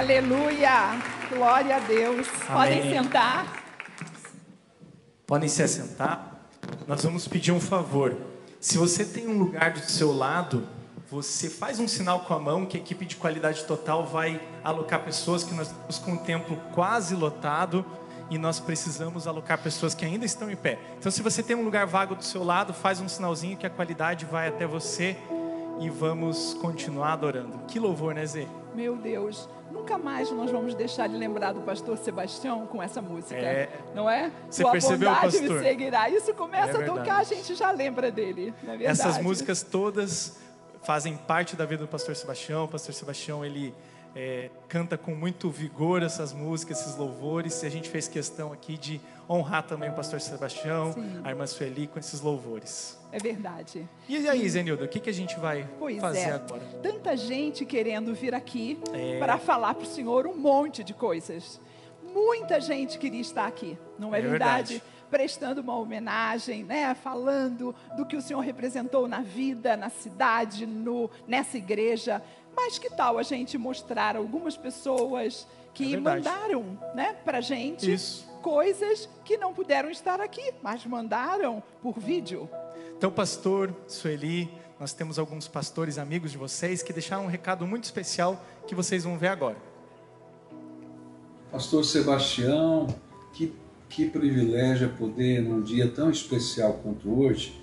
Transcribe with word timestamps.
Aleluia! 0.00 0.98
Glória 1.28 1.76
a 1.76 1.78
Deus. 1.78 2.26
Amém. 2.48 2.80
Podem 2.80 2.90
sentar. 2.90 3.64
Podem 5.26 5.46
se 5.46 5.62
assentar. 5.62 6.40
Nós 6.88 7.04
vamos 7.04 7.28
pedir 7.28 7.52
um 7.52 7.60
favor. 7.60 8.16
Se 8.58 8.78
você 8.78 9.04
tem 9.04 9.28
um 9.28 9.38
lugar 9.38 9.72
do 9.72 9.80
seu 9.80 10.10
lado, 10.10 10.66
você 11.10 11.50
faz 11.50 11.78
um 11.78 11.86
sinal 11.86 12.20
com 12.20 12.32
a 12.32 12.38
mão 12.38 12.64
que 12.64 12.78
a 12.78 12.80
equipe 12.80 13.04
de 13.04 13.16
qualidade 13.16 13.64
total 13.64 14.06
vai 14.06 14.40
alocar 14.64 15.04
pessoas 15.04 15.44
que 15.44 15.52
nós 15.52 15.68
estamos 15.68 15.98
com 15.98 16.14
o 16.14 16.18
templo 16.24 16.56
quase 16.72 17.14
lotado 17.14 17.84
e 18.30 18.38
nós 18.38 18.58
precisamos 18.58 19.26
alocar 19.26 19.58
pessoas 19.58 19.94
que 19.94 20.06
ainda 20.06 20.24
estão 20.24 20.50
em 20.50 20.56
pé. 20.56 20.78
Então, 20.98 21.12
se 21.12 21.20
você 21.20 21.42
tem 21.42 21.54
um 21.54 21.62
lugar 21.62 21.84
vago 21.84 22.14
do 22.14 22.24
seu 22.24 22.42
lado, 22.42 22.72
faz 22.72 23.02
um 23.02 23.08
sinalzinho 23.08 23.54
que 23.54 23.66
a 23.66 23.70
qualidade 23.70 24.24
vai 24.24 24.48
até 24.48 24.66
você 24.66 25.14
e 25.78 25.90
vamos 25.90 26.54
continuar 26.54 27.12
adorando. 27.12 27.58
Que 27.68 27.78
louvor, 27.78 28.14
né, 28.14 28.24
Zê? 28.24 28.46
Meu 28.80 28.96
Deus, 28.96 29.46
nunca 29.70 29.98
mais 29.98 30.30
nós 30.30 30.50
vamos 30.50 30.74
deixar 30.74 31.06
de 31.06 31.14
lembrar 31.14 31.52
do 31.52 31.60
pastor 31.60 31.98
Sebastião 31.98 32.66
com 32.66 32.82
essa 32.82 33.02
música, 33.02 33.34
É. 33.38 33.68
não 33.94 34.08
é? 34.08 34.32
Você 34.48 34.62
Tua 34.62 34.72
percebeu, 34.72 35.10
bondade 35.10 35.36
pastor? 35.38 35.58
me 35.58 35.68
seguirá. 35.68 36.08
Isso 36.08 36.32
começa 36.32 36.78
É 36.78 36.82
a 36.82 36.86
tocar, 36.86 37.16
a 37.18 37.22
gente 37.22 37.54
já 37.54 37.70
lembra 37.72 38.10
dele, 38.10 38.54
não 38.62 38.72
é 38.72 38.76
verdade? 38.78 38.84
Essas 39.00 39.22
músicas 39.22 39.62
todas 39.62 40.38
fazem 40.82 41.14
parte 41.14 41.56
da 41.56 41.66
vida 41.66 41.82
do 41.84 41.88
Pastor 41.88 42.16
Sebastião. 42.16 42.64
O 42.64 42.68
Pastor 42.68 42.94
Sebastião 42.94 43.44
ele 43.44 43.74
é, 44.16 44.48
canta 44.66 44.96
com 44.96 45.14
muito 45.14 45.50
vigor 45.50 46.02
essas 46.02 46.32
músicas, 46.32 46.80
esses 46.80 46.96
louvores. 46.96 47.62
E 47.62 47.66
a 47.66 47.70
gente 47.70 47.90
fez 47.90 48.08
questão 48.08 48.54
aqui 48.54 48.78
de 48.78 48.98
honrar 49.30 49.62
também 49.62 49.88
o 49.88 49.92
Pastor 49.92 50.20
Sebastião, 50.20 50.92
Sim. 50.92 51.20
a 51.22 51.30
irmã 51.30 51.46
Sueli 51.46 51.86
com 51.86 51.98
esses 52.00 52.20
louvores. 52.20 52.98
É 53.12 53.18
verdade. 53.18 53.88
E 54.08 54.28
aí, 54.28 54.48
Zenilda, 54.48 54.84
o 54.84 54.88
que, 54.88 54.98
que 54.98 55.08
a 55.10 55.12
gente 55.12 55.38
vai 55.38 55.68
Pois 55.78 55.98
fazer 56.00 56.18
é. 56.30 56.32
agora? 56.32 56.62
Tanta 56.82 57.16
gente 57.16 57.64
querendo 57.64 58.12
vir 58.14 58.34
aqui 58.34 58.78
É. 58.92 59.18
para 59.18 59.38
falar 59.38 59.74
para 59.74 59.84
o 59.84 59.86
Senhor 59.86 60.26
um 60.26 60.36
monte 60.36 60.82
de 60.82 60.92
coisas. 60.94 61.60
Muita 62.02 62.60
gente 62.60 62.98
queria 62.98 63.20
estar 63.20 63.46
aqui, 63.46 63.78
não 63.98 64.12
é, 64.14 64.18
É 64.18 64.22
verdade? 64.22 64.74
verdade. 64.74 64.82
Prestando 65.10 65.60
uma 65.60 65.76
homenagem, 65.76 66.62
né? 66.64 66.94
Falando 66.94 67.74
do 67.96 68.06
que 68.06 68.16
o 68.16 68.22
Senhor 68.22 68.40
representou 68.40 69.08
na 69.08 69.20
vida, 69.20 69.76
na 69.76 69.90
cidade, 69.90 70.66
no, 70.66 71.10
nessa 71.26 71.56
igreja. 71.58 72.22
Mas 72.54 72.78
que 72.78 72.88
tal 72.90 73.18
a 73.18 73.22
gente 73.24 73.58
mostrar 73.58 74.16
algumas 74.16 74.56
pessoas 74.56 75.46
que 75.74 75.94
É 75.94 75.96
mandaram, 76.00 76.78
né, 76.94 77.12
para 77.24 77.40
gente 77.40 77.92
Isso. 77.92 78.28
Coisas 78.42 79.08
que 79.24 79.36
não 79.36 79.52
puderam 79.52 79.90
estar 79.90 80.20
aqui, 80.20 80.52
mas 80.62 80.84
mandaram 80.84 81.62
por 81.82 81.98
vídeo. 81.98 82.48
Então, 82.96 83.10
pastor 83.10 83.74
Sueli, 83.86 84.50
nós 84.78 84.92
temos 84.92 85.18
alguns 85.18 85.46
pastores 85.46 85.98
amigos 85.98 86.32
de 86.32 86.38
vocês 86.38 86.82
que 86.82 86.92
deixaram 86.92 87.24
um 87.24 87.28
recado 87.28 87.66
muito 87.66 87.84
especial 87.84 88.42
que 88.66 88.74
vocês 88.74 89.04
vão 89.04 89.18
ver 89.18 89.28
agora. 89.28 89.56
Pastor 91.50 91.84
Sebastião, 91.84 92.86
que, 93.32 93.52
que 93.88 94.08
privilégio 94.08 94.86
é 94.86 94.88
poder, 94.88 95.42
num 95.42 95.62
dia 95.62 95.88
tão 95.88 96.10
especial 96.10 96.74
quanto 96.82 97.10
hoje, 97.20 97.60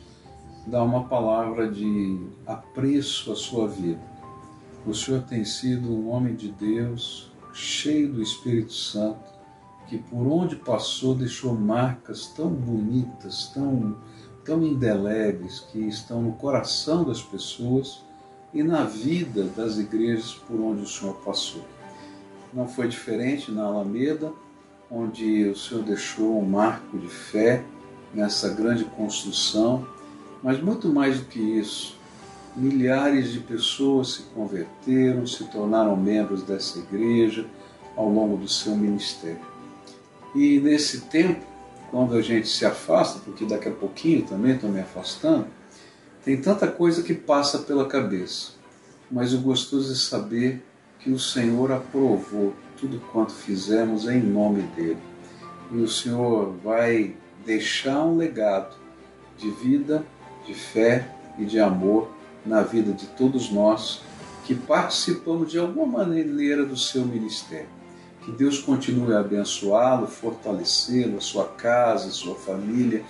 dar 0.68 0.84
uma 0.84 1.06
palavra 1.06 1.72
de 1.72 2.20
apreço 2.46 3.32
à 3.32 3.36
sua 3.36 3.68
vida. 3.68 4.02
O 4.86 4.94
Senhor 4.94 5.22
tem 5.24 5.46
sido 5.46 5.90
um 5.90 6.10
homem 6.10 6.36
de 6.36 6.50
Deus, 6.50 7.32
cheio 7.54 8.12
do 8.12 8.22
Espírito 8.22 8.74
Santo, 8.74 9.37
que 9.88 9.98
por 9.98 10.28
onde 10.28 10.56
passou 10.56 11.16
deixou 11.16 11.54
marcas 11.54 12.28
tão 12.28 12.50
bonitas, 12.50 13.52
tão, 13.54 13.96
tão 14.44 14.64
indeléveis, 14.64 15.60
que 15.72 15.80
estão 15.80 16.22
no 16.22 16.34
coração 16.34 17.04
das 17.04 17.22
pessoas 17.22 18.04
e 18.54 18.64
na 18.64 18.84
vida 18.84 19.44
das 19.44 19.78
igrejas 19.78 20.34
por 20.34 20.60
onde 20.60 20.82
o 20.82 20.88
Senhor 20.88 21.16
passou 21.26 21.64
não 22.54 22.68
foi 22.68 22.88
diferente 22.88 23.52
na 23.52 23.66
Alameda, 23.66 24.32
onde 24.90 25.48
o 25.50 25.56
Senhor 25.56 25.84
deixou 25.84 26.40
um 26.40 26.46
marco 26.46 26.98
de 26.98 27.08
fé 27.08 27.64
nessa 28.14 28.50
grande 28.50 28.86
construção, 28.86 29.86
mas 30.42 30.62
muito 30.62 30.90
mais 30.90 31.20
do 31.20 31.26
que 31.26 31.40
isso, 31.40 31.98
milhares 32.56 33.32
de 33.32 33.40
pessoas 33.40 34.14
se 34.14 34.24
converteram, 34.34 35.28
se 35.28 35.44
tornaram 35.46 35.96
membros 35.96 36.42
dessa 36.42 36.80
igreja 36.80 37.46
ao 37.96 38.10
longo 38.10 38.38
do 38.38 38.48
seu 38.48 38.76
ministério. 38.76 39.57
E 40.36 40.60
nesse 40.60 41.02
tempo, 41.02 41.46
quando 41.90 42.16
a 42.16 42.22
gente 42.22 42.48
se 42.48 42.66
afasta, 42.66 43.20
porque 43.20 43.46
daqui 43.46 43.70
a 43.70 43.72
pouquinho 43.72 44.24
também 44.24 44.56
estou 44.56 44.70
me 44.70 44.80
afastando, 44.80 45.48
tem 46.24 46.40
tanta 46.40 46.68
coisa 46.68 47.02
que 47.04 47.14
passa 47.14 47.60
pela 47.60 47.88
cabeça, 47.88 48.52
mas 49.10 49.34
o 49.34 49.40
gostoso 49.40 49.94
é 49.94 49.96
saber 49.96 50.62
que 51.00 51.10
o 51.10 51.20
Senhor 51.20 51.72
aprovou 51.72 52.54
tudo 52.78 53.00
quanto 53.12 53.32
fizemos 53.32 54.08
em 54.08 54.22
nome 54.22 54.64
dele. 54.76 55.00
E 55.72 55.78
o 55.78 55.88
Senhor 55.88 56.54
vai 56.64 57.16
deixar 57.46 58.04
um 58.04 58.18
legado 58.18 58.76
de 59.38 59.50
vida, 59.52 60.06
de 60.46 60.54
fé 60.54 61.10
e 61.38 61.46
de 61.46 61.60
amor 61.60 62.10
na 62.46 62.62
vida 62.62 62.92
de 62.92 63.06
todos 63.08 63.50
nós 63.52 64.02
que 64.46 64.56
participamos 64.56 65.52
de 65.52 65.58
alguma 65.58 66.06
maneira 66.06 66.66
do 66.66 66.78
seu 66.78 67.06
ministério. 67.06 67.77
Que 68.28 68.34
Deus 68.34 68.60
continue 68.60 69.14
a 69.14 69.22
abençoá-lo, 69.22 70.06
fortalecê-lo, 70.06 71.18
a 71.18 71.22
sua 71.22 71.46
casa, 71.46 72.10
a 72.10 72.12
sua 72.12 72.36
família 72.36 73.02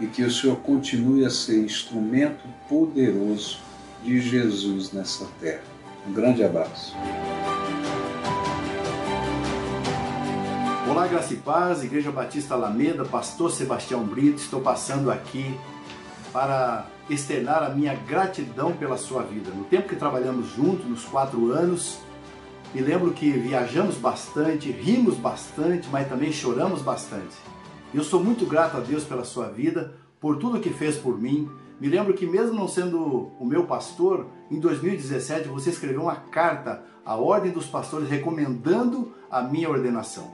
e 0.00 0.06
que 0.06 0.22
o 0.22 0.30
Senhor 0.30 0.56
continue 0.60 1.26
a 1.26 1.30
ser 1.30 1.62
instrumento 1.62 2.42
poderoso 2.70 3.58
de 4.02 4.18
Jesus 4.18 4.90
nessa 4.90 5.26
terra. 5.38 5.60
Um 6.08 6.14
grande 6.14 6.42
abraço. 6.42 6.96
Olá, 10.90 11.06
graça 11.06 11.34
e 11.34 11.36
paz, 11.36 11.84
Igreja 11.84 12.10
Batista 12.10 12.54
Alameda, 12.54 13.04
Pastor 13.04 13.52
Sebastião 13.52 14.02
Brito, 14.02 14.38
estou 14.38 14.62
passando 14.62 15.10
aqui 15.10 15.54
para 16.32 16.86
externar 17.10 17.62
a 17.62 17.68
minha 17.68 17.94
gratidão 17.94 18.72
pela 18.72 18.96
sua 18.96 19.22
vida. 19.22 19.50
No 19.50 19.64
tempo 19.64 19.86
que 19.86 19.96
trabalhamos 19.96 20.48
juntos, 20.56 20.86
nos 20.86 21.04
quatro 21.04 21.52
anos, 21.52 21.98
me 22.74 22.80
lembro 22.80 23.12
que 23.12 23.30
viajamos 23.30 23.96
bastante, 23.96 24.72
rimos 24.72 25.16
bastante, 25.16 25.88
mas 25.90 26.08
também 26.08 26.32
choramos 26.32 26.80
bastante. 26.80 27.36
Eu 27.92 28.02
sou 28.02 28.24
muito 28.24 28.46
grato 28.46 28.78
a 28.78 28.80
Deus 28.80 29.04
pela 29.04 29.24
sua 29.24 29.48
vida, 29.48 29.94
por 30.18 30.38
tudo 30.38 30.58
que 30.58 30.70
fez 30.70 30.96
por 30.96 31.20
mim. 31.20 31.50
Me 31.78 31.88
lembro 31.88 32.14
que 32.14 32.26
mesmo 32.26 32.54
não 32.54 32.66
sendo 32.66 33.30
o 33.38 33.44
meu 33.44 33.64
pastor, 33.64 34.26
em 34.50 34.58
2017 34.58 35.48
você 35.48 35.68
escreveu 35.68 36.02
uma 36.02 36.16
carta 36.16 36.82
à 37.04 37.14
Ordem 37.14 37.50
dos 37.52 37.66
Pastores 37.66 38.08
recomendando 38.08 39.12
a 39.30 39.42
minha 39.42 39.68
ordenação. 39.68 40.30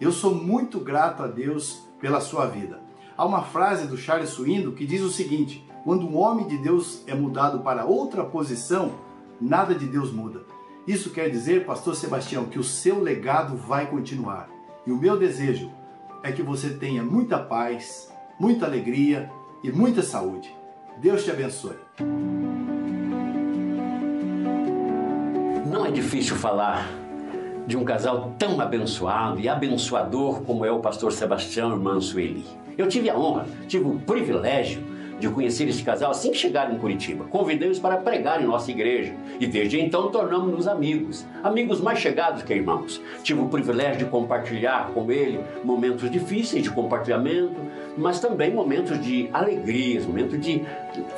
Eu 0.00 0.10
sou 0.10 0.34
muito 0.34 0.80
grato 0.80 1.22
a 1.22 1.26
Deus 1.26 1.82
pela 2.00 2.20
sua 2.20 2.46
vida. 2.46 2.80
Há 3.14 3.26
uma 3.26 3.42
frase 3.42 3.86
do 3.86 3.98
Charles 3.98 4.30
Swindoll 4.30 4.72
que 4.72 4.86
diz 4.86 5.02
o 5.02 5.10
seguinte: 5.10 5.62
quando 5.84 6.06
um 6.06 6.16
homem 6.16 6.46
de 6.46 6.56
Deus 6.56 7.02
é 7.06 7.14
mudado 7.14 7.60
para 7.60 7.84
outra 7.84 8.24
posição, 8.24 8.92
nada 9.38 9.74
de 9.74 9.84
Deus 9.84 10.10
muda. 10.10 10.53
Isso 10.86 11.10
quer 11.10 11.30
dizer, 11.30 11.64
pastor 11.64 11.96
Sebastião, 11.96 12.44
que 12.44 12.58
o 12.58 12.64
seu 12.64 13.00
legado 13.00 13.56
vai 13.56 13.86
continuar. 13.86 14.50
E 14.86 14.92
o 14.92 14.98
meu 14.98 15.18
desejo 15.18 15.70
é 16.22 16.30
que 16.30 16.42
você 16.42 16.74
tenha 16.74 17.02
muita 17.02 17.38
paz, 17.38 18.12
muita 18.38 18.66
alegria 18.66 19.30
e 19.62 19.72
muita 19.72 20.02
saúde. 20.02 20.54
Deus 20.98 21.24
te 21.24 21.30
abençoe. 21.30 21.76
Não 25.66 25.86
é 25.86 25.90
difícil 25.90 26.36
falar 26.36 26.86
de 27.66 27.78
um 27.78 27.84
casal 27.84 28.34
tão 28.38 28.60
abençoado 28.60 29.40
e 29.40 29.48
abençoador 29.48 30.42
como 30.42 30.66
é 30.66 30.70
o 30.70 30.80
pastor 30.80 31.12
Sebastião 31.12 31.70
e 31.70 31.72
irmã 31.72 31.98
Sueli. 31.98 32.44
Eu 32.76 32.88
tive 32.88 33.08
a 33.08 33.18
honra, 33.18 33.46
tive 33.66 33.86
o 33.86 33.98
privilégio 34.00 34.82
de 35.18 35.28
conhecer 35.28 35.68
esse 35.68 35.82
casal 35.82 36.10
assim 36.10 36.30
que 36.30 36.36
chegaram 36.36 36.74
em 36.74 36.78
Curitiba. 36.78 37.24
Convidei-os 37.24 37.78
para 37.78 37.96
pregar 37.96 38.42
em 38.42 38.46
nossa 38.46 38.70
igreja 38.70 39.14
e 39.38 39.46
desde 39.46 39.80
então 39.80 40.10
tornamos-nos 40.10 40.66
amigos, 40.66 41.24
amigos 41.42 41.80
mais 41.80 41.98
chegados 41.98 42.42
que 42.42 42.52
irmãos. 42.52 43.00
Tive 43.22 43.40
o 43.40 43.48
privilégio 43.48 43.98
de 43.98 44.04
compartilhar 44.06 44.90
com 44.92 45.10
ele 45.10 45.40
momentos 45.62 46.10
difíceis 46.10 46.62
de 46.62 46.70
compartilhamento, 46.70 47.56
mas 47.96 48.20
também 48.20 48.52
momentos 48.52 49.00
de 49.00 49.28
alegrias, 49.32 50.04
momentos 50.06 50.40
de 50.40 50.62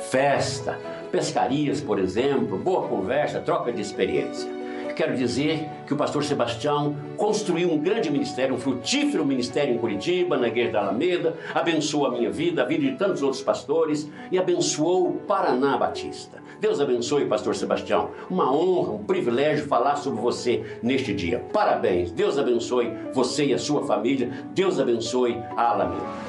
festa, 0.09 0.79
pescarias, 1.11 1.81
por 1.81 1.99
exemplo, 1.99 2.57
boa 2.57 2.87
conversa, 2.87 3.39
troca 3.39 3.71
de 3.71 3.81
experiência 3.81 4.57
quero 4.97 5.15
dizer 5.15 5.69
que 5.87 5.93
o 5.93 5.97
pastor 5.97 6.23
Sebastião 6.23 6.95
construiu 7.15 7.71
um 7.71 7.79
grande 7.79 8.11
ministério, 8.11 8.53
um 8.53 8.59
frutífero 8.59 9.25
ministério 9.25 9.73
em 9.73 9.77
Curitiba, 9.77 10.37
na 10.37 10.49
Igreja 10.49 10.73
da 10.73 10.79
Alameda, 10.81 11.35
abençoou 11.55 12.05
a 12.05 12.11
minha 12.11 12.29
vida, 12.29 12.61
a 12.61 12.65
vida 12.65 12.83
de 12.83 12.97
tantos 12.97 13.23
outros 13.23 13.41
pastores 13.41 14.09
e 14.29 14.37
abençoou 14.37 15.07
o 15.07 15.13
Paraná 15.13 15.77
Batista. 15.77 16.45
Deus 16.59 16.81
abençoe, 16.81 17.25
pastor 17.25 17.55
Sebastião. 17.55 18.11
Uma 18.29 18.51
honra, 18.51 18.93
um 18.93 19.03
privilégio 19.03 19.65
falar 19.67 19.95
sobre 19.95 20.19
você 20.19 20.79
neste 20.83 21.13
dia. 21.13 21.39
Parabéns. 21.53 22.11
Deus 22.11 22.37
abençoe 22.37 22.91
você 23.13 23.45
e 23.45 23.53
a 23.53 23.59
sua 23.59 23.85
família. 23.85 24.29
Deus 24.53 24.79
abençoe 24.79 25.37
a 25.55 25.71
Alameda. 25.71 26.27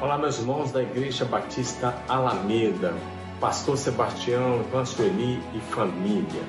Olá, 0.00 0.18
meus 0.18 0.38
irmãos 0.38 0.72
da 0.72 0.82
Igreja 0.82 1.24
Batista 1.24 1.94
Alameda, 2.08 2.94
Pastor 3.44 3.76
Sebastião, 3.76 4.60
Irmã 4.60 4.86
Sueli 4.86 5.38
e 5.54 5.60
família. 5.70 6.42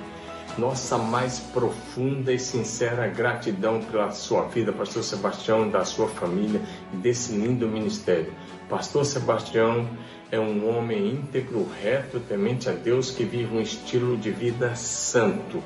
nossa 0.57 0.97
mais 0.97 1.39
profunda 1.39 2.31
e 2.31 2.39
sincera 2.39 3.05
gratidão 3.09 3.81
pela 3.81 4.11
sua 4.11 4.43
vida, 4.43 4.71
Pastor 4.71 5.03
Sebastião, 5.03 5.69
da 5.69 5.83
sua 5.83 6.07
família 6.07 6.61
e 6.93 6.95
desse 6.95 7.33
lindo 7.33 7.67
ministério. 7.67 8.33
Pastor 8.69 9.03
Sebastião 9.03 9.85
é 10.31 10.39
um 10.39 10.73
homem 10.73 11.15
íntegro, 11.15 11.67
reto, 11.83 12.21
temente 12.21 12.69
a 12.69 12.71
Deus, 12.71 13.11
que 13.11 13.25
vive 13.25 13.53
um 13.53 13.59
estilo 13.59 14.15
de 14.15 14.31
vida 14.31 14.73
santo. 14.75 15.61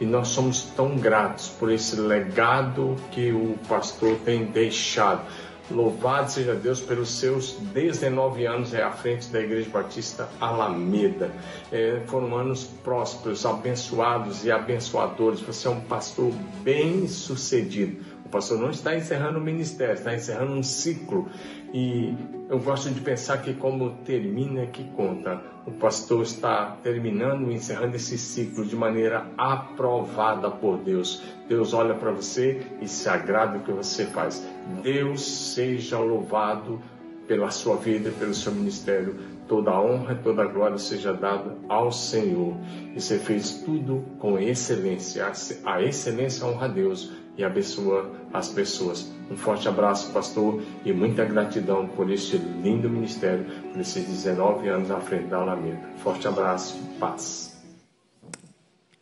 E 0.00 0.06
nós 0.06 0.28
somos 0.28 0.62
tão 0.76 0.96
gratos 0.96 1.48
por 1.48 1.72
esse 1.72 1.96
legado 1.96 2.94
que 3.10 3.32
o 3.32 3.58
pastor 3.68 4.16
tem 4.24 4.44
deixado. 4.44 5.26
Louvado 5.70 6.30
seja 6.30 6.54
Deus 6.54 6.80
pelos 6.80 7.10
seus 7.10 7.52
19 7.74 8.46
anos 8.46 8.74
à 8.74 8.90
frente 8.90 9.28
da 9.28 9.40
Igreja 9.40 9.68
Batista 9.68 10.28
Alameda. 10.40 11.30
É, 11.70 12.00
foram 12.06 12.34
anos 12.34 12.64
prósperos, 12.64 13.44
abençoados 13.44 14.44
e 14.46 14.50
abençoadores. 14.50 15.40
Você 15.40 15.68
é 15.68 15.70
um 15.70 15.80
pastor 15.80 16.32
bem 16.62 17.06
sucedido. 17.06 18.02
O 18.24 18.30
pastor 18.30 18.58
não 18.58 18.70
está 18.70 18.94
encerrando 18.94 19.38
o 19.38 19.42
ministério, 19.42 19.94
está 19.94 20.14
encerrando 20.14 20.52
um 20.52 20.62
ciclo. 20.62 21.28
E 21.72 22.14
eu 22.48 22.58
gosto 22.58 22.90
de 22.90 23.00
pensar 23.00 23.42
que 23.42 23.52
como 23.52 23.90
termina 24.04 24.66
que 24.66 24.84
conta. 24.92 25.42
O 25.66 25.72
pastor 25.72 26.22
está 26.22 26.78
terminando 26.82 27.52
encerrando 27.52 27.96
esse 27.96 28.16
ciclo 28.16 28.64
de 28.64 28.74
maneira 28.74 29.26
aprovada 29.36 30.50
por 30.50 30.78
Deus. 30.78 31.22
Deus 31.46 31.74
olha 31.74 31.94
para 31.94 32.10
você 32.10 32.62
e 32.80 32.88
se 32.88 33.06
agrada 33.08 33.58
do 33.58 33.64
que 33.64 33.72
você 33.72 34.06
faz. 34.06 34.46
Deus 34.82 35.52
seja 35.52 35.98
louvado 35.98 36.80
pela 37.26 37.50
sua 37.50 37.76
vida, 37.76 38.10
pelo 38.18 38.32
seu 38.32 38.52
ministério. 38.52 39.16
Toda 39.46 39.70
a 39.70 39.80
honra, 39.80 40.14
toda 40.14 40.42
a 40.42 40.46
glória 40.46 40.78
seja 40.78 41.12
dada 41.12 41.54
ao 41.68 41.92
Senhor. 41.92 42.56
E 42.96 43.00
você 43.00 43.18
fez 43.18 43.62
tudo 43.62 44.04
com 44.18 44.38
excelência. 44.38 45.30
A 45.64 45.82
excelência 45.82 46.46
honra 46.46 46.64
a 46.64 46.68
Deus 46.68 47.12
e 47.36 47.44
abençoa 47.44 48.10
as 48.32 48.48
pessoas. 48.48 49.17
Um 49.30 49.36
forte 49.36 49.68
abraço, 49.68 50.10
pastor, 50.12 50.62
e 50.84 50.92
muita 50.92 51.24
gratidão 51.24 51.86
por 51.86 52.10
este 52.10 52.38
lindo 52.38 52.88
ministério, 52.88 53.44
por 53.72 53.80
esses 53.80 54.06
19 54.06 54.68
anos 54.68 54.90
à 54.90 55.00
frente 55.00 55.26
da 55.26 55.38
Alameda. 55.38 55.80
Forte 55.98 56.26
abraço, 56.26 56.78
paz. 56.98 57.58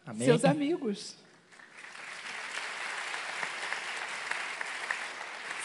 Amém. 0.04 0.26
Seus 0.26 0.44
amigos. 0.44 1.14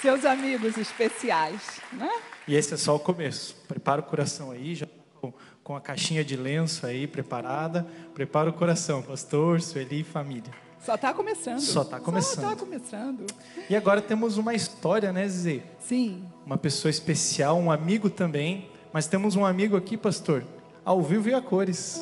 Seus 0.02 0.26
amigos 0.26 0.78
especiais, 0.78 1.80
né? 1.94 2.10
E 2.48 2.56
esse 2.56 2.74
é 2.74 2.78
só 2.78 2.96
o 2.96 3.00
começo. 3.00 3.56
Prepara 3.68 4.02
o 4.02 4.04
coração 4.04 4.50
aí, 4.50 4.74
já 4.74 4.88
com, 5.20 5.32
com 5.64 5.76
a 5.76 5.82
caixinha 5.82 6.24
de 6.24 6.36
lenço 6.36 6.86
aí 6.86 7.06
preparada. 7.08 7.86
Prepara 8.14 8.50
o 8.50 8.54
coração, 8.54 9.02
pastor, 9.02 9.62
Sueli 9.62 10.02
e 10.02 10.04
família. 10.04 10.52
Só 10.82 10.96
está 10.96 11.14
começando. 11.14 11.60
Só 11.60 11.82
está 11.84 12.00
começando. 12.00 12.44
Só 12.44 12.52
está 12.54 12.66
começando. 12.66 13.26
E 13.70 13.76
agora 13.76 14.02
temos 14.02 14.38
uma 14.38 14.56
história, 14.56 15.14
né, 15.14 15.28
Zé? 15.28 15.64
Sim. 15.80 16.26
Uma 16.44 16.58
pessoa 16.58 16.90
especial, 16.90 17.58
um 17.60 17.72
amigo 17.72 18.10
também. 18.10 18.68
Mas 18.92 19.08
temos 19.08 19.36
um 19.36 19.46
amigo 19.46 19.78
aqui, 19.78 19.96
pastor, 19.96 20.44
ao 20.84 21.02
vivo 21.02 21.30
e 21.30 21.34
a 21.34 21.42
cores. 21.42 22.02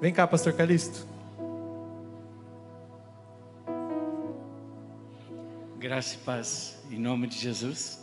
Vem 0.00 0.12
cá, 0.12 0.26
pastor 0.26 0.52
Calixto. 0.52 1.06
Graça 5.76 6.14
e 6.14 6.18
paz 6.18 6.78
em 6.90 6.98
nome 6.98 7.26
de 7.26 7.36
Jesus. 7.36 7.98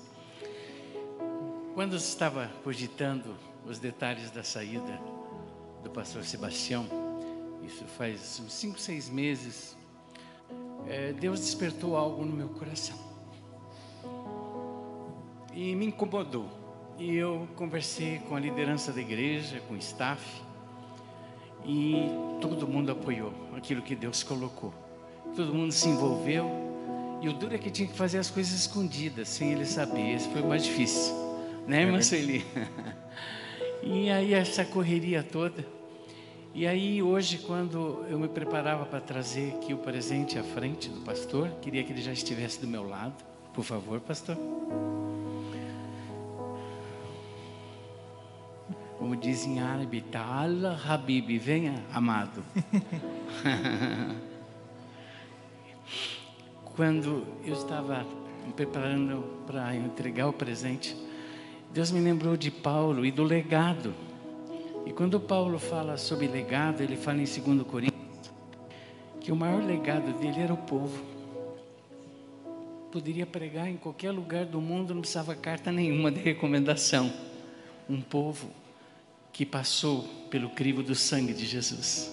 Quando 1.74 1.94
eu 1.94 1.98
estava 1.98 2.52
cogitando 2.64 3.36
os 3.66 3.80
detalhes 3.80 4.30
da 4.30 4.44
saída 4.44 5.00
do 5.84 5.90
pastor 5.90 6.24
Sebastião, 6.24 6.86
isso 7.64 7.86
faz 7.98 8.40
uns 8.44 8.54
5, 8.54 8.80
6 8.80 9.10
meses, 9.10 9.78
é, 10.88 11.14
Deus 11.14 11.40
despertou 11.40 11.96
algo 11.96 12.24
no 12.26 12.34
meu 12.34 12.50
coração. 12.50 12.98
E 15.54 15.76
me 15.76 15.88
incomodou. 15.88 16.48
E 16.98 17.16
eu 17.16 17.48
conversei 17.56 18.20
com 18.20 18.36
a 18.36 18.40
liderança 18.40 18.92
da 18.92 19.02
igreja, 19.02 19.60
com 19.68 19.74
o 19.74 19.78
staff, 19.78 20.42
e 21.66 22.10
todo 22.40 22.68
mundo 22.68 22.92
apoiou 22.92 23.34
aquilo 23.56 23.82
que 23.82 23.96
Deus 23.96 24.24
colocou. 24.24 24.74
Todo 25.36 25.54
mundo 25.54 25.72
se 25.72 25.88
envolveu. 25.88 26.50
E 27.22 27.30
o 27.30 27.34
duro 27.34 27.54
é 27.54 27.58
que 27.58 27.70
tinha 27.70 27.88
que 27.88 27.96
fazer 27.96 28.18
as 28.18 28.30
coisas 28.32 28.54
escondidas, 28.54 29.30
sem 29.30 29.52
ele 29.52 29.66
saber. 29.66 30.16
Esse 30.16 30.28
foi 30.30 30.42
o 30.42 30.48
mais 30.48 30.64
difícil. 30.64 31.14
Né, 31.68 31.84
irmã 31.84 32.02
Sueli? 32.02 32.44
e 33.84 34.10
aí 34.10 34.34
essa 34.34 34.66
correria 34.66 35.24
toda. 35.24 35.66
E 36.54 36.68
aí, 36.68 37.02
hoje, 37.02 37.38
quando 37.38 38.06
eu 38.10 38.20
me 38.20 38.28
preparava 38.28 38.86
para 38.86 39.00
trazer 39.00 39.54
aqui 39.54 39.74
o 39.74 39.78
presente 39.78 40.38
à 40.38 40.44
frente 40.44 40.90
do 40.90 41.00
pastor, 41.00 41.50
queria 41.62 41.82
que 41.82 41.94
ele 41.94 42.02
já 42.02 42.12
estivesse 42.12 42.60
do 42.60 42.68
meu 42.68 42.86
lado. 42.86 43.14
Por 43.54 43.64
favor, 43.64 44.02
pastor. 44.02 44.38
Como 48.98 49.16
dizem 49.16 49.58
em 49.58 49.60
árabe, 49.62 50.02
Ta'ala 50.02 50.78
Habib, 50.86 51.38
venha, 51.40 51.82
amado. 51.94 52.44
quando 56.76 57.26
eu 57.46 57.54
estava 57.54 58.06
me 58.46 58.52
preparando 58.52 59.24
para 59.48 59.74
entregar 59.74 60.28
o 60.28 60.34
presente, 60.34 60.98
Deus 61.72 61.92
me 61.92 62.02
lembrou 62.02 62.36
de 62.36 62.52
Paulo 62.52 63.06
e 63.06 63.12
do 63.12 63.24
legado 63.24 64.11
e 64.86 64.92
quando 64.92 65.20
Paulo 65.20 65.60
fala 65.60 65.98
sobre 65.98 66.28
legado, 66.28 66.82
ele 66.82 66.96
fala 66.96 67.20
em 67.20 67.26
2 67.26 67.64
Coríntios 67.64 68.02
que 69.20 69.32
o 69.32 69.36
maior 69.36 69.64
legado 69.64 70.12
dele 70.20 70.42
era 70.42 70.54
o 70.54 70.58
povo. 70.58 71.04
Poderia 72.92 73.26
pregar 73.26 73.70
em 73.70 73.78
qualquer 73.78 74.12
lugar 74.12 74.46
do 74.46 74.60
mundo, 74.60 74.94
não 74.94 75.02
precisava 75.02 75.36
carta 75.36 75.72
nenhuma 75.72 76.12
de 76.12 76.20
recomendação. 76.20 77.14
Um 77.88 78.02
povo 78.02 78.50
que 79.32 79.46
passou 79.46 80.04
pelo 80.30 80.50
crivo 80.50 80.82
do 80.82 80.96
sangue 80.96 81.34
de 81.34 81.46
Jesus, 81.46 82.12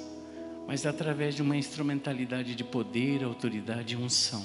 mas 0.67 0.87
através 0.87 1.35
de 1.35 1.43
uma 1.43 1.56
instrumentalidade 1.56 2.55
de 2.55 2.62
poder, 2.62 3.25
autoridade 3.25 3.94
e 3.94 3.97
unção. 3.97 4.44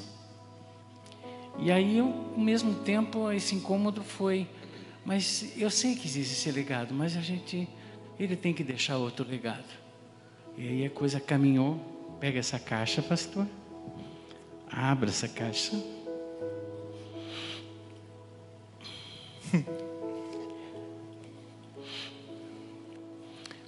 E 1.59 1.71
aí, 1.71 1.97
eu, 1.97 2.07
ao 2.07 2.39
mesmo 2.39 2.73
tempo, 2.75 3.31
esse 3.31 3.53
incômodo 3.53 4.01
foi, 4.01 4.47
mas 5.05 5.53
eu 5.55 5.69
sei 5.69 5.95
que 5.95 6.07
existe 6.07 6.33
esse 6.33 6.51
legado, 6.51 6.93
mas 6.93 7.15
a 7.15 7.21
gente 7.21 7.67
ele 8.19 8.35
tem 8.35 8.53
que 8.53 8.63
deixar 8.63 8.97
outro 8.97 9.25
legado. 9.27 9.63
E 10.57 10.67
aí 10.67 10.85
a 10.85 10.89
coisa 10.89 11.19
caminhou. 11.19 11.91
Pega 12.19 12.39
essa 12.39 12.59
caixa, 12.59 13.01
pastor. 13.01 13.47
Abra 14.71 15.09
essa 15.09 15.27
caixa. 15.27 15.75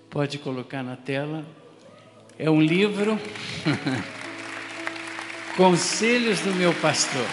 Pode 0.10 0.40
colocar 0.40 0.82
na 0.82 0.96
tela. 0.96 1.46
É 2.40 2.50
um 2.50 2.62
livro. 2.62 3.20
Conselhos 5.58 6.40
do 6.40 6.54
meu 6.54 6.74
pastor. 6.75 7.25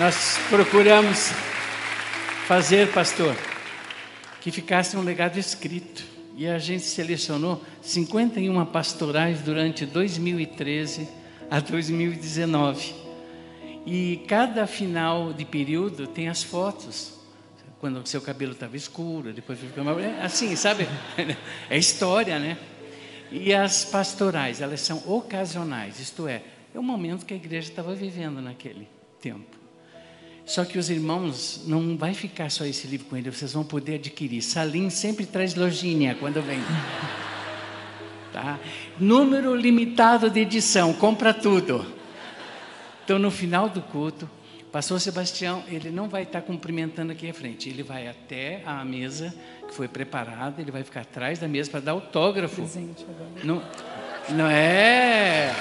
Nós 0.00 0.38
procuramos 0.48 1.28
fazer, 2.46 2.90
pastor, 2.90 3.36
que 4.40 4.50
ficasse 4.50 4.96
um 4.96 5.02
legado 5.02 5.38
escrito. 5.38 6.02
E 6.34 6.46
a 6.46 6.58
gente 6.58 6.84
selecionou 6.84 7.62
51 7.82 8.64
pastorais 8.64 9.42
durante 9.42 9.84
2013 9.84 11.06
a 11.50 11.60
2019. 11.60 12.94
E 13.84 14.24
cada 14.26 14.66
final 14.66 15.34
de 15.34 15.44
período 15.44 16.06
tem 16.06 16.30
as 16.30 16.42
fotos. 16.42 17.20
Quando 17.78 18.00
o 18.00 18.06
seu 18.06 18.22
cabelo 18.22 18.52
estava 18.52 18.78
escuro, 18.78 19.34
depois 19.34 19.58
ficou 19.58 19.84
mais. 19.84 20.24
Assim, 20.24 20.56
sabe? 20.56 20.88
É 21.68 21.76
história, 21.76 22.38
né? 22.38 22.56
E 23.30 23.52
as 23.52 23.84
pastorais, 23.84 24.62
elas 24.62 24.80
são 24.80 25.02
ocasionais, 25.06 26.00
isto 26.00 26.26
é, 26.26 26.42
é 26.74 26.78
o 26.78 26.82
momento 26.82 27.26
que 27.26 27.34
a 27.34 27.36
igreja 27.36 27.68
estava 27.68 27.94
vivendo 27.94 28.40
naquele 28.40 28.88
tempo. 29.20 29.59
Só 30.44 30.64
que 30.64 30.78
os 30.78 30.90
irmãos, 30.90 31.62
não 31.66 31.96
vai 31.96 32.12
ficar 32.12 32.50
só 32.50 32.64
esse 32.64 32.86
livro 32.86 33.06
com 33.06 33.16
ele, 33.16 33.30
vocês 33.30 33.52
vão 33.52 33.64
poder 33.64 33.96
adquirir. 33.96 34.42
Salim 34.42 34.90
sempre 34.90 35.26
traz 35.26 35.54
lojinha 35.54 36.16
quando 36.18 36.42
vem. 36.42 36.60
Tá? 38.32 38.60
Número 38.96 39.56
limitado 39.56 40.30
de 40.30 40.38
edição, 40.38 40.92
compra 40.92 41.34
tudo. 41.34 41.84
Então, 43.04 43.18
no 43.18 43.28
final 43.28 43.68
do 43.68 43.82
culto, 43.82 44.30
pastor 44.70 45.00
Sebastião, 45.00 45.64
ele 45.66 45.90
não 45.90 46.08
vai 46.08 46.22
estar 46.22 46.40
cumprimentando 46.42 47.10
aqui 47.10 47.28
à 47.28 47.34
frente, 47.34 47.68
ele 47.68 47.82
vai 47.82 48.06
até 48.06 48.62
a 48.64 48.84
mesa 48.84 49.34
que 49.66 49.74
foi 49.74 49.88
preparada, 49.88 50.62
ele 50.62 50.70
vai 50.70 50.84
ficar 50.84 51.00
atrás 51.00 51.40
da 51.40 51.48
mesa 51.48 51.70
para 51.72 51.80
dar 51.80 51.90
autógrafo. 51.92 52.62
Presente 52.62 53.04
agora. 53.04 53.30
Não, 53.42 53.62
não 54.36 54.46
é. 54.48 55.52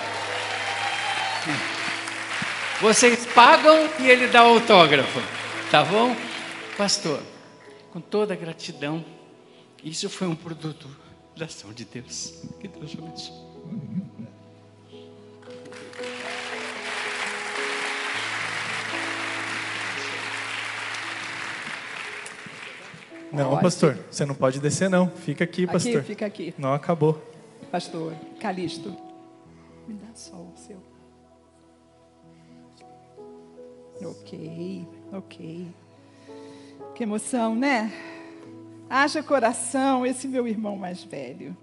Vocês 2.81 3.25
pagam 3.25 3.75
e 3.99 4.09
ele 4.09 4.27
dá 4.27 4.39
autógrafo, 4.39 5.19
tá 5.69 5.83
bom? 5.83 6.15
Pastor, 6.77 7.21
com 7.91 7.99
toda 7.99 8.33
a 8.33 8.37
gratidão. 8.37 9.03
Isso 9.83 10.09
foi 10.09 10.27
um 10.27 10.35
produto 10.35 10.87
da 11.35 11.43
ação 11.45 11.73
de 11.73 11.83
Deus. 11.83 12.41
Que 12.57 12.69
Deus 12.69 12.95
abençoe. 12.97 13.49
Não, 23.31 23.59
pastor, 23.59 23.97
você 24.09 24.25
não 24.25 24.33
pode 24.33 24.61
descer, 24.61 24.89
não. 24.89 25.09
Fica 25.09 25.43
aqui, 25.43 25.67
pastor. 25.67 25.97
Aqui, 25.97 26.07
fica 26.07 26.25
aqui. 26.25 26.53
Não 26.57 26.73
acabou. 26.73 27.21
Pastor 27.69 28.13
Calixto, 28.39 28.95
me 29.85 29.95
dá 29.95 30.15
só 30.15 30.35
o 30.35 30.53
seu. 30.55 30.88
Ok, 34.01 34.87
ok. 35.11 35.67
Que 36.95 37.03
emoção, 37.03 37.53
né? 37.53 37.91
Haja 38.89 39.21
coração, 39.21 40.05
esse 40.05 40.27
meu 40.27 40.47
irmão 40.47 40.75
mais 40.75 41.03
velho. 41.03 41.55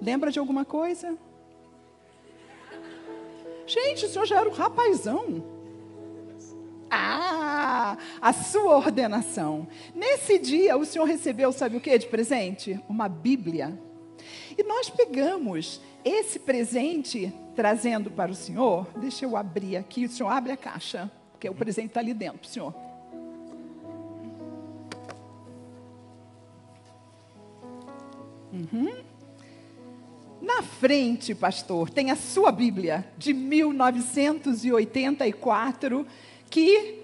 Lembra 0.01 0.31
de 0.31 0.39
alguma 0.39 0.63
coisa? 0.63 1.17
Gente, 3.67 4.05
o 4.05 4.10
senhor 4.10 4.25
já 4.25 4.39
era 4.39 4.50
um 4.50 4.53
rapazão. 4.53 5.43
Ah, 6.89 7.98
a 8.22 8.31
sua 8.34 8.77
ordenação. 8.77 9.67
Nesse 9.93 10.39
dia, 10.39 10.77
o 10.77 10.86
senhor 10.86 11.05
recebeu, 11.05 11.51
sabe 11.51 11.75
o 11.77 11.81
que 11.81 11.98
de 11.98 12.08
presente? 12.08 12.79
Uma 12.88 13.10
Bíblia. 13.10 13.77
E 14.58 14.63
nós 14.63 14.89
pegamos 14.89 15.81
esse 16.03 16.39
presente, 16.39 17.31
trazendo 17.55 18.10
para 18.10 18.31
o 18.31 18.36
senhor. 18.36 18.88
Deixa 18.98 19.25
eu 19.25 19.38
abrir 19.38 19.77
aqui, 19.77 20.05
o 20.05 20.10
senhor 20.10 20.29
abre 20.29 20.53
a 20.53 20.58
caixa, 20.58 21.12
porque 21.31 21.48
o 21.50 21.53
presente 21.53 21.88
está 21.88 22.00
ali 22.00 22.13
dentro, 22.13 22.48
senhor. 22.48 22.74
Uhum. 28.51 29.12
Na 30.41 30.63
frente, 30.63 31.36
pastor, 31.36 31.89
tem 31.89 32.10
a 32.10 32.15
sua 32.15 32.50
Bíblia 32.51 33.05
de 33.17 33.34
1984 33.34 36.08
que 36.50 37.00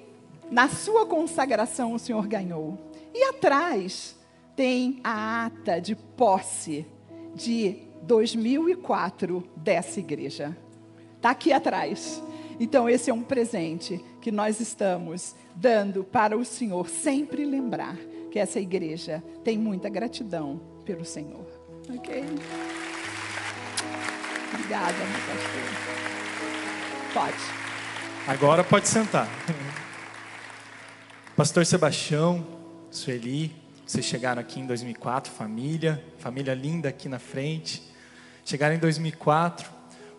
na 0.50 0.68
sua 0.68 1.06
consagração 1.06 1.94
o 1.94 2.00
Senhor 2.00 2.28
ganhou. 2.28 2.80
E 3.14 3.24
atrás 3.26 4.18
tem 4.56 5.00
a 5.04 5.46
ata 5.46 5.80
de 5.80 5.96
posse 5.96 6.84
de 7.36 7.78
2004 8.02 9.48
dessa 9.56 10.00
igreja. 10.00 10.58
Está 11.16 11.30
aqui 11.30 11.54
atrás. 11.54 12.20
Então, 12.60 12.90
esse 12.90 13.12
é 13.12 13.14
um 13.14 13.22
presente 13.22 14.04
que 14.20 14.32
nós 14.32 14.60
estamos 14.60 15.36
dando 15.56 16.04
para 16.04 16.36
o 16.36 16.44
Senhor 16.44 16.90
sempre 16.90 17.46
lembrar 17.46 17.96
que 18.32 18.40
essa 18.40 18.60
igreja 18.60 19.24
tem 19.44 19.56
muita 19.58 19.90
gratidão 19.90 20.77
pelo 20.88 21.04
Senhor. 21.04 21.46
Ok? 21.90 22.24
Obrigada, 24.54 24.98
meu 24.98 25.20
pastor. 25.28 25.62
Pode. 27.14 27.36
Agora 28.26 28.64
pode 28.64 28.88
sentar. 28.88 29.28
Pastor 31.36 31.66
Sebastião, 31.66 32.48
Sueli, 32.90 33.54
vocês 33.86 34.06
chegaram 34.06 34.42
aqui 34.42 34.62
em 34.62 34.66
2004, 34.66 35.32
família, 35.32 36.02
família 36.20 36.54
linda 36.54 36.88
aqui 36.88 37.10
na 37.10 37.20
frente. 37.20 37.84
Chegaram 38.46 38.76
em 38.76 38.80
2004, 38.80 39.70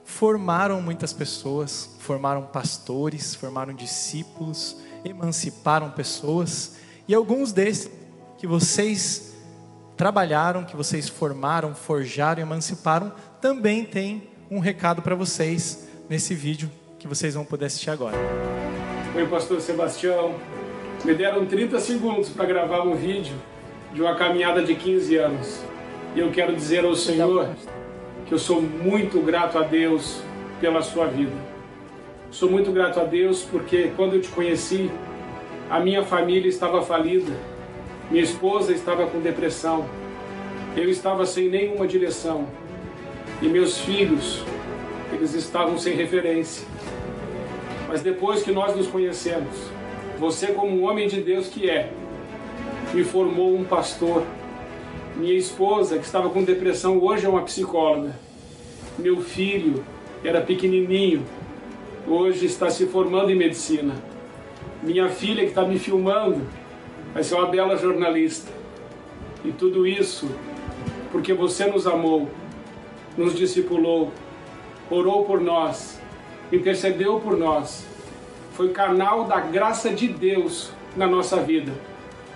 formaram 0.05 0.83
muitas 0.83 1.15
pessoas, 1.15 1.97
formaram 1.99 2.43
pastores, 2.43 3.35
formaram 3.35 3.73
discípulos, 3.73 4.77
emanciparam 5.03 5.91
pessoas. 5.91 6.77
E 7.09 7.15
alguns 7.15 7.53
desses 7.53 7.91
que 8.37 8.47
vocês 8.47 9.28
trabalharam, 9.99 10.65
que 10.65 10.77
vocês 10.77 11.09
formaram, 11.09 11.75
forjaram, 11.75 12.41
emanciparam, 12.41 13.13
também 13.41 13.85
tem 13.85 14.31
um 14.49 14.61
recado 14.61 15.03
para 15.03 15.17
vocês 15.17 15.89
nesse 16.09 16.35
vídeo 16.35 16.71
que 17.01 17.09
vocês 17.09 17.35
vão 17.35 17.45
poder 17.45 17.67
assistir 17.67 17.91
agora. 17.91 18.17
Oi, 19.17 19.27
pastor 19.27 19.61
Sebastião. 19.61 20.37
Me 21.05 21.15
deram 21.15 21.45
30 21.45 21.81
segundos 21.81 22.29
para 22.29 22.47
gravar 22.47 22.83
um 22.83 22.95
vídeo 22.95 23.35
de 23.93 24.01
uma 24.01 24.15
caminhada 24.15 24.63
de 24.63 24.77
15 24.77 25.17
anos. 25.17 25.61
E 26.15 26.21
eu 26.21 26.31
quero 26.31 26.55
dizer 26.55 26.85
ao 26.85 26.95
Senhor 26.95 27.49
que 28.25 28.33
eu 28.33 28.39
sou 28.39 28.63
muito 28.63 29.21
grato 29.21 29.59
a 29.59 29.63
Deus 29.63 30.23
pela 30.61 30.81
sua 30.81 31.07
vida. 31.07 31.37
Sou 32.31 32.49
muito 32.49 32.71
grato 32.71 33.01
a 33.01 33.05
Deus 33.05 33.43
porque 33.43 33.91
quando 33.97 34.15
eu 34.15 34.23
te 34.23 34.29
conheci, 34.29 34.91
a 35.69 35.81
minha 35.81 36.05
família 36.05 36.49
estava 36.49 36.83
falida, 36.83 37.33
minha 38.11 38.23
esposa 38.23 38.73
estava 38.73 39.07
com 39.07 39.21
depressão, 39.21 39.87
eu 40.77 40.89
estava 40.89 41.27
sem 41.27 41.49
nenhuma 41.49 41.87
direção 41.87 42.47
e 43.43 43.49
meus 43.49 43.79
filhos, 43.79 44.43
eles 45.13 45.35
estavam 45.35 45.79
sem 45.79 45.95
referência. 45.95 46.67
Mas 47.89 48.03
depois 48.03 48.43
que 48.43 48.53
nós 48.53 48.77
nos 48.77 48.87
conhecemos, 48.87 49.55
você, 50.19 50.49
como 50.49 50.77
um 50.77 50.85
homem 50.85 51.07
de 51.07 51.21
Deus 51.21 51.49
que 51.49 51.71
é, 51.71 51.91
me 52.93 53.05
formou 53.05 53.55
um 53.55 53.65
pastor. 53.65 54.25
Minha 55.17 55.35
esposa, 55.35 55.99
que 55.99 56.05
estava 56.05 56.29
com 56.31 56.43
depressão, 56.43 56.99
hoje 57.03 57.27
é 57.27 57.29
uma 57.29 57.43
psicóloga. 57.43 58.15
Meu 58.99 59.21
filho, 59.21 59.85
era 60.25 60.41
pequenininho, 60.41 61.25
hoje 62.07 62.47
está 62.47 62.71
se 62.71 62.87
formando 62.87 63.31
em 63.31 63.35
medicina. 63.35 63.95
Minha 64.83 65.09
filha, 65.09 65.43
que 65.43 65.51
está 65.51 65.65
me 65.65 65.79
filmando, 65.79 66.41
vai 67.19 67.25
ser 67.25 67.35
uma 67.35 67.47
bela 67.47 67.77
jornalista. 67.77 68.49
E 69.45 69.51
tudo 69.51 69.85
isso 69.85 70.31
porque 71.11 71.35
você 71.35 71.67
nos 71.67 71.85
amou, 71.85 72.31
nos 73.17 73.35
discipulou, 73.35 74.13
orou 74.89 75.25
por 75.25 75.41
nós 75.41 75.99
intercedeu 76.53 77.19
por 77.19 77.37
nós, 77.37 77.85
foi 78.53 78.69
canal 78.71 79.25
da 79.25 79.41
graça 79.41 79.91
de 79.91 80.07
Deus 80.07 80.71
na 80.97 81.09
nossa 81.09 81.39
vida. 81.39 81.73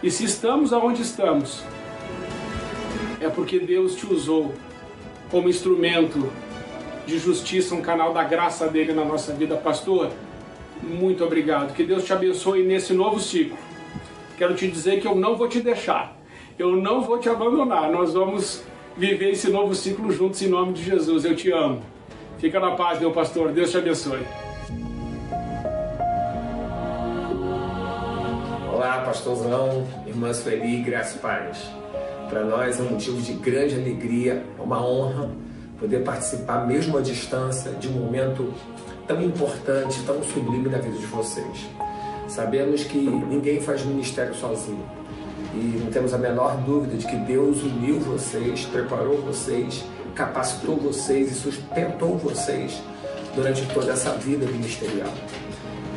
E 0.03 0.11
se 0.11 0.25
estamos 0.25 0.73
aonde 0.73 1.01
estamos, 1.01 1.63
é 3.21 3.29
porque 3.29 3.61
Deus 3.61 3.95
te 3.95 4.05
usou 4.05 4.53
como 5.31 5.49
instrumento 5.49 6.29
de 7.07 7.19
justiça, 7.19 7.75
um 7.75 7.81
canal 7.81 8.13
da 8.13 8.25
graça 8.25 8.67
dele 8.67 8.93
na 8.93 9.05
nossa 9.05 9.33
vida, 9.33 9.57
pastor. 9.57 10.11
Muito 10.83 11.25
obrigado. 11.25 11.73
Que 11.73 11.85
Deus 11.85 12.05
te 12.05 12.13
abençoe 12.13 12.65
nesse 12.65 12.93
novo 12.93 13.21
ciclo. 13.21 13.57
Quero 14.43 14.57
te 14.57 14.67
dizer 14.67 15.01
que 15.01 15.07
eu 15.07 15.15
não 15.15 15.37
vou 15.37 15.47
te 15.47 15.61
deixar. 15.61 16.17
Eu 16.59 16.75
não 16.75 17.01
vou 17.01 17.17
te 17.17 17.29
abandonar. 17.29 17.89
Nós 17.93 18.13
vamos 18.13 18.65
viver 18.97 19.31
esse 19.31 19.49
novo 19.49 19.73
ciclo 19.73 20.11
juntos 20.11 20.43
em 20.43 20.49
nome 20.49 20.73
de 20.73 20.83
Jesus. 20.83 21.25
Eu 21.25 21.37
te 21.37 21.53
amo. 21.53 21.81
Fica 22.39 22.59
na 22.59 22.73
paz, 22.73 22.99
meu 22.99 23.13
pastor. 23.13 23.53
Deus 23.53 23.71
te 23.71 23.79
abençoe. 23.79 24.19
Olá, 28.75 29.05
pastorzão, 29.07 29.87
irmã 30.09 30.35
Sueli, 30.35 30.83
graças 30.83 31.21
paz. 31.21 31.71
Para 32.29 32.43
nós 32.43 32.81
é 32.81 32.83
um 32.83 32.91
motivo 32.91 33.23
de 33.23 33.35
grande 33.35 33.77
alegria, 33.77 34.45
uma 34.59 34.85
honra 34.85 35.31
poder 35.79 36.03
participar, 36.03 36.67
mesmo 36.67 36.99
à 36.99 37.01
distância, 37.01 37.71
de 37.75 37.87
um 37.87 37.93
momento 37.93 38.53
tão 39.07 39.23
importante, 39.23 40.03
tão 40.05 40.21
sublime 40.25 40.69
da 40.69 40.79
vida 40.79 40.99
de 40.99 41.07
vocês. 41.07 41.69
Sabemos 42.35 42.85
que 42.85 42.99
ninguém 42.99 43.61
faz 43.61 43.85
ministério 43.85 44.35
sozinho 44.35 44.85
e 45.55 45.81
não 45.83 45.91
temos 45.91 46.15
a 46.15 46.19
menor 46.19 46.57
dúvida 46.59 46.97
de 46.97 47.07
que 47.07 47.17
Deus 47.17 47.63
uniu 47.63 48.01
vocês, 48.01 48.65
preparou 48.65 49.19
vocês 49.19 49.85
capacitou 50.15 50.77
vocês 50.77 51.31
e 51.31 51.35
sustentou 51.35 52.17
vocês 52.19 52.83
durante 53.35 53.67
toda 53.73 53.93
essa 53.93 54.11
vida 54.13 54.47
ministerial. 54.47 55.13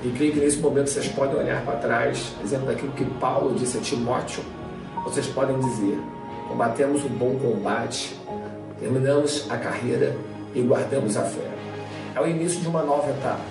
E 0.04 0.12
creio 0.12 0.34
que 0.34 0.40
nesse 0.40 0.58
momento 0.58 0.90
vocês 0.90 1.08
podem 1.08 1.38
olhar 1.38 1.64
para 1.64 1.78
trás, 1.78 2.34
dizendo 2.42 2.66
daquilo 2.66 2.92
que 2.94 3.06
Paulo 3.20 3.56
disse 3.56 3.78
a 3.78 3.82
Timóteo, 3.82 4.44
vocês 5.04 5.26
podem 5.28 5.60
dizer: 5.60 6.00
combatemos 6.48 7.04
o 7.04 7.10
bom 7.10 7.38
combate, 7.40 8.16
terminamos 8.80 9.48
a 9.50 9.58
carreira 9.58 10.16
e 10.54 10.62
guardamos 10.62 11.18
a 11.18 11.24
fé. 11.24 11.50
É 12.16 12.22
o 12.22 12.28
início 12.28 12.62
de 12.62 12.68
uma 12.68 12.84
nova 12.84 13.10
etapa, 13.10 13.42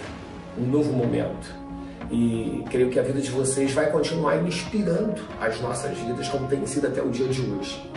um 0.59 0.67
novo 0.67 0.93
momento. 0.93 1.64
E 2.11 2.65
creio 2.71 2.91
que 2.91 2.99
a 2.99 3.03
vida 3.03 3.21
de 3.21 3.31
vocês 3.31 3.73
vai 3.73 3.91
continuar 3.91 4.37
inspirando 4.43 5.23
as 5.41 5.61
nossas 5.61 5.97
vidas, 5.99 6.29
como 6.29 6.47
tem 6.47 6.65
sido 6.67 6.87
até 6.87 7.03
o 7.03 7.11
dia 7.11 7.29
de 7.29 7.41
hoje. 7.41 7.91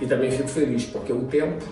E 0.00 0.06
também 0.06 0.30
fico 0.30 0.48
feliz, 0.48 0.84
porque 0.86 1.12
o 1.12 1.24
tempo 1.24 1.64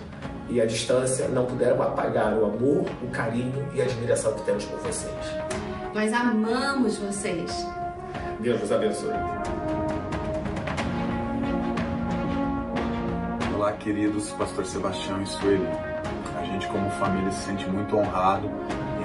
e 0.49 0.59
a 0.59 0.65
distância 0.65 1.27
não 1.27 1.45
puderam 1.45 1.81
apagar 1.81 2.33
o 2.33 2.45
amor, 2.45 2.85
o 3.03 3.07
carinho 3.11 3.67
e 3.73 3.81
a 3.81 3.85
admiração 3.85 4.33
que 4.33 4.41
temos 4.43 4.65
por 4.65 4.79
vocês. 4.79 5.13
Nós 5.93 6.11
amamos 6.13 6.97
vocês. 6.97 7.65
Deus 8.39 8.59
vos 8.59 8.71
abençoe. 8.71 9.13
Olá, 13.55 13.73
queridos 13.73 14.31
Pastor 14.31 14.65
Sebastião 14.65 15.21
e 15.21 15.27
Sueli. 15.27 15.67
A 16.37 16.43
gente, 16.45 16.67
como 16.67 16.89
família, 16.91 17.31
se 17.31 17.45
sente 17.45 17.69
muito 17.69 17.95
honrado 17.97 18.49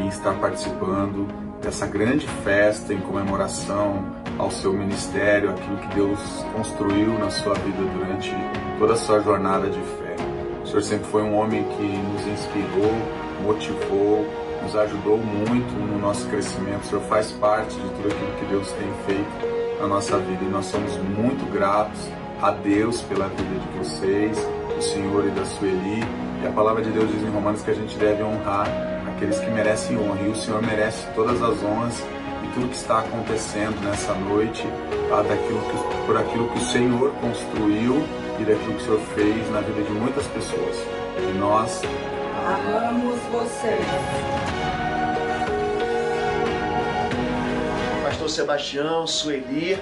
em 0.00 0.08
estar 0.08 0.34
participando 0.40 1.26
dessa 1.64 1.86
grande 1.86 2.26
festa 2.44 2.92
em 2.92 3.00
comemoração 3.00 4.04
ao 4.38 4.50
seu 4.50 4.72
ministério, 4.72 5.50
aquilo 5.50 5.78
que 5.78 5.94
Deus 5.94 6.20
construiu 6.54 7.18
na 7.18 7.30
sua 7.30 7.54
vida 7.54 7.82
durante 7.94 8.32
toda 8.78 8.92
a 8.92 8.96
sua 8.96 9.20
jornada 9.20 9.68
de 9.70 9.80
fé. 9.80 10.14
O 10.62 10.66
Senhor 10.66 10.82
sempre 10.82 11.06
foi 11.06 11.22
um 11.22 11.34
homem 11.34 11.64
que 11.64 11.82
nos 11.82 12.26
inspirou, 12.26 12.92
motivou, 13.42 14.26
nos 14.62 14.76
ajudou 14.76 15.16
muito 15.16 15.74
no 15.74 15.98
nosso 15.98 16.28
crescimento. 16.28 16.84
O 16.84 16.86
Senhor 16.86 17.04
faz 17.04 17.32
parte 17.32 17.74
de 17.74 17.88
tudo 17.88 18.08
aquilo 18.08 18.32
que 18.38 18.44
Deus 18.46 18.70
tem 18.72 18.92
feito 19.06 19.80
na 19.80 19.86
nossa 19.86 20.18
vida 20.18 20.44
e 20.44 20.48
nós 20.48 20.66
somos 20.66 20.94
muito 20.98 21.50
gratos 21.50 22.10
a 22.42 22.50
Deus 22.50 23.00
pela 23.02 23.28
vida 23.28 23.58
de 23.58 23.78
vocês, 23.78 24.36
do 24.74 24.82
Senhor 24.82 25.26
e 25.26 25.30
da 25.30 25.44
Sueli. 25.46 26.02
E 26.42 26.46
a 26.46 26.50
palavra 26.50 26.82
de 26.82 26.90
Deus 26.90 27.10
diz 27.10 27.22
em 27.22 27.30
Romanos 27.30 27.62
que 27.62 27.70
a 27.70 27.74
gente 27.74 27.96
deve 27.96 28.22
honrar 28.22 28.93
aqueles 29.24 29.38
que 29.40 29.50
merecem 29.50 29.98
honra. 29.98 30.20
E 30.22 30.28
o 30.28 30.36
Senhor 30.36 30.62
merece 30.62 31.06
todas 31.14 31.42
as 31.42 31.62
honras 31.62 31.98
e 32.44 32.48
tudo 32.54 32.68
que 32.68 32.76
está 32.76 32.98
acontecendo 32.98 33.80
nessa 33.82 34.14
noite, 34.14 34.62
tá? 35.08 35.22
daquilo 35.22 35.60
que, 35.60 36.06
por 36.06 36.16
aquilo 36.16 36.48
que 36.50 36.58
o 36.58 36.64
Senhor 36.66 37.10
construiu 37.20 38.04
e 38.38 38.44
daquilo 38.44 38.74
que 38.74 38.82
o 38.82 38.84
Senhor 38.84 39.00
fez 39.14 39.50
na 39.50 39.60
vida 39.60 39.82
de 39.82 39.90
muitas 39.92 40.26
pessoas. 40.26 40.76
E 41.18 41.38
nós 41.38 41.80
amamos 42.46 43.18
vocês. 43.32 43.80
Pastor 48.02 48.28
Sebastião, 48.28 49.06
Sueli, 49.06 49.78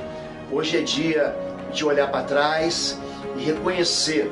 hoje 0.50 0.78
é 0.78 0.82
dia 0.82 1.34
de 1.72 1.84
olhar 1.84 2.08
para 2.10 2.24
trás 2.24 2.98
e 3.36 3.42
reconhecer 3.42 4.30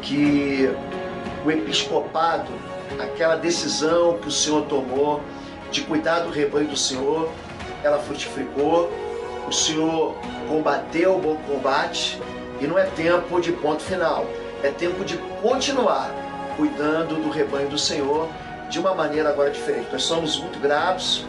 que 0.00 0.70
o 1.44 1.50
episcopado, 1.50 2.50
aquela 2.98 3.36
decisão 3.36 4.18
que 4.18 4.28
o 4.28 4.30
Senhor 4.30 4.62
tomou 4.66 5.20
de 5.70 5.82
cuidar 5.82 6.20
do 6.20 6.30
rebanho 6.30 6.68
do 6.68 6.76
Senhor, 6.76 7.30
ela 7.82 7.98
frutificou, 7.98 8.90
o 9.46 9.52
Senhor 9.52 10.14
combateu 10.48 11.16
o 11.16 11.20
bom 11.20 11.36
combate 11.46 12.20
e 12.60 12.66
não 12.66 12.78
é 12.78 12.84
tempo 12.84 13.40
de 13.40 13.52
ponto 13.52 13.82
final, 13.82 14.26
é 14.62 14.70
tempo 14.70 15.04
de 15.04 15.16
continuar 15.40 16.10
cuidando 16.56 17.22
do 17.22 17.30
rebanho 17.30 17.68
do 17.68 17.78
Senhor 17.78 18.28
de 18.68 18.78
uma 18.78 18.94
maneira 18.94 19.28
agora 19.28 19.50
diferente. 19.50 19.88
Nós 19.92 20.02
somos 20.02 20.38
muito 20.38 20.58
gratos 20.58 21.24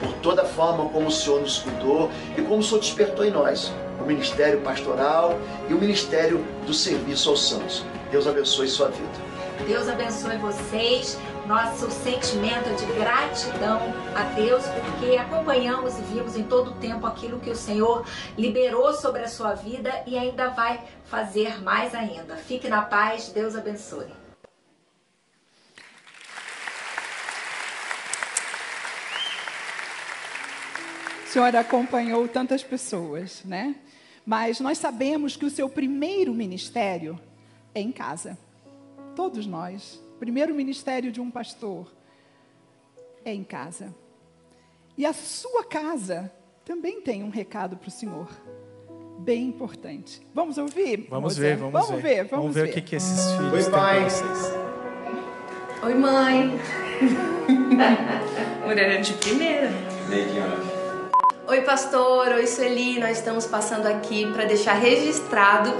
por 0.00 0.12
toda 0.14 0.42
a 0.42 0.44
forma 0.44 0.88
como 0.90 1.08
o 1.08 1.10
Senhor 1.10 1.40
nos 1.40 1.58
cuidou 1.58 2.10
e 2.36 2.42
como 2.42 2.58
o 2.58 2.62
Senhor 2.62 2.80
despertou 2.80 3.24
em 3.24 3.30
nós 3.30 3.72
o 4.00 4.04
ministério 4.04 4.60
pastoral 4.60 5.38
e 5.68 5.74
o 5.74 5.78
ministério 5.78 6.44
do 6.66 6.74
serviço 6.74 7.30
aos 7.30 7.48
santos. 7.48 7.84
Deus 8.10 8.26
abençoe 8.26 8.68
sua 8.68 8.88
vida. 8.88 9.24
Deus 9.66 9.88
abençoe 9.88 10.36
vocês. 10.36 11.18
Nosso 11.46 11.90
sentimento 11.90 12.68
é 12.68 12.74
de 12.74 12.86
gratidão 12.98 13.80
a 14.14 14.24
Deus, 14.34 14.64
porque 14.66 15.16
acompanhamos 15.16 15.98
e 15.98 16.02
vimos 16.02 16.36
em 16.36 16.44
todo 16.44 16.72
o 16.72 16.74
tempo 16.74 17.06
aquilo 17.06 17.38
que 17.38 17.50
o 17.50 17.56
Senhor 17.56 18.06
liberou 18.36 18.92
sobre 18.92 19.22
a 19.22 19.28
sua 19.28 19.54
vida 19.54 20.02
e 20.06 20.18
ainda 20.18 20.48
vai 20.50 20.82
fazer 21.04 21.62
mais 21.62 21.94
ainda. 21.94 22.36
Fique 22.36 22.68
na 22.68 22.82
paz, 22.82 23.28
Deus 23.28 23.54
abençoe. 23.54 24.06
O 31.24 31.28
Senhor 31.34 31.56
acompanhou 31.56 32.28
tantas 32.28 32.62
pessoas, 32.62 33.42
né? 33.44 33.74
Mas 34.26 34.60
nós 34.60 34.78
sabemos 34.78 35.36
que 35.36 35.44
o 35.44 35.50
seu 35.50 35.68
primeiro 35.68 36.32
ministério 36.32 37.18
é 37.74 37.80
em 37.80 37.90
casa. 37.92 38.38
Todos 39.14 39.46
nós. 39.46 40.02
O 40.16 40.18
primeiro 40.18 40.54
ministério 40.54 41.12
de 41.12 41.20
um 41.20 41.30
pastor 41.30 41.92
é 43.24 43.32
em 43.32 43.44
casa. 43.44 43.94
E 44.96 45.04
a 45.04 45.12
sua 45.12 45.64
casa 45.64 46.30
também 46.64 47.00
tem 47.00 47.22
um 47.22 47.30
recado 47.30 47.76
para 47.76 47.88
o 47.88 47.90
Senhor. 47.90 48.28
Bem 49.18 49.46
importante. 49.46 50.20
Vamos 50.34 50.58
ouvir? 50.58 51.06
Vamos 51.08 51.36
ver, 51.36 51.56
vamos, 51.56 51.72
vamos 51.72 52.02
ver. 52.02 52.24
ver. 52.24 52.24
Vamos, 52.26 52.54
ver, 52.54 52.64
ver 52.64 52.70
o 52.70 52.74
que, 52.74 52.80
que 52.80 52.96
esses 52.96 53.32
filhos 53.32 53.52
Oi, 53.52 53.62
têm 53.62 53.70
pai. 53.70 54.00
para 54.00 54.10
vocês. 54.10 54.54
Oi, 55.82 55.94
mãe. 55.94 56.60
Mulher 58.66 59.00
de 59.00 59.12
primeira. 59.14 59.70
Oi, 61.46 61.60
pastor. 61.62 62.28
Oi, 62.28 62.46
Sueli. 62.46 62.98
Nós 62.98 63.18
estamos 63.18 63.46
passando 63.46 63.86
aqui 63.86 64.30
para 64.32 64.44
deixar 64.44 64.74
registrado 64.74 65.70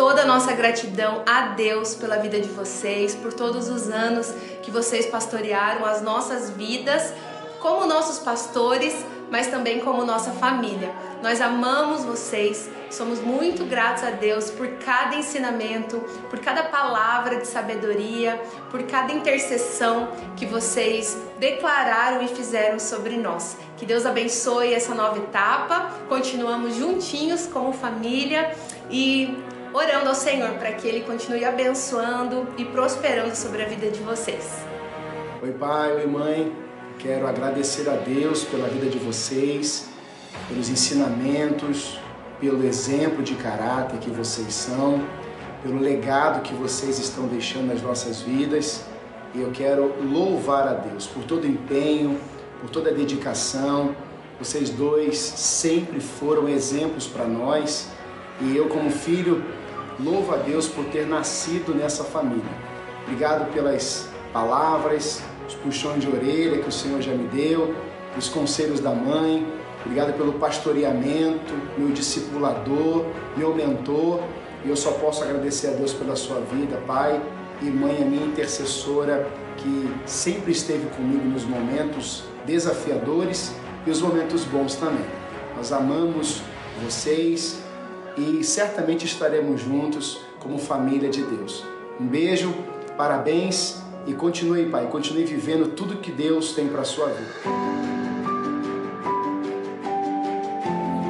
toda 0.00 0.22
a 0.22 0.24
nossa 0.24 0.54
gratidão 0.54 1.22
a 1.26 1.48
Deus 1.48 1.94
pela 1.94 2.16
vida 2.16 2.40
de 2.40 2.48
vocês, 2.48 3.14
por 3.14 3.34
todos 3.34 3.68
os 3.68 3.90
anos 3.90 4.32
que 4.62 4.70
vocês 4.70 5.04
pastorearam 5.04 5.84
as 5.84 6.00
nossas 6.00 6.48
vidas 6.48 7.12
como 7.58 7.84
nossos 7.84 8.18
pastores, 8.18 8.94
mas 9.30 9.48
também 9.48 9.80
como 9.80 10.02
nossa 10.02 10.30
família. 10.30 10.90
Nós 11.22 11.42
amamos 11.42 12.02
vocês, 12.02 12.70
somos 12.90 13.20
muito 13.20 13.66
gratos 13.66 14.02
a 14.02 14.08
Deus 14.08 14.50
por 14.50 14.66
cada 14.78 15.16
ensinamento, 15.16 15.98
por 16.30 16.38
cada 16.38 16.62
palavra 16.62 17.36
de 17.36 17.46
sabedoria, 17.46 18.40
por 18.70 18.82
cada 18.84 19.12
intercessão 19.12 20.08
que 20.34 20.46
vocês 20.46 21.14
declararam 21.38 22.22
e 22.22 22.28
fizeram 22.28 22.78
sobre 22.78 23.18
nós. 23.18 23.58
Que 23.76 23.84
Deus 23.84 24.06
abençoe 24.06 24.72
essa 24.72 24.94
nova 24.94 25.18
etapa. 25.18 25.90
Continuamos 26.08 26.76
juntinhos 26.76 27.46
como 27.46 27.74
família 27.74 28.56
e 28.90 29.36
orando 29.72 30.08
ao 30.08 30.14
Senhor 30.14 30.50
para 30.54 30.72
que 30.72 30.86
Ele 30.86 31.02
continue 31.02 31.44
abençoando 31.44 32.46
e 32.58 32.64
prosperando 32.64 33.34
sobre 33.34 33.62
a 33.62 33.66
vida 33.66 33.90
de 33.90 34.00
vocês. 34.00 34.64
Oi, 35.42 35.52
pai, 35.52 35.92
oi, 35.92 36.06
mãe. 36.06 36.52
Quero 36.98 37.26
agradecer 37.26 37.88
a 37.88 37.94
Deus 37.94 38.44
pela 38.44 38.68
vida 38.68 38.86
de 38.86 38.98
vocês, 38.98 39.88
pelos 40.48 40.68
ensinamentos, 40.68 41.98
pelo 42.38 42.64
exemplo 42.66 43.22
de 43.22 43.34
caráter 43.36 43.98
que 44.00 44.10
vocês 44.10 44.52
são, 44.52 45.02
pelo 45.62 45.78
legado 45.78 46.42
que 46.42 46.52
vocês 46.52 46.98
estão 46.98 47.26
deixando 47.26 47.68
nas 47.68 47.80
nossas 47.80 48.20
vidas. 48.20 48.84
E 49.34 49.40
eu 49.40 49.50
quero 49.52 49.94
louvar 50.02 50.66
a 50.66 50.74
Deus 50.74 51.06
por 51.06 51.22
todo 51.24 51.44
o 51.44 51.46
empenho, 51.46 52.20
por 52.60 52.68
toda 52.68 52.90
a 52.90 52.92
dedicação. 52.92 53.94
Vocês 54.38 54.68
dois 54.70 55.16
sempre 55.18 56.00
foram 56.00 56.48
exemplos 56.48 57.06
para 57.06 57.24
nós 57.24 57.88
e 58.42 58.56
eu, 58.56 58.68
como 58.68 58.90
filho, 58.90 59.44
louvo 60.04 60.34
a 60.34 60.36
Deus 60.36 60.68
por 60.68 60.84
ter 60.86 61.06
nascido 61.06 61.74
nessa 61.74 62.04
família. 62.04 62.70
Obrigado 63.04 63.52
pelas 63.52 64.08
palavras, 64.32 65.22
os 65.46 65.54
puxões 65.54 66.00
de 66.00 66.08
orelha 66.08 66.58
que 66.58 66.68
o 66.68 66.72
Senhor 66.72 67.00
já 67.00 67.12
me 67.12 67.26
deu, 67.28 67.74
os 68.16 68.28
conselhos 68.28 68.80
da 68.80 68.90
mãe. 68.90 69.46
Obrigado 69.84 70.16
pelo 70.16 70.34
pastoreamento, 70.34 71.54
meu 71.76 71.88
discipulador, 71.88 73.06
meu 73.36 73.54
mentor. 73.54 74.20
E 74.64 74.68
eu 74.68 74.76
só 74.76 74.92
posso 74.92 75.24
agradecer 75.24 75.68
a 75.68 75.70
Deus 75.70 75.92
pela 75.92 76.14
sua 76.14 76.40
vida, 76.40 76.76
pai 76.86 77.20
e 77.62 77.66
mãe, 77.66 78.02
a 78.02 78.04
minha 78.04 78.26
intercessora, 78.26 79.26
que 79.56 79.90
sempre 80.06 80.52
esteve 80.52 80.86
comigo 80.96 81.24
nos 81.24 81.44
momentos 81.44 82.24
desafiadores 82.46 83.52
e 83.86 83.90
os 83.90 84.00
momentos 84.00 84.44
bons 84.44 84.74
também. 84.76 85.04
Nós 85.56 85.72
amamos 85.72 86.42
vocês 86.84 87.58
e 88.16 88.42
certamente 88.44 89.06
estaremos 89.06 89.60
juntos 89.60 90.20
como 90.40 90.58
família 90.58 91.08
de 91.08 91.22
Deus. 91.22 91.64
Um 92.00 92.06
beijo, 92.06 92.54
parabéns 92.96 93.82
e 94.06 94.14
continue, 94.14 94.66
Pai, 94.66 94.86
continue 94.88 95.24
vivendo 95.24 95.74
tudo 95.74 95.98
que 95.98 96.10
Deus 96.10 96.52
tem 96.52 96.68
para 96.68 96.84
sua 96.84 97.08
vida. 97.08 97.30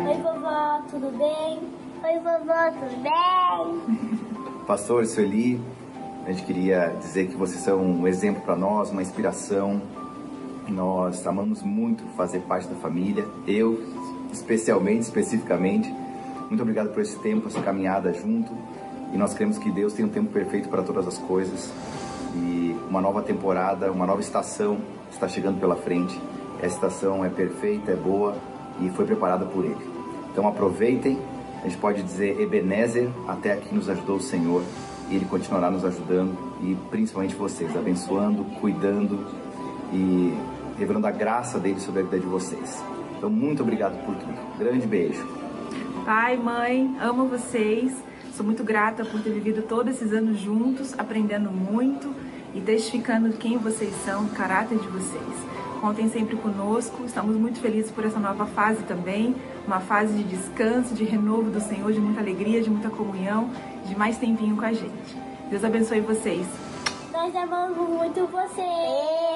Oi, 0.09 0.17
vovó, 0.17 0.83
tudo 0.91 1.11
bem? 1.17 1.61
Oi, 2.03 2.19
vovó, 2.19 2.71
tudo 2.73 3.03
bem? 3.03 4.41
Pastor 4.67 5.07
Sueli, 5.07 5.61
a 6.27 6.33
gente 6.33 6.45
queria 6.45 6.95
dizer 7.01 7.29
que 7.29 7.37
vocês 7.37 7.61
são 7.61 7.81
um 7.81 8.07
exemplo 8.07 8.43
para 8.43 8.57
nós, 8.57 8.91
uma 8.91 9.03
inspiração. 9.03 9.81
Nós 10.69 11.27
amamos 11.27 11.63
muito 11.63 12.05
fazer 12.17 12.41
parte 12.41 12.69
da 12.69 12.77
família, 12.77 13.27
eu 13.47 13.81
especialmente, 14.33 15.03
especificamente. 15.03 15.93
Muito 16.51 16.63
obrigado 16.63 16.93
por 16.93 17.01
esse 17.01 17.17
tempo, 17.21 17.47
essa 17.47 17.63
caminhada 17.63 18.13
junto. 18.13 18.53
E 19.13 19.17
nós 19.17 19.33
queremos 19.33 19.57
que 19.57 19.71
Deus 19.71 19.93
tenha 19.93 20.09
um 20.09 20.11
tempo 20.11 20.33
perfeito 20.33 20.69
para 20.69 20.83
todas 20.83 21.07
as 21.07 21.17
coisas. 21.17 21.73
E 22.35 22.77
uma 22.89 23.01
nova 23.01 23.23
temporada, 23.23 23.91
uma 23.93 24.05
nova 24.05 24.21
estação 24.21 24.79
está 25.13 25.29
chegando 25.29 25.61
pela 25.61 25.77
frente. 25.77 26.21
Essa 26.59 26.75
estação 26.75 27.25
é 27.25 27.29
perfeita, 27.29 27.93
é 27.93 27.97
boa 27.97 28.37
e 28.81 28.91
foi 28.91 29.07
preparada 29.07 29.47
por 29.47 29.65
Ele. 29.65 29.91
Então 30.33 30.47
aproveitem. 30.49 31.19
A 31.61 31.69
gente 31.69 31.79
pode 31.79 32.03
dizer 32.03 32.41
Ebenezer, 32.41 33.09
até 33.29 33.53
aqui 33.53 33.73
nos 33.73 33.89
ajudou 33.89 34.17
o 34.17 34.21
Senhor. 34.21 34.63
e 35.09 35.15
Ele 35.15 35.27
continuará 35.27 35.71
nos 35.71 35.85
ajudando 35.85 36.37
e 36.63 36.77
principalmente 36.91 37.35
vocês, 37.35 37.77
abençoando, 37.77 38.45
cuidando 38.61 39.25
e 39.93 40.35
revelando 40.79 41.07
a 41.07 41.11
graça 41.13 41.61
dele 41.61 41.79
sobre 41.79 42.01
a 42.01 42.05
vida 42.05 42.19
de 42.19 42.27
vocês. 42.27 42.83
Então, 43.17 43.31
muito 43.31 43.63
obrigado 43.63 44.05
por 44.05 44.17
tudo. 44.17 44.59
Grande 44.59 44.87
beijo. 44.87 45.40
Pai, 46.13 46.37
mãe, 46.37 46.97
amo 47.01 47.29
vocês. 47.29 47.95
Sou 48.35 48.45
muito 48.45 48.65
grata 48.65 49.05
por 49.05 49.23
ter 49.23 49.31
vivido 49.31 49.63
todos 49.63 49.95
esses 49.95 50.13
anos 50.13 50.41
juntos, 50.41 50.93
aprendendo 50.99 51.53
muito 51.53 52.13
e 52.53 52.61
testificando 52.61 53.31
quem 53.37 53.57
vocês 53.59 53.95
são, 54.05 54.25
o 54.25 54.31
caráter 54.31 54.77
de 54.77 54.89
vocês. 54.89 55.47
Contem 55.81 56.09
sempre 56.09 56.35
conosco, 56.35 57.05
estamos 57.05 57.37
muito 57.37 57.61
felizes 57.61 57.93
por 57.93 58.05
essa 58.05 58.19
nova 58.19 58.45
fase 58.45 58.83
também, 58.87 59.37
uma 59.65 59.79
fase 59.79 60.13
de 60.15 60.25
descanso, 60.25 60.97
de 60.97 61.05
renovo 61.05 61.49
do 61.49 61.61
Senhor, 61.61 61.93
de 61.93 62.01
muita 62.01 62.19
alegria, 62.19 62.61
de 62.61 62.71
muita 62.71 62.91
comunhão, 62.91 63.49
de 63.87 63.97
mais 63.97 64.19
tempinho 64.19 64.57
com 64.57 64.65
a 64.65 64.73
gente. 64.73 65.17
Deus 65.49 65.63
abençoe 65.63 66.01
vocês. 66.01 66.45
Nós 67.13 67.33
amamos 67.37 67.89
muito 67.89 68.27
vocês. 68.27 69.30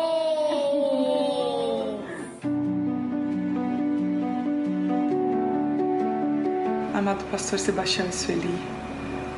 Amado 7.04 7.22
pastor 7.30 7.58
Sebastião 7.58 8.10
Sueli, 8.10 8.58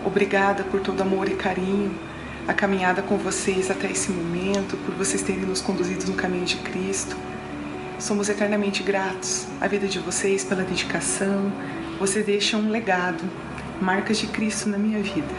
obrigada 0.04 0.62
por 0.62 0.78
todo 0.78 1.00
amor 1.00 1.28
e 1.28 1.34
carinho, 1.34 1.92
a 2.46 2.54
caminhada 2.54 3.02
com 3.02 3.18
vocês 3.18 3.72
até 3.72 3.90
esse 3.90 4.12
momento, 4.12 4.76
por 4.86 4.94
vocês 4.94 5.20
terem 5.20 5.40
nos 5.40 5.60
conduzido 5.60 6.06
no 6.06 6.14
caminho 6.14 6.44
de 6.44 6.58
Cristo. 6.58 7.16
Somos 7.98 8.28
eternamente 8.28 8.84
gratos 8.84 9.48
à 9.60 9.66
vida 9.66 9.88
de 9.88 9.98
vocês 9.98 10.44
pela 10.44 10.62
dedicação. 10.62 11.50
Vocês 11.98 12.24
deixam 12.24 12.60
um 12.60 12.70
legado, 12.70 13.24
marcas 13.80 14.18
de 14.18 14.28
Cristo 14.28 14.68
na 14.68 14.78
minha 14.78 15.02
vida. 15.02 15.34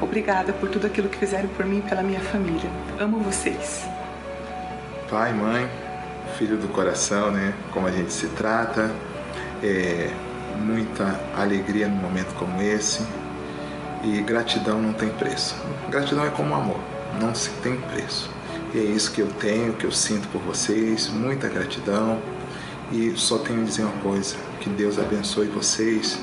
Obrigada 0.00 0.52
por 0.52 0.70
tudo 0.70 0.86
aquilo 0.86 1.08
que 1.08 1.18
fizeram 1.18 1.48
por 1.48 1.66
mim 1.66 1.78
e 1.84 1.88
pela 1.88 2.04
minha 2.04 2.20
família. 2.20 2.70
Amo 3.00 3.18
vocês. 3.18 3.84
Pai, 5.10 5.32
mãe, 5.32 5.68
filho 6.38 6.56
do 6.56 6.68
coração, 6.68 7.32
né? 7.32 7.52
Como 7.72 7.88
a 7.88 7.90
gente 7.90 8.12
se 8.12 8.28
trata. 8.28 8.92
É, 9.60 10.08
muita 10.56 11.20
alegria 11.36 11.88
num 11.88 11.96
momento 11.96 12.34
como 12.34 12.60
esse. 12.62 13.02
E 14.02 14.20
gratidão 14.20 14.80
não 14.80 14.92
tem 14.92 15.08
preço. 15.10 15.56
Gratidão 15.88 16.24
é 16.24 16.30
como 16.30 16.54
amor, 16.54 16.78
não 17.20 17.34
se 17.34 17.50
tem 17.62 17.76
preço. 17.80 18.30
E 18.74 18.78
é 18.78 18.82
isso 18.82 19.12
que 19.12 19.20
eu 19.20 19.28
tenho, 19.38 19.72
que 19.72 19.84
eu 19.84 19.92
sinto 19.92 20.28
por 20.28 20.40
vocês, 20.42 21.08
muita 21.08 21.48
gratidão. 21.48 22.20
E 22.92 23.12
só 23.16 23.38
tenho 23.38 23.62
a 23.62 23.64
dizer 23.64 23.82
uma 23.82 24.02
coisa: 24.02 24.36
que 24.60 24.68
Deus 24.68 24.98
abençoe 24.98 25.46
vocês, 25.46 26.18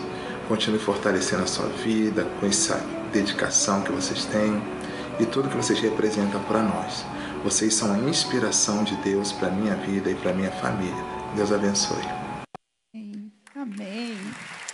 continue 0.47 0.79
fortalecendo 0.79 1.43
a 1.43 1.47
sua 1.47 1.67
vida 1.67 2.27
com 2.39 2.45
essa 2.45 2.83
dedicação 3.11 3.81
que 3.81 3.91
vocês 3.91 4.25
têm 4.25 4.61
e 5.19 5.25
tudo 5.25 5.49
que 5.49 5.57
vocês 5.57 5.79
representam 5.79 6.41
para 6.43 6.61
nós. 6.61 7.05
Vocês 7.43 7.73
são 7.73 7.93
a 7.93 7.97
inspiração 7.97 8.83
de 8.83 8.95
Deus 8.97 9.31
para 9.31 9.49
minha 9.49 9.75
vida 9.75 10.09
e 10.09 10.15
para 10.15 10.33
minha 10.33 10.51
família. 10.51 11.03
Deus 11.35 11.51
abençoe. 11.51 12.20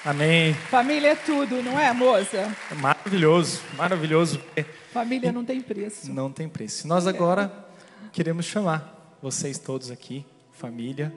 Amém. 0.08 0.54
Família 0.54 1.10
é 1.10 1.15
tudo, 1.15 1.62
não 1.62 1.78
é, 1.78 1.91
moça? 1.91 2.56
Maravilhoso, 2.80 3.60
maravilhoso. 3.76 4.39
Família 4.93 5.34
não 5.34 5.43
tem 5.43 5.60
preço. 5.60 6.13
Não 6.13 6.32
tem 6.32 6.48
preço. 6.48 6.88
Nós 6.88 7.06
agora 7.06 7.52
queremos 8.13 8.46
chamar 8.46 9.17
vocês 9.22 9.60
todos 9.60 9.91
aqui, 9.91 10.26
família. 10.54 11.13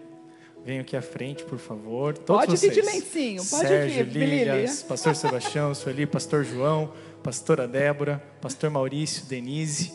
Venham 0.64 0.80
aqui 0.80 0.96
à 0.96 1.02
frente, 1.02 1.44
por 1.44 1.56
favor. 1.56 2.18
Todos 2.18 2.46
Pode 2.46 2.58
vocês. 2.58 2.74
vir 2.74 2.82
de 2.82 2.90
lencinho, 2.90 3.44
pode 3.44 3.68
Sérgio, 3.68 4.04
vir. 4.06 4.28
Lílias, 4.28 4.82
Pastor 4.82 5.14
Sebastião, 5.14 5.72
Sueli, 5.72 6.04
Pastor 6.04 6.42
João, 6.44 6.92
Pastora 7.22 7.68
Débora, 7.68 8.20
Pastor 8.42 8.70
Maurício, 8.70 9.24
Denise. 9.26 9.92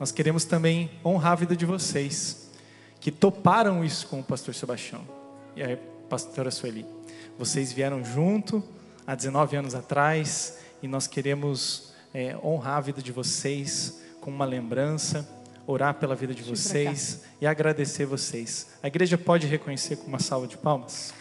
Nós 0.00 0.10
queremos 0.10 0.46
também 0.46 0.90
honrar 1.04 1.32
a 1.32 1.36
vida 1.36 1.54
de 1.54 1.66
vocês, 1.66 2.50
que 2.98 3.10
toparam 3.10 3.84
isso 3.84 4.06
com 4.06 4.20
o 4.20 4.24
Pastor 4.24 4.54
Sebastião 4.54 5.06
e 5.54 5.62
a 5.62 5.76
Pastora 6.08 6.50
Sueli. 6.50 6.95
Vocês 7.38 7.70
vieram 7.70 8.02
junto 8.02 8.64
há 9.06 9.14
19 9.14 9.56
anos 9.56 9.74
atrás 9.74 10.58
e 10.82 10.88
nós 10.88 11.06
queremos 11.06 11.92
é, 12.14 12.34
honrar 12.42 12.78
a 12.78 12.80
vida 12.80 13.02
de 13.02 13.12
vocês 13.12 14.00
com 14.22 14.30
uma 14.30 14.46
lembrança, 14.46 15.28
orar 15.66 15.94
pela 15.94 16.14
vida 16.14 16.34
de 16.34 16.42
vocês 16.42 17.24
e 17.38 17.46
agradecer 17.46 18.06
vocês. 18.06 18.68
A 18.82 18.86
igreja 18.86 19.18
pode 19.18 19.46
reconhecer 19.46 19.96
com 19.96 20.06
uma 20.06 20.18
salva 20.18 20.46
de 20.46 20.56
palmas? 20.56 21.12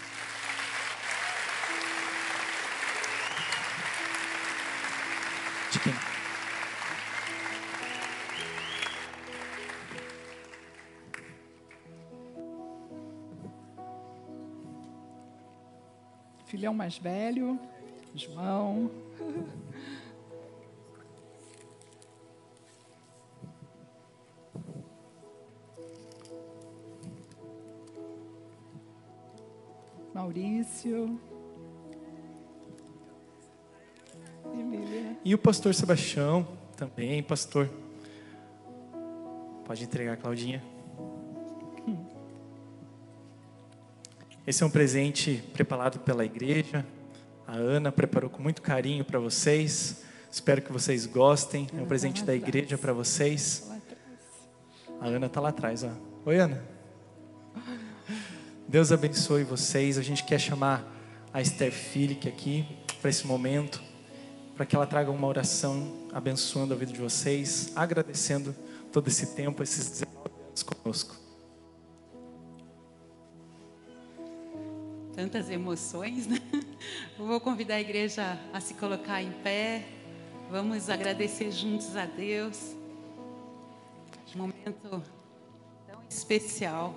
De 5.71 5.79
quem? 5.79 6.04
Filhão 16.65 16.73
mais 16.73 16.97
velho, 16.97 17.59
João. 18.15 18.89
Maurício. 30.11 31.19
E. 34.55 35.17
E 35.23 35.35
o 35.35 35.37
pastor 35.37 35.75
Sebastião 35.75 36.47
também, 36.75 37.21
pastor. 37.21 37.69
Pode 39.65 39.83
entregar, 39.83 40.17
Claudinha. 40.17 40.63
Esse 44.47 44.61
é 44.61 44.65
um 44.65 44.69
presente 44.69 45.43
preparado 45.53 45.97
pela 46.01 46.23
igreja. 46.23 46.85
A 47.47 47.55
Ana 47.55 47.91
preparou 47.91 48.29
com 48.29 48.43
muito 48.43 48.61
carinho 48.61 49.03
para 49.03 49.17
vocês. 49.17 50.03
Espero 50.31 50.61
que 50.61 50.71
vocês 50.71 51.07
gostem. 51.07 51.67
É 51.75 51.81
um 51.81 51.87
presente 51.87 52.23
da 52.23 52.35
igreja 52.35 52.77
para 52.77 52.93
vocês. 52.93 53.67
A 55.01 55.07
Ana 55.07 55.25
está 55.25 55.41
lá 55.41 55.49
atrás, 55.49 55.83
ó. 55.83 55.89
Oi, 56.27 56.37
Ana. 56.37 56.63
Deus 58.67 58.91
abençoe 58.91 59.43
vocês. 59.43 59.97
A 59.97 60.03
gente 60.03 60.23
quer 60.23 60.39
chamar 60.39 60.95
a 61.33 61.41
Esther 61.41 61.71
Filick 61.71 62.29
aqui 62.29 62.67
para 63.01 63.09
esse 63.09 63.25
momento, 63.25 63.81
para 64.55 64.63
que 64.63 64.75
ela 64.75 64.85
traga 64.85 65.09
uma 65.09 65.25
oração 65.25 66.07
abençoando 66.13 66.71
a 66.71 66.77
vida 66.77 66.93
de 66.93 67.01
vocês, 67.01 67.71
agradecendo 67.75 68.55
todo 68.91 69.07
esse 69.07 69.35
tempo, 69.35 69.63
esses 69.63 69.89
19 69.89 70.29
anos 70.49 70.61
conosco. 70.61 71.24
Tantas 75.15 75.49
emoções, 75.49 76.27
né? 76.27 76.39
Vou 77.17 77.39
convidar 77.39 77.75
a 77.75 77.81
igreja 77.81 78.37
a 78.53 78.59
se 78.59 78.73
colocar 78.73 79.21
em 79.21 79.31
pé. 79.31 79.85
Vamos 80.51 80.89
agradecer 80.89 81.51
juntos 81.51 81.95
a 81.95 82.05
Deus. 82.05 82.75
Um 84.35 84.39
momento 84.39 85.01
tão 85.87 86.01
especial. 86.09 86.93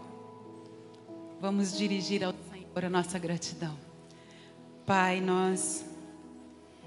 Vamos 1.40 1.78
dirigir 1.78 2.24
ao 2.24 2.34
Senhor 2.50 2.84
a 2.84 2.90
nossa 2.90 3.18
gratidão. 3.18 3.78
Pai, 4.84 5.20
nós 5.20 5.84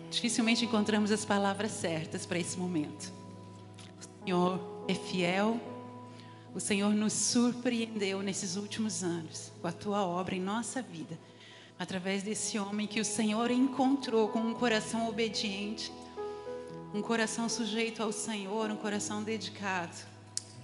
dificilmente 0.10 0.66
encontramos 0.66 1.12
as 1.12 1.24
palavras 1.24 1.72
certas 1.72 2.26
para 2.26 2.38
esse 2.38 2.60
momento. 2.60 3.14
O 3.98 4.26
Senhor 4.26 4.86
é 4.90 4.94
fiel. 4.94 5.71
O 6.54 6.60
Senhor 6.60 6.94
nos 6.94 7.14
surpreendeu 7.14 8.22
nesses 8.22 8.58
últimos 8.58 9.04
anos 9.04 9.54
com 9.62 9.68
a 9.68 9.72
tua 9.72 10.06
obra 10.06 10.36
em 10.36 10.42
nossa 10.42 10.82
vida, 10.82 11.18
através 11.80 12.24
desse 12.24 12.60
homem 12.60 12.86
que 12.86 13.00
o 13.00 13.06
Senhor 13.06 13.50
encontrou 13.50 14.28
com 14.28 14.40
um 14.40 14.54
coração 14.54 15.08
obediente, 15.08 15.94
um 16.94 17.02
coração 17.02 17.48
sujeito 17.48 18.04
ao 18.04 18.12
Senhor, 18.12 18.70
um 18.70 18.76
coração 18.76 19.24
dedicado, 19.24 19.96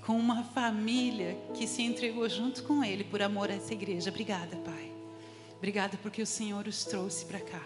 com 0.05 0.17
uma 0.17 0.43
família 0.43 1.37
que 1.53 1.65
se 1.65 1.81
entregou 1.83 2.27
junto 2.27 2.63
com 2.63 2.83
ele 2.83 3.05
por 3.05 3.21
amor 3.21 3.49
a 3.49 3.53
essa 3.53 3.73
igreja. 3.73 4.09
Obrigada, 4.09 4.57
Pai. 4.57 4.91
Obrigada 5.55 5.97
porque 6.03 6.21
o 6.21 6.27
Senhor 6.27 6.67
os 6.67 6.83
trouxe 6.83 7.25
para 7.25 7.39
cá. 7.39 7.63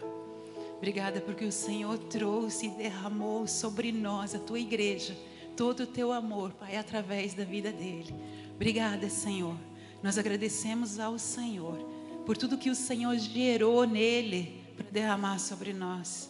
Obrigada 0.78 1.22
porque 1.22 1.44
o 1.44 1.52
Senhor 1.52 1.98
trouxe 1.98 2.68
e 2.68 2.70
derramou 2.70 3.48
sobre 3.48 3.92
nós, 3.92 4.36
a 4.36 4.40
tua 4.40 4.60
igreja 4.60 5.18
todo 5.56 5.84
o 5.84 5.88
teu 5.88 6.12
amor, 6.12 6.52
Pai, 6.54 6.78
através 6.78 7.34
da 7.34 7.44
vida 7.44 7.72
dele. 7.72 8.14
Obrigada, 8.56 9.10
Senhor. 9.10 9.56
Nós 10.02 10.18
agradecemos 10.18 11.00
ao 11.00 11.18
Senhor 11.20 11.78
por 12.26 12.38
tudo 12.38 12.58
que 12.58 12.70
o 12.70 12.76
Senhor 12.76 13.18
gerou 13.18 13.86
nele 13.86 14.64
para 14.76 14.90
derramar 14.90 15.40
sobre 15.40 15.74
nós. 15.74 16.30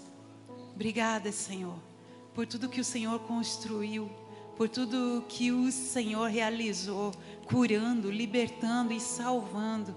Obrigada, 0.73 1.31
Senhor, 1.31 1.77
por 2.33 2.45
tudo 2.47 2.69
que 2.69 2.81
o 2.81 2.85
Senhor 2.85 3.19
construiu, 3.21 4.09
por 4.57 4.67
tudo 4.69 5.23
que 5.27 5.51
o 5.51 5.71
Senhor 5.71 6.29
realizou, 6.29 7.11
curando, 7.45 8.09
libertando 8.09 8.93
e 8.93 8.99
salvando 8.99 9.95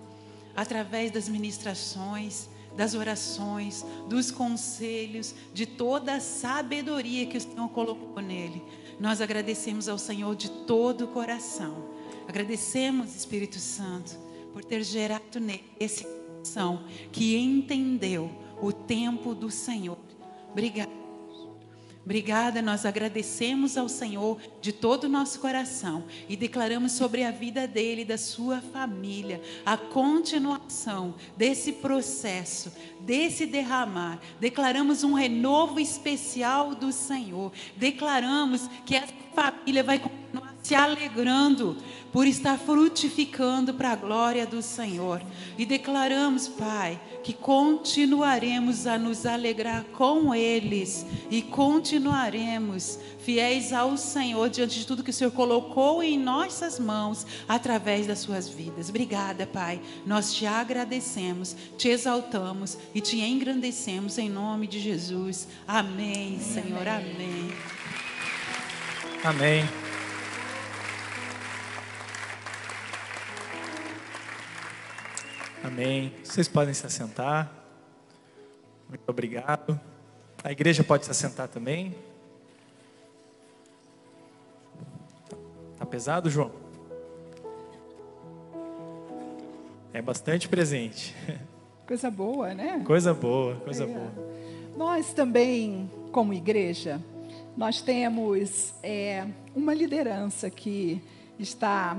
através 0.54 1.10
das 1.10 1.28
ministrações, 1.28 2.48
das 2.76 2.94
orações, 2.94 3.84
dos 4.08 4.30
conselhos, 4.30 5.34
de 5.52 5.66
toda 5.66 6.14
a 6.14 6.20
sabedoria 6.20 7.26
que 7.26 7.38
o 7.38 7.40
Senhor 7.40 7.68
colocou 7.70 8.22
nele. 8.22 8.62
Nós 8.98 9.20
agradecemos 9.20 9.88
ao 9.88 9.98
Senhor 9.98 10.34
de 10.36 10.50
todo 10.50 11.04
o 11.04 11.08
coração. 11.08 11.74
Agradecemos, 12.28 13.14
Espírito 13.14 13.58
Santo, 13.58 14.18
por 14.52 14.64
ter 14.64 14.82
gerado 14.82 15.40
nele 15.40 15.64
esse 15.78 16.04
coração 16.04 16.84
que 17.12 17.36
entendeu 17.36 18.30
o 18.62 18.72
tempo 18.72 19.34
do 19.34 19.50
Senhor. 19.50 19.98
Obrigada. 20.50 21.03
Obrigada, 22.04 22.60
nós 22.60 22.84
agradecemos 22.84 23.78
ao 23.78 23.88
Senhor 23.88 24.38
de 24.60 24.72
todo 24.72 25.04
o 25.04 25.08
nosso 25.08 25.40
coração 25.40 26.04
e 26.28 26.36
declaramos 26.36 26.92
sobre 26.92 27.24
a 27.24 27.30
vida 27.30 27.66
dele 27.66 28.02
e 28.02 28.04
da 28.04 28.18
sua 28.18 28.60
família 28.60 29.40
a 29.64 29.78
continuação 29.78 31.14
desse 31.34 31.72
processo, 31.72 32.70
desse 33.00 33.46
derramar. 33.46 34.20
Declaramos 34.38 35.02
um 35.02 35.14
renovo 35.14 35.80
especial 35.80 36.74
do 36.74 36.92
Senhor. 36.92 37.50
Declaramos 37.74 38.68
que 38.84 38.96
essa 38.96 39.14
família 39.34 39.82
vai 39.82 39.98
continuar 39.98 40.53
se 40.64 40.74
alegrando 40.74 41.76
por 42.10 42.26
estar 42.26 42.58
frutificando 42.58 43.74
para 43.74 43.92
a 43.92 43.96
glória 43.96 44.46
do 44.46 44.62
Senhor. 44.62 45.20
E 45.58 45.66
declaramos, 45.66 46.48
Pai, 46.48 46.98
que 47.22 47.34
continuaremos 47.34 48.86
a 48.86 48.96
nos 48.96 49.26
alegrar 49.26 49.84
com 49.92 50.34
eles 50.34 51.04
e 51.30 51.42
continuaremos 51.42 52.98
fiéis 53.18 53.74
ao 53.74 53.96
Senhor 53.98 54.48
diante 54.48 54.78
de 54.78 54.86
tudo 54.86 55.02
que 55.02 55.10
o 55.10 55.12
Senhor 55.12 55.32
colocou 55.32 56.02
em 56.02 56.18
nossas 56.18 56.78
mãos 56.78 57.26
através 57.46 58.06
das 58.06 58.20
suas 58.20 58.48
vidas. 58.48 58.88
Obrigada, 58.88 59.46
Pai. 59.46 59.82
Nós 60.06 60.32
te 60.32 60.46
agradecemos, 60.46 61.54
te 61.76 61.88
exaltamos 61.88 62.78
e 62.94 63.02
te 63.02 63.20
engrandecemos 63.20 64.16
em 64.16 64.30
nome 64.30 64.66
de 64.66 64.80
Jesus. 64.80 65.46
Amém, 65.68 66.38
Senhor. 66.40 66.88
Amém. 66.88 67.52
Amém. 69.22 69.83
Amém. 75.64 76.12
Vocês 76.22 76.46
podem 76.46 76.74
se 76.74 76.84
assentar. 76.86 77.50
Muito 78.86 79.02
obrigado. 79.08 79.80
A 80.42 80.52
igreja 80.52 80.84
pode 80.84 81.06
se 81.06 81.10
assentar 81.10 81.48
também. 81.48 81.94
Tá 85.78 85.86
pesado, 85.86 86.28
João? 86.28 86.50
É 89.92 90.02
bastante 90.02 90.48
presente. 90.48 91.14
Coisa 91.86 92.10
boa, 92.10 92.52
né? 92.52 92.82
Coisa 92.84 93.14
boa, 93.14 93.56
coisa 93.56 93.84
É. 93.84 93.86
boa. 93.86 94.12
Nós 94.76 95.12
também, 95.14 95.90
como 96.12 96.34
igreja, 96.34 97.00
nós 97.56 97.80
temos 97.80 98.74
é, 98.82 99.26
uma 99.54 99.72
liderança 99.72 100.50
que 100.50 101.00
está 101.38 101.96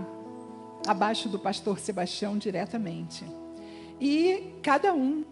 abaixo 0.85 1.29
do 1.29 1.39
pastor 1.39 1.79
Sebastião 1.79 2.37
diretamente. 2.37 3.25
E 3.99 4.53
cada 4.61 4.93
um 4.93 5.23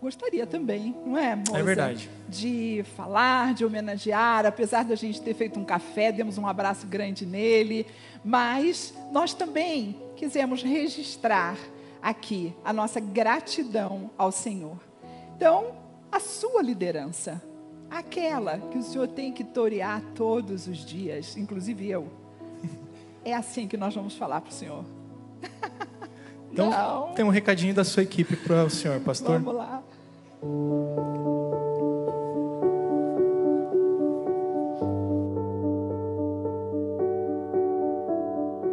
gostaria 0.00 0.46
também, 0.46 0.94
não 1.04 1.16
é, 1.16 1.34
moça? 1.34 1.58
É 1.58 1.62
verdade. 1.62 2.10
De 2.28 2.84
falar, 2.96 3.54
de 3.54 3.64
homenagear, 3.64 4.46
apesar 4.46 4.84
da 4.84 4.94
gente 4.94 5.20
ter 5.20 5.34
feito 5.34 5.58
um 5.58 5.64
café, 5.64 6.12
demos 6.12 6.38
um 6.38 6.46
abraço 6.46 6.86
grande 6.86 7.26
nele, 7.26 7.86
mas 8.24 8.94
nós 9.12 9.34
também 9.34 9.96
quisemos 10.16 10.62
registrar 10.62 11.56
aqui 12.00 12.54
a 12.64 12.72
nossa 12.72 13.00
gratidão 13.00 14.10
ao 14.16 14.30
Senhor. 14.30 14.78
Então, 15.36 15.76
a 16.10 16.20
sua 16.20 16.62
liderança, 16.62 17.42
aquela 17.90 18.58
que 18.58 18.78
o 18.78 18.82
Senhor 18.82 19.08
tem 19.08 19.32
que 19.32 19.44
torear 19.44 20.00
todos 20.14 20.66
os 20.66 20.78
dias, 20.78 21.36
inclusive 21.36 21.88
eu, 21.88 22.08
é 23.24 23.34
assim 23.34 23.66
que 23.66 23.76
nós 23.76 23.94
vamos 23.94 24.14
falar 24.16 24.40
para 24.40 24.50
o 24.50 24.54
Senhor. 24.54 24.84
Então, 26.52 26.70
Não. 26.70 27.12
tem 27.14 27.24
um 27.24 27.28
recadinho 27.30 27.74
da 27.74 27.84
sua 27.84 28.02
equipe 28.02 28.36
para 28.36 28.64
o 28.64 28.70
senhor, 28.70 29.00
pastor. 29.00 29.38
Vamos 29.40 29.54
lá. 29.54 29.82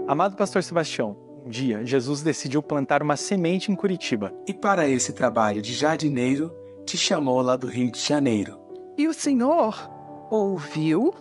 Amado 0.07 0.35
pastor 0.35 0.61
Sebastião, 0.63 1.17
um 1.45 1.49
dia 1.49 1.83
Jesus 1.83 2.21
decidiu 2.21 2.61
plantar 2.61 3.01
uma 3.01 3.15
semente 3.17 3.71
em 3.71 3.75
Curitiba. 3.75 4.31
E 4.47 4.53
para 4.53 4.87
esse 4.87 5.13
trabalho 5.13 5.61
de 5.61 5.73
jardineiro, 5.73 6.51
te 6.85 6.97
chamou 6.97 7.41
lá 7.41 7.55
do 7.55 7.67
Rio 7.67 7.91
de 7.91 7.99
Janeiro. 7.99 8.59
E 8.97 9.07
o 9.07 9.13
Senhor 9.13 9.89
ouviu, 10.29 11.13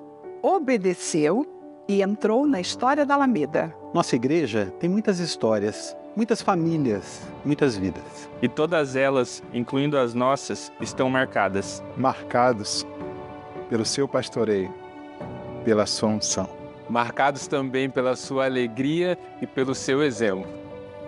obedeceu 0.42 1.46
e 1.88 2.02
entrou 2.02 2.46
na 2.46 2.60
história 2.60 3.06
da 3.06 3.14
Alameda. 3.14 3.74
Nossa 3.94 4.16
igreja 4.16 4.72
tem 4.78 4.88
muitas 4.88 5.18
histórias, 5.18 5.96
muitas 6.16 6.40
famílias, 6.40 7.22
muitas 7.44 7.76
vidas. 7.76 8.28
E 8.40 8.48
todas 8.48 8.96
elas, 8.96 9.42
incluindo 9.52 9.98
as 9.98 10.14
nossas, 10.14 10.72
estão 10.80 11.10
marcadas. 11.10 11.82
Marcados 11.96 12.86
pelo 13.68 13.84
seu 13.84 14.06
pastoreio, 14.06 14.72
pela 15.64 15.86
sua 15.86 16.10
unção. 16.10 16.48
Marcados 16.88 17.46
também 17.46 17.88
pela 17.88 18.14
sua 18.14 18.44
alegria 18.44 19.18
e 19.40 19.46
pelo 19.46 19.74
seu 19.74 20.02
exemplo. 20.02 20.46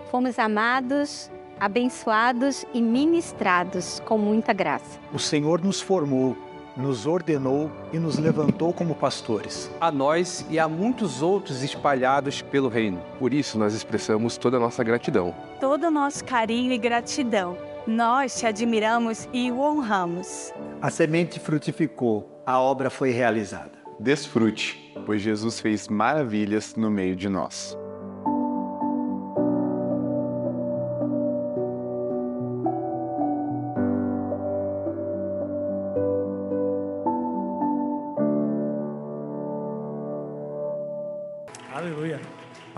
Fomos 0.09 0.39
amados, 0.39 1.29
abençoados 1.59 2.65
e 2.73 2.81
ministrados 2.81 4.01
com 4.05 4.17
muita 4.17 4.53
graça. 4.53 4.99
O 5.13 5.19
Senhor 5.19 5.63
nos 5.63 5.81
formou, 5.81 6.35
nos 6.77 7.07
ordenou 7.07 7.71
e 7.91 7.97
nos 7.97 8.17
levantou 8.17 8.71
como 8.71 8.95
pastores. 8.95 9.69
A 9.81 9.91
nós 9.91 10.45
e 10.49 10.59
a 10.59 10.67
muitos 10.67 11.21
outros 11.21 11.63
espalhados 11.63 12.41
pelo 12.41 12.69
reino. 12.69 13.01
Por 13.17 13.33
isso 13.33 13.57
nós 13.57 13.73
expressamos 13.73 14.37
toda 14.37 14.57
a 14.57 14.59
nossa 14.59 14.83
gratidão. 14.83 15.35
Todo 15.59 15.87
o 15.87 15.91
nosso 15.91 16.23
carinho 16.23 16.71
e 16.71 16.77
gratidão. 16.77 17.57
Nós 17.87 18.37
te 18.37 18.45
admiramos 18.45 19.27
e 19.33 19.51
o 19.51 19.59
honramos. 19.59 20.53
A 20.81 20.89
semente 20.89 21.39
frutificou, 21.39 22.41
a 22.45 22.59
obra 22.59 22.89
foi 22.89 23.11
realizada. 23.11 23.71
Desfrute, 23.99 24.93
pois 25.05 25.21
Jesus 25.21 25.59
fez 25.59 25.87
maravilhas 25.87 26.75
no 26.75 26.91
meio 26.91 27.15
de 27.15 27.27
nós. 27.27 27.77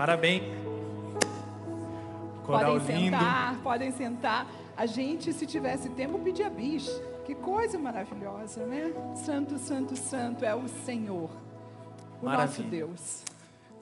Parabéns. 0.00 0.42
Coral 2.46 2.80
podem 2.80 2.96
lindo. 2.96 3.18
sentar, 3.18 3.56
podem 3.62 3.92
sentar. 3.92 4.46
A 4.74 4.86
gente, 4.86 5.30
se 5.30 5.44
tivesse 5.44 5.90
tempo, 5.90 6.18
pedia 6.18 6.48
bis. 6.48 6.88
Que 7.26 7.34
coisa 7.34 7.78
maravilhosa, 7.78 8.64
né? 8.64 8.94
Santo, 9.14 9.58
santo, 9.58 9.94
santo 9.94 10.42
é 10.42 10.54
o 10.54 10.66
Senhor, 10.86 11.28
o 11.28 12.24
nosso 12.24 12.24
Maravilha. 12.24 12.70
Deus. 12.70 13.22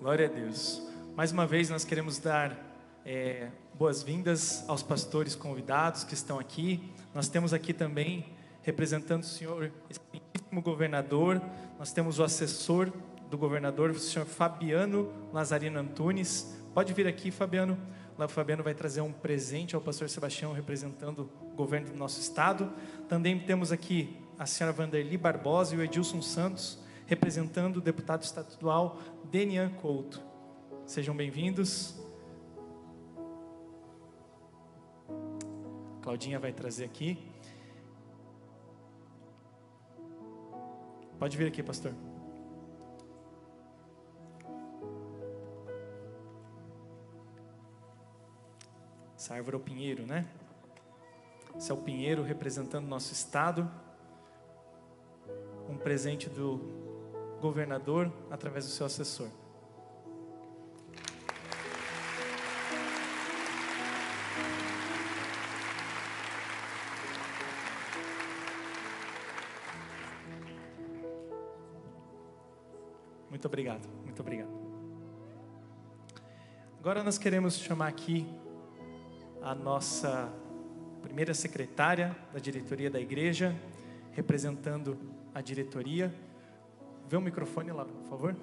Glória 0.01 0.27
a 0.27 0.29
Deus. 0.29 0.83
Mais 1.15 1.31
uma 1.31 1.47
vez 1.47 1.71
nós 1.71 1.85
queremos 1.85 2.19
dar 2.19 2.53
é, 3.07 3.47
boas-vindas 3.75 4.69
aos 4.69 4.83
pastores 4.83 5.37
convidados 5.37 6.03
que 6.03 6.15
estão 6.15 6.41
aqui. 6.41 6.83
Nós 7.15 7.29
temos 7.29 7.55
aqui 7.55 7.73
também, 7.73 8.27
representando 8.63 9.23
o 9.23 9.27
senhor, 9.27 9.71
excelentíssimo 9.89 10.63
governador, 10.63 11.41
nós 11.79 11.93
temos 11.93 12.19
o 12.19 12.25
assessor 12.25 12.93
do 13.31 13.37
governador, 13.37 13.91
o 13.91 13.99
senhor 13.99 14.25
Fabiano 14.27 15.13
Lazarino 15.33 15.79
Antunes. 15.79 16.57
Pode 16.75 16.93
vir 16.93 17.07
aqui, 17.07 17.31
Fabiano. 17.31 17.79
Lá 18.17 18.27
o 18.27 18.29
Fabiano 18.29 18.63
vai 18.63 18.75
trazer 18.75 19.01
um 19.01 19.13
presente 19.13 19.75
ao 19.75 19.81
pastor 19.81 20.09
Sebastião, 20.09 20.53
representando 20.53 21.31
o 21.41 21.55
governo 21.55 21.89
do 21.89 21.97
nosso 21.97 22.21
estado. 22.21 22.73
Também 23.09 23.39
temos 23.39 23.71
aqui 23.71 24.17
a 24.39 24.47
senhora 24.47 24.73
Vanderli 24.73 25.17
Barbosa 25.17 25.75
e 25.75 25.79
o 25.79 25.83
Edilson 25.83 26.23
Santos, 26.23 26.79
representando 27.07 27.77
o 27.77 27.81
deputado 27.81 28.23
estadual 28.23 28.99
Denian 29.31 29.71
Couto. 29.71 30.21
Sejam 30.87 31.15
bem-vindos. 31.15 31.95
Claudinha 36.03 36.39
vai 36.39 36.53
trazer 36.53 36.85
aqui. 36.85 37.19
Pode 41.19 41.37
vir 41.37 41.47
aqui, 41.47 41.63
pastor. 41.63 41.93
Essa 49.19 49.35
árvore 49.35 49.57
é 49.57 49.59
o 49.59 49.63
pinheiro, 49.63 50.07
né? 50.07 50.25
Esse 51.57 51.73
é 51.73 51.75
o 51.75 51.79
pinheiro 51.79 52.23
representando 52.23 52.87
nosso 52.87 53.13
estado. 53.13 53.69
Um 55.69 55.77
presente 55.77 56.31
do 56.31 56.61
governador 57.41 58.13
através 58.31 58.65
do 58.65 58.71
seu 58.71 58.87
assessor. 58.87 59.29
Muito 73.29 73.47
obrigado, 73.47 73.89
muito 74.05 74.21
obrigado. 74.21 74.53
Agora 76.79 77.03
nós 77.03 77.19
queremos 77.19 77.59
chamar 77.59 77.89
aqui 77.89 78.25
a 79.49 79.55
nossa 79.55 80.31
primeira 81.01 81.33
secretária 81.33 82.15
da 82.35 82.39
diretoria 82.39 82.91
da 82.91 83.01
igreja, 83.01 83.59
representando 84.13 84.99
a 85.35 85.41
diretoria. 85.41 86.15
Vê 87.09 87.17
o 87.17 87.21
microfone 87.23 87.73
lá, 87.73 87.87
por 87.87 88.03
favor. 88.11 88.37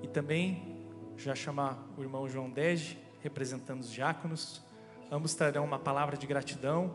E 0.00 0.06
também 0.06 0.86
já 1.16 1.34
chamar 1.34 1.84
o 1.98 2.02
irmão 2.02 2.28
João 2.28 2.48
Dege, 2.48 2.96
representando 3.20 3.80
os 3.80 3.90
diáconos. 3.90 4.62
Ambos 5.10 5.34
trarão 5.34 5.64
uma 5.64 5.80
palavra 5.80 6.16
de 6.16 6.28
gratidão 6.28 6.94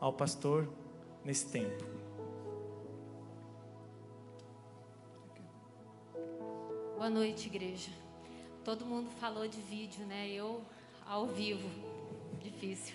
ao 0.00 0.12
pastor 0.12 0.68
nesse 1.24 1.46
tempo. 1.46 1.84
Boa 6.96 7.08
noite, 7.08 7.46
igreja. 7.46 8.07
Todo 8.68 8.84
mundo 8.84 9.08
falou 9.18 9.48
de 9.48 9.62
vídeo, 9.62 10.04
né? 10.04 10.28
Eu 10.28 10.60
ao 11.06 11.26
vivo. 11.26 11.70
Difícil. 12.38 12.94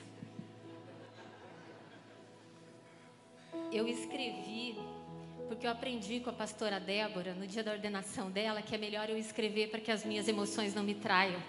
Eu 3.71 3.87
escrevi 3.87 4.77
porque 5.47 5.65
eu 5.65 5.71
aprendi 5.71 6.19
com 6.19 6.29
a 6.29 6.33
pastora 6.33 6.79
Débora 6.79 7.33
no 7.33 7.47
dia 7.47 7.63
da 7.63 7.71
ordenação 7.71 8.29
dela 8.29 8.61
que 8.61 8.75
é 8.75 8.77
melhor 8.77 9.09
eu 9.09 9.17
escrever 9.17 9.71
para 9.71 9.79
que 9.79 9.91
as 9.91 10.05
minhas 10.05 10.27
emoções 10.27 10.75
não 10.75 10.83
me 10.83 10.93
traiam. 10.93 11.41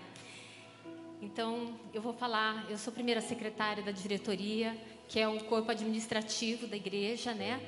Então, 1.20 1.78
eu 1.92 2.00
vou 2.00 2.14
falar, 2.14 2.64
eu 2.70 2.78
sou 2.78 2.94
primeira 2.94 3.20
secretária 3.20 3.82
da 3.82 3.92
diretoria, 3.92 4.74
que 5.06 5.20
é 5.20 5.28
um 5.28 5.38
corpo 5.40 5.70
administrativo 5.70 6.66
da 6.66 6.76
igreja, 6.76 7.34
né? 7.34 7.60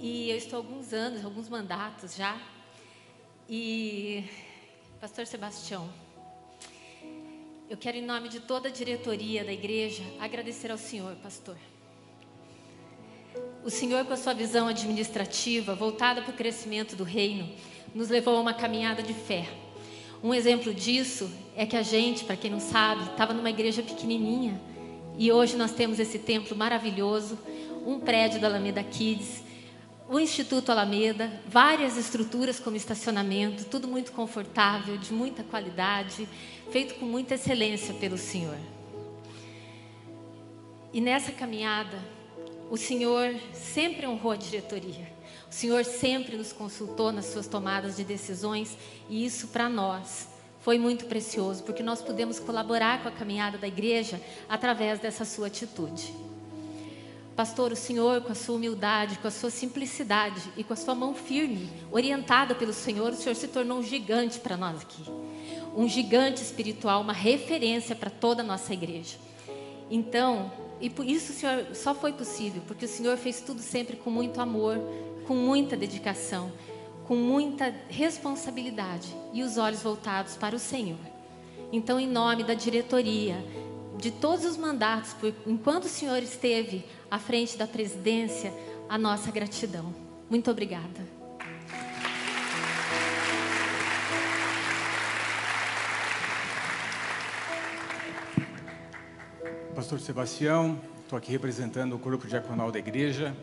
E 0.00 0.30
eu 0.30 0.36
estou 0.36 0.58
há 0.58 0.62
alguns 0.62 0.92
anos, 0.92 1.24
alguns 1.24 1.48
mandatos 1.48 2.16
já. 2.16 2.36
E 3.48 4.24
Pastor 5.06 5.24
Sebastião, 5.24 5.88
eu 7.70 7.76
quero, 7.76 7.96
em 7.96 8.04
nome 8.04 8.28
de 8.28 8.40
toda 8.40 8.68
a 8.68 8.72
diretoria 8.72 9.44
da 9.44 9.52
igreja, 9.52 10.02
agradecer 10.18 10.68
ao 10.68 10.76
Senhor, 10.76 11.14
pastor. 11.22 11.56
O 13.64 13.70
Senhor, 13.70 14.04
com 14.04 14.12
a 14.12 14.16
sua 14.16 14.34
visão 14.34 14.66
administrativa, 14.66 15.76
voltada 15.76 16.22
para 16.22 16.32
o 16.32 16.36
crescimento 16.36 16.96
do 16.96 17.04
reino, 17.04 17.48
nos 17.94 18.08
levou 18.08 18.36
a 18.36 18.40
uma 18.40 18.52
caminhada 18.52 19.00
de 19.00 19.14
fé. 19.14 19.48
Um 20.24 20.34
exemplo 20.34 20.74
disso 20.74 21.30
é 21.54 21.64
que 21.64 21.76
a 21.76 21.82
gente, 21.82 22.24
para 22.24 22.36
quem 22.36 22.50
não 22.50 22.58
sabe, 22.58 23.04
estava 23.04 23.32
numa 23.32 23.50
igreja 23.50 23.84
pequenininha 23.84 24.60
e 25.16 25.30
hoje 25.30 25.56
nós 25.56 25.70
temos 25.70 26.00
esse 26.00 26.18
templo 26.18 26.56
maravilhoso, 26.56 27.38
um 27.86 28.00
prédio 28.00 28.40
da 28.40 28.48
Alameda 28.48 28.82
Kids, 28.82 29.44
o 30.08 30.20
Instituto 30.20 30.70
Alameda, 30.70 31.32
várias 31.46 31.96
estruturas 31.96 32.60
como 32.60 32.76
estacionamento, 32.76 33.64
tudo 33.64 33.88
muito 33.88 34.12
confortável, 34.12 34.96
de 34.96 35.12
muita 35.12 35.42
qualidade, 35.42 36.28
feito 36.70 36.94
com 36.94 37.04
muita 37.04 37.34
excelência 37.34 37.92
pelo 37.94 38.16
Senhor. 38.16 38.58
E 40.92 41.00
nessa 41.00 41.32
caminhada, 41.32 41.98
o 42.70 42.76
Senhor 42.76 43.34
sempre 43.52 44.06
honrou 44.06 44.32
a 44.32 44.36
diretoria. 44.36 45.12
O 45.50 45.54
Senhor 45.54 45.84
sempre 45.84 46.36
nos 46.36 46.52
consultou 46.52 47.10
nas 47.10 47.26
suas 47.26 47.48
tomadas 47.48 47.96
de 47.96 48.04
decisões 48.04 48.76
e 49.08 49.24
isso 49.24 49.48
para 49.48 49.68
nós 49.68 50.28
foi 50.60 50.78
muito 50.78 51.06
precioso, 51.06 51.62
porque 51.62 51.82
nós 51.82 52.00
pudemos 52.00 52.40
colaborar 52.40 53.02
com 53.02 53.08
a 53.08 53.12
caminhada 53.12 53.58
da 53.58 53.68
igreja 53.68 54.20
através 54.48 54.98
dessa 54.98 55.24
sua 55.24 55.48
atitude. 55.48 56.25
Pastor, 57.36 57.70
o 57.70 57.76
Senhor, 57.76 58.22
com 58.22 58.32
a 58.32 58.34
sua 58.34 58.56
humildade, 58.56 59.18
com 59.18 59.28
a 59.28 59.30
sua 59.30 59.50
simplicidade 59.50 60.40
e 60.56 60.64
com 60.64 60.72
a 60.72 60.76
sua 60.76 60.94
mão 60.94 61.14
firme, 61.14 61.70
orientada 61.92 62.54
pelo 62.54 62.72
Senhor, 62.72 63.12
o 63.12 63.14
Senhor 63.14 63.34
se 63.34 63.46
tornou 63.46 63.78
um 63.78 63.82
gigante 63.82 64.40
para 64.40 64.56
nós 64.56 64.80
aqui. 64.80 65.04
Um 65.76 65.86
gigante 65.86 66.40
espiritual, 66.40 67.02
uma 67.02 67.12
referência 67.12 67.94
para 67.94 68.08
toda 68.08 68.40
a 68.40 68.44
nossa 68.44 68.72
igreja. 68.72 69.18
Então, 69.90 70.50
e 70.80 70.88
por 70.88 71.04
isso, 71.04 71.34
Senhor, 71.34 71.66
só 71.74 71.94
foi 71.94 72.14
possível, 72.14 72.62
porque 72.66 72.86
o 72.86 72.88
Senhor 72.88 73.18
fez 73.18 73.42
tudo 73.42 73.60
sempre 73.60 73.96
com 73.96 74.10
muito 74.10 74.40
amor, 74.40 74.80
com 75.26 75.34
muita 75.34 75.76
dedicação, 75.76 76.50
com 77.04 77.16
muita 77.16 77.72
responsabilidade 77.90 79.14
e 79.34 79.42
os 79.42 79.58
olhos 79.58 79.82
voltados 79.82 80.36
para 80.36 80.56
o 80.56 80.58
Senhor. 80.58 80.98
Então, 81.70 82.00
em 82.00 82.06
nome 82.06 82.44
da 82.44 82.54
diretoria, 82.54 83.36
de 83.98 84.10
todos 84.10 84.44
os 84.44 84.56
mandatos, 84.56 85.12
por, 85.14 85.32
enquanto 85.46 85.84
o 85.84 85.88
Senhor 85.88 86.22
esteve 86.22 86.84
à 87.10 87.18
frente 87.18 87.56
da 87.56 87.66
presidência, 87.66 88.52
a 88.88 88.98
nossa 88.98 89.30
gratidão. 89.30 89.94
Muito 90.28 90.50
obrigada. 90.50 91.16
Pastor 99.74 100.00
Sebastião, 100.00 100.80
estou 101.02 101.18
aqui 101.18 101.30
representando 101.30 101.94
o 101.94 101.98
corpo 101.98 102.26
diaconal 102.26 102.72
da 102.72 102.78
igreja. 102.78 103.36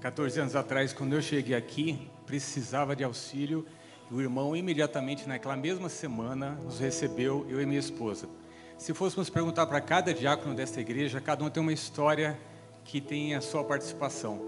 14 0.00 0.40
anos 0.40 0.54
atrás, 0.54 0.92
quando 0.92 1.14
eu 1.14 1.22
cheguei 1.22 1.56
aqui, 1.56 2.10
precisava 2.26 2.94
de 2.94 3.02
auxílio 3.02 3.66
e 4.10 4.14
o 4.14 4.20
irmão 4.20 4.54
imediatamente 4.54 5.26
naquela 5.26 5.56
mesma 5.56 5.88
semana 5.88 6.50
nos 6.62 6.78
recebeu, 6.78 7.46
eu 7.48 7.62
e 7.62 7.66
minha 7.66 7.80
esposa. 7.80 8.28
Se 8.84 8.92
fôssemos 8.92 9.30
perguntar 9.30 9.64
para 9.64 9.80
cada 9.80 10.12
diácono 10.12 10.54
desta 10.54 10.78
igreja, 10.78 11.18
cada 11.18 11.42
um 11.42 11.48
tem 11.48 11.62
uma 11.62 11.72
história 11.72 12.38
que 12.84 13.00
tem 13.00 13.34
a 13.34 13.40
sua 13.40 13.64
participação. 13.64 14.38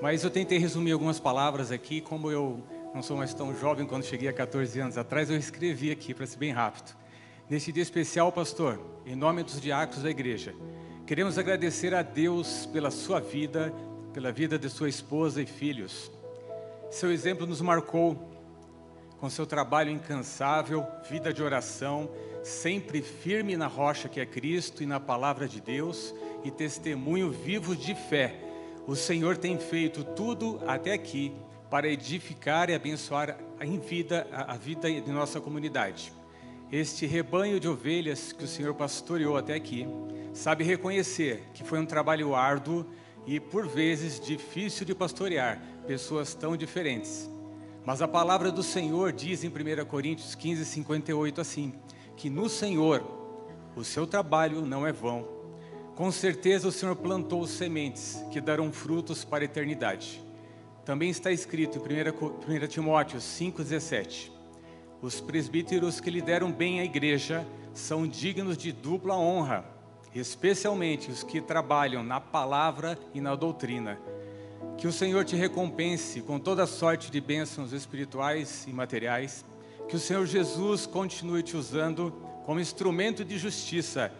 Mas 0.00 0.24
eu 0.24 0.30
tentei 0.30 0.56
resumir 0.56 0.92
algumas 0.92 1.20
palavras 1.20 1.70
aqui, 1.70 2.00
como 2.00 2.30
eu 2.30 2.64
não 2.94 3.02
sou 3.02 3.18
mais 3.18 3.34
tão 3.34 3.54
jovem 3.54 3.84
quando 3.84 4.02
cheguei 4.02 4.30
há 4.30 4.32
14 4.32 4.80
anos 4.80 4.96
atrás, 4.96 5.28
eu 5.28 5.36
escrevi 5.36 5.90
aqui 5.90 6.14
para 6.14 6.26
ser 6.26 6.38
bem 6.38 6.52
rápido. 6.52 6.96
Nesse 7.50 7.70
dia 7.70 7.82
especial, 7.82 8.32
pastor, 8.32 8.80
em 9.04 9.14
nome 9.14 9.42
dos 9.42 9.60
diáconos 9.60 10.04
da 10.04 10.08
igreja, 10.08 10.54
queremos 11.06 11.36
agradecer 11.36 11.94
a 11.94 12.00
Deus 12.00 12.64
pela 12.72 12.90
sua 12.90 13.20
vida, 13.20 13.74
pela 14.14 14.32
vida 14.32 14.58
de 14.58 14.70
sua 14.70 14.88
esposa 14.88 15.42
e 15.42 15.46
filhos. 15.46 16.10
Seu 16.90 17.12
exemplo 17.12 17.46
nos 17.46 17.60
marcou 17.60 18.32
com 19.18 19.28
seu 19.28 19.46
trabalho 19.46 19.90
incansável, 19.90 20.86
vida 21.10 21.30
de 21.30 21.42
oração, 21.42 22.08
sempre 22.46 23.02
firme 23.02 23.56
na 23.56 23.66
rocha 23.66 24.08
que 24.08 24.20
é 24.20 24.24
Cristo 24.24 24.80
e 24.80 24.86
na 24.86 25.00
palavra 25.00 25.48
de 25.48 25.60
Deus 25.60 26.14
e 26.44 26.50
testemunho 26.50 27.28
vivo 27.28 27.74
de 27.74 27.92
fé. 27.92 28.36
O 28.86 28.94
Senhor 28.94 29.36
tem 29.36 29.58
feito 29.58 30.04
tudo 30.04 30.60
até 30.64 30.92
aqui 30.92 31.32
para 31.68 31.88
edificar 31.88 32.70
e 32.70 32.74
abençoar 32.74 33.36
em 33.60 33.80
vida 33.80 34.28
a 34.30 34.56
vida 34.56 34.88
de 34.88 35.10
nossa 35.10 35.40
comunidade. 35.40 36.12
Este 36.70 37.04
rebanho 37.04 37.58
de 37.58 37.66
ovelhas 37.66 38.32
que 38.32 38.44
o 38.44 38.48
Senhor 38.48 38.74
pastoreou 38.74 39.36
até 39.36 39.54
aqui, 39.54 39.84
sabe 40.32 40.62
reconhecer 40.62 41.42
que 41.52 41.64
foi 41.64 41.80
um 41.80 41.86
trabalho 41.86 42.32
árduo 42.32 42.86
e 43.26 43.40
por 43.40 43.66
vezes 43.66 44.20
difícil 44.20 44.86
de 44.86 44.94
pastorear 44.94 45.60
pessoas 45.84 46.32
tão 46.32 46.56
diferentes. 46.56 47.28
Mas 47.84 48.00
a 48.00 48.06
palavra 48.06 48.52
do 48.52 48.62
Senhor 48.62 49.12
diz 49.12 49.42
em 49.42 49.48
1 49.48 49.84
Coríntios 49.86 50.36
15, 50.36 50.64
58 50.64 51.40
assim: 51.40 51.72
que 52.16 52.30
no 52.30 52.48
Senhor 52.48 53.04
o 53.76 53.84
seu 53.84 54.06
trabalho 54.06 54.64
não 54.64 54.86
é 54.86 54.92
vão. 54.92 55.28
Com 55.94 56.10
certeza 56.10 56.68
o 56.68 56.72
Senhor 56.72 56.96
plantou 56.96 57.46
sementes 57.46 58.22
que 58.30 58.40
darão 58.40 58.72
frutos 58.72 59.24
para 59.24 59.44
a 59.44 59.46
eternidade. 59.46 60.22
Também 60.84 61.10
está 61.10 61.30
escrito 61.30 61.78
em 61.78 62.64
1 62.64 62.66
Timóteo 62.66 63.18
5,17: 63.18 64.30
Os 65.00 65.20
presbíteros 65.20 66.00
que 66.00 66.10
lideram 66.10 66.50
bem 66.50 66.80
a 66.80 66.84
igreja 66.84 67.46
são 67.74 68.06
dignos 68.06 68.56
de 68.56 68.72
dupla 68.72 69.16
honra 69.16 69.76
especialmente 70.20 71.10
os 71.10 71.22
que 71.22 71.40
trabalham 71.40 72.02
na 72.02 72.20
palavra 72.20 72.98
e 73.12 73.20
na 73.20 73.34
doutrina. 73.34 73.98
Que 74.78 74.86
o 74.86 74.92
Senhor 74.92 75.24
te 75.24 75.36
recompense 75.36 76.20
com 76.22 76.38
toda 76.38 76.66
sorte 76.66 77.10
de 77.10 77.20
bênçãos 77.20 77.72
espirituais 77.72 78.64
e 78.66 78.72
materiais. 78.72 79.44
Que 79.88 79.96
o 79.96 80.00
Senhor 80.00 80.26
Jesus 80.26 80.86
continue 80.86 81.42
te 81.42 81.56
usando 81.56 82.12
como 82.44 82.60
instrumento 82.60 83.24
de 83.24 83.38
justiça 83.38 84.12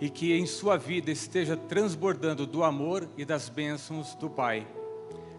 e 0.00 0.10
que 0.10 0.32
em 0.32 0.44
sua 0.44 0.76
vida 0.76 1.10
esteja 1.10 1.56
transbordando 1.56 2.46
do 2.46 2.64
amor 2.64 3.08
e 3.16 3.24
das 3.24 3.48
bênçãos 3.48 4.14
do 4.16 4.28
Pai. 4.28 4.66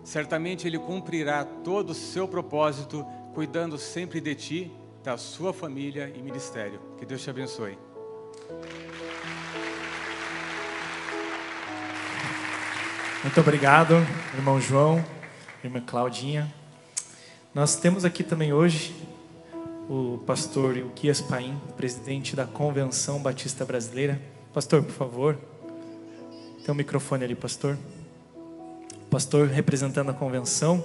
Certamente 0.04 0.68
Ele 0.68 0.80
cumprirá 0.80 1.44
todo 1.44 1.90
o 1.90 1.96
seu 1.96 2.28
propósito, 2.28 3.06
cuidando 3.34 3.78
sempre 3.78 4.22
de 4.22 4.36
ti, 4.36 4.72
da 5.04 5.18
sua 5.18 5.54
família 5.54 6.12
e 6.16 6.22
ministério. 6.22 6.80
Que 6.98 7.06
Deus 7.06 7.22
te 7.22 7.30
abençoe. 7.30 7.78
Muito 13.22 13.40
obrigado, 13.40 13.96
irmão 14.36 14.62
João, 14.62 15.04
irmã 15.64 15.82
Claudinha. 15.82 16.54
Nós 17.54 17.76
temos 17.76 18.06
aqui 18.06 18.24
também 18.24 18.54
hoje 18.54 19.05
o 19.90 20.18
pastor 20.26 20.78
Ilquias 20.78 21.22
Paim, 21.22 21.60
presidente 21.78 22.36
da 22.36 22.46
Convenção 22.46 23.20
Batista 23.20 23.64
Brasileira. 23.64 24.20
Pastor, 24.54 24.84
por 24.84 24.94
favor. 24.94 25.38
Tem 26.64 26.74
um 26.74 26.78
microfone 26.78 27.24
ali, 27.24 27.36
pastor. 27.36 27.78
Pastor 29.10 29.48
representando 29.48 30.10
a 30.10 30.14
convenção, 30.14 30.84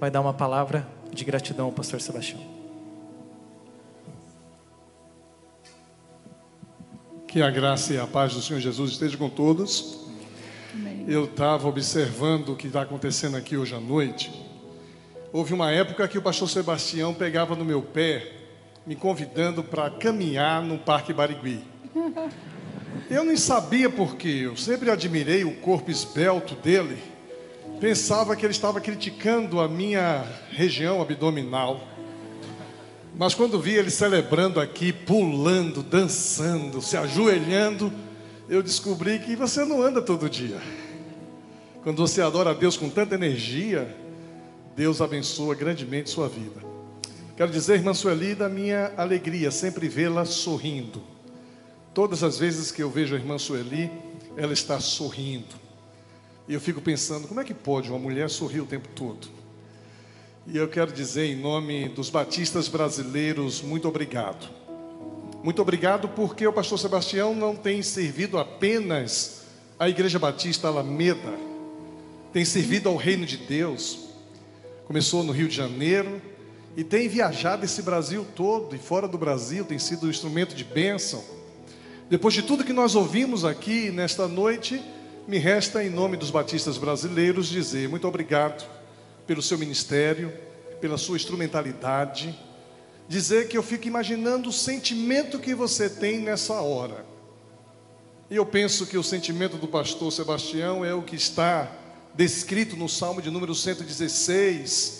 vai 0.00 0.10
dar 0.10 0.20
uma 0.20 0.34
palavra 0.34 0.86
de 1.12 1.24
gratidão 1.24 1.66
ao 1.66 1.72
pastor 1.72 2.00
Sebastião. 2.00 2.40
Que 7.28 7.40
a 7.42 7.50
graça 7.50 7.94
e 7.94 7.98
a 7.98 8.06
paz 8.08 8.34
do 8.34 8.42
Senhor 8.42 8.58
Jesus 8.58 8.90
esteja 8.92 9.16
com 9.16 9.30
todos. 9.30 10.00
Amém. 10.74 11.04
Eu 11.06 11.26
estava 11.26 11.68
observando 11.68 12.50
o 12.50 12.56
que 12.56 12.66
está 12.66 12.82
acontecendo 12.82 13.36
aqui 13.36 13.56
hoje 13.56 13.74
à 13.74 13.80
noite. 13.80 14.32
Houve 15.32 15.54
uma 15.54 15.70
época 15.70 16.08
que 16.08 16.18
o 16.18 16.22
pastor 16.22 16.48
Sebastião 16.48 17.14
pegava 17.14 17.54
no 17.54 17.64
meu 17.64 17.80
pé, 17.80 18.39
me 18.90 18.96
convidando 18.96 19.62
para 19.62 19.88
caminhar 19.88 20.64
no 20.64 20.76
Parque 20.76 21.12
Barigui. 21.12 21.60
Eu 23.08 23.22
nem 23.22 23.36
sabia 23.36 23.88
porquê, 23.88 24.40
eu 24.46 24.56
sempre 24.56 24.90
admirei 24.90 25.44
o 25.44 25.54
corpo 25.58 25.92
esbelto 25.92 26.56
dele. 26.56 26.98
Pensava 27.78 28.34
que 28.34 28.44
ele 28.44 28.50
estava 28.50 28.80
criticando 28.80 29.60
a 29.60 29.68
minha 29.68 30.26
região 30.50 31.00
abdominal. 31.00 31.86
Mas 33.16 33.32
quando 33.32 33.60
vi 33.60 33.74
ele 33.76 33.90
celebrando 33.90 34.58
aqui, 34.58 34.92
pulando, 34.92 35.84
dançando, 35.84 36.82
se 36.82 36.96
ajoelhando, 36.96 37.92
eu 38.48 38.60
descobri 38.60 39.20
que 39.20 39.36
você 39.36 39.64
não 39.64 39.80
anda 39.80 40.02
todo 40.02 40.28
dia. 40.28 40.60
Quando 41.84 41.98
você 41.98 42.20
adora 42.20 42.50
a 42.50 42.54
Deus 42.54 42.76
com 42.76 42.90
tanta 42.90 43.14
energia, 43.14 43.96
Deus 44.74 45.00
abençoa 45.00 45.54
grandemente 45.54 46.10
sua 46.10 46.28
vida. 46.28 46.69
Quero 47.40 47.52
dizer, 47.52 47.76
irmã 47.76 47.94
Sueli, 47.94 48.34
da 48.34 48.50
minha 48.50 48.92
alegria 48.98 49.50
sempre 49.50 49.88
vê-la 49.88 50.26
sorrindo. 50.26 51.02
Todas 51.94 52.22
as 52.22 52.38
vezes 52.38 52.70
que 52.70 52.82
eu 52.82 52.90
vejo 52.90 53.14
a 53.14 53.18
irmã 53.18 53.38
Sueli, 53.38 53.90
ela 54.36 54.52
está 54.52 54.78
sorrindo. 54.78 55.56
E 56.46 56.52
eu 56.52 56.60
fico 56.60 56.82
pensando, 56.82 57.26
como 57.26 57.40
é 57.40 57.44
que 57.44 57.54
pode 57.54 57.88
uma 57.88 57.98
mulher 57.98 58.28
sorrir 58.28 58.60
o 58.60 58.66
tempo 58.66 58.88
todo? 58.88 59.26
E 60.46 60.54
eu 60.54 60.68
quero 60.68 60.92
dizer, 60.92 61.24
em 61.28 61.34
nome 61.34 61.88
dos 61.88 62.10
batistas 62.10 62.68
brasileiros, 62.68 63.62
muito 63.62 63.88
obrigado. 63.88 64.46
Muito 65.42 65.62
obrigado 65.62 66.10
porque 66.10 66.46
o 66.46 66.52
pastor 66.52 66.78
Sebastião 66.78 67.34
não 67.34 67.56
tem 67.56 67.80
servido 67.80 68.36
apenas 68.36 69.46
a 69.78 69.88
Igreja 69.88 70.18
Batista 70.18 70.68
Alameda, 70.68 71.38
tem 72.34 72.44
servido 72.44 72.90
ao 72.90 72.96
reino 72.96 73.24
de 73.24 73.38
Deus. 73.38 74.10
Começou 74.84 75.24
no 75.24 75.32
Rio 75.32 75.48
de 75.48 75.56
Janeiro 75.56 76.20
e 76.76 76.84
tem 76.84 77.08
viajado 77.08 77.64
esse 77.64 77.82
Brasil 77.82 78.26
todo 78.34 78.74
e 78.76 78.78
fora 78.78 79.08
do 79.08 79.18
Brasil, 79.18 79.64
tem 79.64 79.78
sido 79.78 80.06
um 80.06 80.10
instrumento 80.10 80.54
de 80.54 80.64
bênção. 80.64 81.22
Depois 82.08 82.34
de 82.34 82.42
tudo 82.42 82.64
que 82.64 82.72
nós 82.72 82.94
ouvimos 82.94 83.44
aqui 83.44 83.90
nesta 83.90 84.26
noite, 84.28 84.82
me 85.26 85.38
resta, 85.38 85.84
em 85.84 85.90
nome 85.90 86.16
dos 86.16 86.30
batistas 86.30 86.78
brasileiros, 86.78 87.48
dizer 87.48 87.88
muito 87.88 88.06
obrigado 88.06 88.68
pelo 89.26 89.42
seu 89.42 89.58
ministério, 89.58 90.32
pela 90.80 90.98
sua 90.98 91.16
instrumentalidade. 91.16 92.36
Dizer 93.08 93.48
que 93.48 93.56
eu 93.56 93.62
fico 93.62 93.86
imaginando 93.86 94.48
o 94.48 94.52
sentimento 94.52 95.38
que 95.38 95.54
você 95.54 95.88
tem 95.88 96.20
nessa 96.20 96.60
hora. 96.60 97.04
E 98.30 98.36
eu 98.36 98.46
penso 98.46 98.86
que 98.86 98.96
o 98.96 99.02
sentimento 99.02 99.56
do 99.56 99.66
pastor 99.66 100.12
Sebastião 100.12 100.84
é 100.84 100.94
o 100.94 101.02
que 101.02 101.16
está 101.16 101.70
descrito 102.14 102.76
no 102.76 102.88
Salmo 102.88 103.20
de 103.20 103.30
número 103.30 103.54
116, 103.54 104.99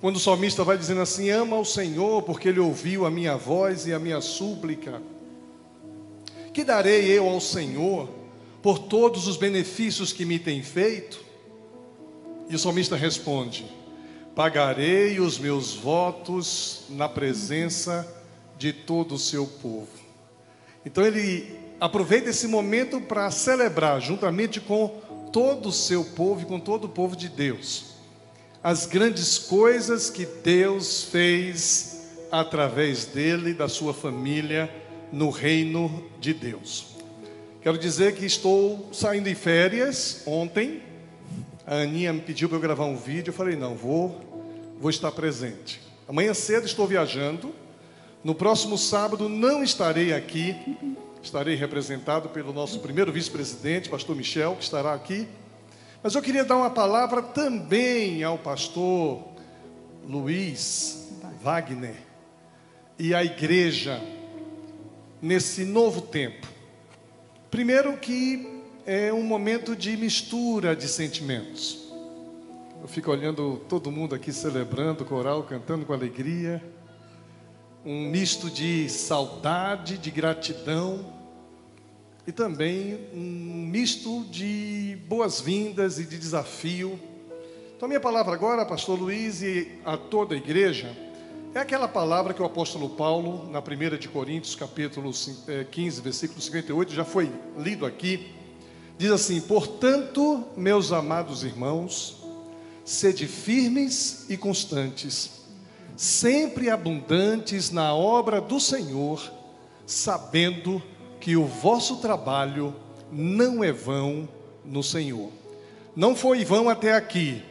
quando 0.00 0.16
o 0.16 0.20
salmista 0.20 0.62
vai 0.62 0.78
dizendo 0.78 1.00
assim: 1.00 1.30
Ama 1.30 1.58
o 1.58 1.64
Senhor, 1.64 2.22
porque 2.22 2.48
ele 2.48 2.60
ouviu 2.60 3.04
a 3.04 3.10
minha 3.10 3.36
voz 3.36 3.86
e 3.86 3.92
a 3.92 3.98
minha 3.98 4.20
súplica. 4.20 5.02
Que 6.52 6.64
darei 6.64 7.06
eu 7.06 7.28
ao 7.28 7.40
Senhor 7.40 8.08
por 8.62 8.78
todos 8.78 9.26
os 9.26 9.36
benefícios 9.36 10.12
que 10.12 10.24
me 10.24 10.38
tem 10.38 10.62
feito? 10.62 11.24
E 12.48 12.54
o 12.54 12.58
salmista 12.58 12.96
responde: 12.96 13.66
Pagarei 14.34 15.18
os 15.20 15.38
meus 15.38 15.74
votos 15.74 16.84
na 16.90 17.08
presença 17.08 18.06
de 18.56 18.72
todo 18.72 19.16
o 19.16 19.18
seu 19.18 19.46
povo. 19.46 19.88
Então 20.84 21.04
ele 21.04 21.58
aproveita 21.80 22.30
esse 22.30 22.46
momento 22.48 23.00
para 23.00 23.30
celebrar, 23.30 24.00
juntamente 24.00 24.60
com 24.60 25.00
todo 25.32 25.68
o 25.68 25.72
seu 25.72 26.04
povo 26.04 26.42
e 26.42 26.44
com 26.44 26.58
todo 26.58 26.84
o 26.84 26.88
povo 26.88 27.14
de 27.14 27.28
Deus, 27.28 27.87
as 28.62 28.86
grandes 28.86 29.38
coisas 29.38 30.10
que 30.10 30.26
Deus 30.26 31.04
fez 31.04 32.02
através 32.30 33.04
dele, 33.04 33.54
da 33.54 33.68
sua 33.68 33.94
família, 33.94 34.70
no 35.12 35.30
reino 35.30 36.04
de 36.20 36.34
Deus. 36.34 36.96
Quero 37.62 37.78
dizer 37.78 38.14
que 38.14 38.24
estou 38.24 38.88
saindo 38.92 39.28
em 39.28 39.34
férias 39.34 40.22
ontem. 40.26 40.82
A 41.66 41.76
Aninha 41.76 42.12
me 42.12 42.20
pediu 42.20 42.48
para 42.48 42.56
eu 42.56 42.62
gravar 42.62 42.84
um 42.84 42.96
vídeo. 42.96 43.30
Eu 43.30 43.34
falei: 43.34 43.56
não, 43.56 43.74
vou, 43.74 44.20
vou 44.80 44.90
estar 44.90 45.10
presente. 45.12 45.80
Amanhã 46.08 46.34
cedo 46.34 46.66
estou 46.66 46.86
viajando. 46.86 47.54
No 48.22 48.34
próximo 48.34 48.76
sábado 48.76 49.28
não 49.28 49.62
estarei 49.62 50.12
aqui. 50.12 50.54
Estarei 51.22 51.56
representado 51.56 52.28
pelo 52.28 52.52
nosso 52.52 52.78
primeiro 52.80 53.12
vice-presidente, 53.12 53.88
pastor 53.88 54.16
Michel, 54.16 54.54
que 54.56 54.64
estará 54.64 54.94
aqui. 54.94 55.26
Mas 56.00 56.14
eu 56.14 56.22
queria 56.22 56.44
dar 56.44 56.56
uma 56.56 56.70
palavra 56.70 57.20
também 57.20 58.22
ao 58.22 58.38
pastor 58.38 59.20
Luiz 60.08 61.08
Wagner 61.42 61.96
e 62.96 63.12
à 63.12 63.24
igreja 63.24 64.00
nesse 65.20 65.64
novo 65.64 66.00
tempo. 66.00 66.46
Primeiro 67.50 67.96
que 67.96 68.62
é 68.86 69.12
um 69.12 69.24
momento 69.24 69.74
de 69.74 69.96
mistura 69.96 70.76
de 70.76 70.86
sentimentos. 70.86 71.90
Eu 72.80 72.86
fico 72.86 73.10
olhando 73.10 73.60
todo 73.68 73.90
mundo 73.90 74.14
aqui 74.14 74.32
celebrando, 74.32 75.04
coral, 75.04 75.42
cantando 75.42 75.84
com 75.84 75.92
alegria. 75.92 76.62
Um 77.84 78.08
misto 78.08 78.48
de 78.48 78.88
saudade, 78.88 79.98
de 79.98 80.12
gratidão 80.12 81.17
e 82.28 82.32
também 82.32 83.08
um 83.14 83.66
misto 83.70 84.22
de 84.30 84.98
boas-vindas 85.08 85.98
e 85.98 86.04
de 86.04 86.18
desafio. 86.18 87.00
Então, 87.74 87.86
a 87.86 87.88
minha 87.88 88.00
palavra 88.00 88.34
agora, 88.34 88.66
pastor 88.66 89.00
Luiz 89.00 89.40
e 89.40 89.80
a 89.82 89.96
toda 89.96 90.34
a 90.34 90.36
igreja, 90.36 90.94
é 91.54 91.58
aquela 91.58 91.88
palavra 91.88 92.34
que 92.34 92.42
o 92.42 92.44
apóstolo 92.44 92.90
Paulo, 92.90 93.50
na 93.50 93.60
1 93.60 93.96
de 93.96 94.10
Coríntios, 94.10 94.54
capítulo 94.54 95.10
15, 95.70 96.02
versículo 96.02 96.38
58, 96.38 96.92
já 96.92 97.02
foi 97.02 97.32
lido 97.56 97.86
aqui, 97.86 98.34
diz 98.98 99.10
assim: 99.10 99.40
Portanto, 99.40 100.44
meus 100.54 100.92
amados 100.92 101.42
irmãos, 101.42 102.22
sede 102.84 103.26
firmes 103.26 104.26
e 104.28 104.36
constantes, 104.36 105.30
sempre 105.96 106.68
abundantes 106.68 107.70
na 107.70 107.94
obra 107.94 108.38
do 108.38 108.60
Senhor, 108.60 109.32
sabendo 109.86 110.78
que 110.78 110.97
o 111.36 111.44
vosso 111.44 111.96
trabalho 111.96 112.74
não 113.10 113.62
é 113.62 113.72
vão 113.72 114.28
no 114.64 114.82
Senhor. 114.82 115.30
Não 115.94 116.14
foi 116.14 116.44
vão 116.44 116.68
até 116.68 116.94
aqui, 116.94 117.42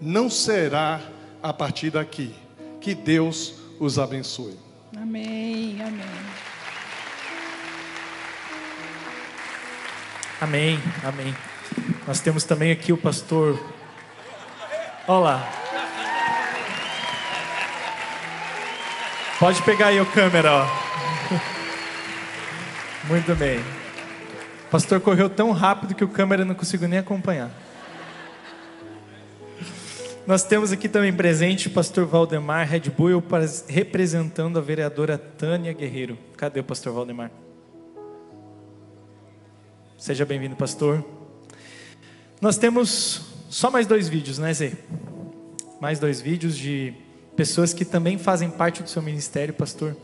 não 0.00 0.30
será 0.30 1.00
a 1.42 1.52
partir 1.52 1.90
daqui. 1.90 2.34
Que 2.80 2.94
Deus 2.94 3.54
os 3.78 3.98
abençoe. 3.98 4.58
Amém, 4.96 5.76
amém. 5.80 6.02
Amém, 10.40 10.80
amém. 11.04 11.36
Nós 12.06 12.20
temos 12.20 12.44
também 12.44 12.72
aqui 12.72 12.92
o 12.92 12.96
pastor. 12.96 13.62
Olá. 15.06 15.48
Pode 19.38 19.62
pegar 19.62 19.88
aí 19.88 19.98
a 19.98 20.04
câmera, 20.04 20.52
ó. 20.52 20.81
Muito 23.04 23.34
bem. 23.34 23.58
O 24.66 24.70
pastor 24.70 25.00
correu 25.00 25.28
tão 25.28 25.50
rápido 25.50 25.94
que 25.94 26.04
o 26.04 26.08
câmera 26.08 26.44
não 26.44 26.54
conseguiu 26.54 26.88
nem 26.88 27.00
acompanhar. 27.00 27.50
Nós 30.24 30.44
temos 30.44 30.70
aqui 30.70 30.88
também 30.88 31.12
presente 31.12 31.66
o 31.66 31.70
pastor 31.72 32.06
Valdemar 32.06 32.66
Red 32.68 32.90
Bull 32.96 33.22
representando 33.66 34.56
a 34.56 34.62
vereadora 34.62 35.18
Tânia 35.18 35.72
Guerreiro. 35.72 36.16
Cadê 36.36 36.60
o 36.60 36.64
pastor 36.64 36.92
Valdemar? 36.92 37.32
Seja 39.98 40.24
bem-vindo, 40.24 40.54
pastor. 40.54 41.04
Nós 42.40 42.56
temos 42.56 43.22
só 43.50 43.68
mais 43.68 43.86
dois 43.86 44.08
vídeos, 44.08 44.38
né, 44.38 44.54
Zé? 44.54 44.72
Mais 45.80 45.98
dois 45.98 46.20
vídeos 46.20 46.56
de 46.56 46.94
pessoas 47.36 47.74
que 47.74 47.84
também 47.84 48.16
fazem 48.16 48.48
parte 48.48 48.80
do 48.80 48.88
seu 48.88 49.02
ministério, 49.02 49.52
pastor. 49.52 49.96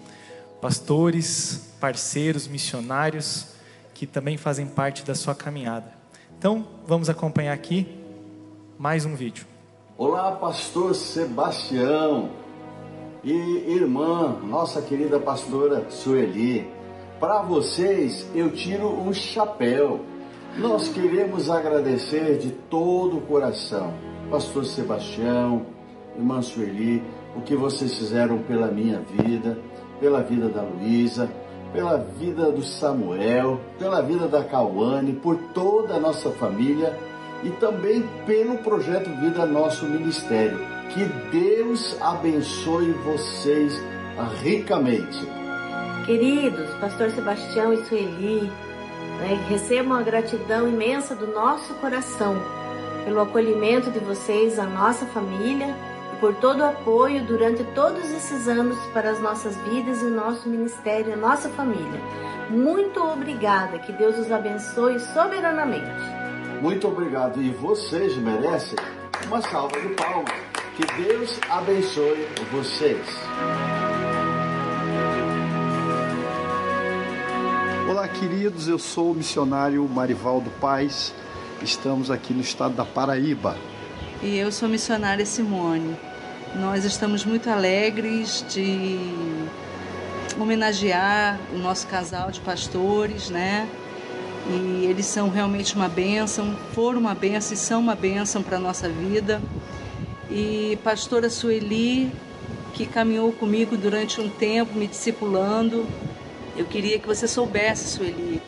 Pastores, 0.61 1.73
parceiros, 1.81 2.49
missionários 2.49 3.47
que 3.95 4.07
também 4.07 4.37
fazem 4.37 4.67
parte 4.67 5.05
da 5.05 5.15
sua 5.15 5.35
caminhada. 5.35 5.93
Então, 6.37 6.67
vamos 6.85 7.09
acompanhar 7.09 7.53
aqui 7.53 7.87
mais 8.77 9.05
um 9.05 9.15
vídeo. 9.15 9.47
Olá, 9.97 10.33
pastor 10.33 10.97
Sebastião 10.97 12.31
e 13.23 13.33
irmã, 13.69 14.37
nossa 14.43 14.83
querida 14.83 15.21
pastora 15.21 15.89
Sueli. 15.91 16.69
Para 17.21 17.43
vocês, 17.43 18.27
eu 18.35 18.51
tiro 18.51 18.89
um 18.89 19.13
chapéu. 19.13 20.05
Nós 20.57 20.89
queremos 20.89 21.51
agradecer 21.51 22.39
de 22.39 22.51
todo 22.51 23.19
o 23.19 23.21
coração, 23.21 23.95
pastor 24.29 24.65
Sebastião, 24.65 25.67
irmã 26.17 26.43
Sueli, 26.43 27.01
o 27.37 27.43
que 27.43 27.55
vocês 27.55 27.97
fizeram 27.97 28.39
pela 28.39 28.69
minha 28.69 29.01
vida, 29.01 29.57
pela 30.01 30.23
vida 30.23 30.49
da 30.49 30.63
Luísa, 30.63 31.29
pela 31.73 31.99
vida 31.99 32.51
do 32.51 32.63
Samuel, 32.63 33.61
pela 33.79 34.01
vida 34.01 34.27
da 34.27 34.43
Cauane, 34.43 35.13
por 35.13 35.37
toda 35.55 35.95
a 35.95 36.01
nossa 36.01 36.31
família 36.31 36.97
e 37.43 37.51
também 37.51 38.03
pelo 38.27 38.59
projeto 38.59 39.11
Vida 39.21 39.47
Nosso 39.47 39.85
Ministério. 39.85 40.59
Que 40.91 41.05
Deus 41.31 41.97
abençoe 42.01 42.93
vocês 43.05 43.81
ricamente. 44.43 45.21
Queridos, 46.07 46.71
Pastor 46.81 47.11
Sebastião 47.11 47.73
e 47.73 47.85
Sueli, 47.85 48.51
né, 49.21 49.39
recebam 49.49 49.95
a 49.95 50.03
gratidão 50.03 50.67
imensa 50.67 51.15
do 51.15 51.27
nosso 51.27 51.75
coração 51.75 52.35
pelo 53.05 53.21
acolhimento 53.21 53.91
de 53.91 53.99
vocês, 53.99 54.59
a 54.59 54.65
nossa 54.65 55.07
família, 55.07 55.75
e 56.13 56.17
por 56.17 56.35
todo 56.37 56.61
o 56.61 56.65
apoio 56.65 57.25
durante 57.25 57.65
todos 57.75 58.05
esses 58.11 58.49
anos 58.49 58.79
para 58.93 59.11
as 59.11 59.21
nossas 59.21 59.57
vidas 59.59 60.01
e 60.03 60.07
o 60.07 60.11
nosso 60.11 60.49
ministério, 60.49 61.13
a 61.13 61.17
nossa 61.17 61.49
família. 61.51 62.01
Muito 62.51 63.01
obrigada, 63.01 63.79
que 63.79 63.93
Deus 63.93 64.19
os 64.19 64.33
abençoe 64.33 64.99
soberanamente. 65.01 66.19
Muito 66.61 66.89
obrigado. 66.89 67.41
E 67.41 67.51
vocês 67.51 68.17
merecem 68.17 68.79
uma 69.27 69.41
salva 69.43 69.81
de 69.81 69.89
palmas. 69.95 70.33
Que 70.77 71.03
Deus 71.03 71.39
abençoe 71.51 72.27
vocês. 72.51 73.07
Olá, 77.89 78.07
queridos. 78.09 78.69
Eu 78.69 78.79
sou 78.79 79.13
o 79.13 79.15
missionário 79.15 79.87
Marivaldo 79.89 80.51
Paz. 80.61 81.15
Estamos 81.63 82.11
aqui 82.11 82.33
no 82.33 82.41
estado 82.41 82.75
da 82.75 82.85
Paraíba. 82.85 83.57
E 84.21 84.37
eu 84.37 84.51
sou 84.51 84.69
missionária 84.69 85.25
Simone. 85.25 85.97
Nós 86.57 86.85
estamos 86.85 87.25
muito 87.25 87.49
alegres 87.49 88.45
de 88.49 88.99
homenagear 90.37 91.39
o 91.55 91.59
nosso 91.59 91.87
casal 91.87 92.29
de 92.33 92.41
pastores, 92.41 93.31
né? 93.31 93.69
E 94.51 94.87
eles 94.87 95.07
são 95.07 95.29
realmente 95.29 95.77
uma 95.77 95.89
bênção, 95.89 96.57
foram 96.75 96.99
uma 96.99 97.15
bênção 97.15 97.55
e 97.55 97.57
são 97.57 97.81
uma 97.81 97.95
bênção 97.95 98.43
para 98.43 98.57
a 98.57 98.61
nossa 98.61 98.89
vida. 98.89 99.41
E 100.29 100.77
pastora 100.83 101.31
Sueli, 101.31 102.11
que 102.75 102.87
caminhou 102.87 103.31
comigo 103.31 103.77
durante 103.77 104.21
um 104.21 104.29
tempo, 104.29 104.77
me 104.77 104.89
discipulando, 104.89 105.87
eu 106.57 106.65
queria 106.65 106.99
que 106.99 107.07
você 107.07 107.29
soubesse, 107.29 107.97
Sueli, 107.97 108.43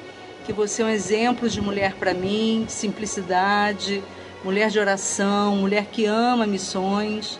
que 0.44 0.52
você 0.52 0.82
é 0.82 0.86
um 0.86 0.88
exemplo 0.88 1.48
de 1.48 1.60
mulher 1.60 1.94
para 1.94 2.12
mim, 2.12 2.64
de 2.66 2.72
simplicidade, 2.72 4.02
mulher 4.44 4.70
de 4.70 4.78
oração, 4.78 5.56
mulher 5.56 5.86
que 5.86 6.06
ama 6.06 6.46
missões. 6.46 7.38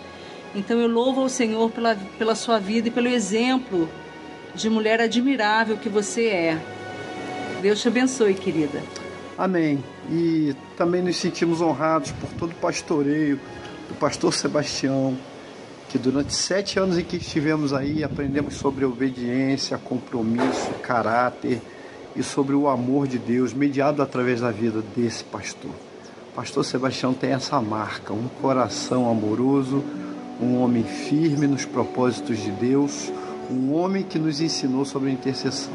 Então 0.55 0.79
eu 0.81 0.89
louvo 0.89 1.21
ao 1.23 1.29
Senhor 1.29 1.71
pela, 1.71 1.97
pela 2.19 2.35
sua 2.35 2.59
vida 2.59 2.89
e 2.89 2.91
pelo 2.91 3.09
exemplo 3.09 3.89
de 4.55 4.69
mulher 4.69 5.01
admirável 5.01 5.77
que 5.77 5.89
você 5.89 6.27
é. 6.27 6.59
Deus 7.63 7.81
te 7.81 7.89
abençoe, 7.89 8.35
querida. 8.35 8.83
Amém. 9.39 9.83
E 10.11 10.55
também 10.77 11.03
nos 11.03 11.17
sentimos 11.17 11.61
honrados 11.61 12.11
por 12.13 12.31
todo 12.31 12.53
o 12.53 12.57
pastoreio 12.57 13.41
do 13.89 13.95
pastor 13.95 14.35
Sebastião, 14.35 15.17
que 15.89 15.99
durante 15.99 16.35
sete 16.35 16.79
anos 16.79 16.99
em 16.99 17.05
que 17.05 17.17
estivemos 17.17 17.73
aí 17.73 18.05
aprendemos 18.05 18.55
sobre 18.55 18.85
obediência, 18.85 19.79
compromisso, 19.79 20.71
caráter 20.83 21.61
e 22.15 22.23
sobre 22.23 22.55
o 22.55 22.69
amor 22.69 23.07
de 23.07 23.19
Deus 23.19 23.53
mediado 23.53 24.03
através 24.03 24.41
da 24.41 24.51
vida 24.51 24.83
desse 24.97 25.25
pastor. 25.25 25.89
Pastor 26.35 26.64
Sebastião 26.64 27.12
tem 27.12 27.33
essa 27.33 27.61
marca, 27.61 28.12
um 28.12 28.28
coração 28.41 29.11
amoroso, 29.11 29.85
um 30.41 30.61
homem 30.62 30.85
firme 30.85 31.47
nos 31.47 31.64
propósitos 31.64 32.39
de 32.39 32.51
Deus, 32.53 33.12
um 33.51 33.74
homem 33.74 34.03
que 34.03 34.18
nos 34.18 34.41
ensinou 34.41 34.85
sobre 34.85 35.11
a 35.11 35.12
intercessão. 35.12 35.72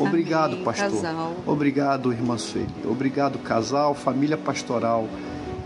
Obrigado, 0.00 0.52
Amém, 0.52 0.64
pastor. 0.64 0.90
casal. 0.90 1.32
Obrigado, 1.46 2.12
irmã 2.12 2.36
Sueli. 2.36 2.68
Obrigado, 2.84 3.38
casal, 3.38 3.94
família 3.94 4.36
pastoral. 4.36 5.08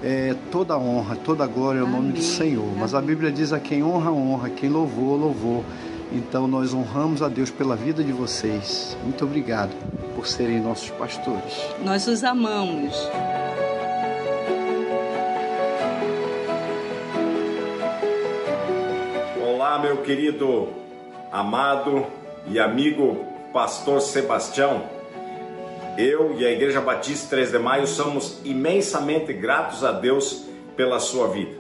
É, 0.03 0.36
toda 0.53 0.78
honra, 0.78 1.16
toda 1.16 1.47
glória 1.47 1.80
é 1.80 1.82
o 1.82 1.89
nome 1.89 2.12
do 2.12 2.22
Senhor. 2.22 2.68
Mas 2.78 2.95
a 2.95 3.01
Bíblia 3.01 3.32
diz 3.32 3.53
a 3.53 3.59
quem 3.59 3.82
honra, 3.82 4.12
honra, 4.12 4.51
quem 4.51 4.68
louvou, 4.68 5.16
louvou. 5.16 5.64
Então 6.12 6.47
nós 6.47 6.72
honramos 6.72 7.20
a 7.22 7.28
Deus 7.28 7.51
pela 7.51 7.74
vida 7.74 8.05
de 8.05 8.12
vocês. 8.12 8.97
Muito 9.03 9.24
obrigado 9.24 9.74
por 10.14 10.26
serem 10.26 10.61
nossos 10.61 10.91
pastores. 10.91 11.55
Nós 11.84 12.07
os 12.07 12.22
amamos. 12.22 12.95
Meu 19.81 19.99
querido, 19.99 20.70
amado 21.31 22.05
e 22.49 22.59
amigo 22.59 23.24
pastor 23.53 24.01
Sebastião. 24.01 24.83
Eu 25.97 26.37
e 26.37 26.45
a 26.45 26.51
Igreja 26.51 26.81
Batista 26.81 27.29
3 27.31 27.53
de 27.53 27.59
Maio 27.61 27.87
somos 27.87 28.41
imensamente 28.45 29.33
gratos 29.33 29.85
a 29.85 29.93
Deus 29.93 30.47
pela 30.76 30.99
sua 30.99 31.29
vida. 31.29 31.57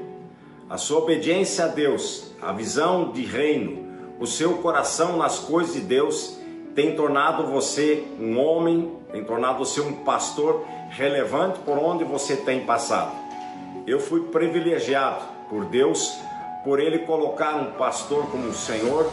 A 0.68 0.76
sua 0.76 0.98
obediência 0.98 1.66
a 1.66 1.68
Deus, 1.68 2.32
a 2.42 2.52
visão 2.52 3.12
de 3.12 3.24
reino, 3.24 3.86
o 4.18 4.26
seu 4.26 4.54
coração 4.54 5.16
nas 5.16 5.38
coisas 5.38 5.74
de 5.74 5.80
Deus 5.80 6.40
tem 6.74 6.96
tornado 6.96 7.46
você 7.46 8.04
um 8.18 8.36
homem, 8.36 8.92
tem 9.12 9.22
tornado 9.22 9.58
você 9.58 9.80
um 9.80 9.92
pastor 9.92 10.64
relevante 10.90 11.60
por 11.60 11.78
onde 11.78 12.02
você 12.02 12.34
tem 12.34 12.66
passado. 12.66 13.12
Eu 13.86 14.00
fui 14.00 14.22
privilegiado 14.22 15.24
por 15.48 15.66
Deus, 15.66 16.18
por 16.64 16.80
Ele 16.80 17.00
colocar 17.00 17.56
um 17.56 17.72
pastor 17.72 18.26
como 18.30 18.48
o 18.48 18.54
Senhor, 18.54 19.10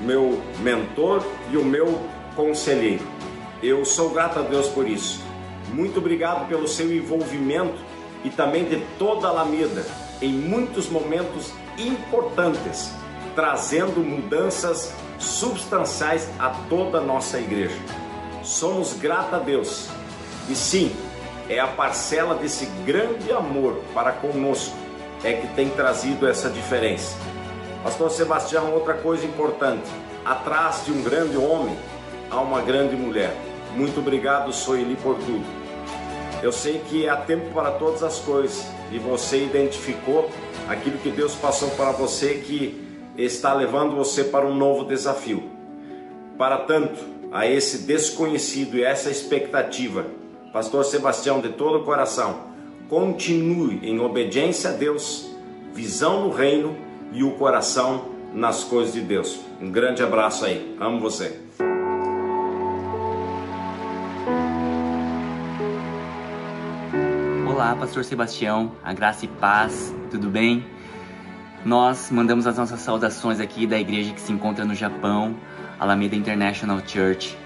meu 0.00 0.40
mentor 0.60 1.24
e 1.50 1.56
o 1.56 1.64
meu 1.64 2.00
conselheiro. 2.34 3.04
Eu 3.62 3.84
sou 3.84 4.10
grato 4.10 4.38
a 4.38 4.42
Deus 4.42 4.68
por 4.68 4.88
isso. 4.88 5.22
Muito 5.72 5.98
obrigado 5.98 6.46
pelo 6.48 6.68
seu 6.68 6.94
envolvimento 6.94 7.78
e 8.22 8.30
também 8.30 8.64
de 8.64 8.80
toda 8.98 9.26
a 9.26 9.30
Alameda 9.30 9.84
em 10.20 10.32
muitos 10.32 10.88
momentos 10.88 11.52
importantes, 11.78 12.92
trazendo 13.34 14.00
mudanças 14.00 14.94
substanciais 15.18 16.28
a 16.38 16.50
toda 16.68 16.98
a 16.98 17.00
nossa 17.00 17.38
igreja. 17.38 17.76
Somos 18.42 18.92
gratos 18.94 19.34
a 19.34 19.38
Deus. 19.38 19.88
E 20.48 20.54
sim, 20.54 20.94
é 21.48 21.58
a 21.58 21.66
parcela 21.66 22.34
desse 22.34 22.66
grande 22.84 23.32
amor 23.32 23.82
para 23.94 24.12
conosco 24.12 24.83
é 25.24 25.32
que 25.32 25.48
tem 25.54 25.70
trazido 25.70 26.28
essa 26.28 26.50
diferença. 26.50 27.16
Pastor 27.82 28.10
Sebastião, 28.10 28.72
outra 28.72 28.94
coisa 28.94 29.24
importante: 29.24 29.90
atrás 30.24 30.84
de 30.84 30.92
um 30.92 31.02
grande 31.02 31.36
homem 31.36 31.76
há 32.30 32.40
uma 32.40 32.60
grande 32.60 32.94
mulher. 32.94 33.34
Muito 33.74 33.98
obrigado, 34.00 34.52
Soeli, 34.52 34.96
por 34.96 35.16
tudo. 35.16 35.44
Eu 36.42 36.52
sei 36.52 36.78
que 36.78 37.08
há 37.08 37.16
tempo 37.16 37.52
para 37.54 37.72
todas 37.72 38.02
as 38.02 38.18
coisas 38.20 38.66
e 38.92 38.98
você 38.98 39.42
identificou 39.44 40.30
aquilo 40.68 40.98
que 40.98 41.10
Deus 41.10 41.34
passou 41.34 41.70
para 41.70 41.90
você 41.90 42.34
que 42.34 42.84
está 43.16 43.54
levando 43.54 43.96
você 43.96 44.24
para 44.24 44.46
um 44.46 44.54
novo 44.54 44.84
desafio. 44.84 45.42
Para 46.36 46.58
tanto, 46.58 47.02
a 47.32 47.46
esse 47.46 47.78
desconhecido 47.78 48.76
e 48.76 48.84
essa 48.84 49.10
expectativa, 49.10 50.06
Pastor 50.52 50.84
Sebastião, 50.84 51.40
de 51.40 51.48
todo 51.50 51.78
o 51.78 51.84
coração, 51.84 52.53
continue 52.88 53.80
em 53.82 53.98
obediência 54.00 54.70
a 54.70 54.72
Deus, 54.72 55.30
visão 55.72 56.26
no 56.26 56.30
reino 56.30 56.76
e 57.12 57.22
o 57.22 57.32
coração 57.32 58.10
nas 58.32 58.64
coisas 58.64 58.92
de 58.92 59.00
Deus. 59.00 59.40
Um 59.60 59.70
grande 59.70 60.02
abraço 60.02 60.44
aí. 60.44 60.76
Amo 60.80 61.00
você. 61.00 61.40
Olá, 67.48 67.74
Pastor 67.76 68.04
Sebastião, 68.04 68.72
a 68.82 68.92
graça 68.92 69.24
e 69.24 69.28
paz, 69.28 69.94
tudo 70.10 70.28
bem? 70.28 70.64
Nós 71.64 72.10
mandamos 72.10 72.46
as 72.46 72.58
nossas 72.58 72.80
saudações 72.80 73.40
aqui 73.40 73.66
da 73.66 73.80
igreja 73.80 74.12
que 74.12 74.20
se 74.20 74.32
encontra 74.32 74.64
no 74.64 74.74
Japão, 74.74 75.34
Alameda 75.78 76.14
International 76.14 76.78
Church. 76.86 77.38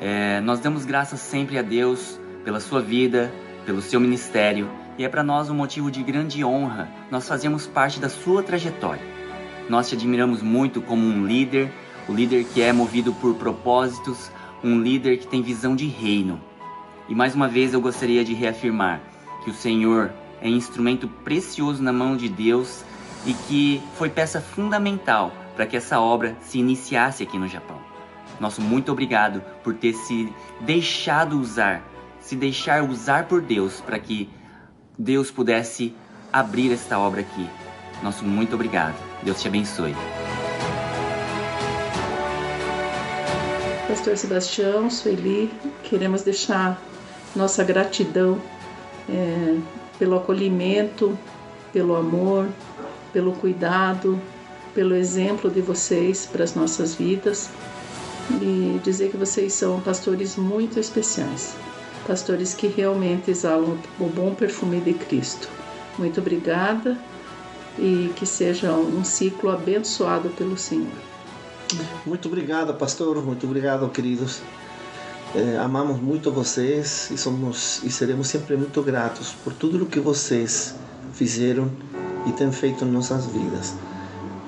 É, 0.00 0.40
nós 0.40 0.60
damos 0.60 0.86
graças 0.86 1.20
sempre 1.20 1.58
a 1.58 1.62
Deus 1.62 2.18
pela 2.44 2.60
sua 2.60 2.80
vida, 2.80 3.30
pelo 3.66 3.82
seu 3.82 4.00
ministério, 4.00 4.70
e 4.96 5.04
é 5.04 5.08
para 5.08 5.24
nós 5.24 5.50
um 5.50 5.54
motivo 5.54 5.90
de 5.90 6.02
grande 6.02 6.42
honra 6.44 6.88
nós 7.10 7.28
fazermos 7.28 7.66
parte 7.66 8.00
da 8.00 8.08
sua 8.08 8.42
trajetória. 8.42 9.02
Nós 9.68 9.88
te 9.88 9.96
admiramos 9.96 10.40
muito 10.40 10.80
como 10.80 11.04
um 11.04 11.26
líder, 11.26 11.70
o 12.08 12.14
líder 12.14 12.44
que 12.44 12.62
é 12.62 12.72
movido 12.72 13.12
por 13.12 13.34
propósitos, 13.34 14.30
um 14.62 14.80
líder 14.80 15.18
que 15.18 15.26
tem 15.26 15.42
visão 15.42 15.74
de 15.74 15.86
reino. 15.86 16.40
E 17.08 17.14
mais 17.14 17.34
uma 17.34 17.48
vez 17.48 17.74
eu 17.74 17.80
gostaria 17.80 18.24
de 18.24 18.32
reafirmar 18.32 19.00
que 19.44 19.50
o 19.50 19.54
Senhor 19.54 20.12
é 20.40 20.48
instrumento 20.48 21.08
precioso 21.08 21.82
na 21.82 21.92
mão 21.92 22.16
de 22.16 22.28
Deus 22.28 22.84
e 23.26 23.34
que 23.34 23.82
foi 23.96 24.08
peça 24.08 24.40
fundamental 24.40 25.32
para 25.56 25.66
que 25.66 25.76
essa 25.76 26.00
obra 26.00 26.36
se 26.40 26.58
iniciasse 26.58 27.22
aqui 27.22 27.38
no 27.38 27.48
Japão. 27.48 27.78
Nosso 28.38 28.60
muito 28.60 28.92
obrigado 28.92 29.42
por 29.64 29.74
ter 29.74 29.94
se 29.94 30.32
deixado 30.60 31.40
usar, 31.40 31.82
se 32.26 32.34
deixar 32.34 32.82
usar 32.82 33.28
por 33.28 33.40
Deus 33.40 33.80
para 33.80 34.00
que 34.00 34.28
Deus 34.98 35.30
pudesse 35.30 35.94
abrir 36.32 36.72
esta 36.72 36.98
obra 36.98 37.20
aqui. 37.20 37.48
Nosso 38.02 38.24
muito 38.24 38.56
obrigado. 38.56 38.96
Deus 39.22 39.40
te 39.40 39.46
abençoe. 39.46 39.94
Pastor 43.86 44.16
Sebastião, 44.16 44.90
Sueli, 44.90 45.52
queremos 45.84 46.22
deixar 46.22 46.82
nossa 47.36 47.62
gratidão 47.62 48.40
é, 49.08 49.58
pelo 49.96 50.16
acolhimento, 50.16 51.16
pelo 51.72 51.94
amor, 51.94 52.48
pelo 53.12 53.34
cuidado, 53.34 54.20
pelo 54.74 54.96
exemplo 54.96 55.48
de 55.48 55.60
vocês 55.60 56.26
para 56.26 56.42
as 56.42 56.56
nossas 56.56 56.96
vidas 56.96 57.48
e 58.42 58.80
dizer 58.82 59.12
que 59.12 59.16
vocês 59.16 59.52
são 59.52 59.80
pastores 59.80 60.34
muito 60.36 60.80
especiais, 60.80 61.54
pastores 62.06 62.54
que 62.54 62.66
realmente 62.66 63.30
exalam 63.30 63.76
o 63.98 64.08
bom 64.08 64.34
perfume 64.34 64.80
de 64.80 64.94
Cristo. 64.94 65.48
Muito 65.98 66.20
obrigada 66.20 66.96
e 67.78 68.12
que 68.16 68.24
seja 68.24 68.72
um 68.72 69.04
ciclo 69.04 69.50
abençoado 69.50 70.28
pelo 70.30 70.56
Senhor. 70.56 70.92
Muito 72.04 72.28
obrigado, 72.28 72.72
pastor. 72.74 73.22
Muito 73.22 73.46
obrigado, 73.46 73.88
queridos. 73.88 74.40
É, 75.34 75.58
amamos 75.58 76.00
muito 76.00 76.30
vocês 76.30 77.10
e 77.10 77.18
somos 77.18 77.82
e 77.82 77.90
seremos 77.90 78.28
sempre 78.28 78.56
muito 78.56 78.80
gratos 78.82 79.32
por 79.44 79.52
tudo 79.52 79.82
o 79.82 79.86
que 79.86 79.98
vocês 79.98 80.74
fizeram 81.12 81.70
e 82.26 82.32
têm 82.32 82.52
feito 82.52 82.84
em 82.84 82.88
nossas 82.88 83.26
vidas. 83.26 83.74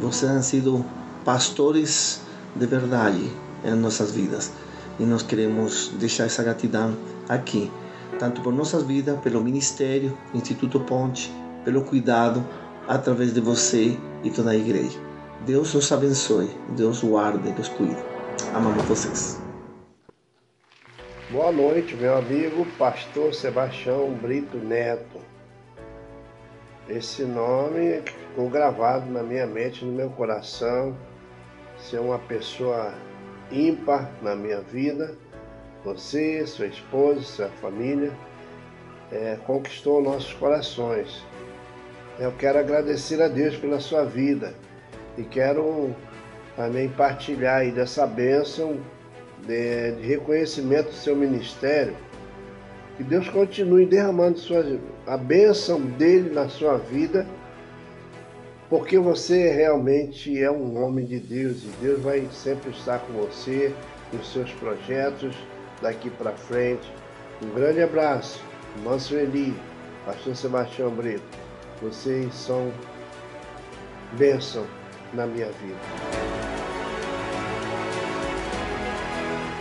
Vocês 0.01 0.31
han 0.31 0.43
sido 0.43 0.85
pastores 1.25 2.21
de 2.55 2.67
verdade 2.67 3.31
em 3.65 3.75
nossas 3.75 4.13
vidas 4.13 4.53
e 4.99 5.05
nós 5.05 5.23
queremos 5.23 5.89
deixar 5.99 6.25
essa 6.25 6.43
gratidão 6.43 6.97
aqui, 7.29 7.71
tanto 8.19 8.41
por 8.41 8.53
nossas 8.53 8.83
vidas, 8.83 9.19
pelo 9.21 9.43
ministério, 9.43 10.17
Instituto 10.35 10.81
Ponte, 10.81 11.33
pelo 11.65 11.83
cuidado 11.83 12.45
através 12.87 13.33
de 13.33 13.41
você 13.41 13.97
e 14.25 14.31
toda 14.31 14.51
a 14.51 14.57
igreja. 14.57 14.99
Deus 15.47 15.75
os 15.75 15.93
abençoe, 15.93 16.51
Deus 16.77 17.03
guarde, 17.03 17.53
Deus 17.53 17.69
cuide. 17.69 17.97
Amamos 18.55 18.85
vocês. 18.85 19.41
Boa 21.31 21.53
noite, 21.53 21.95
meu 21.95 22.17
amigo 22.17 22.67
Pastor 22.79 23.35
Sebastião 23.35 24.13
Brito 24.15 24.57
Neto. 24.57 25.21
Esse 26.89 27.23
nome 27.23 28.03
ficou 28.03 28.49
gravado 28.49 29.11
na 29.11 29.23
minha 29.23 29.47
mente, 29.47 29.85
no 29.85 29.93
meu 29.93 30.09
coração. 30.11 30.97
É 31.93 32.01
uma 32.01 32.19
pessoa 32.19 32.95
ímpar 33.51 34.11
na 34.23 34.35
minha 34.35 34.61
vida. 34.61 35.15
Você, 35.85 36.47
sua 36.47 36.67
esposa, 36.67 37.23
sua 37.23 37.49
família, 37.49 38.13
é, 39.11 39.37
conquistou 39.47 40.03
nossos 40.03 40.33
corações. 40.35 41.25
Eu 42.19 42.33
quero 42.33 42.59
agradecer 42.59 43.23
a 43.23 43.29
Deus 43.29 43.57
pela 43.57 43.79
sua 43.79 44.05
vida 44.05 44.55
e 45.17 45.23
quero 45.23 45.95
também 46.57 46.89
partilhar 46.89 47.61
aí 47.61 47.71
dessa 47.71 48.07
bênção 48.07 48.79
de, 49.47 49.93
de 49.93 50.03
reconhecimento 50.03 50.87
do 50.89 50.95
seu 50.95 51.15
ministério. 51.15 51.97
Que 52.97 53.05
Deus 53.05 53.29
continue 53.29 53.87
derramando 53.87 54.39
sua, 54.39 54.65
a 55.07 55.17
bênção 55.17 55.81
dele 55.81 56.31
na 56.31 56.49
sua 56.49 56.77
vida, 56.77 57.25
porque 58.69 58.99
você 58.99 59.51
realmente 59.51 60.39
é 60.43 60.51
um 60.51 60.83
homem 60.83 61.05
de 61.05 61.19
Deus 61.19 61.65
e 61.65 61.69
Deus 61.81 62.03
vai 62.03 62.29
sempre 62.31 62.71
estar 62.71 62.99
com 63.01 63.15
você 63.15 63.75
nos 64.13 64.31
seus 64.31 64.51
projetos 64.53 65.35
daqui 65.81 66.11
para 66.11 66.33
frente. 66.33 66.93
Um 67.43 67.55
grande 67.55 67.81
abraço, 67.81 68.43
irmã 68.77 68.99
Sueli, 68.99 69.55
pastor 70.05 70.37
Sebastião 70.37 70.91
Brito. 70.91 71.23
Vocês 71.81 72.35
são 72.35 72.71
bênção 74.19 74.67
na 75.15 75.27
minha 75.27 75.47
vida. 75.47 75.79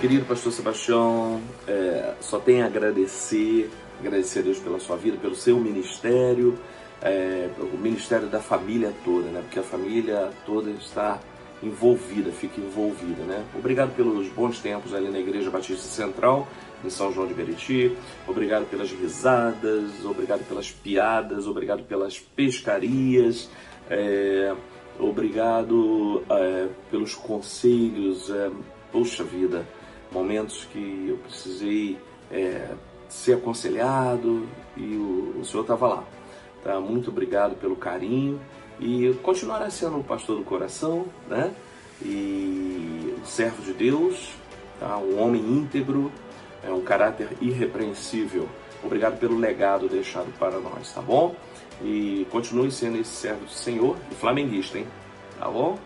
Querido 0.01 0.26
pastor 0.26 0.51
Sebastião, 0.51 1.41
é, 1.68 2.14
só 2.20 2.39
tenho 2.39 2.64
a 2.64 2.68
agradecer, 2.68 3.70
agradecer 3.99 4.39
a 4.39 4.41
Deus 4.43 4.60
pela 4.60 4.80
sua 4.80 4.97
vida, 4.97 5.18
pelo 5.18 5.34
seu 5.34 5.60
ministério, 5.60 6.58
é, 7.02 7.50
o 7.60 7.78
ministério 7.78 8.28
da 8.28 8.39
família 8.39 8.93
toda, 9.04 9.30
né? 9.30 9.41
Porque 9.41 9.60
a 9.60 9.64
família 9.64 10.30
toda 10.45 10.70
está 10.72 11.20
envolvida, 11.62 12.32
fica 12.32 12.62
envolvida, 12.62 13.24
né? 13.24 13.43
Obrigado 13.56 13.95
pelos 13.95 14.28
bons 14.30 14.60
tempos 14.60 14.93
ali 14.93 15.10
na 15.10 15.20
Igreja 15.20 15.50
Batista 15.50 15.88
Central, 15.88 16.48
em 16.84 16.89
São 16.89 17.12
João 17.12 17.28
de 17.28 17.34
Meriti. 17.34 17.95
Obrigado 18.28 18.70
pelas 18.70 18.91
risadas, 18.91 20.06
obrigado 20.06 20.48
pelas 20.48 20.72
piadas, 20.72 21.48
obrigado 21.48 21.84
pelas 21.84 22.20
pescarias. 22.20 23.50
É, 23.89 24.56
obrigado 25.00 26.24
é, 26.30 26.68
pelos 26.91 27.16
conselhos, 27.16 28.30
é, 28.30 28.52
poxa 28.91 29.24
vida, 29.24 29.66
momentos 30.12 30.68
que 30.72 31.08
eu 31.10 31.18
precisei 31.18 31.98
é, 32.32 32.70
ser 33.08 33.36
aconselhado 33.36 34.48
e 34.76 34.95
o, 34.95 35.39
o 35.39 35.45
senhor 35.45 35.62
estava 35.62 35.88
lá. 35.88 36.04
Tá? 36.68 36.82
Muito 36.82 37.11
obrigado 37.11 37.55
pelo 37.55 37.78
carinho 37.78 38.41
e 38.78 39.18
continuará 39.24 39.70
sendo 39.70 39.95
um 39.95 40.03
pastor 40.03 40.36
do 40.36 40.43
coração, 40.43 41.05
né? 41.30 41.53
E 42.01 43.15
um 43.18 43.26
servo 43.26 43.61
de 43.61 43.72
Deus, 43.72 44.34
tá? 44.78 44.97
um 44.97 45.18
homem 45.18 45.41
íntegro, 45.41 46.11
é 46.61 46.70
um 46.70 46.82
caráter 46.82 47.30
irrepreensível. 47.39 48.49
Obrigado 48.84 49.18
pelo 49.18 49.38
legado 49.38 49.88
deixado 49.88 50.28
para 50.38 50.59
nós, 50.59 50.91
tá 50.91 51.01
bom? 51.01 51.34
E 51.82 52.28
continue 52.30 52.70
sendo 52.70 52.97
esse 52.97 53.11
servo 53.11 53.45
do 53.45 53.51
Senhor 53.51 53.95
e 54.11 54.15
flamenguista, 54.15 54.78
hein? 54.78 54.88
Tá 55.39 55.47
bom? 55.47 55.80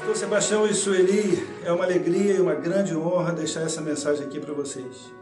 Pastor 0.00 0.16
Sebastião 0.16 0.66
e 0.66 0.74
Sueli, 0.74 1.48
é 1.64 1.72
uma 1.72 1.84
alegria 1.84 2.34
e 2.34 2.40
uma 2.42 2.54
grande 2.54 2.94
honra 2.94 3.32
deixar 3.32 3.62
essa 3.62 3.80
mensagem 3.80 4.26
aqui 4.26 4.38
para 4.38 4.52
vocês. 4.52 5.18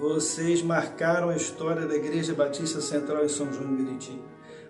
Vocês 0.00 0.62
marcaram 0.62 1.28
a 1.28 1.36
história 1.36 1.86
da 1.86 1.94
Igreja 1.94 2.32
Batista 2.32 2.80
Central 2.80 3.22
em 3.22 3.28
São 3.28 3.52
João 3.52 3.66
de 3.66 3.82
Meriti. 3.82 4.18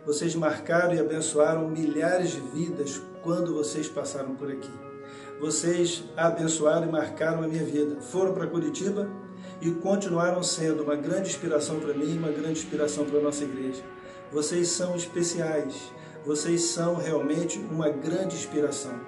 Vocês 0.04 0.34
marcaram 0.34 0.92
e 0.92 0.98
abençoaram 0.98 1.68
milhares 1.68 2.30
de 2.30 2.40
vidas 2.40 3.00
quando 3.22 3.54
vocês 3.54 3.88
passaram 3.88 4.34
por 4.34 4.50
aqui. 4.50 4.72
Vocês 5.38 6.02
abençoaram 6.16 6.88
e 6.88 6.90
marcaram 6.90 7.44
a 7.44 7.46
minha 7.46 7.62
vida. 7.62 8.00
Foram 8.00 8.34
para 8.34 8.48
Curitiba 8.48 9.08
e 9.62 9.70
continuaram 9.70 10.42
sendo 10.42 10.82
uma 10.82 10.96
grande 10.96 11.28
inspiração 11.28 11.78
para 11.78 11.94
mim, 11.94 12.18
uma 12.18 12.32
grande 12.32 12.58
inspiração 12.58 13.04
para 13.04 13.20
a 13.20 13.22
nossa 13.22 13.44
igreja. 13.44 13.84
Vocês 14.32 14.66
são 14.66 14.96
especiais. 14.96 15.92
Vocês 16.26 16.62
são 16.62 16.96
realmente 16.96 17.56
uma 17.70 17.88
grande 17.88 18.34
inspiração. 18.34 18.98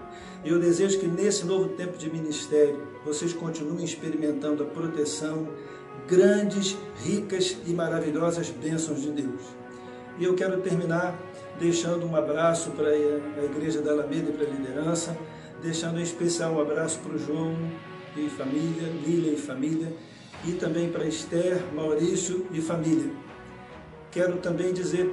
E 0.45 0.49
eu 0.49 0.61
desejo 0.61 1.01
que 1.01 1.07
nesse 1.07 1.45
novo 1.45 1.71
tempo 1.71 1.99
de 1.99 2.09
ministério, 2.11 2.87
vocês 3.05 3.33
continuem 3.33 3.85
experimentando 3.85 4.63
a 4.63 4.67
proteção, 4.67 5.49
grandes, 6.07 6.77
ricas 7.05 7.57
e 7.67 7.73
maravilhosas 7.73 8.51
bênçãos 8.51 9.03
de 9.03 9.11
Deus. 9.11 9.43
E 10.19 10.25
eu 10.25 10.35
quero 10.35 10.61
terminar 10.61 11.19
deixando 11.59 12.07
um 12.07 12.15
abraço 12.15 12.71
para 12.73 12.89
a 12.89 13.45
Igreja 13.45 13.81
da 13.81 13.93
Alameda 13.93 14.31
e 14.31 14.33
para 14.33 14.47
a 14.47 14.51
liderança, 14.51 15.17
deixando 15.63 15.99
em 15.99 16.03
especial 16.03 16.55
um 16.55 16.61
abraço 16.61 16.99
para 16.99 17.15
o 17.15 17.19
João 17.19 17.57
e 18.17 18.29
família, 18.29 18.89
Lília 19.05 19.33
e 19.33 19.37
família, 19.37 19.93
e 20.45 20.53
também 20.53 20.91
para 20.91 21.07
Esther, 21.07 21.63
Maurício 21.75 22.47
e 22.53 22.61
família. 22.61 23.11
Quero 24.11 24.39
também 24.39 24.73
dizer 24.73 25.11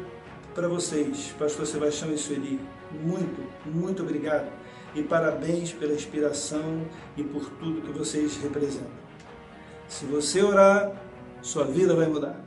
para 0.53 0.67
vocês, 0.67 1.34
Pastor 1.38 1.65
Sebastião 1.65 2.11
e 2.11 2.17
Sueli, 2.17 2.59
muito, 2.91 3.41
muito 3.65 4.01
obrigado 4.01 4.51
e 4.95 5.03
parabéns 5.03 5.71
pela 5.71 5.93
inspiração 5.93 6.86
e 7.15 7.23
por 7.23 7.49
tudo 7.51 7.82
que 7.82 7.91
vocês 7.91 8.38
representam. 8.38 8.98
Se 9.89 10.05
você 10.05 10.43
orar, 10.43 10.95
sua 11.41 11.65
vida 11.65 11.95
vai 11.95 12.05
mudar. 12.05 12.39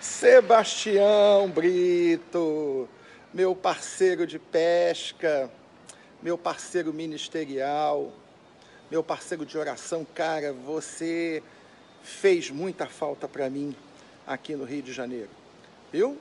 Sebastião 0.00 1.50
Brito, 1.50 2.88
meu 3.32 3.54
parceiro 3.54 4.26
de 4.26 4.38
pesca, 4.38 5.50
meu 6.22 6.38
parceiro 6.38 6.94
ministerial, 6.94 8.10
meu 8.90 9.04
parceiro 9.04 9.44
de 9.44 9.58
oração, 9.58 10.06
cara, 10.14 10.50
você 10.50 11.42
fez 12.02 12.50
muita 12.50 12.86
falta 12.86 13.28
para 13.28 13.50
mim 13.50 13.76
aqui 14.26 14.56
no 14.56 14.64
Rio 14.64 14.82
de 14.82 14.94
Janeiro, 14.94 15.30
viu? 15.92 16.16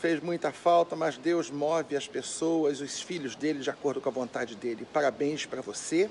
Fez 0.00 0.20
muita 0.20 0.50
falta, 0.50 0.96
mas 0.96 1.18
Deus 1.18 1.50
move 1.50 1.94
as 1.94 2.08
pessoas, 2.08 2.80
os 2.80 3.02
filhos 3.02 3.36
dele, 3.36 3.60
de 3.60 3.68
acordo 3.68 4.00
com 4.00 4.08
a 4.08 4.12
vontade 4.12 4.56
dele. 4.56 4.86
Parabéns 4.92 5.44
para 5.44 5.60
você 5.60 6.10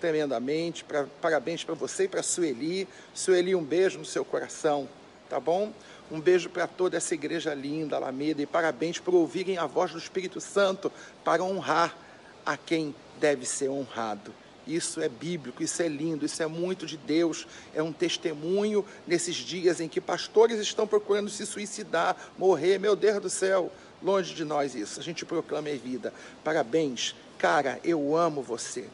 tremendamente. 0.00 0.82
Pra, 0.84 1.06
parabéns 1.20 1.62
para 1.62 1.74
você 1.74 2.04
e 2.04 2.08
para 2.08 2.22
Sueli. 2.22 2.88
Sueli, 3.14 3.54
um 3.54 3.62
beijo 3.62 3.98
no 3.98 4.04
seu 4.04 4.24
coração, 4.24 4.88
tá 5.28 5.38
bom? 5.38 5.72
Um 6.10 6.20
beijo 6.20 6.48
para 6.48 6.66
toda 6.66 6.96
essa 6.96 7.14
igreja 7.14 7.54
linda, 7.54 7.96
Alameda, 7.96 8.42
e 8.42 8.46
parabéns 8.46 8.98
por 8.98 9.14
ouvirem 9.14 9.58
a 9.58 9.66
voz 9.66 9.92
do 9.92 9.98
Espírito 9.98 10.40
Santo 10.40 10.90
para 11.24 11.44
honrar 11.44 11.96
a 12.44 12.56
quem 12.56 12.94
deve 13.20 13.46
ser 13.46 13.68
honrado. 13.68 14.32
Isso 14.66 15.00
é 15.00 15.08
bíblico, 15.08 15.62
isso 15.62 15.82
é 15.82 15.88
lindo, 15.88 16.24
isso 16.24 16.42
é 16.42 16.46
muito 16.46 16.86
de 16.86 16.96
Deus. 16.96 17.46
É 17.74 17.82
um 17.82 17.92
testemunho 17.92 18.84
nesses 19.06 19.36
dias 19.36 19.80
em 19.80 19.88
que 19.88 20.00
pastores 20.00 20.58
estão 20.60 20.86
procurando 20.86 21.30
se 21.30 21.46
suicidar, 21.46 22.16
morrer. 22.38 22.78
Meu 22.78 22.94
Deus 22.94 23.20
do 23.20 23.30
céu, 23.30 23.72
longe 24.02 24.34
de 24.34 24.44
nós 24.44 24.74
isso. 24.74 25.00
A 25.00 25.02
gente 25.02 25.24
proclama 25.24 25.68
a 25.68 25.74
vida. 25.74 26.12
Parabéns, 26.44 27.14
cara, 27.38 27.80
eu 27.82 28.16
amo 28.16 28.42
você. 28.42 28.86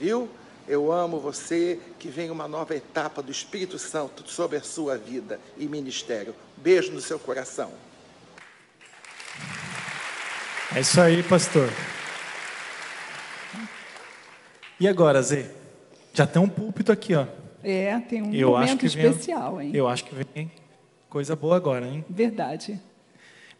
Viu? 0.00 0.28
Eu 0.68 0.92
amo 0.92 1.18
você, 1.18 1.80
que 1.98 2.08
vem 2.08 2.30
uma 2.30 2.46
nova 2.46 2.74
etapa 2.76 3.22
do 3.22 3.30
Espírito 3.32 3.78
Santo 3.78 4.28
sobre 4.28 4.56
a 4.56 4.62
sua 4.62 4.96
vida 4.96 5.40
e 5.56 5.66
ministério. 5.66 6.34
Beijo 6.56 6.92
no 6.92 7.00
seu 7.00 7.18
coração. 7.18 7.72
É 10.74 10.80
isso 10.80 11.00
aí, 11.00 11.22
pastor. 11.22 11.68
E 14.78 14.86
agora, 14.86 15.20
Zé? 15.22 15.50
Já 16.14 16.26
tem 16.26 16.40
um 16.40 16.48
púlpito 16.48 16.92
aqui, 16.92 17.14
ó. 17.14 17.26
É, 17.62 17.98
tem 18.00 18.22
um 18.22 18.32
Eu 18.32 18.56
acho 18.56 18.66
momento 18.68 18.80
que 18.80 18.88
vem- 18.96 19.10
especial, 19.10 19.60
hein? 19.60 19.70
Eu 19.74 19.86
acho 19.88 20.04
que 20.04 20.14
vem 20.14 20.50
coisa 21.08 21.34
boa 21.36 21.56
agora, 21.56 21.86
hein? 21.86 22.04
Verdade. 22.08 22.80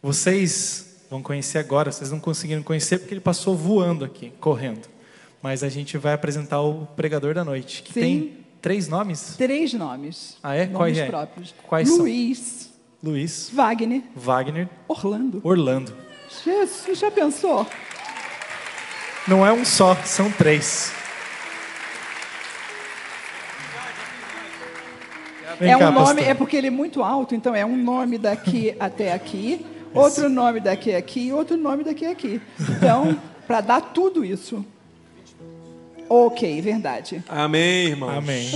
Vocês 0.01 1.05
vão 1.09 1.21
conhecer 1.21 1.59
agora, 1.59 1.91
vocês 1.91 2.09
não 2.09 2.19
conseguiram 2.19 2.63
conhecer 2.63 2.97
porque 2.97 3.13
ele 3.13 3.21
passou 3.21 3.55
voando 3.55 4.03
aqui, 4.03 4.31
correndo. 4.39 4.87
Mas 5.41 5.63
a 5.63 5.69
gente 5.69 5.97
vai 5.97 6.13
apresentar 6.13 6.61
o 6.61 6.85
pregador 6.95 7.33
da 7.33 7.43
noite, 7.43 7.81
que 7.81 7.93
Sim. 7.93 7.99
tem 7.99 8.37
três 8.61 8.87
nomes. 8.87 9.35
Três 9.37 9.73
nomes. 9.73 10.37
Ah, 10.43 10.55
é? 10.55 10.65
Nomes 10.65 10.77
Quais 10.77 10.97
é? 10.97 11.05
próprios. 11.07 11.55
Quais 11.67 11.87
são? 11.89 11.97
Luiz, 11.99 12.69
Luiz, 13.03 13.49
Wagner, 13.51 14.03
Wagner, 14.15 14.69
Orlando. 14.87 15.41
Orlando. 15.43 15.93
Jesus, 16.43 16.99
já 16.99 17.09
pensou? 17.09 17.65
Não 19.27 19.45
é 19.45 19.51
um 19.51 19.65
só, 19.65 19.95
são 20.05 20.31
três. 20.31 20.93
Vem 25.59 25.71
é 25.71 25.75
um 25.75 25.79
cá, 25.79 25.91
nome, 25.91 26.05
pastor. 26.15 26.23
é 26.23 26.33
porque 26.33 26.57
ele 26.57 26.67
é 26.67 26.71
muito 26.71 27.03
alto, 27.03 27.35
então 27.35 27.53
é 27.53 27.65
um 27.65 27.77
nome 27.77 28.17
daqui 28.17 28.75
até 28.79 29.13
aqui, 29.13 29.65
outro 29.93 30.29
nome 30.29 30.59
daqui 30.59 30.93
aqui 30.95 31.27
e 31.27 31.33
outro 31.33 31.57
nome 31.57 31.83
daqui 31.83 32.05
aqui. 32.05 32.41
Então, 32.59 33.19
para 33.45 33.61
dar 33.61 33.81
tudo 33.81 34.25
isso. 34.25 34.65
Ok, 36.13 36.61
verdade. 36.61 37.23
Amém, 37.25 37.87
irmãos. 37.87 38.17
Amém. 38.17 38.51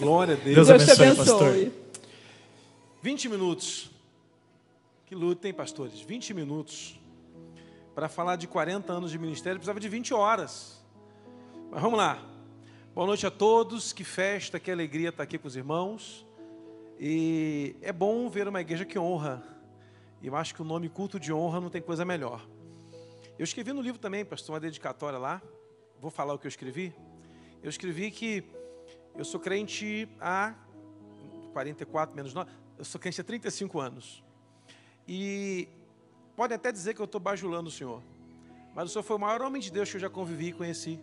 Glória 0.00 0.32
a 0.32 0.38
Deus. 0.38 0.54
Deus 0.54 0.68
Deus 0.68 0.84
te 0.86 0.92
abençoe, 0.92 1.06
abençoe. 1.08 1.66
pastor. 1.66 1.72
20 3.02 3.28
minutos. 3.28 3.90
Que 5.04 5.14
luta, 5.14 5.46
hein, 5.46 5.52
pastores? 5.52 6.00
20 6.00 6.32
minutos. 6.32 6.98
Para 7.94 8.08
falar 8.08 8.36
de 8.36 8.46
40 8.46 8.94
anos 8.94 9.10
de 9.10 9.18
ministério, 9.18 9.58
precisava 9.58 9.78
de 9.78 9.90
20 9.90 10.14
horas. 10.14 10.82
Mas 11.70 11.82
vamos 11.82 11.98
lá. 11.98 12.18
Boa 12.94 13.06
noite 13.06 13.26
a 13.26 13.30
todos. 13.30 13.92
Que 13.92 14.02
festa, 14.02 14.58
que 14.58 14.70
alegria 14.70 15.10
estar 15.10 15.22
aqui 15.22 15.36
com 15.36 15.48
os 15.48 15.54
irmãos. 15.54 16.26
E 16.98 17.76
é 17.82 17.92
bom 17.92 18.26
ver 18.30 18.48
uma 18.48 18.62
igreja 18.62 18.86
que 18.86 18.98
honra. 18.98 19.42
E 20.22 20.28
eu 20.28 20.34
acho 20.34 20.54
que 20.54 20.62
o 20.62 20.64
nome 20.64 20.88
culto 20.88 21.20
de 21.20 21.30
honra 21.30 21.60
não 21.60 21.68
tem 21.68 21.82
coisa 21.82 22.06
melhor. 22.06 22.48
Eu 23.38 23.44
escrevi 23.44 23.74
no 23.74 23.82
livro 23.82 24.00
também, 24.00 24.24
pastor, 24.24 24.54
uma 24.54 24.60
dedicatória 24.60 25.18
lá. 25.18 25.42
Vou 26.00 26.10
falar 26.10 26.34
o 26.34 26.38
que 26.38 26.46
eu 26.46 26.48
escrevi. 26.48 26.94
Eu 27.62 27.70
escrevi 27.70 28.10
que 28.10 28.44
eu 29.14 29.24
sou 29.24 29.40
crente 29.40 30.08
há 30.20 30.54
44 31.52 32.14
menos 32.14 32.34
9, 32.34 32.50
eu 32.78 32.84
sou 32.84 33.00
crente 33.00 33.20
há 33.20 33.24
35 33.24 33.80
anos. 33.80 34.22
E 35.08 35.68
pode 36.36 36.52
até 36.52 36.70
dizer 36.70 36.94
que 36.94 37.00
eu 37.00 37.06
estou 37.06 37.20
bajulando 37.20 37.68
o 37.68 37.72
Senhor. 37.72 38.02
Mas 38.74 38.90
o 38.90 38.92
Senhor 38.92 39.02
foi 39.02 39.16
o 39.16 39.18
maior 39.18 39.40
homem 39.40 39.60
de 39.60 39.72
Deus 39.72 39.88
que 39.88 39.96
eu 39.96 40.00
já 40.00 40.10
convivi 40.10 40.48
e 40.48 40.52
conheci. 40.52 41.00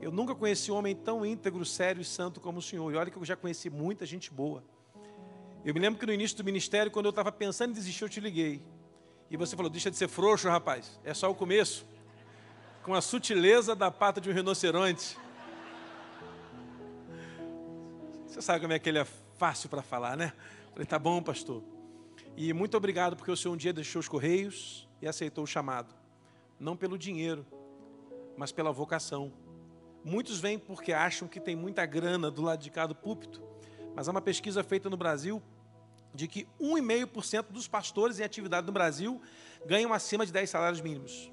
Eu 0.00 0.10
nunca 0.10 0.34
conheci 0.34 0.72
um 0.72 0.76
homem 0.76 0.94
tão 0.94 1.24
íntegro, 1.24 1.64
sério 1.64 2.02
e 2.02 2.04
santo 2.04 2.40
como 2.40 2.58
o 2.58 2.62
Senhor. 2.62 2.92
E 2.92 2.96
olha 2.96 3.10
que 3.10 3.16
eu 3.16 3.24
já 3.24 3.36
conheci 3.36 3.70
muita 3.70 4.04
gente 4.04 4.32
boa. 4.32 4.64
Eu 5.64 5.74
me 5.74 5.80
lembro 5.80 5.98
que 6.00 6.06
no 6.06 6.12
início 6.12 6.36
do 6.36 6.44
ministério, 6.44 6.90
quando 6.90 7.06
eu 7.06 7.10
estava 7.10 7.30
pensando 7.30 7.70
em 7.70 7.74
desistir, 7.74 8.02
eu 8.02 8.08
te 8.08 8.20
liguei. 8.20 8.62
E 9.30 9.36
você 9.36 9.54
falou: 9.54 9.70
deixa 9.70 9.90
de 9.90 9.96
ser 9.96 10.08
frouxo, 10.08 10.48
rapaz. 10.48 11.00
É 11.04 11.12
só 11.14 11.30
o 11.30 11.34
começo. 11.34 11.86
Com 12.88 12.94
a 12.94 13.02
sutileza 13.02 13.76
da 13.76 13.90
pata 13.90 14.18
de 14.18 14.30
um 14.30 14.32
rinoceronte. 14.32 15.18
Você 18.26 18.40
sabe 18.40 18.60
como 18.60 18.72
é 18.72 18.78
que 18.78 18.88
ele 18.88 18.98
é 18.98 19.04
fácil 19.36 19.68
para 19.68 19.82
falar, 19.82 20.16
né? 20.16 20.32
Falei, 20.72 20.86
tá 20.86 20.98
bom, 20.98 21.22
pastor. 21.22 21.62
E 22.34 22.50
muito 22.54 22.78
obrigado 22.78 23.14
porque 23.14 23.30
o 23.30 23.36
senhor 23.36 23.52
um 23.52 23.58
dia 23.58 23.74
deixou 23.74 24.00
os 24.00 24.08
correios 24.08 24.88
e 25.02 25.06
aceitou 25.06 25.44
o 25.44 25.46
chamado. 25.46 25.94
Não 26.58 26.74
pelo 26.78 26.96
dinheiro, 26.96 27.44
mas 28.38 28.52
pela 28.52 28.72
vocação. 28.72 29.34
Muitos 30.02 30.40
vêm 30.40 30.58
porque 30.58 30.94
acham 30.94 31.28
que 31.28 31.40
tem 31.40 31.54
muita 31.54 31.84
grana 31.84 32.30
do 32.30 32.40
lado 32.40 32.62
de 32.62 32.70
cá 32.70 32.86
do 32.86 32.94
púlpito, 32.94 33.42
mas 33.94 34.08
há 34.08 34.12
uma 34.12 34.22
pesquisa 34.22 34.64
feita 34.64 34.88
no 34.88 34.96
Brasil 34.96 35.42
de 36.14 36.26
que 36.26 36.48
1,5% 36.58 37.48
dos 37.50 37.68
pastores 37.68 38.18
em 38.18 38.24
atividade 38.24 38.66
no 38.66 38.72
Brasil 38.72 39.20
ganham 39.66 39.92
acima 39.92 40.24
de 40.24 40.32
10 40.32 40.48
salários 40.48 40.80
mínimos. 40.80 41.30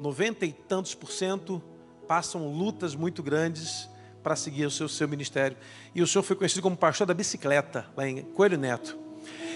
90 0.00 0.46
e 0.46 0.52
tantos 0.52 0.94
por 0.94 1.12
cento 1.12 1.62
passam 2.08 2.48
lutas 2.48 2.94
muito 2.94 3.22
grandes 3.22 3.88
para 4.22 4.34
seguir 4.34 4.64
o 4.64 4.70
seu, 4.70 4.88
seu 4.88 5.06
ministério. 5.06 5.56
E 5.94 6.02
o 6.02 6.06
senhor 6.06 6.22
foi 6.22 6.34
conhecido 6.34 6.62
como 6.62 6.76
pastor 6.76 7.06
da 7.06 7.14
bicicleta, 7.14 7.86
lá 7.96 8.08
em 8.08 8.22
Coelho 8.22 8.58
Neto. 8.58 8.98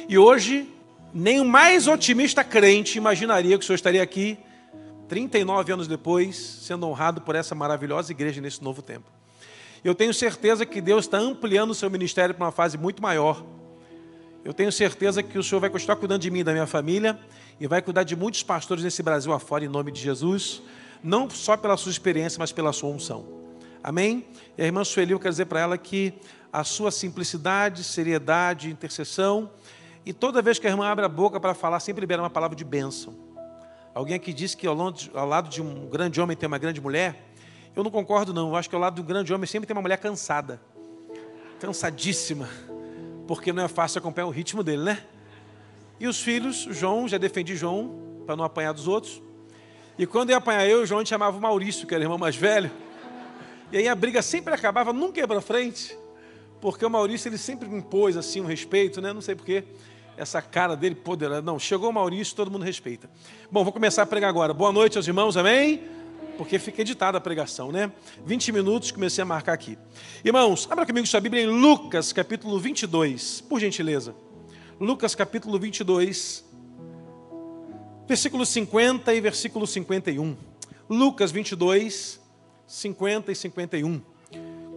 E 0.07 0.19
hoje, 0.19 0.69
nem 1.13 1.41
o 1.41 1.45
mais 1.45 1.87
otimista 1.87 2.45
crente 2.45 2.99
imaginaria 2.99 3.57
que 3.57 3.65
o 3.65 3.67
senhor 3.67 3.77
estaria 3.77 4.03
aqui, 4.03 4.39
39 5.09 5.73
anos 5.73 5.89
depois, 5.89 6.37
sendo 6.37 6.87
honrado 6.87 7.23
por 7.23 7.35
essa 7.35 7.55
maravilhosa 7.55 8.13
igreja 8.13 8.41
nesse 8.41 8.63
novo 8.63 8.83
tempo. 8.83 9.11
Eu 9.83 9.95
tenho 9.95 10.13
certeza 10.13 10.65
que 10.67 10.81
Deus 10.81 11.07
está 11.07 11.19
ampliando 11.19 11.71
o 11.71 11.75
seu 11.75 11.91
ministério 11.91 12.35
para 12.35 12.45
uma 12.45 12.53
fase 12.53 12.77
muito 12.77 13.03
maior. 13.03 13.45
Eu 14.45 14.53
tenho 14.53 14.71
certeza 14.71 15.23
que 15.23 15.39
o 15.39 15.43
Senhor 15.43 15.59
vai 15.59 15.71
continuar 15.71 15.97
cuidando 15.97 16.21
de 16.21 16.31
mim 16.31 16.41
e 16.41 16.45
da 16.45 16.53
minha 16.53 16.67
família 16.67 17.19
e 17.59 17.67
vai 17.67 17.81
cuidar 17.81 18.03
de 18.03 18.15
muitos 18.15 18.43
pastores 18.43 18.85
nesse 18.85 19.03
Brasil 19.03 19.33
afora, 19.33 19.65
em 19.65 19.69
nome 19.69 19.91
de 19.91 19.99
Jesus, 19.99 20.61
não 21.03 21.31
só 21.31 21.57
pela 21.57 21.79
sua 21.79 21.91
experiência, 21.91 22.39
mas 22.39 22.53
pela 22.53 22.71
sua 22.71 22.91
unção. 22.91 23.25
Amém? 23.83 24.27
E 24.59 24.63
a 24.63 24.67
irmã 24.67 24.85
Sueli, 24.85 25.13
eu 25.13 25.19
quero 25.19 25.31
dizer 25.31 25.47
para 25.47 25.61
ela 25.61 25.79
que 25.79 26.13
a 26.53 26.63
sua 26.63 26.91
simplicidade, 26.91 27.83
seriedade, 27.83 28.71
intercessão, 28.71 29.51
e 30.05 30.13
toda 30.13 30.43
vez 30.43 30.59
que 30.59 30.67
a 30.67 30.71
irmã 30.71 30.89
abre 30.89 31.07
a 31.07 31.09
boca 31.09 31.41
para 31.41 31.55
falar, 31.55 31.81
sempre 31.81 32.03
libera 32.03 32.21
uma 32.21 32.29
palavra 32.29 32.55
de 32.55 32.65
bênção. 32.65 33.15
Alguém 33.95 34.15
aqui 34.15 34.31
disse 34.31 34.55
que 34.55 34.67
ao 34.67 34.75
lado 34.75 35.49
de 35.49 35.63
um 35.63 35.89
grande 35.89 36.21
homem 36.21 36.37
tem 36.37 36.47
uma 36.47 36.59
grande 36.59 36.83
mulher. 36.83 37.33
Eu 37.75 37.83
não 37.83 37.91
concordo, 37.91 38.35
não. 38.35 38.51
Eu 38.51 38.57
acho 38.57 38.69
que 38.69 38.75
ao 38.75 38.81
lado 38.81 38.97
de 38.97 39.01
um 39.01 39.05
grande 39.05 39.33
homem 39.33 39.47
sempre 39.47 39.67
tem 39.67 39.75
uma 39.75 39.83
mulher 39.83 39.97
cansada. 39.97 40.61
Cansadíssima. 41.59 42.47
Porque 43.27 43.53
não 43.53 43.64
é 43.64 43.68
fácil 43.68 43.99
acompanhar 43.99 44.27
o 44.27 44.31
ritmo 44.31 44.62
dele, 44.62 44.83
né? 44.83 45.05
E 45.99 46.07
os 46.07 46.20
filhos, 46.20 46.66
João, 46.70 47.09
já 47.09 47.18
defendi 47.18 47.57
João, 47.57 48.22
para 48.27 48.37
não 48.37 48.45
apanhar 48.45 48.72
dos 48.72 48.89
outros. 48.89 49.22
E 49.99 50.07
quando 50.07 50.31
ia 50.31 50.37
apanhar 50.37 50.66
eu, 50.66 50.85
João 50.85 51.05
chamava 51.07 51.37
o 51.37 51.41
Maurício, 51.41 51.87
que 51.87 51.95
era 51.95 52.03
o 52.03 52.05
irmão 52.05 52.18
mais 52.18 52.37
velho. 52.37 52.70
E 53.70 53.79
aí 53.79 53.89
a 53.89 53.95
briga 53.95 54.20
sempre 54.22 54.53
acabava 54.53 54.93
num 54.93 55.11
quebra-frente, 55.12 55.97
porque 56.61 56.85
o 56.85 56.91
Maurício 56.91 57.29
ele 57.29 57.39
sempre 57.39 57.68
impôs 57.68 58.16
assim 58.16 58.41
um 58.41 58.47
respeito, 58.47 59.01
né? 59.01 59.12
Não 59.12 59.20
sei 59.20 59.35
porquê, 59.35 59.64
essa 60.16 60.43
cara 60.43 60.77
dele 60.77 60.95
poderosa. 60.95 61.43
Não, 61.43 61.59
chegou 61.59 61.91
o 61.91 61.93
Maurício, 61.93 62.35
todo 62.35 62.51
mundo 62.51 62.64
respeita. 62.64 63.09
Bom, 63.51 63.64
vou 63.64 63.72
começar 63.72 64.03
a 64.03 64.07
pregar 64.07 64.29
agora. 64.29 64.53
Boa 64.53 64.72
noite 64.72 64.97
aos 64.97 65.07
irmãos, 65.07 65.37
amém? 65.37 65.83
Porque 66.37 66.59
fica 66.59 66.82
editada 66.82 67.18
a 67.18 67.20
pregação, 67.20 67.70
né? 67.70 67.93
20 68.26 68.53
minutos, 68.53 68.91
comecei 68.91 69.22
a 69.22 69.24
marcar 69.24 69.53
aqui. 69.53 69.78
Irmãos, 70.24 70.66
abra 70.70 70.85
comigo 70.85 71.07
sua 71.07 71.20
Bíblia 71.20 71.43
em 71.43 71.47
Lucas, 71.47 72.12
capítulo 72.12 72.59
22, 72.59 73.41
por 73.43 73.61
gentileza. 73.61 74.14
Lucas, 74.80 75.14
capítulo 75.14 75.59
22, 75.59 76.45
versículo 78.09 78.45
50 78.45 79.14
e 79.14 79.20
versículo 79.20 79.66
51. 79.66 80.37
Lucas 80.89 81.30
22, 81.30 82.20
50 82.66 83.32
e 83.32 83.35
51. 83.35 84.03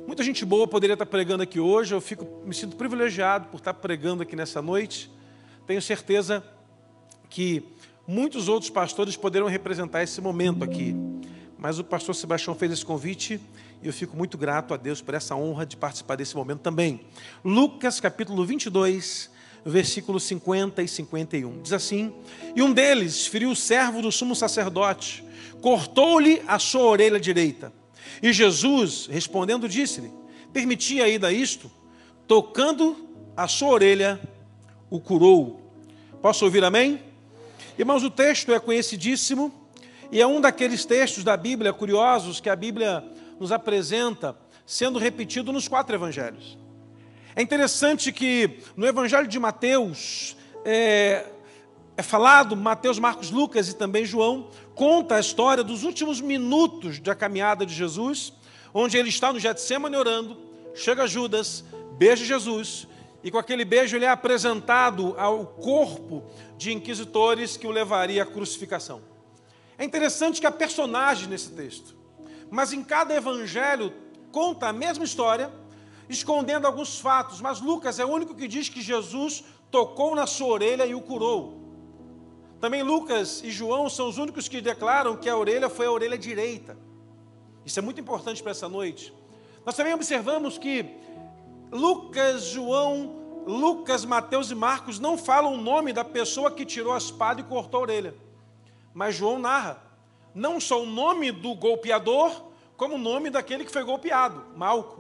Muita 0.06 0.24
gente 0.24 0.46
boa 0.46 0.68
poderia 0.68 0.94
estar 0.94 1.06
pregando 1.06 1.44
aqui 1.44 1.60
hoje, 1.60 1.94
eu 1.94 2.00
fico, 2.00 2.26
me 2.46 2.54
sinto 2.54 2.76
privilegiado 2.78 3.48
por 3.50 3.58
estar 3.58 3.74
pregando 3.74 4.24
aqui 4.24 4.36
nessa 4.36 4.62
noite. 4.62 5.12
Tenho 5.66 5.82
certeza 5.82 6.44
que 7.30 7.64
muitos 8.08 8.48
outros 8.48 8.70
pastores 8.70 9.18
poderão 9.18 9.48
representar 9.48 10.04
esse 10.04 10.22
momento 10.22 10.64
aqui. 10.64 10.96
Mas 11.58 11.80
o 11.80 11.84
pastor 11.84 12.14
Sebastião 12.14 12.54
fez 12.54 12.72
esse 12.72 12.86
convite 12.86 13.40
e 13.82 13.88
eu 13.88 13.94
fico 13.94 14.16
muito 14.16 14.38
grato 14.38 14.74
a 14.74 14.78
Deus 14.78 15.02
por 15.02 15.16
essa 15.16 15.36
honra 15.36 15.66
de 15.66 15.76
participar 15.76 16.16
desse 16.16 16.36
momento 16.36 16.60
também. 16.60 17.02
Lucas 17.44 18.00
capítulo 18.00 18.46
22, 18.46 19.32
versículos 19.66 20.24
50 20.24 20.84
e 20.84 20.88
51. 20.88 21.62
Diz 21.62 21.74
assim: 21.74 22.14
E 22.56 22.62
um 22.62 22.72
deles 22.72 23.26
feriu 23.26 23.50
o 23.50 23.56
servo 23.56 24.02
do 24.02 24.12
sumo 24.12 24.36
sacerdote, 24.36 25.24
cortou-lhe 25.62 26.44
a 26.48 26.60
sua 26.60 26.84
orelha 26.84 27.20
direita. 27.20 27.74
E 28.22 28.32
Jesus, 28.32 29.08
respondendo, 29.10 29.68
disse-lhe: 29.68 30.12
Permitia 30.54 31.06
ainda 31.06 31.32
isto? 31.32 31.72
Tocando 32.28 33.08
a 33.36 33.48
sua 33.48 33.70
orelha, 33.70 34.20
o 34.90 35.00
curou. 35.00 35.74
Posso 36.22 36.46
ouvir 36.46 36.64
amém? 36.64 37.02
Irmãos, 37.78 38.04
o 38.04 38.10
texto 38.10 38.54
é 38.54 38.60
conhecidíssimo 38.60 39.54
e 40.12 40.22
é 40.22 40.28
um 40.28 40.40
daqueles 40.40 40.86
textos 40.86 41.24
da 41.24 41.36
Bíblia 41.36 41.74
curiosos 41.74 42.40
que 42.40 42.50
a 42.50 42.56
Bíblia 42.56 43.04
nos 43.40 43.52
apresenta 43.52 44.38
sendo 44.66 45.00
repetido 45.00 45.54
nos 45.54 45.68
quatro 45.68 45.96
evangelhos. 45.96 46.58
É 47.36 47.42
interessante 47.42 48.12
que 48.12 48.60
no 48.76 48.86
evangelho 48.86 49.28
de 49.28 49.40
Mateus 49.40 50.36
é, 50.66 51.26
é 51.96 52.02
falado, 52.02 52.56
Mateus, 52.56 53.00
Marcos, 53.00 53.32
Lucas 53.32 53.70
e 53.70 53.76
também 53.76 54.06
João, 54.06 54.50
conta 54.76 55.16
a 55.16 55.20
história 55.20 55.64
dos 55.64 55.84
últimos 55.84 56.20
minutos 56.20 57.00
da 57.00 57.16
caminhada 57.16 57.66
de 57.66 57.74
Jesus, 57.74 58.34
onde 58.74 58.98
ele 58.98 59.10
está 59.10 59.32
no 59.32 59.40
Getsemane 59.40 59.96
orando, 59.96 60.38
chega 60.76 61.08
Judas, 61.08 61.64
beija 61.98 62.26
Jesus, 62.26 62.88
e 63.24 63.32
com 63.32 63.38
aquele 63.38 63.66
beijo 63.66 63.96
ele 63.96 64.06
é 64.06 64.10
apresentado 64.10 65.16
ao 65.18 65.46
corpo 65.46 66.24
de 66.58 66.72
inquisitores 66.72 67.58
que 67.58 67.68
o 67.68 67.72
levaria 67.72 68.24
à 68.24 68.26
crucificação. 68.26 69.02
É 69.78 69.86
interessante 69.86 70.42
que 70.42 70.48
há 70.48 70.52
personagens 70.52 71.28
nesse 71.28 71.52
texto, 71.52 71.96
mas 72.50 72.74
em 72.74 72.84
cada 72.84 73.14
evangelho 73.14 73.94
conta 74.32 74.68
a 74.68 74.74
mesma 74.74 75.06
história, 75.06 75.52
escondendo 76.10 76.66
alguns 76.66 77.00
fatos, 77.00 77.42
mas 77.42 77.62
Lucas 77.62 78.00
é 78.00 78.06
o 78.06 78.10
único 78.10 78.34
que 78.34 78.48
diz 78.48 78.70
que 78.70 78.82
Jesus 78.82 79.44
tocou 79.70 80.16
na 80.16 80.26
sua 80.26 80.48
orelha 80.48 80.86
e 80.86 80.96
o 80.96 81.02
curou. 81.02 81.62
Também 82.60 82.82
Lucas 82.82 83.44
e 83.44 83.52
João 83.52 83.90
são 83.90 84.10
os 84.10 84.18
únicos 84.18 84.48
que 84.48 84.62
declaram 84.62 85.16
que 85.16 85.30
a 85.30 85.38
orelha 85.38 85.70
foi 85.70 85.86
a 85.86 85.92
orelha 85.92 86.18
direita. 86.18 86.78
Isso 87.64 87.78
é 87.78 87.82
muito 87.82 88.02
importante 88.02 88.42
para 88.42 88.52
essa 88.52 88.68
noite. 88.68 89.14
Nós 89.66 89.76
também 89.76 89.94
observamos 89.94 90.58
que 90.58 90.86
Lucas, 91.72 92.46
João, 92.46 93.44
Lucas, 93.46 94.06
Mateus 94.06 94.50
e 94.50 94.56
Marcos 94.56 95.00
não 95.00 95.18
falam 95.18 95.54
o 95.54 95.58
nome 95.58 95.94
da 95.94 96.04
pessoa 96.04 96.50
que 96.50 96.66
tirou 96.66 96.94
a 96.94 96.98
espada 96.98 97.42
e 97.42 97.44
cortou 97.44 97.82
a 97.82 97.84
orelha. 97.84 98.16
Mas 98.98 99.14
João 99.14 99.38
narra 99.38 99.80
não 100.34 100.60
só 100.60 100.82
o 100.82 100.86
nome 100.88 101.32
do 101.32 101.54
golpeador, 101.54 102.46
como 102.76 102.96
o 102.96 102.98
nome 102.98 103.30
daquele 103.30 103.64
que 103.64 103.72
foi 103.72 103.84
golpeado, 103.84 104.44
Malco. 104.56 105.00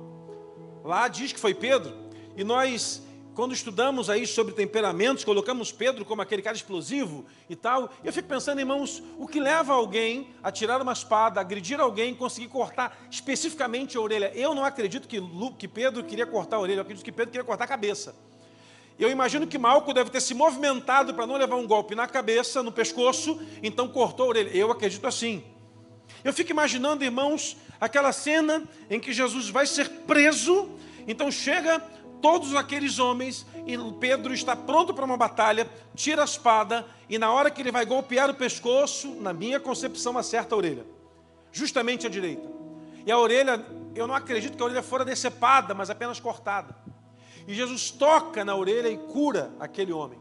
Lá 0.83 1.07
diz 1.07 1.33
que 1.33 1.39
foi 1.39 1.55
Pedro. 1.55 1.95
E 2.35 2.43
nós 2.43 3.01
quando 3.33 3.55
estudamos 3.55 4.07
aí 4.07 4.27
sobre 4.27 4.53
temperamentos, 4.53 5.23
colocamos 5.23 5.71
Pedro 5.71 6.05
como 6.05 6.21
aquele 6.21 6.43
cara 6.43 6.55
explosivo 6.55 7.25
e 7.49 7.55
tal. 7.55 7.89
E 8.03 8.07
eu 8.07 8.13
fico 8.13 8.27
pensando, 8.27 8.59
irmãos, 8.59 9.01
o 9.17 9.27
que 9.27 9.39
leva 9.39 9.73
alguém 9.73 10.29
a 10.43 10.51
tirar 10.51 10.79
uma 10.79 10.93
espada, 10.93 11.41
agredir 11.41 11.79
alguém, 11.79 12.13
conseguir 12.13 12.49
cortar 12.49 12.95
especificamente 13.09 13.97
a 13.97 14.01
orelha? 14.01 14.31
Eu 14.35 14.53
não 14.53 14.63
acredito 14.63 15.07
que, 15.07 15.67
Pedro 15.67 16.03
queria 16.03 16.27
cortar 16.27 16.57
a 16.57 16.59
orelha, 16.59 16.79
eu 16.79 16.81
acredito 16.83 17.03
que 17.03 17.11
Pedro 17.11 17.31
queria 17.31 17.45
cortar 17.45 17.63
a 17.63 17.67
cabeça. 17.67 18.15
Eu 18.99 19.11
imagino 19.11 19.45
que 19.45 19.57
Malco 19.57 19.93
deve 19.93 20.09
ter 20.09 20.21
se 20.21 20.33
movimentado 20.33 21.13
para 21.13 21.27
não 21.27 21.35
levar 21.35 21.55
um 21.55 21.67
golpe 21.67 21.93
na 21.93 22.07
cabeça, 22.07 22.63
no 22.63 22.71
pescoço, 22.71 23.39
então 23.61 23.87
cortou 23.87 24.25
a 24.25 24.29
orelha. 24.29 24.49
Eu 24.49 24.71
acredito 24.71 25.05
assim. 25.05 25.43
Eu 26.23 26.33
fico 26.33 26.49
imaginando, 26.51 27.03
irmãos, 27.03 27.57
aquela 27.79 28.11
cena 28.11 28.63
em 28.89 28.99
que 28.99 29.13
Jesus 29.13 29.49
vai 29.49 29.67
ser 29.67 29.87
preso, 30.07 30.69
então 31.07 31.29
chega 31.31 31.79
todos 32.21 32.55
aqueles 32.55 32.97
homens, 32.97 33.45
e 33.67 33.77
Pedro 33.99 34.33
está 34.33 34.55
pronto 34.55 34.93
para 34.93 35.05
uma 35.05 35.15
batalha, 35.15 35.69
tira 35.95 36.23
a 36.23 36.25
espada, 36.25 36.83
e 37.07 37.19
na 37.19 37.31
hora 37.31 37.51
que 37.51 37.61
ele 37.61 37.71
vai 37.71 37.85
golpear 37.85 38.29
o 38.29 38.33
pescoço, 38.33 39.15
na 39.21 39.31
minha 39.31 39.59
concepção, 39.59 40.17
acerta 40.17 40.55
a 40.55 40.57
orelha, 40.57 40.85
justamente 41.51 42.07
a 42.07 42.09
direita. 42.09 42.49
E 43.05 43.11
a 43.11 43.19
orelha, 43.19 43.63
eu 43.93 44.07
não 44.07 44.15
acredito 44.15 44.57
que 44.57 44.61
a 44.63 44.65
orelha 44.65 44.81
fora 44.81 45.05
decepada, 45.05 45.75
mas 45.75 45.91
apenas 45.91 46.19
cortada. 46.19 46.75
E 47.47 47.53
Jesus 47.53 47.89
toca 47.89 48.43
na 48.43 48.53
orelha 48.55 48.89
e 48.89 48.97
cura 48.97 49.51
aquele 49.57 49.93
homem. 49.93 50.19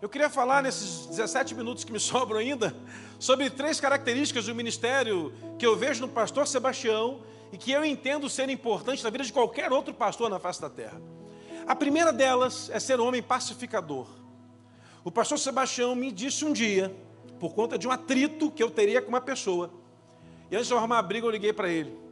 Eu 0.00 0.08
queria 0.08 0.30
falar 0.30 0.62
nesses 0.62 1.06
17 1.06 1.56
minutos 1.56 1.82
que 1.82 1.92
me 1.92 1.98
sobram 2.00 2.38
ainda 2.38 2.74
sobre 3.18 3.50
três 3.50 3.80
características 3.80 4.46
do 4.46 4.54
ministério 4.54 5.32
que 5.58 5.66
eu 5.66 5.76
vejo 5.76 6.02
no 6.02 6.08
pastor 6.08 6.46
Sebastião 6.46 7.20
e 7.52 7.58
que 7.58 7.72
eu 7.72 7.84
entendo 7.84 8.30
ser 8.30 8.48
importante 8.48 9.02
na 9.02 9.10
vida 9.10 9.24
de 9.24 9.32
qualquer 9.32 9.72
outro 9.72 9.92
pastor 9.92 10.30
na 10.30 10.38
face 10.38 10.60
da 10.60 10.70
terra. 10.70 11.00
A 11.66 11.74
primeira 11.74 12.12
delas 12.12 12.70
é 12.70 12.78
ser 12.78 13.00
um 13.00 13.06
homem 13.06 13.22
pacificador. 13.22 14.06
O 15.02 15.10
pastor 15.10 15.38
Sebastião 15.38 15.94
me 15.96 16.12
disse 16.12 16.44
um 16.44 16.52
dia, 16.52 16.94
por 17.40 17.54
conta 17.54 17.76
de 17.76 17.88
um 17.88 17.90
atrito 17.90 18.50
que 18.50 18.62
eu 18.62 18.70
teria 18.70 19.02
com 19.02 19.08
uma 19.08 19.20
pessoa, 19.20 19.70
e 20.50 20.54
antes 20.54 20.68
de 20.68 20.72
eu 20.72 20.78
arrumar 20.78 20.98
a 20.98 21.02
briga, 21.02 21.26
eu 21.26 21.30
liguei 21.30 21.52
para 21.52 21.68
ele. 21.68 22.07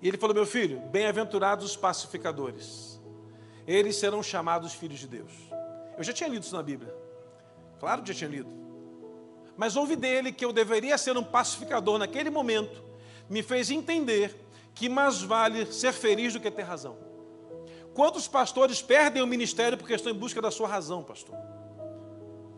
E 0.00 0.08
ele 0.08 0.16
falou: 0.16 0.34
Meu 0.34 0.46
filho, 0.46 0.80
bem-aventurados 0.90 1.64
os 1.64 1.76
pacificadores, 1.76 3.00
eles 3.66 3.96
serão 3.96 4.22
chamados 4.22 4.72
filhos 4.72 4.98
de 4.98 5.08
Deus. 5.08 5.32
Eu 5.96 6.04
já 6.04 6.12
tinha 6.12 6.28
lido 6.28 6.42
isso 6.42 6.54
na 6.54 6.62
Bíblia, 6.62 6.94
claro 7.80 8.02
que 8.02 8.12
já 8.12 8.18
tinha 8.18 8.30
lido, 8.30 8.50
mas 9.56 9.74
ouvi 9.76 9.96
dele 9.96 10.32
que 10.32 10.44
eu 10.44 10.52
deveria 10.52 10.96
ser 10.96 11.16
um 11.16 11.24
pacificador 11.24 11.98
naquele 11.98 12.30
momento, 12.30 12.82
me 13.28 13.42
fez 13.42 13.70
entender 13.70 14.34
que 14.74 14.88
mais 14.88 15.20
vale 15.20 15.66
ser 15.72 15.92
feliz 15.92 16.32
do 16.32 16.40
que 16.40 16.50
ter 16.50 16.62
razão. 16.62 16.96
Quantos 17.92 18.28
pastores 18.28 18.80
perdem 18.80 19.20
o 19.20 19.26
ministério 19.26 19.76
porque 19.76 19.92
estão 19.92 20.12
em 20.12 20.14
busca 20.14 20.40
da 20.40 20.52
sua 20.52 20.68
razão, 20.68 21.02
pastor? 21.02 21.34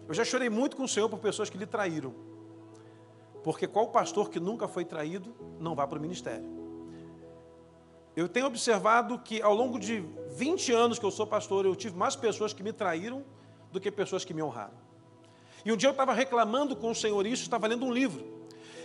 Eu 0.06 0.12
já 0.12 0.22
chorei 0.22 0.50
muito 0.50 0.76
com 0.76 0.82
o 0.82 0.88
Senhor 0.88 1.08
por 1.08 1.18
pessoas 1.18 1.48
que 1.48 1.56
lhe 1.56 1.64
traíram. 1.64 2.14
Porque 3.42 3.66
qual 3.66 3.88
pastor 3.88 4.28
que 4.28 4.38
nunca 4.38 4.68
foi 4.68 4.84
traído 4.84 5.34
não 5.58 5.74
vai 5.74 5.86
para 5.86 5.98
o 5.98 6.02
ministério? 6.02 6.59
Eu 8.20 8.28
tenho 8.28 8.44
observado 8.44 9.18
que 9.18 9.40
ao 9.40 9.54
longo 9.54 9.78
de 9.78 10.04
20 10.32 10.72
anos 10.72 10.98
que 10.98 11.06
eu 11.06 11.10
sou 11.10 11.26
pastor, 11.26 11.64
eu 11.64 11.74
tive 11.74 11.96
mais 11.96 12.14
pessoas 12.14 12.52
que 12.52 12.62
me 12.62 12.70
traíram 12.70 13.24
do 13.72 13.80
que 13.80 13.90
pessoas 13.90 14.26
que 14.26 14.34
me 14.34 14.42
honraram. 14.42 14.74
E 15.64 15.72
um 15.72 15.76
dia 15.76 15.88
eu 15.88 15.92
estava 15.92 16.12
reclamando 16.12 16.76
com 16.76 16.90
o 16.90 16.94
Senhor 16.94 17.26
isso, 17.26 17.44
estava 17.44 17.66
lendo 17.66 17.86
um 17.86 17.90
livro. 17.90 18.22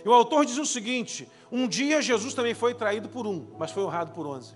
E 0.02 0.08
o 0.08 0.12
autor 0.14 0.46
diz 0.46 0.56
o 0.56 0.64
seguinte: 0.64 1.28
um 1.52 1.68
dia 1.68 2.00
Jesus 2.00 2.32
também 2.32 2.54
foi 2.54 2.72
traído 2.72 3.10
por 3.10 3.26
um, 3.26 3.46
mas 3.58 3.70
foi 3.70 3.82
honrado 3.82 4.12
por 4.12 4.26
onze. 4.26 4.54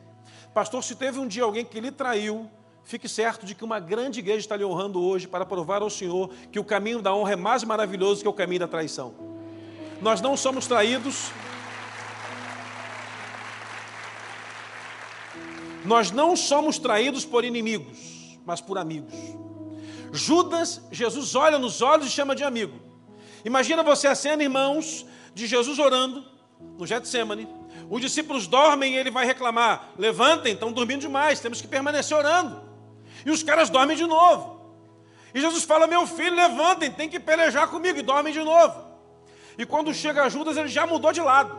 Pastor, 0.55 0.83
se 0.83 0.95
teve 0.95 1.19
um 1.19 1.29
dia 1.29 1.43
alguém 1.45 1.63
que 1.63 1.79
lhe 1.79 1.91
traiu, 1.91 2.51
fique 2.83 3.07
certo 3.07 3.45
de 3.45 3.55
que 3.55 3.63
uma 3.63 3.81
grande 3.81 4.21
igreja 4.21 4.39
está 4.39 4.57
lhe 4.57 4.65
honrando 4.65 4.99
hoje 5.03 5.29
para 5.29 5.45
provar 5.45 5.83
ao 5.83 5.91
Senhor 5.91 6.31
que 6.51 6.59
o 6.59 6.65
caminho 6.65 7.03
da 7.03 7.15
honra 7.15 7.35
é 7.35 7.37
mais 7.37 7.63
maravilhoso 7.65 8.23
que 8.23 8.29
o 8.29 8.33
caminho 8.33 8.61
da 8.61 8.69
traição. 8.69 9.13
Nós 10.01 10.23
não 10.23 10.39
somos 10.39 10.67
traídos. 10.67 11.31
Nós 15.85 16.11
não 16.11 16.37
somos 16.37 16.79
traídos 16.79 17.25
por 17.25 17.45
inimigos, 17.45 18.39
mas 18.45 18.61
por 18.61 18.79
amigos. 18.79 19.15
Judas, 20.13 20.81
Jesus 20.91 21.35
olha 21.35 21.59
nos 21.59 21.81
olhos 21.81 22.07
e 22.07 22.11
chama 22.11 22.35
de 22.35 22.45
amigo. 22.45 22.79
Imagina 23.45 23.83
você 23.83 24.07
a 24.07 24.15
cena, 24.15 24.43
irmãos, 24.43 25.07
de 25.35 25.47
Jesus 25.47 25.79
orando 25.79 26.25
no 26.79 26.87
Getsemane. 26.87 27.49
Os 27.89 28.01
discípulos 28.01 28.47
dormem 28.47 28.95
e 28.95 28.97
ele 28.97 29.11
vai 29.11 29.25
reclamar: 29.25 29.91
levantem, 29.99 30.53
estão 30.53 30.73
dormindo 30.73 31.01
demais, 31.01 31.41
temos 31.41 31.61
que 31.61 31.69
permanecer 31.69 32.17
orando. 32.17 32.63
E 33.25 33.31
os 33.31 33.43
caras 33.43 33.71
dormem 33.71 33.97
de 33.97 34.07
novo. 34.07 34.61
E 35.35 35.41
Jesus 35.41 35.65
fala: 35.65 35.87
meu 35.87 36.07
filho, 36.07 36.35
levantem, 36.35 36.91
tem 36.91 37.09
que 37.09 37.21
pelejar 37.21 37.69
comigo, 37.69 37.99
e 37.99 38.03
dormem 38.03 38.33
de 38.33 38.41
novo. 38.41 38.91
E 39.57 39.65
quando 39.65 39.93
chega 39.95 40.29
Judas, 40.29 40.57
ele 40.57 40.69
já 40.69 40.87
mudou 40.87 41.13
de 41.13 41.21
lado. 41.21 41.59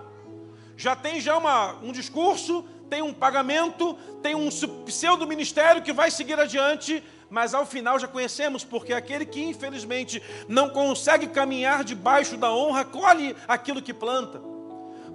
Já 0.76 0.95
tem 0.95 1.22
já 1.22 1.38
uma, 1.38 1.74
um 1.84 1.91
discurso, 1.91 2.65
tem 2.91 3.01
um 3.01 3.13
pagamento, 3.13 3.93
tem 4.21 4.35
um 4.35 4.49
pseudo 4.83 5.25
ministério 5.25 5.81
que 5.81 5.93
vai 5.93 6.11
seguir 6.11 6.37
adiante, 6.37 7.01
mas 7.29 7.53
ao 7.53 7.65
final 7.65 7.97
já 7.97 8.05
conhecemos, 8.05 8.65
porque 8.65 8.91
aquele 8.91 9.25
que 9.25 9.41
infelizmente 9.41 10.21
não 10.45 10.69
consegue 10.69 11.27
caminhar 11.27 11.85
debaixo 11.85 12.35
da 12.35 12.51
honra, 12.53 12.83
colhe 12.83 13.33
aquilo 13.47 13.81
que 13.81 13.93
planta. 13.93 14.41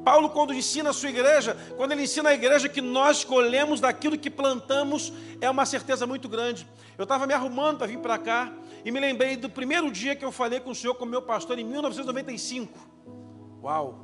Paulo, 0.02 0.30
quando 0.30 0.54
ensina 0.54 0.88
a 0.88 0.92
sua 0.94 1.10
igreja, 1.10 1.54
quando 1.76 1.92
ele 1.92 2.04
ensina 2.04 2.30
a 2.30 2.32
igreja 2.32 2.66
que 2.66 2.80
nós 2.80 3.24
colhemos 3.24 3.78
daquilo 3.78 4.16
que 4.16 4.30
plantamos, 4.30 5.12
é 5.38 5.50
uma 5.50 5.66
certeza 5.66 6.06
muito 6.06 6.30
grande. 6.30 6.66
Eu 6.96 7.02
estava 7.02 7.26
me 7.26 7.34
arrumando 7.34 7.76
para 7.76 7.88
vir 7.88 7.98
para 7.98 8.16
cá 8.16 8.54
e 8.86 8.90
me 8.90 8.98
lembrei 8.98 9.36
do 9.36 9.50
primeiro 9.50 9.92
dia 9.92 10.16
que 10.16 10.24
eu 10.24 10.32
falei 10.32 10.60
com 10.60 10.70
o 10.70 10.74
senhor, 10.74 10.94
com 10.94 11.04
o 11.04 11.08
meu 11.08 11.20
pastor, 11.20 11.58
em 11.58 11.64
1995. 11.64 12.72
Uau! 13.62 14.00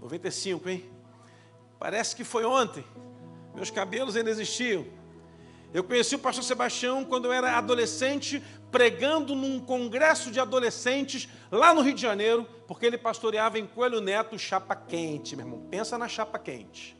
95, 0.00 0.68
hein? 0.68 0.92
Parece 1.82 2.14
que 2.14 2.22
foi 2.22 2.44
ontem. 2.44 2.84
Meus 3.56 3.68
cabelos 3.68 4.14
ainda 4.14 4.30
existiam. 4.30 4.86
Eu 5.74 5.82
conheci 5.82 6.14
o 6.14 6.18
pastor 6.20 6.44
Sebastião 6.44 7.04
quando 7.04 7.24
eu 7.24 7.32
era 7.32 7.58
adolescente, 7.58 8.40
pregando 8.70 9.34
num 9.34 9.58
congresso 9.58 10.30
de 10.30 10.38
adolescentes 10.38 11.28
lá 11.50 11.74
no 11.74 11.80
Rio 11.80 11.94
de 11.94 12.00
Janeiro, 12.00 12.46
porque 12.68 12.86
ele 12.86 12.96
pastoreava 12.96 13.58
em 13.58 13.66
Coelho 13.66 14.00
Neto, 14.00 14.38
chapa 14.38 14.76
quente, 14.76 15.34
meu 15.34 15.44
irmão. 15.44 15.66
Pensa 15.68 15.98
na 15.98 16.06
chapa 16.06 16.38
quente. 16.38 16.96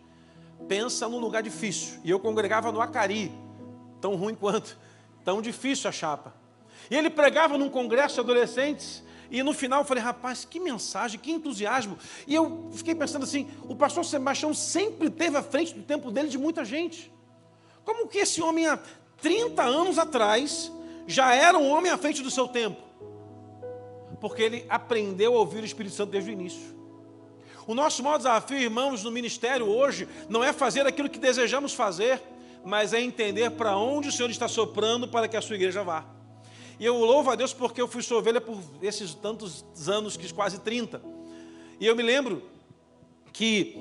Pensa 0.67 1.09
num 1.09 1.21
lugar 1.21 1.45
difícil. 1.45 2.01
E 2.03 2.11
eu 2.11 2.19
congregava 2.19 2.73
no 2.73 2.81
Acari, 2.81 3.31
tão 4.01 4.17
ruim 4.17 4.35
quanto, 4.35 4.77
tão 5.25 5.41
difícil 5.41 5.89
a 5.89 5.93
chapa. 5.93 6.35
E 6.91 6.97
ele 6.97 7.09
pregava 7.09 7.57
num 7.57 7.71
congresso 7.71 8.17
de 8.17 8.21
adolescentes, 8.23 9.05
e 9.33 9.43
no 9.43 9.55
final 9.55 9.81
eu 9.81 9.85
falei, 9.87 10.05
rapaz, 10.05 10.45
que 10.45 10.61
mensagem, 10.61 11.19
que 11.19 11.33
entusiasmo. 11.33 11.99
E 12.27 12.35
eu 12.35 12.69
fiquei 12.75 12.95
pensando 12.95 13.23
assim: 13.23 13.49
o 13.63 13.75
pastor 13.75 14.05
Sebastião 14.05 14.53
sempre 14.53 15.09
teve 15.09 15.39
à 15.39 15.43
frente 15.43 15.73
do 15.73 15.83
tempo 15.83 16.11
dele 16.11 16.29
de 16.29 16.37
muita 16.37 16.67
gente. 16.67 17.11
Como 17.83 18.07
que 18.09 18.19
esse 18.19 18.43
homem 18.43 18.67
há 18.67 18.79
30 19.23 19.63
anos 19.63 19.99
atrás 19.99 20.71
já 21.07 21.35
era 21.35 21.57
um 21.57 21.71
homem 21.71 21.91
à 21.91 21.97
frente 21.97 22.21
do 22.23 22.31
seu 22.31 22.47
tempo? 22.47 22.79
Porque 24.21 24.43
ele 24.43 24.67
aprendeu 24.69 25.35
a 25.35 25.39
ouvir 25.39 25.63
o 25.63 25.67
Espírito 25.67 25.95
Santo 25.95 26.11
desde 26.11 26.29
o 26.29 26.33
início. 26.35 26.77
O 27.67 27.75
nosso 27.75 28.03
maior 28.03 28.19
desafio, 28.19 28.59
irmãos, 28.59 29.03
no 29.03 29.11
ministério 29.11 29.67
hoje, 29.67 30.07
não 30.29 30.45
é 30.45 30.53
fazer 30.53 30.87
aquilo 30.87 31.09
que 31.09 31.19
desejamos 31.19 31.73
fazer, 31.73 32.23
mas 32.63 32.93
é 32.93 33.01
entender 33.01 33.53
para 33.53 33.79
onde 33.79 34.11
o 34.11 34.13
Senhor 34.13 34.29
está 34.29 34.47
soprando 34.47 35.09
para 35.09 35.27
que 35.27 35.39
a 35.39 35.41
sua 35.41 35.57
igreja 35.57 35.83
vá. 35.83 36.05
E 36.83 36.85
eu 36.85 36.97
louvo 36.97 37.31
a 37.31 37.37
Deus 37.37 37.55
porque 37.55 37.81
eu 37.81 37.87
fui 37.87 38.03
sua 38.03 38.19
ovelha 38.19 38.41
por 38.41 38.59
esses 38.83 39.15
tantos 39.15 39.65
anos, 39.89 40.17
que 40.17 40.35
quase 40.35 40.59
30. 40.59 41.01
E 41.79 41.87
eu 41.87 41.95
me 41.95 42.03
lembro 42.03 42.43
que 43.33 43.77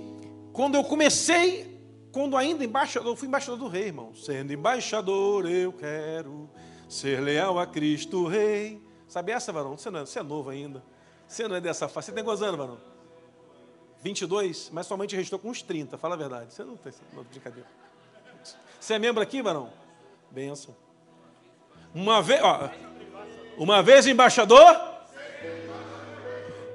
quando 0.54 0.76
eu 0.76 0.84
comecei, 0.84 1.82
quando 2.12 2.38
ainda 2.38 2.64
embaixador, 2.64 3.14
eu 3.14 3.16
fui 3.16 3.28
embaixador 3.28 3.58
do 3.58 3.68
rei, 3.68 3.86
irmão. 3.86 4.14
Sendo 4.14 4.54
embaixador, 4.54 5.50
eu 5.50 5.74
quero 5.74 6.48
ser 6.88 7.20
leal 7.22 7.58
a 7.58 7.66
Cristo 7.66 8.28
Rei. 8.28 8.80
Sabe 9.08 9.32
essa, 9.32 9.52
varão? 9.52 9.76
Você, 9.76 9.90
não 9.90 10.02
é, 10.02 10.06
você 10.06 10.20
é 10.20 10.24
novo 10.24 10.52
ainda. 10.52 10.84
Você 11.28 11.48
não 11.48 11.56
é 11.56 11.60
dessa 11.60 11.88
fase. 11.88 12.06
Você 12.06 12.12
tem 12.12 12.24
quantos 12.24 12.44
anos, 12.44 12.56
varão? 12.56 12.78
22, 14.04 14.70
mas 14.72 14.86
somente 14.86 15.16
restou 15.16 15.40
com 15.40 15.50
uns 15.50 15.64
30, 15.64 15.98
fala 15.98 16.14
a 16.14 16.18
verdade. 16.20 16.54
Você 16.54 16.64
não 16.64 16.78
tem 16.78 16.94
não, 17.14 17.24
brincadeira. 17.24 17.68
Você 18.80 18.94
é 18.94 19.00
membro 19.00 19.24
aqui, 19.24 19.42
varão? 19.42 19.74
Benção. 20.30 20.76
Uma 21.94 22.22
vez, 22.22 22.42
ó, 22.44 22.70
uma 23.62 23.84
vez 23.84 24.08
embaixador? 24.08 24.76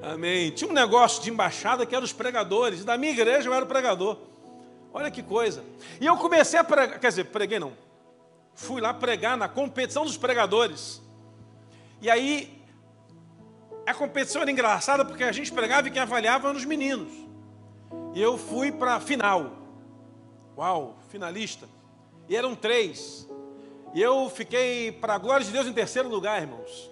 Amém. 0.01 0.53
Tinha 0.53 0.71
um 0.71 0.73
negócio 0.73 1.21
de 1.21 1.31
embaixada 1.31 1.85
que 1.85 1.97
era 1.97 2.05
os 2.05 2.13
pregadores. 2.13 2.85
Da 2.85 2.97
minha 2.97 3.11
igreja 3.11 3.49
eu 3.49 3.53
era 3.53 3.65
o 3.65 3.69
pregador. 3.69 4.17
Olha 4.95 5.11
que 5.11 5.21
coisa. 5.21 5.65
E 6.01 6.07
eu 6.07 6.17
comecei 6.17 6.61
a 6.61 6.63
pregar, 6.63 7.01
quer 7.01 7.09
dizer, 7.09 7.25
preguei 7.25 7.59
não. 7.59 7.73
Fui 8.55 8.81
lá 8.81 8.95
pregar 8.95 9.37
na 9.37 9.49
competição 9.49 10.05
dos 10.05 10.17
pregadores. 10.17 11.03
E 12.01 12.09
aí, 12.09 12.63
a 13.85 13.93
competição 13.93 14.43
era 14.43 14.51
engraçada 14.53 15.05
porque 15.05 15.25
a 15.25 15.33
gente 15.33 15.51
pregava 15.51 15.89
e 15.89 15.91
quem 15.91 16.01
avaliava 16.01 16.51
eram 16.51 16.57
os 16.57 16.65
meninos. 16.65 17.13
E 18.15 18.23
eu 18.23 18.39
fui 18.39 18.71
para 18.71 18.95
a 18.95 19.01
final. 19.01 19.51
Uau, 20.57 20.97
finalista. 21.09 21.69
E 22.29 22.37
eram 22.37 22.55
três. 22.55 23.29
E 23.97 24.03
eu 24.03 24.29
fiquei, 24.29 24.93
para 24.93 25.15
a 25.15 25.19
glória 25.19 25.43
de 25.43 25.51
Deus, 25.51 25.67
em 25.67 25.73
terceiro 25.73 26.07
lugar, 26.07 26.39
irmãos. 26.39 26.91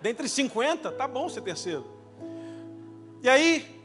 Dentre 0.00 0.26
50, 0.26 0.90
tá 0.92 1.06
bom 1.06 1.28
ser 1.28 1.42
terceiro. 1.42 1.84
E 3.22 3.28
aí, 3.28 3.84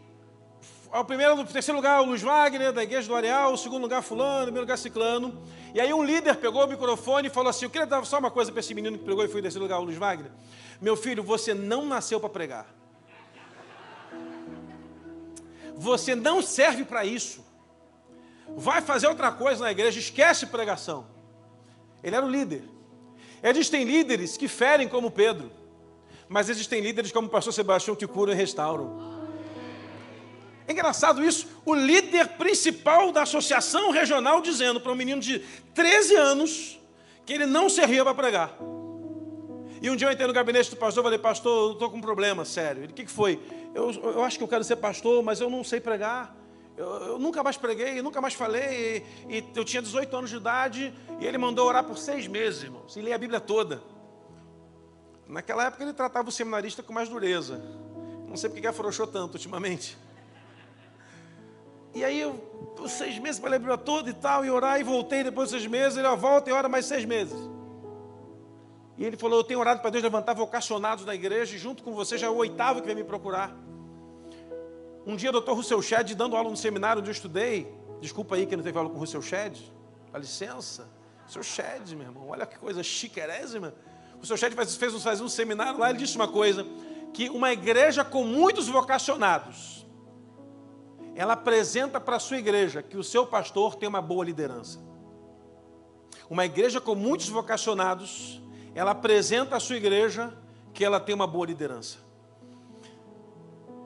ao 0.89 1.03
primeiro, 1.03 1.43
terceiro 1.43 1.77
lugar, 1.77 2.01
o 2.01 2.05
Luiz 2.05 2.21
Wagner, 2.21 2.71
da 2.71 2.81
Igreja 2.81 3.09
do 3.09 3.13
Areal, 3.13 3.51
o 3.51 3.57
segundo 3.57 3.81
lugar, 3.81 4.01
Fulano, 4.01 4.43
o 4.43 4.43
primeiro 4.43 4.61
lugar, 4.61 4.77
Ciclano. 4.77 5.43
E 5.73 5.81
aí, 5.81 5.93
um 5.93 6.01
líder 6.01 6.37
pegou 6.37 6.63
o 6.63 6.67
microfone 6.69 7.27
e 7.27 7.29
falou 7.29 7.49
assim: 7.49 7.65
Eu 7.65 7.69
queria 7.69 7.85
dar 7.85 8.05
só 8.05 8.19
uma 8.19 8.31
coisa 8.31 8.53
para 8.53 8.61
esse 8.61 8.73
menino 8.73 8.97
que 8.97 9.03
pegou 9.03 9.25
e 9.25 9.27
foi 9.27 9.41
em 9.41 9.43
terceiro 9.43 9.65
lugar, 9.65 9.81
o 9.81 9.83
Luiz 9.83 9.97
Wagner. 9.97 10.31
Meu 10.79 10.95
filho, 10.95 11.21
você 11.21 11.53
não 11.53 11.85
nasceu 11.85 12.21
para 12.21 12.29
pregar. 12.29 12.73
Você 15.75 16.15
não 16.15 16.41
serve 16.41 16.85
para 16.85 17.03
isso. 17.03 17.43
Vai 18.55 18.81
fazer 18.81 19.07
outra 19.07 19.29
coisa 19.29 19.61
na 19.61 19.71
igreja, 19.71 19.99
esquece 19.99 20.45
pregação. 20.45 21.14
Ele 22.05 22.15
era 22.15 22.23
o 22.23 22.29
líder. 22.29 22.63
Existem 23.41 23.83
líderes 23.83 24.37
que 24.37 24.47
ferem 24.47 24.87
como 24.87 25.09
Pedro, 25.09 25.51
mas 26.29 26.49
existem 26.49 26.79
líderes 26.79 27.11
como 27.11 27.27
o 27.27 27.31
pastor 27.31 27.51
Sebastião 27.51 27.95
que 27.95 28.05
curam 28.05 28.31
e 28.31 28.35
restauram. 28.35 29.15
É 30.67 30.71
engraçado 30.71 31.23
isso, 31.23 31.47
o 31.65 31.73
líder 31.73 32.29
principal 32.37 33.11
da 33.11 33.23
associação 33.23 33.89
regional 33.89 34.39
dizendo 34.39 34.79
para 34.79 34.91
um 34.91 34.95
menino 34.95 35.19
de 35.19 35.39
13 35.73 36.15
anos 36.15 36.79
que 37.25 37.33
ele 37.33 37.47
não 37.47 37.69
servia 37.69 38.03
para 38.03 38.13
pregar. 38.13 38.55
E 39.81 39.89
um 39.89 39.95
dia 39.95 40.07
eu 40.07 40.11
entrei 40.11 40.27
no 40.27 40.33
gabinete 40.33 40.69
do 40.69 40.77
pastor 40.77 41.03
e 41.03 41.05
falei, 41.05 41.19
pastor, 41.19 41.69
eu 41.69 41.73
estou 41.73 41.89
com 41.89 41.97
um 41.97 42.01
problema 42.01 42.45
sério. 42.45 42.83
Ele, 42.83 42.91
o 42.91 42.95
que, 42.95 43.05
que 43.05 43.11
foi? 43.11 43.39
Eu, 43.73 43.91
eu 43.91 44.23
acho 44.23 44.37
que 44.37 44.43
eu 44.43 44.47
quero 44.47 44.63
ser 44.63 44.75
pastor, 44.75 45.23
mas 45.23 45.41
eu 45.41 45.49
não 45.49 45.63
sei 45.63 45.79
pregar. 45.79 46.35
Eu, 46.77 46.85
eu 46.85 47.19
nunca 47.19 47.41
mais 47.41 47.55
preguei, 47.55 48.01
nunca 48.01 48.19
mais 48.19 48.33
falei. 48.33 49.05
E, 49.29 49.37
e, 49.37 49.51
eu 49.55 49.63
tinha 49.63 49.81
18 49.81 50.15
anos 50.15 50.29
de 50.29 50.35
idade 50.37 50.93
e 51.19 51.25
ele 51.25 51.37
mandou 51.37 51.67
orar 51.67 51.83
por 51.83 51.97
seis 51.97 52.27
meses, 52.27 52.63
irmãos, 52.63 52.95
e 52.95 53.01
ler 53.01 53.13
a 53.13 53.17
Bíblia 53.17 53.39
toda. 53.39 53.81
Naquela 55.27 55.65
época 55.65 55.83
ele 55.83 55.93
tratava 55.93 56.29
o 56.29 56.31
seminarista 56.31 56.83
com 56.83 56.93
mais 56.93 57.09
dureza. 57.09 57.61
Não 58.27 58.35
sei 58.35 58.49
porque 58.49 58.61
que 58.61 58.67
afrouxou 58.67 59.07
tanto 59.07 59.33
ultimamente. 59.33 59.97
E 61.93 62.03
aí 62.03 62.19
eu, 62.19 62.33
por 62.75 62.89
seis 62.89 63.17
meses 63.19 63.39
para 63.39 63.51
ler 63.51 63.55
a 63.55 63.59
Bíblia 63.59 63.77
toda 63.77 64.09
e 64.09 64.13
tal, 64.13 64.43
e 64.43 64.51
orar, 64.51 64.79
e 64.79 64.83
voltei 64.83 65.23
depois 65.23 65.49
de 65.49 65.57
seis 65.57 65.67
meses, 65.67 65.97
ele 65.97 66.07
ó, 66.07 66.15
volta 66.15 66.49
e 66.49 66.53
ora 66.53 66.67
mais 66.67 66.85
seis 66.85 67.05
meses. 67.05 67.37
E 68.97 69.05
ele 69.05 69.15
falou, 69.15 69.39
eu 69.39 69.43
tenho 69.43 69.61
orado 69.61 69.79
para 69.79 69.89
Deus 69.89 70.03
levantar 70.03 70.33
vocacionados 70.33 71.05
na 71.05 71.15
igreja, 71.15 71.55
e 71.55 71.57
junto 71.57 71.83
com 71.83 71.93
você 71.93 72.17
já 72.17 72.27
é 72.27 72.29
o 72.29 72.35
oitavo 72.35 72.81
que 72.81 72.87
vem 72.87 72.95
me 72.95 73.03
procurar. 73.03 73.55
Um 75.05 75.15
dia 75.15 75.31
doutor 75.31 75.55
Russell 75.55 75.81
Shedd, 75.81 76.15
dando 76.15 76.35
aula 76.35 76.49
no 76.49 76.57
seminário 76.57 76.99
onde 76.99 77.09
eu 77.09 77.13
estudei, 77.13 77.71
desculpa 78.01 78.35
aí 78.35 78.47
que 78.47 78.55
não 78.55 78.63
teve 78.63 78.75
aula 78.77 78.89
com 78.89 78.95
o 78.95 78.99
Russell 78.99 79.21
Shedd, 79.21 79.59
dá 80.11 80.17
licença, 80.17 80.89
seu 81.27 81.43
Shedd, 81.43 81.95
meu 81.95 82.07
irmão, 82.07 82.29
olha 82.29 82.45
que 82.45 82.57
coisa 82.57 82.81
chiquerésima. 82.81 83.73
O 84.19 84.25
seu 84.25 84.35
Shedd 84.35 84.55
fez, 84.55 84.75
fez, 84.75 85.03
fez 85.03 85.21
um 85.21 85.27
seminário 85.27 85.79
lá, 85.79 85.91
ele 85.91 85.99
disse 85.99 86.15
uma 86.15 86.27
coisa, 86.27 86.65
que 87.13 87.29
uma 87.29 87.53
igreja 87.53 88.03
com 88.03 88.23
muitos 88.23 88.67
vocacionados, 88.67 89.85
ela 91.15 91.33
apresenta 91.33 91.99
para 91.99 92.15
a 92.15 92.19
sua 92.19 92.37
igreja 92.37 92.81
que 92.81 92.97
o 92.97 93.03
seu 93.03 93.27
pastor 93.27 93.75
tem 93.75 93.87
uma 93.87 94.01
boa 94.01 94.25
liderança. 94.25 94.79
Uma 96.29 96.45
igreja 96.45 96.81
com 96.81 96.95
muitos 96.95 97.29
vocacionados, 97.29 98.41
ela 98.73 98.91
apresenta 98.91 99.55
à 99.55 99.59
sua 99.59 99.77
igreja 99.77 100.35
que 100.73 100.83
ela 100.83 100.99
tem 100.99 101.13
uma 101.13 101.27
boa 101.27 101.45
liderança. 101.45 102.04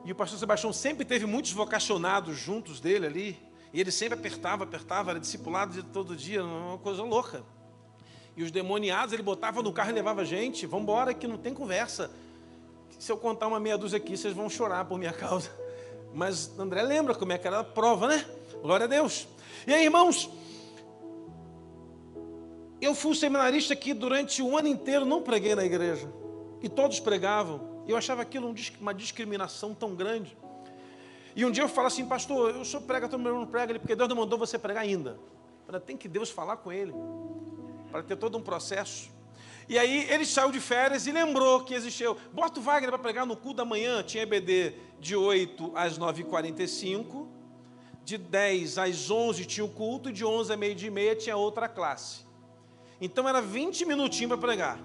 E 0.04 0.12
o 0.12 0.14
pastor 0.14 0.38
Sebastião 0.38 0.72
sempre 0.72 1.04
teve 1.04 1.26
muitos 1.26 1.52
vocacionados 1.52 2.36
juntos 2.36 2.80
dele 2.80 3.06
ali, 3.06 3.50
e 3.72 3.80
ele 3.80 3.90
sempre 3.90 4.18
apertava, 4.18 4.64
apertava, 4.64 5.10
era 5.10 5.20
discipulado 5.20 5.72
de 5.72 5.82
todo 5.82 6.16
dia, 6.16 6.42
uma 6.42 6.78
coisa 6.78 7.02
louca. 7.02 7.44
E 8.36 8.42
os 8.42 8.50
demoniados 8.50 9.12
ele 9.12 9.22
botava 9.22 9.62
no 9.62 9.72
carro 9.72 9.90
e 9.90 9.92
levava 9.92 10.24
gente, 10.24 10.66
vamos 10.66 10.84
embora 10.84 11.12
que 11.12 11.26
não 11.26 11.36
tem 11.36 11.52
conversa. 11.52 12.10
Se 12.98 13.12
eu 13.12 13.16
contar 13.16 13.46
uma 13.46 13.60
meia 13.60 13.76
dúzia 13.76 13.98
aqui, 13.98 14.16
vocês 14.16 14.34
vão 14.34 14.48
chorar 14.48 14.84
por 14.84 14.98
minha 14.98 15.12
causa. 15.12 15.50
Mas 16.14 16.58
André 16.58 16.82
lembra 16.82 17.14
como 17.14 17.32
é 17.32 17.38
que 17.38 17.46
era 17.46 17.60
a 17.60 17.64
prova, 17.64 18.08
né? 18.08 18.26
Glória 18.62 18.84
a 18.84 18.88
Deus. 18.88 19.28
E 19.66 19.72
aí, 19.72 19.84
irmãos, 19.84 20.30
eu 22.80 22.94
fui 22.94 23.14
seminarista 23.14 23.76
que 23.76 23.92
durante 23.94 24.42
o 24.42 24.56
ano 24.56 24.68
inteiro 24.68 25.04
não 25.04 25.22
preguei 25.22 25.54
na 25.54 25.64
igreja. 25.64 26.10
E 26.62 26.68
todos 26.68 26.98
pregavam. 26.98 27.79
Eu 27.90 27.96
achava 27.96 28.22
aquilo 28.22 28.54
uma 28.80 28.94
discriminação 28.94 29.74
tão 29.74 29.94
grande. 29.94 30.36
E 31.34 31.44
um 31.44 31.50
dia 31.50 31.62
eu 31.62 31.68
falo 31.68 31.86
assim, 31.86 32.06
pastor, 32.06 32.54
eu 32.54 32.64
sou 32.64 32.80
prega, 32.80 33.08
todo 33.08 33.20
mundo 33.20 33.46
prega, 33.46 33.78
porque 33.78 33.94
Deus 33.94 34.08
não 34.08 34.16
mandou 34.16 34.38
você 34.38 34.58
pregar 34.58 34.82
ainda. 34.82 35.18
Tem 35.86 35.96
que 35.96 36.08
Deus 36.08 36.30
falar 36.30 36.56
com 36.56 36.72
ele, 36.72 36.92
para 37.90 38.02
ter 38.02 38.16
todo 38.16 38.36
um 38.36 38.42
processo. 38.42 39.10
E 39.68 39.78
aí 39.78 40.04
ele 40.10 40.26
saiu 40.26 40.50
de 40.50 40.58
férias 40.58 41.06
e 41.06 41.12
lembrou 41.12 41.62
que 41.62 41.74
existiu. 41.74 42.16
Bota 42.32 42.58
o 42.58 42.62
Wagner 42.62 42.90
para 42.90 42.98
pregar 42.98 43.24
no 43.24 43.36
culto 43.36 43.58
da 43.58 43.64
manhã. 43.64 44.02
Tinha 44.02 44.24
EBD 44.24 44.74
de 44.98 45.14
8 45.14 45.70
às 45.76 45.96
9h45. 45.96 47.28
De 48.04 48.18
10 48.18 48.78
às 48.78 49.08
11 49.08 49.44
tinha 49.44 49.64
o 49.64 49.68
culto. 49.68 50.10
E 50.10 50.12
de 50.12 50.24
11 50.24 50.52
a 50.52 50.56
meio-dia 50.56 50.88
e 50.88 50.90
meia 50.90 51.14
tinha 51.14 51.36
outra 51.36 51.68
classe. 51.68 52.26
Então 53.00 53.28
era 53.28 53.40
20 53.40 53.84
minutinhos 53.84 54.30
para 54.30 54.38
pregar. 54.38 54.80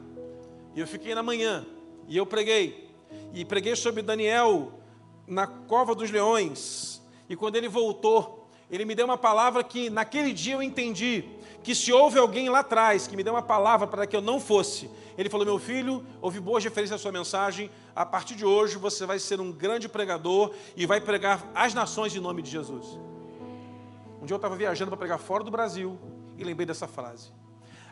E 0.76 0.80
eu 0.80 0.86
fiquei 0.86 1.16
na 1.16 1.24
manhã. 1.24 1.66
E 2.08 2.16
eu 2.16 2.28
preguei. 2.28 2.85
E 3.34 3.44
preguei 3.44 3.76
sobre 3.76 4.02
Daniel 4.02 4.80
na 5.28 5.48
cova 5.48 5.94
dos 5.94 6.12
leões. 6.12 7.02
E 7.30 7.36
quando 7.36 7.56
ele 7.56 7.68
voltou, 7.68 8.48
ele 8.70 8.86
me 8.86 8.96
deu 8.96 9.06
uma 9.06 9.18
palavra 9.18 9.64
que 9.64 9.90
naquele 9.90 10.34
dia 10.34 10.56
eu 10.56 10.64
entendi 10.64 11.24
que 11.64 11.74
se 11.74 11.92
houve 11.92 12.20
alguém 12.20 12.48
lá 12.48 12.60
atrás 12.60 13.08
que 13.08 13.16
me 13.16 13.24
deu 13.24 13.34
uma 13.34 13.42
palavra 13.42 13.88
para 13.88 14.06
que 14.06 14.16
eu 14.16 14.22
não 14.22 14.40
fosse, 14.40 14.90
ele 15.18 15.30
falou: 15.30 15.46
Meu 15.46 15.58
filho, 15.58 16.06
houve 16.22 16.40
boas 16.40 16.64
referências 16.64 17.00
à 17.00 17.02
sua 17.02 17.12
mensagem. 17.12 17.72
A 17.96 18.06
partir 18.06 18.36
de 18.36 18.46
hoje 18.46 18.78
você 18.78 19.06
vai 19.06 19.18
ser 19.18 19.40
um 19.40 19.52
grande 19.52 19.90
pregador 19.90 20.52
e 20.76 20.86
vai 20.86 21.02
pregar 21.02 21.50
as 21.56 21.74
nações 21.74 22.16
em 22.16 22.20
nome 22.20 22.42
de 22.42 22.52
Jesus. 22.52 22.86
Um 24.22 24.26
dia 24.26 24.34
eu 24.34 24.38
estava 24.38 24.56
viajando 24.56 24.92
para 24.92 24.98
pregar 24.98 25.20
fora 25.20 25.44
do 25.44 25.52
Brasil 25.52 25.98
e 26.38 26.44
lembrei 26.44 26.66
dessa 26.66 26.88
frase. 26.88 27.32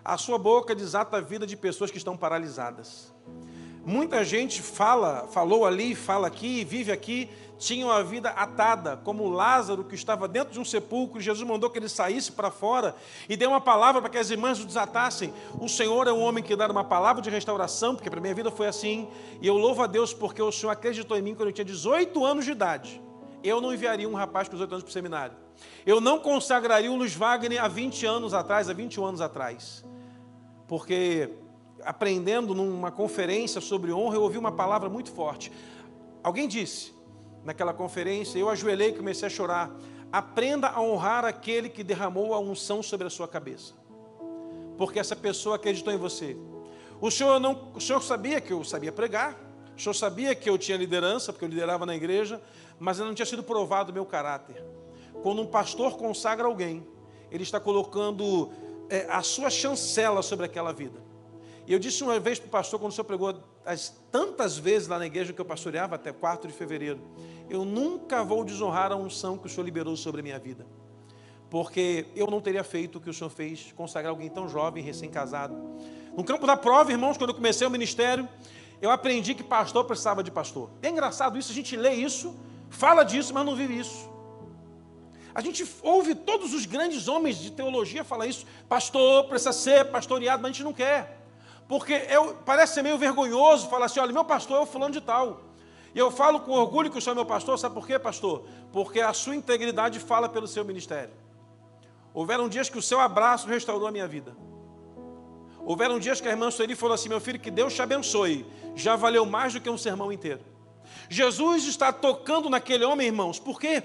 A 0.03 0.17
sua 0.17 0.37
boca 0.37 0.75
desata 0.75 1.17
a 1.17 1.21
vida 1.21 1.47
de 1.47 1.55
pessoas 1.55 1.89
que 1.89 1.97
estão 1.97 2.17
paralisadas. 2.17 3.13
Muita 3.85 4.23
gente 4.23 4.61
fala, 4.61 5.27
falou 5.29 5.65
ali, 5.65 5.93
fala 5.93 6.27
aqui, 6.27 6.63
vive 6.63 6.89
aqui, 6.89 7.29
tinham 7.57 7.89
a 7.89 8.01
vida 8.01 8.29
atada, 8.29 8.97
como 8.97 9.29
Lázaro 9.29 9.83
que 9.83 9.93
estava 9.93 10.27
dentro 10.27 10.53
de 10.53 10.59
um 10.59 10.65
sepulcro, 10.65 11.19
Jesus 11.19 11.47
mandou 11.47 11.69
que 11.69 11.79
ele 11.79 11.89
saísse 11.89 12.31
para 12.31 12.49
fora 12.49 12.95
e 13.27 13.35
deu 13.35 13.49
uma 13.49 13.59
palavra 13.59 14.01
para 14.01 14.09
que 14.09 14.17
as 14.17 14.29
irmãs 14.29 14.59
o 14.59 14.65
desatassem. 14.65 15.33
O 15.59 15.67
Senhor 15.67 16.07
é 16.07 16.13
um 16.13 16.21
homem 16.21 16.41
que 16.41 16.55
dá 16.55 16.69
uma 16.69 16.83
palavra 16.83 17.21
de 17.21 17.29
restauração, 17.29 17.93
porque 17.93 18.09
para 18.09 18.21
minha 18.21 18.33
vida 18.33 18.49
foi 18.49 18.67
assim, 18.67 19.07
e 19.41 19.47
eu 19.47 19.57
louvo 19.57 19.83
a 19.83 19.87
Deus 19.87 20.13
porque 20.13 20.41
o 20.41 20.51
Senhor 20.51 20.71
acreditou 20.71 21.17
em 21.17 21.21
mim 21.21 21.35
quando 21.35 21.49
eu 21.49 21.53
tinha 21.53 21.65
18 21.65 22.25
anos 22.25 22.45
de 22.45 22.51
idade. 22.51 23.01
Eu 23.43 23.59
não 23.59 23.73
enviaria 23.73 24.07
um 24.07 24.13
rapaz 24.13 24.47
com 24.47 24.53
18 24.53 24.71
anos 24.71 24.83
para 24.83 24.89
o 24.89 24.93
seminário. 24.93 25.35
Eu 25.85 25.99
não 25.99 26.19
consagraria 26.19 26.89
o 26.89 26.95
Luiz 26.95 27.13
Wagner 27.13 27.61
há 27.61 27.67
20 27.67 28.05
anos 28.05 28.33
atrás, 28.33 28.69
há 28.69 28.73
21 28.73 29.05
anos 29.05 29.19
atrás. 29.19 29.83
Porque 30.67 31.29
aprendendo 31.85 32.53
numa 32.53 32.91
conferência 32.91 33.61
sobre 33.61 33.91
honra, 33.91 34.15
eu 34.15 34.21
ouvi 34.21 34.37
uma 34.37 34.51
palavra 34.51 34.89
muito 34.89 35.11
forte. 35.11 35.51
Alguém 36.23 36.47
disse 36.47 36.93
naquela 37.43 37.73
conferência, 37.73 38.39
eu 38.39 38.49
ajoelhei 38.49 38.89
e 38.89 38.93
comecei 38.93 39.27
a 39.27 39.29
chorar. 39.29 39.71
Aprenda 40.11 40.69
a 40.69 40.81
honrar 40.81 41.25
aquele 41.25 41.69
que 41.69 41.83
derramou 41.83 42.33
a 42.33 42.39
unção 42.39 42.81
sobre 42.81 43.07
a 43.07 43.09
sua 43.09 43.27
cabeça. 43.27 43.73
Porque 44.77 44.99
essa 44.99 45.15
pessoa 45.15 45.55
acreditou 45.55 45.93
em 45.93 45.97
você. 45.97 46.37
O 47.01 47.11
senhor, 47.11 47.39
não, 47.39 47.71
o 47.73 47.81
senhor 47.81 48.01
sabia 48.01 48.39
que 48.39 48.53
eu 48.53 48.63
sabia 48.63 48.91
pregar, 48.91 49.37
o 49.75 49.81
senhor 49.81 49.93
sabia 49.93 50.33
que 50.33 50.49
eu 50.49 50.57
tinha 50.57 50.77
liderança, 50.77 51.33
porque 51.33 51.43
eu 51.43 51.49
liderava 51.49 51.85
na 51.85 51.95
igreja, 51.95 52.41
mas 52.79 52.99
não 52.99 53.13
tinha 53.13 53.25
sido 53.25 53.43
provado 53.43 53.91
o 53.91 53.93
meu 53.93 54.05
caráter. 54.05 54.63
Quando 55.21 55.41
um 55.41 55.47
pastor 55.47 55.97
consagra 55.97 56.45
alguém, 56.47 56.85
ele 57.31 57.43
está 57.43 57.59
colocando 57.59 58.51
é, 58.89 59.07
a 59.09 59.21
sua 59.21 59.49
chancela 59.49 60.21
sobre 60.21 60.45
aquela 60.45 60.71
vida. 60.71 61.01
E 61.65 61.71
eu 61.71 61.79
disse 61.79 62.03
uma 62.03 62.19
vez 62.19 62.39
para 62.39 62.47
o 62.47 62.51
pastor, 62.51 62.79
quando 62.79 62.91
o 62.91 62.95
senhor 62.95 63.05
pregou 63.05 63.41
as 63.65 63.89
tantas 64.11 64.57
vezes 64.57 64.87
lá 64.87 64.99
na 64.99 65.05
igreja 65.05 65.31
que 65.31 65.39
eu 65.39 65.45
pastoreava, 65.45 65.95
até 65.95 66.11
4 66.11 66.49
de 66.49 66.53
fevereiro, 66.53 66.99
eu 67.49 67.63
nunca 67.63 68.23
vou 68.23 68.43
desonrar 68.43 68.91
a 68.91 68.95
unção 68.95 69.37
que 69.37 69.47
o 69.47 69.49
senhor 69.49 69.63
liberou 69.63 69.95
sobre 69.95 70.19
a 70.19 70.23
minha 70.23 70.39
vida. 70.39 70.67
Porque 71.49 72.07
eu 72.15 72.27
não 72.27 72.41
teria 72.41 72.63
feito 72.63 72.97
o 72.97 73.01
que 73.01 73.09
o 73.09 73.13
senhor 73.13 73.29
fez, 73.29 73.71
consagrar 73.75 74.09
alguém 74.09 74.29
tão 74.29 74.49
jovem, 74.49 74.83
recém-casado. 74.83 75.55
No 76.15 76.23
campo 76.23 76.45
da 76.45 76.57
prova, 76.57 76.91
irmãos, 76.91 77.17
quando 77.17 77.29
eu 77.29 77.35
comecei 77.35 77.65
o 77.65 77.69
ministério, 77.69 78.27
eu 78.81 78.91
aprendi 78.91 79.33
que 79.33 79.43
pastor 79.43 79.85
precisava 79.85 80.21
de 80.21 80.31
pastor. 80.31 80.69
É 80.81 80.89
engraçado 80.89 81.37
isso, 81.37 81.51
a 81.51 81.55
gente 81.55 81.77
lê 81.77 81.93
isso, 81.93 82.35
fala 82.69 83.03
disso, 83.03 83.33
mas 83.33 83.45
não 83.45 83.55
vive 83.55 83.79
isso. 83.79 84.11
A 85.33 85.41
gente 85.41 85.65
ouve 85.81 86.13
todos 86.13 86.53
os 86.53 86.65
grandes 86.65 87.07
homens 87.07 87.37
de 87.37 87.51
teologia 87.51 88.03
falar 88.03 88.27
isso, 88.27 88.45
pastor 88.67 89.23
precisa 89.25 89.53
ser 89.53 89.85
pastoreado, 89.85 90.41
mas 90.41 90.49
a 90.49 90.53
gente 90.53 90.63
não 90.63 90.73
quer. 90.73 91.22
Porque 91.73 92.05
eu, 92.07 92.35
parece 92.45 92.75
ser 92.75 92.83
meio 92.83 92.99
vergonhoso 92.99 93.67
falar 93.67 93.87
assim: 93.87 93.99
olha, 93.99 94.13
meu 94.13 94.23
pastor 94.23 94.57
é 94.57 94.59
o 94.59 94.65
fulano 94.67 94.93
de 94.93 95.01
tal. 95.01 95.41
E 95.95 95.97
eu 95.97 96.11
falo 96.11 96.39
com 96.39 96.51
orgulho 96.51 96.91
que 96.91 96.99
o 96.99 97.01
senhor 97.01 97.13
é 97.13 97.15
meu 97.15 97.25
pastor, 97.25 97.57
sabe 97.57 97.73
por 97.73 97.87
quê, 97.87 97.97
pastor? 97.97 98.45
Porque 98.71 99.01
a 99.01 99.11
sua 99.11 99.35
integridade 99.35 99.99
fala 99.99 100.29
pelo 100.29 100.47
seu 100.47 100.63
ministério. 100.63 101.15
Houveram 102.13 102.47
dias 102.47 102.69
que 102.69 102.77
o 102.77 102.81
seu 102.81 102.99
abraço 102.99 103.47
restaurou 103.47 103.87
a 103.87 103.91
minha 103.91 104.07
vida. 104.07 104.37
Houveram 105.65 105.97
dias 105.97 106.21
que 106.21 106.27
a 106.27 106.31
irmã 106.31 106.51
Sueli 106.51 106.75
falou 106.75 106.93
assim: 106.93 107.09
meu 107.09 107.19
filho, 107.19 107.39
que 107.39 107.49
Deus 107.49 107.73
te 107.73 107.81
abençoe. 107.81 108.45
Já 108.75 108.95
valeu 108.95 109.25
mais 109.25 109.53
do 109.53 109.59
que 109.59 109.67
um 109.67 109.77
sermão 109.77 110.11
inteiro. 110.11 110.41
Jesus 111.09 111.65
está 111.65 111.91
tocando 111.91 112.51
naquele 112.51 112.85
homem, 112.85 113.07
irmãos, 113.07 113.39
por 113.39 113.59
quê? 113.59 113.81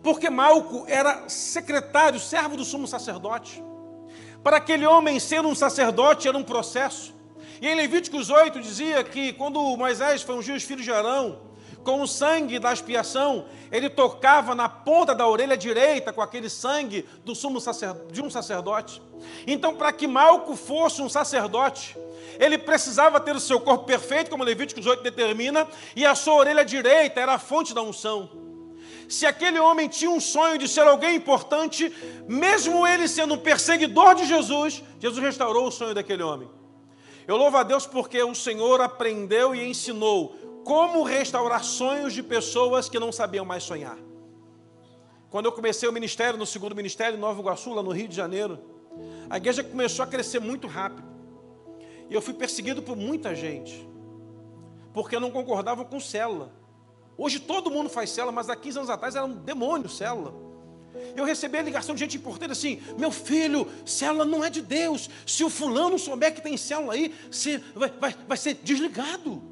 Porque 0.00 0.30
Malco 0.30 0.84
era 0.86 1.28
secretário, 1.28 2.20
servo 2.20 2.56
do 2.56 2.64
sumo 2.64 2.86
sacerdote. 2.86 3.64
Para 4.48 4.56
aquele 4.56 4.86
homem 4.86 5.20
ser 5.20 5.44
um 5.44 5.54
sacerdote 5.54 6.26
era 6.26 6.34
um 6.34 6.42
processo. 6.42 7.14
E 7.60 7.68
em 7.68 7.74
Levíticos 7.74 8.30
8 8.30 8.58
dizia 8.60 9.04
que 9.04 9.34
quando 9.34 9.60
Moisés 9.76 10.22
foi 10.22 10.36
ungir 10.36 10.54
os 10.54 10.62
filhos 10.62 10.86
de 10.86 10.90
Arão, 10.90 11.38
com 11.84 12.00
o 12.00 12.08
sangue 12.08 12.58
da 12.58 12.72
expiação, 12.72 13.44
ele 13.70 13.90
tocava 13.90 14.54
na 14.54 14.66
ponta 14.66 15.14
da 15.14 15.28
orelha 15.28 15.54
direita 15.54 16.14
com 16.14 16.22
aquele 16.22 16.48
sangue 16.48 17.06
do 17.26 17.34
sumo 17.34 17.60
de 18.10 18.22
um 18.22 18.30
sacerdote. 18.30 19.02
Então, 19.46 19.74
para 19.74 19.92
que 19.92 20.06
Malco 20.06 20.56
fosse 20.56 21.02
um 21.02 21.10
sacerdote, 21.10 21.94
ele 22.38 22.56
precisava 22.56 23.20
ter 23.20 23.36
o 23.36 23.40
seu 23.40 23.60
corpo 23.60 23.84
perfeito, 23.84 24.30
como 24.30 24.42
Levíticos 24.42 24.86
8 24.86 25.02
determina, 25.02 25.68
e 25.94 26.06
a 26.06 26.14
sua 26.14 26.36
orelha 26.36 26.64
direita 26.64 27.20
era 27.20 27.34
a 27.34 27.38
fonte 27.38 27.74
da 27.74 27.82
unção. 27.82 28.47
Se 29.08 29.24
aquele 29.24 29.58
homem 29.58 29.88
tinha 29.88 30.10
um 30.10 30.20
sonho 30.20 30.58
de 30.58 30.68
ser 30.68 30.86
alguém 30.86 31.16
importante, 31.16 31.90
mesmo 32.28 32.86
ele 32.86 33.08
sendo 33.08 33.34
um 33.34 33.38
perseguidor 33.38 34.14
de 34.14 34.26
Jesus, 34.26 34.82
Jesus 35.00 35.24
restaurou 35.24 35.66
o 35.66 35.70
sonho 35.70 35.94
daquele 35.94 36.22
homem. 36.22 36.48
Eu 37.26 37.36
louvo 37.36 37.56
a 37.56 37.62
Deus 37.62 37.86
porque 37.86 38.22
o 38.22 38.34
Senhor 38.34 38.80
aprendeu 38.82 39.54
e 39.54 39.66
ensinou 39.66 40.62
como 40.62 41.02
restaurar 41.02 41.64
sonhos 41.64 42.12
de 42.12 42.22
pessoas 42.22 42.90
que 42.90 42.98
não 42.98 43.10
sabiam 43.10 43.44
mais 43.44 43.62
sonhar. 43.62 43.96
Quando 45.30 45.46
eu 45.46 45.52
comecei 45.52 45.88
o 45.88 45.92
ministério, 45.92 46.38
no 46.38 46.46
segundo 46.46 46.76
ministério, 46.76 47.16
em 47.16 47.20
Nova 47.20 47.40
Iguaçu, 47.40 47.72
lá 47.72 47.82
no 47.82 47.90
Rio 47.90 48.08
de 48.08 48.16
Janeiro, 48.16 48.58
a 49.30 49.38
igreja 49.38 49.64
começou 49.64 50.02
a 50.02 50.06
crescer 50.06 50.40
muito 50.40 50.66
rápido. 50.66 51.08
E 52.10 52.14
eu 52.14 52.20
fui 52.20 52.34
perseguido 52.34 52.82
por 52.82 52.96
muita 52.96 53.34
gente, 53.34 53.86
porque 54.92 55.18
não 55.18 55.30
concordavam 55.30 55.84
com 55.84 55.98
célula. 56.00 56.52
Hoje 57.18 57.40
todo 57.40 57.68
mundo 57.68 57.90
faz 57.90 58.10
célula, 58.10 58.30
mas 58.30 58.48
há 58.48 58.54
15 58.54 58.78
anos 58.78 58.90
atrás 58.90 59.16
era 59.16 59.24
um 59.24 59.34
demônio 59.34 59.88
célula. 59.88 60.32
Eu 61.16 61.24
recebi 61.24 61.58
a 61.58 61.62
ligação 61.62 61.96
de 61.96 62.00
gente 62.00 62.16
importante 62.16 62.52
assim: 62.52 62.80
meu 62.96 63.10
filho, 63.10 63.68
célula 63.84 64.24
não 64.24 64.44
é 64.44 64.48
de 64.48 64.62
Deus. 64.62 65.10
Se 65.26 65.42
o 65.42 65.50
fulano 65.50 65.98
souber 65.98 66.32
que 66.32 66.40
tem 66.40 66.56
célula 66.56 66.94
aí, 66.94 67.12
você 67.28 67.58
vai, 67.74 67.90
vai, 67.90 68.14
vai 68.26 68.36
ser 68.36 68.54
desligado. 68.54 69.42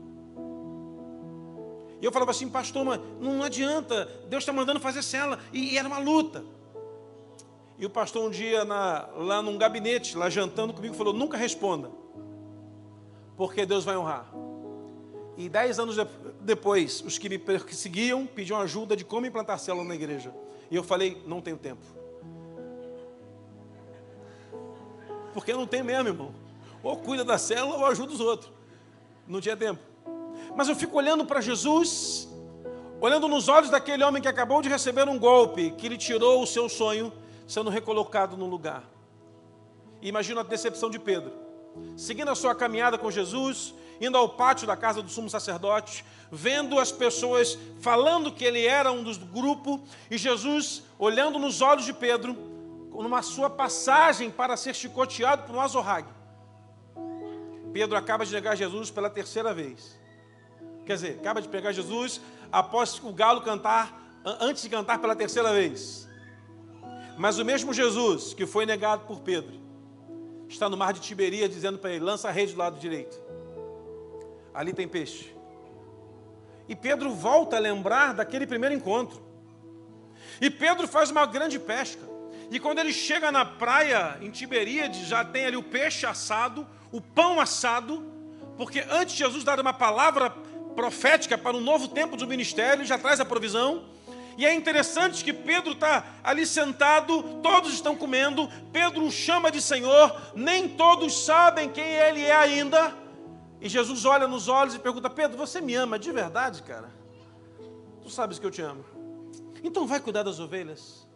E 2.01 2.05
eu 2.05 2.13
falava 2.13 2.31
assim, 2.31 2.49
pastor, 2.49 2.85
mas 2.85 3.01
não 3.21 3.43
adianta, 3.43 4.05
Deus 4.29 4.43
está 4.43 4.53
mandando 4.53 4.79
fazer 4.79 5.03
célula. 5.03 5.41
E, 5.53 5.75
e, 5.75 5.79
era 5.79 5.89
uma 5.89 5.99
luta. 5.99 6.45
E 7.79 7.85
o 7.85 7.91
pastor 7.91 8.23
um 8.23 8.31
dia 8.31 8.65
na, 8.65 9.09
lá 9.17 9.43
num 9.43 9.59
gabinete, 9.59 10.17
lá 10.17 10.31
jantando 10.31 10.73
comigo, 10.73 10.95
falou: 10.95 11.13
nunca 11.13 11.37
responda, 11.37 11.91
porque 13.37 13.67
Deus 13.67 13.85
vai 13.85 13.97
honrar. 13.97 14.31
E 15.37 15.49
dez 15.49 15.79
anos 15.79 15.97
depois, 16.41 17.03
os 17.03 17.19
que 17.19 17.29
me 17.29 17.39
perseguiam 17.39 18.27
pediam 18.27 18.59
ajuda 18.59 18.97
de 18.97 19.05
como 19.05 19.27
implantar 19.27 19.59
célula 19.59 19.85
na 19.85 19.95
igreja. 19.95 20.35
E 20.71 20.77
eu 20.77 20.83
falei, 20.83 21.23
não 21.27 21.41
tenho 21.41 21.59
tempo. 21.59 21.83
Porque 25.35 25.53
não 25.53 25.67
tem 25.67 25.83
mesmo, 25.83 26.09
irmão. 26.09 26.35
Ou 26.83 26.97
cuida 26.97 27.23
da 27.23 27.37
célula 27.37 27.77
ou 27.77 27.87
ajuda 27.87 28.13
os 28.13 28.21
outros. 28.21 28.51
Não 29.29 29.41
tinha 29.41 29.57
tempo. 29.57 29.81
Mas 30.57 30.69
eu 30.69 30.75
fico 30.75 30.97
olhando 30.97 31.27
para 31.27 31.43
Jesus, 31.43 32.27
olhando 32.99 33.29
nos 33.29 33.47
olhos 33.49 33.69
daquele 33.69 34.03
homem 34.03 34.23
que 34.23 34.29
acabou 34.29 34.63
de 34.63 34.71
receber 34.71 35.07
um 35.07 35.19
golpe, 35.19 35.73
que 35.73 35.89
lhe 35.89 35.99
tirou 35.99 36.43
o 36.43 36.47
seu 36.47 36.69
sonho, 36.69 37.13
sendo 37.47 37.69
recolocado 37.69 38.37
no 38.37 38.47
lugar. 38.47 38.85
E 40.01 40.09
imagino 40.09 40.41
a 40.41 40.43
decepção 40.43 40.89
de 40.89 40.99
Pedro. 40.99 41.33
Seguindo 41.95 42.31
a 42.31 42.35
sua 42.35 42.55
caminhada 42.55 42.97
com 42.97 43.11
Jesus, 43.11 43.75
indo 44.01 44.17
ao 44.17 44.29
pátio 44.29 44.67
da 44.67 44.77
casa 44.77 45.03
do 45.03 45.09
sumo 45.09 45.31
sacerdote, 45.31 46.05
vendo 46.31 46.79
as 46.79 46.93
pessoas 46.93 47.59
falando 47.81 48.33
que 48.33 48.45
ele 48.45 48.65
era 48.65 48.93
um 48.93 49.03
dos 49.03 49.17
grupo, 49.17 49.81
e 50.11 50.19
Jesus 50.19 50.83
olhando 50.99 51.39
nos 51.39 51.61
olhos 51.61 51.85
de 51.85 51.93
Pedro, 51.93 52.35
numa 52.93 53.23
sua 53.23 53.51
passagem 53.51 54.31
para 54.31 54.57
ser 54.57 54.75
chicoteado 54.75 55.43
por 55.43 55.55
um 55.55 55.61
azorrague. 55.61 56.09
Pedro 57.73 57.97
acaba 57.97 58.25
de 58.25 58.33
negar 58.33 58.57
Jesus 58.57 58.91
pela 58.91 59.11
terceira 59.11 59.53
vez. 59.53 59.99
Quer 60.87 60.95
dizer, 60.95 61.19
acaba 61.21 61.43
de 61.43 61.49
pegar 61.49 61.73
Jesus 61.73 62.21
após 62.51 62.99
o 63.03 63.13
galo 63.13 63.43
cantar, 63.43 64.21
antes 64.41 64.63
de 64.63 64.71
cantar 64.71 64.99
pela 64.99 65.15
terceira 65.15 65.53
vez. 65.53 66.09
Mas 67.19 67.39
o 67.39 67.45
mesmo 67.45 67.75
Jesus 67.75 68.33
que 68.33 68.47
foi 68.47 68.65
negado 68.65 69.05
por 69.07 69.21
Pedro, 69.21 69.61
está 70.49 70.69
no 70.69 70.77
mar 70.77 70.93
de 70.93 71.01
Tiberia 71.01 71.49
dizendo 71.49 71.79
para 71.79 71.91
ele: 71.91 72.05
lança 72.05 72.29
a 72.29 72.31
rede 72.31 72.55
do 72.55 72.59
lado 72.59 72.79
direito 72.79 73.26
ali 74.57 74.73
tem 74.73 74.89
peixe. 74.89 75.37
E 76.67 76.75
Pedro 76.75 77.11
volta 77.11 77.57
a 77.57 77.61
lembrar 77.61 78.15
daquele 78.15 78.47
primeiro 78.47 78.75
encontro. 78.75 79.23
E 80.41 80.51
Pedro 80.51 80.89
faz 80.89 81.11
uma 81.11 81.27
grande 81.27 81.59
pesca. 81.59 82.03
E 82.51 82.59
quando 82.59 82.79
ele 82.79 82.93
chega 82.93 83.31
na 83.31 83.45
praia 83.45 84.17
em 84.21 84.31
Tiberíades, 84.31 85.07
já 85.07 85.23
tem 85.25 85.45
ali 85.45 85.57
o 85.57 85.63
peixe 85.63 86.07
assado, 86.07 86.67
o 86.91 87.01
pão 87.01 87.39
assado, 87.39 88.05
porque 88.57 88.83
antes 88.91 89.15
Jesus 89.15 89.45
dar 89.45 89.61
uma 89.61 89.75
palavra 89.75 90.31
profética 90.75 91.37
para 91.37 91.57
um 91.57 91.61
novo 91.61 91.89
tempo 91.89 92.17
do 92.17 92.27
ministério, 92.27 92.81
ele 92.81 92.89
já 92.89 92.99
traz 92.99 93.21
a 93.21 93.25
provisão. 93.25 93.85
E 94.39 94.47
é 94.47 94.55
interessante 94.55 95.23
que 95.23 95.33
Pedro 95.33 95.73
está 95.73 96.05
ali 96.23 96.47
sentado, 96.47 97.23
todos 97.43 97.75
estão 97.75 97.95
comendo, 97.95 98.49
Pedro 98.73 99.05
o 99.05 99.11
chama 99.11 99.51
de 99.51 99.61
Senhor, 99.61 100.15
nem 100.35 100.69
todos 100.69 101.25
sabem 101.25 101.69
quem 101.69 101.85
ele 101.85 102.23
é 102.23 102.35
ainda. 102.35 103.06
E 103.61 103.69
Jesus 103.69 104.05
olha 104.05 104.27
nos 104.27 104.49
olhos 104.49 104.75
e 104.75 104.79
pergunta: 104.79 105.09
Pedro, 105.09 105.37
você 105.37 105.61
me 105.61 105.75
ama 105.75 105.99
de 105.99 106.13
verdade, 106.13 106.63
cara? 106.63 106.91
Tu 108.03 108.11
sabes 108.11 108.39
que 108.39 108.47
eu 108.47 108.51
te 108.51 108.63
amo. 108.63 108.85
Então 109.63 109.87
vai 109.87 110.01
cuidar 110.01 110.23
das 110.23 110.39
ovelhas. 110.39 111.07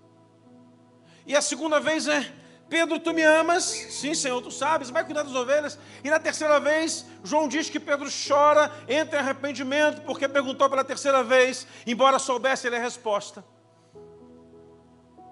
E 1.27 1.37
a 1.37 1.43
segunda 1.43 1.79
vez 1.79 2.09
é: 2.09 2.33
Pedro, 2.69 2.99
tu 3.01 3.13
me 3.13 3.23
amas? 3.23 3.65
Sim, 3.65 4.15
Senhor, 4.15 4.41
tu 4.41 4.51
sabes, 4.51 4.91
vai 4.91 5.05
cuidar 5.05 5.25
das 5.25 5.35
ovelhas. 5.35 5.79
E 6.05 6.09
na 6.09 6.21
terceira 6.21 6.61
vez, 6.61 7.05
João 7.23 7.49
diz 7.49 7.69
que 7.69 7.81
Pedro 7.81 8.09
chora, 8.29 8.73
entra 8.89 9.19
em 9.19 9.23
arrependimento, 9.23 10.03
porque 10.03 10.29
perguntou 10.29 10.71
pela 10.71 10.85
terceira 10.85 11.23
vez, 11.25 11.67
embora 11.87 12.19
soubesse 12.19 12.69
ele 12.69 12.77
a 12.77 12.81
resposta. 12.81 13.45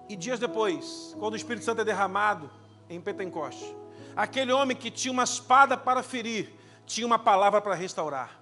E 0.09 0.15
dias 0.15 0.39
depois, 0.39 1.15
quando 1.17 1.33
o 1.33 1.37
Espírito 1.37 1.63
Santo 1.63 1.81
é 1.81 1.85
derramado 1.85 2.51
em 2.89 2.99
Pentecoste, 2.99 3.73
aquele 4.15 4.51
homem 4.51 4.75
que 4.75 4.91
tinha 4.91 5.11
uma 5.11 5.23
espada 5.23 5.77
para 5.77 6.03
ferir, 6.03 6.58
tinha 6.89 7.05
uma 7.05 7.19
palavra 7.19 7.61
para 7.61 7.75
restaurar. 7.75 8.41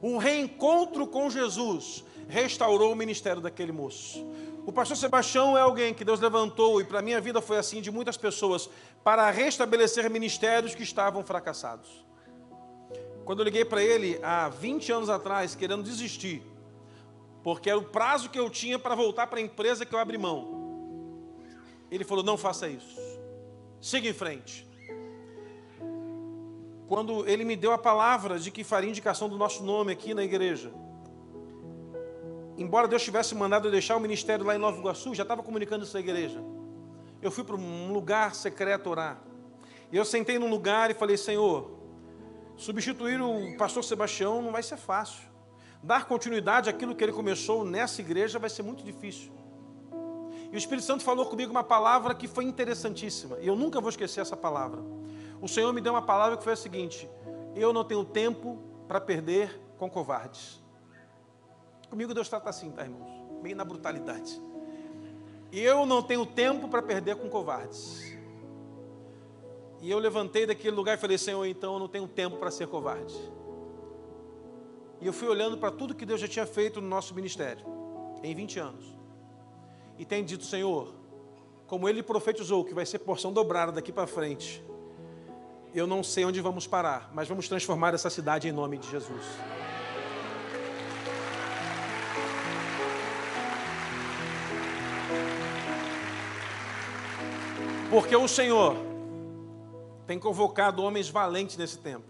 Um 0.00 0.16
reencontro 0.16 1.08
com 1.08 1.28
Jesus 1.28 2.04
restaurou 2.28 2.92
o 2.92 2.96
ministério 2.96 3.42
daquele 3.42 3.72
moço. 3.72 4.24
O 4.64 4.72
pastor 4.72 4.96
Sebastião 4.96 5.58
é 5.58 5.60
alguém 5.60 5.92
que 5.92 6.04
Deus 6.04 6.20
levantou, 6.20 6.80
e 6.80 6.84
para 6.84 7.02
minha 7.02 7.20
vida 7.20 7.42
foi 7.42 7.58
assim 7.58 7.82
de 7.82 7.90
muitas 7.90 8.16
pessoas, 8.16 8.70
para 9.02 9.28
restabelecer 9.30 10.08
ministérios 10.08 10.74
que 10.74 10.84
estavam 10.84 11.24
fracassados. 11.24 12.06
Quando 13.24 13.40
eu 13.40 13.44
liguei 13.44 13.64
para 13.64 13.82
ele 13.82 14.20
há 14.22 14.48
20 14.48 14.92
anos 14.92 15.10
atrás, 15.10 15.56
querendo 15.56 15.82
desistir, 15.82 16.42
porque 17.42 17.68
era 17.68 17.78
o 17.78 17.84
prazo 17.84 18.30
que 18.30 18.38
eu 18.38 18.48
tinha 18.48 18.78
para 18.78 18.94
voltar 18.94 19.26
para 19.26 19.40
a 19.40 19.42
empresa 19.42 19.84
que 19.84 19.94
eu 19.94 19.98
abri 19.98 20.16
mão. 20.16 21.42
Ele 21.90 22.04
falou: 22.04 22.22
não 22.22 22.38
faça 22.38 22.68
isso, 22.68 22.96
siga 23.80 24.08
em 24.08 24.14
frente. 24.14 24.73
Quando 26.86 27.26
ele 27.26 27.44
me 27.44 27.56
deu 27.56 27.72
a 27.72 27.78
palavra 27.78 28.38
de 28.38 28.50
que 28.50 28.62
faria 28.62 28.90
indicação 28.90 29.28
do 29.28 29.38
nosso 29.38 29.62
nome 29.62 29.92
aqui 29.92 30.12
na 30.12 30.22
igreja, 30.22 30.70
embora 32.58 32.86
Deus 32.86 33.02
tivesse 33.02 33.34
mandado 33.34 33.68
eu 33.68 33.72
deixar 33.72 33.96
o 33.96 34.00
ministério 34.00 34.44
lá 34.44 34.54
em 34.54 34.58
Nova 34.58 34.78
Iguaçu, 34.78 35.14
já 35.14 35.22
estava 35.22 35.42
comunicando 35.42 35.84
isso 35.84 35.96
à 35.96 36.00
igreja. 36.00 36.42
Eu 37.22 37.30
fui 37.30 37.42
para 37.42 37.56
um 37.56 37.92
lugar 37.92 38.34
secreto 38.34 38.90
orar. 38.90 39.18
E 39.90 39.96
eu 39.96 40.04
sentei 40.04 40.38
num 40.38 40.50
lugar 40.50 40.90
e 40.90 40.94
falei: 40.94 41.16
Senhor, 41.16 41.70
substituir 42.56 43.20
o 43.20 43.56
pastor 43.56 43.82
Sebastião 43.82 44.42
não 44.42 44.52
vai 44.52 44.62
ser 44.62 44.76
fácil. 44.76 45.22
Dar 45.82 46.06
continuidade 46.06 46.68
àquilo 46.68 46.94
que 46.94 47.04
ele 47.04 47.12
começou 47.12 47.64
nessa 47.64 48.00
igreja 48.00 48.38
vai 48.38 48.50
ser 48.50 48.62
muito 48.62 48.82
difícil. 48.82 49.32
E 50.50 50.56
o 50.56 50.58
Espírito 50.58 50.84
Santo 50.84 51.02
falou 51.02 51.26
comigo 51.26 51.50
uma 51.50 51.64
palavra 51.64 52.14
que 52.14 52.28
foi 52.28 52.44
interessantíssima. 52.44 53.38
E 53.40 53.46
eu 53.46 53.56
nunca 53.56 53.80
vou 53.80 53.90
esquecer 53.90 54.20
essa 54.20 54.36
palavra. 54.36 54.82
O 55.44 55.48
Senhor 55.48 55.70
me 55.74 55.80
deu 55.82 55.92
uma 55.92 56.00
palavra 56.00 56.38
que 56.38 56.42
foi 56.42 56.54
a 56.54 56.56
seguinte: 56.56 57.06
Eu 57.54 57.70
não 57.70 57.84
tenho 57.84 58.02
tempo 58.02 58.58
para 58.88 58.98
perder 58.98 59.60
com 59.76 59.90
covardes. 59.90 60.58
Comigo 61.90 62.14
Deus 62.14 62.30
trata 62.30 62.48
assim, 62.48 62.70
tá, 62.70 62.82
irmãos? 62.82 63.10
Meio 63.42 63.54
na 63.54 63.62
brutalidade. 63.62 64.40
Eu 65.52 65.84
não 65.84 66.02
tenho 66.02 66.24
tempo 66.24 66.66
para 66.66 66.80
perder 66.80 67.16
com 67.16 67.28
covardes. 67.28 68.16
E 69.82 69.90
eu 69.90 69.98
levantei 69.98 70.46
daquele 70.46 70.74
lugar 70.74 70.96
e 70.96 70.98
falei: 70.98 71.18
Senhor, 71.18 71.44
então 71.44 71.74
eu 71.74 71.78
não 71.78 71.88
tenho 71.88 72.08
tempo 72.08 72.38
para 72.38 72.50
ser 72.50 72.66
covarde. 72.66 73.14
E 74.98 75.06
eu 75.06 75.12
fui 75.12 75.28
olhando 75.28 75.58
para 75.58 75.70
tudo 75.70 75.94
que 75.94 76.06
Deus 76.06 76.22
já 76.22 76.26
tinha 76.26 76.46
feito 76.46 76.80
no 76.80 76.88
nosso 76.88 77.14
ministério, 77.14 77.66
em 78.22 78.34
20 78.34 78.58
anos. 78.60 78.86
E 79.98 80.06
tenho 80.06 80.24
dito: 80.24 80.46
Senhor, 80.46 80.94
como 81.66 81.86
Ele 81.86 82.02
profetizou 82.02 82.64
que 82.64 82.72
vai 82.72 82.86
ser 82.86 83.00
porção 83.00 83.30
dobrada 83.30 83.72
daqui 83.72 83.92
para 83.92 84.06
frente, 84.06 84.64
eu 85.74 85.88
não 85.88 86.04
sei 86.04 86.24
onde 86.24 86.40
vamos 86.40 86.68
parar, 86.68 87.10
mas 87.12 87.28
vamos 87.28 87.48
transformar 87.48 87.94
essa 87.94 88.08
cidade 88.08 88.46
em 88.46 88.52
nome 88.52 88.78
de 88.78 88.88
Jesus. 88.88 89.24
Porque 97.90 98.14
o 98.14 98.28
Senhor 98.28 98.76
tem 100.06 100.18
convocado 100.18 100.82
homens 100.82 101.08
valentes 101.08 101.56
nesse 101.56 101.78
tempo. 101.78 102.04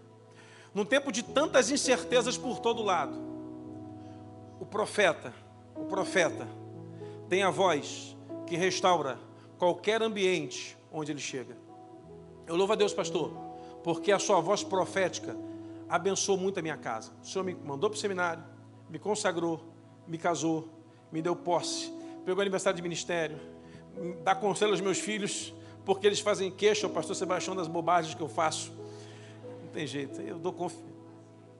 Num 0.73 0.85
tempo 0.85 1.11
de 1.11 1.23
tantas 1.23 1.71
incertezas 1.71 2.37
por 2.37 2.59
todo 2.59 2.83
lado. 2.83 3.15
O 4.59 4.65
profeta, 4.65 5.33
o 5.75 5.85
profeta 5.85 6.47
tem 7.29 7.43
a 7.43 7.49
voz 7.49 8.15
que 8.45 8.55
restaura 8.55 9.17
qualquer 9.57 10.03
ambiente 10.03 10.77
onde 10.91 11.11
ele 11.11 11.19
chega. 11.19 11.57
Eu 12.45 12.55
louvo 12.55 12.73
a 12.73 12.75
Deus, 12.75 12.93
pastor, 12.93 13.44
porque 13.85 14.11
a 14.11 14.17
sua 14.17 14.41
voz 14.41 14.63
profética 14.63 15.37
abençoou 15.87 16.39
muito 16.39 16.59
a 16.59 16.61
minha 16.63 16.75
casa. 16.75 17.11
O 17.21 17.27
Senhor 17.27 17.43
me 17.43 17.53
mandou 17.53 17.87
para 17.87 17.97
o 17.97 17.99
seminário, 17.99 18.43
me 18.89 18.97
consagrou, 18.97 19.63
me 20.07 20.17
casou, 20.17 20.67
me 21.11 21.21
deu 21.21 21.35
posse, 21.35 21.93
pegou 22.25 22.41
aniversário 22.41 22.75
de 22.75 22.81
ministério, 22.81 23.39
dá 24.23 24.33
conselho 24.33 24.71
aos 24.71 24.81
meus 24.81 24.97
filhos, 24.97 25.53
porque 25.85 26.07
eles 26.07 26.19
fazem 26.19 26.49
queixa 26.49 26.87
ao 26.87 26.91
pastor 26.91 27.15
Sebastião 27.15 27.55
das 27.55 27.67
bobagens 27.67 28.15
que 28.15 28.21
eu 28.23 28.27
faço. 28.27 28.73
Não 29.61 29.67
tem 29.71 29.85
jeito, 29.85 30.19
eu 30.19 30.39
dou 30.39 30.51
confiança. 30.51 30.83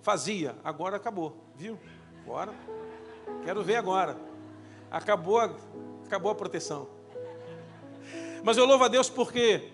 Fazia, 0.02 0.56
agora 0.64 0.96
acabou, 0.96 1.38
viu? 1.56 1.78
Agora, 2.24 2.56
quero 3.44 3.64
ver 3.64 3.76
agora. 3.76 4.18
Acabou 4.90 5.40
a, 5.40 5.56
acabou 6.04 6.32
a 6.32 6.36
proteção. 6.36 6.88
Mas 8.44 8.58
eu 8.58 8.66
louvo 8.66 8.84
a 8.84 8.88
Deus 8.88 9.12
porque 9.12 9.70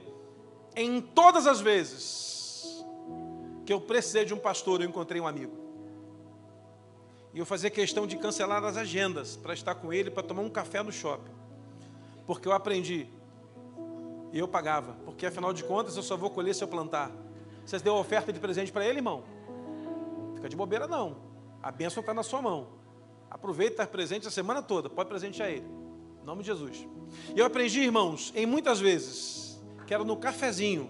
em 0.75 0.99
todas 0.99 1.47
as 1.47 1.61
vezes 1.61 2.30
que 3.65 3.71
eu 3.71 3.79
precisei 3.79 4.25
de 4.25 4.33
um 4.33 4.37
pastor, 4.37 4.81
eu 4.81 4.89
encontrei 4.89 5.21
um 5.21 5.27
amigo. 5.27 5.55
E 7.33 7.39
eu 7.39 7.45
fazia 7.45 7.69
questão 7.69 8.05
de 8.05 8.17
cancelar 8.17 8.63
as 8.63 8.75
agendas 8.75 9.37
para 9.37 9.53
estar 9.53 9.75
com 9.75 9.93
ele, 9.93 10.11
para 10.11 10.23
tomar 10.23 10.41
um 10.41 10.49
café 10.49 10.83
no 10.83 10.91
shopping. 10.91 11.31
Porque 12.25 12.47
eu 12.47 12.51
aprendi 12.51 13.07
e 14.33 14.39
eu 14.39 14.47
pagava, 14.47 14.93
porque 15.05 15.25
afinal 15.25 15.53
de 15.53 15.63
contas 15.63 15.95
eu 15.97 16.03
só 16.03 16.15
vou 16.15 16.29
colher 16.29 16.53
se 16.55 16.63
eu 16.63 16.67
plantar. 16.67 17.11
Vocês 17.65 17.81
deu 17.81 17.95
oferta 17.95 18.33
de 18.33 18.39
presente 18.39 18.71
para 18.71 18.85
ele, 18.85 18.99
irmão? 18.99 19.23
Fica 20.35 20.49
de 20.49 20.55
bobeira 20.55 20.87
não. 20.87 21.17
A 21.61 21.71
bênção 21.71 22.01
está 22.01 22.13
na 22.13 22.23
sua 22.23 22.41
mão. 22.41 22.67
Aproveita 23.29 23.73
estar 23.73 23.87
presente 23.87 24.27
a 24.27 24.31
semana 24.31 24.61
toda, 24.61 24.89
pode 24.89 25.07
presentear 25.07 25.49
ele. 25.49 25.67
Em 26.21 26.25
nome 26.25 26.41
de 26.41 26.47
Jesus. 26.47 26.85
E 27.33 27.39
eu 27.39 27.45
aprendi, 27.45 27.81
irmãos, 27.81 28.31
em 28.35 28.45
muitas 28.45 28.79
vezes, 28.79 29.61
que 29.87 29.93
era 29.93 30.03
no 30.03 30.17
cafezinho, 30.17 30.89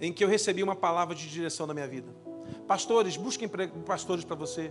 em 0.00 0.12
que 0.12 0.22
eu 0.22 0.28
recebi 0.28 0.62
uma 0.62 0.76
palavra 0.76 1.14
de 1.14 1.28
direção 1.28 1.66
na 1.66 1.74
minha 1.74 1.86
vida. 1.86 2.14
Pastores, 2.66 3.16
busquem 3.16 3.48
pastores 3.84 4.24
para 4.24 4.36
você. 4.36 4.70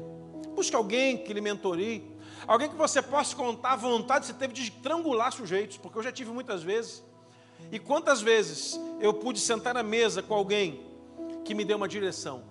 Busque 0.56 0.76
alguém 0.76 1.18
que 1.18 1.34
lhe 1.34 1.42
mentorie. 1.42 2.04
Alguém 2.48 2.70
que 2.70 2.76
você 2.76 3.02
possa 3.02 3.36
contar 3.36 3.74
a 3.74 3.76
vontade 3.76 4.22
que 4.22 4.28
você 4.28 4.34
teve 4.34 4.54
de 4.54 4.64
estrangular 4.64 5.32
sujeitos, 5.32 5.78
porque 5.78 5.98
eu 5.98 6.04
já 6.04 6.12
tive 6.12 6.32
muitas 6.32 6.64
vezes. 6.64 7.04
E 7.72 7.80
quantas 7.80 8.22
vezes 8.22 8.80
eu 9.00 9.14
pude 9.14 9.40
sentar 9.40 9.74
na 9.74 9.84
mesa 9.84 10.22
com 10.22 10.34
alguém 10.34 10.86
que 11.44 11.54
me 11.54 11.66
deu 11.66 11.78
uma 11.78 11.88
direção? 11.88 12.44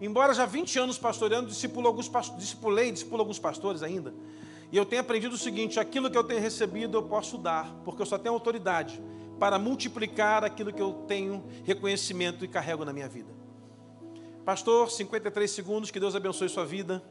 Embora 0.00 0.34
já 0.34 0.44
20 0.44 0.78
anos 0.78 0.98
pastoreando, 0.98 1.48
discipulo 1.48 1.86
alguns, 1.86 2.10
discipulei, 2.36 2.92
discipulo 2.92 3.20
alguns 3.22 3.38
pastores 3.38 3.82
ainda. 3.82 4.12
E 4.70 4.76
eu 4.76 4.84
tenho 4.84 5.00
aprendido 5.00 5.34
o 5.34 5.38
seguinte: 5.38 5.78
aquilo 5.78 6.10
que 6.10 6.18
eu 6.18 6.24
tenho 6.24 6.40
recebido 6.40 6.98
eu 6.98 7.02
posso 7.02 7.38
dar, 7.38 7.74
porque 7.84 8.02
eu 8.02 8.06
só 8.06 8.18
tenho 8.18 8.34
autoridade 8.34 9.00
para 9.38 9.58
multiplicar 9.58 10.44
aquilo 10.44 10.72
que 10.72 10.80
eu 10.80 10.92
tenho 11.06 11.44
reconhecimento 11.64 12.44
e 12.44 12.48
carrego 12.48 12.84
na 12.84 12.92
minha 12.92 13.08
vida. 13.08 13.30
Pastor, 14.44 14.90
53 14.90 15.50
segundos, 15.50 15.90
que 15.90 15.98
Deus 15.98 16.14
abençoe 16.14 16.48
sua 16.48 16.64
vida, 16.64 17.02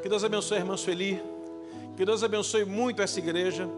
que 0.00 0.08
Deus 0.08 0.22
abençoe 0.22 0.58
a 0.58 0.60
irmã 0.60 0.76
Sueli, 0.76 1.20
que 1.96 2.04
Deus 2.04 2.22
abençoe 2.22 2.64
muito 2.64 3.02
essa 3.02 3.18
igreja. 3.18 3.68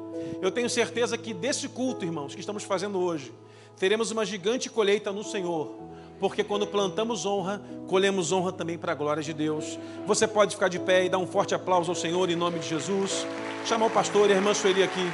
Eu 0.41 0.51
tenho 0.51 0.69
certeza 0.69 1.17
que 1.17 1.33
desse 1.33 1.69
culto, 1.69 2.05
irmãos, 2.05 2.35
que 2.35 2.41
estamos 2.41 2.63
fazendo 2.63 3.01
hoje, 3.01 3.33
teremos 3.79 4.11
uma 4.11 4.25
gigante 4.25 4.69
colheita 4.69 5.11
no 5.11 5.25
Senhor, 5.25 5.75
porque 6.21 6.45
quando 6.45 6.67
plantamos 6.67 7.27
honra, 7.27 7.63
colhemos 7.89 8.31
honra 8.31 8.53
também 8.53 8.79
para 8.79 8.93
a 8.93 8.95
glória 8.95 9.23
de 9.23 9.33
Deus. 9.33 9.79
Você 10.07 10.29
pode 10.29 10.55
ficar 10.55 10.69
de 10.69 10.79
pé 10.79 11.07
e 11.07 11.09
dar 11.09 11.19
um 11.19 11.27
forte 11.27 11.55
aplauso 11.55 11.91
ao 11.91 11.97
Senhor 11.97 12.31
em 12.31 12.37
nome 12.37 12.59
de 12.59 12.69
Jesus. 12.69 13.27
Chamar 13.65 13.87
o 13.87 13.91
pastor 13.91 14.29
e 14.29 14.33
a 14.33 14.37
irmã 14.37 14.55
Sueli 14.55 14.83
aqui. 14.83 15.11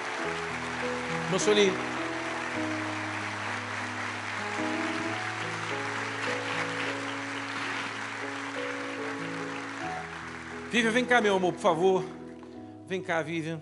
Irmã 1.26 1.38
Sueli. 1.38 1.97
Vivian, 10.70 10.90
vem 10.90 11.04
cá, 11.04 11.18
meu 11.18 11.34
amor, 11.34 11.54
por 11.54 11.60
favor. 11.60 12.04
Vem 12.86 13.00
cá, 13.00 13.22
Vivian. 13.22 13.58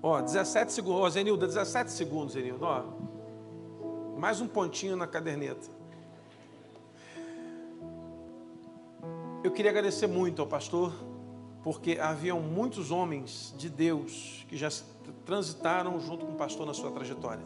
Ó, 0.00 0.20
17 0.20 0.72
segundos. 0.72 1.02
Ó, 1.02 1.10
Zenilda, 1.10 1.44
17 1.44 1.90
segundos, 1.90 2.34
Zenilda. 2.34 2.64
Ó, 2.64 2.84
mais 4.16 4.40
um 4.40 4.46
pontinho 4.46 4.96
na 4.96 5.08
caderneta. 5.08 5.66
Eu 9.42 9.50
queria 9.50 9.72
agradecer 9.72 10.06
muito 10.06 10.40
ao 10.40 10.46
pastor, 10.46 10.92
porque 11.64 11.98
haviam 12.00 12.38
muitos 12.38 12.92
homens 12.92 13.52
de 13.58 13.68
Deus 13.68 14.46
que 14.48 14.56
já 14.56 14.68
transitaram 15.26 15.98
junto 15.98 16.26
com 16.26 16.32
o 16.32 16.36
pastor 16.36 16.64
na 16.64 16.74
sua 16.74 16.92
trajetória. 16.92 17.42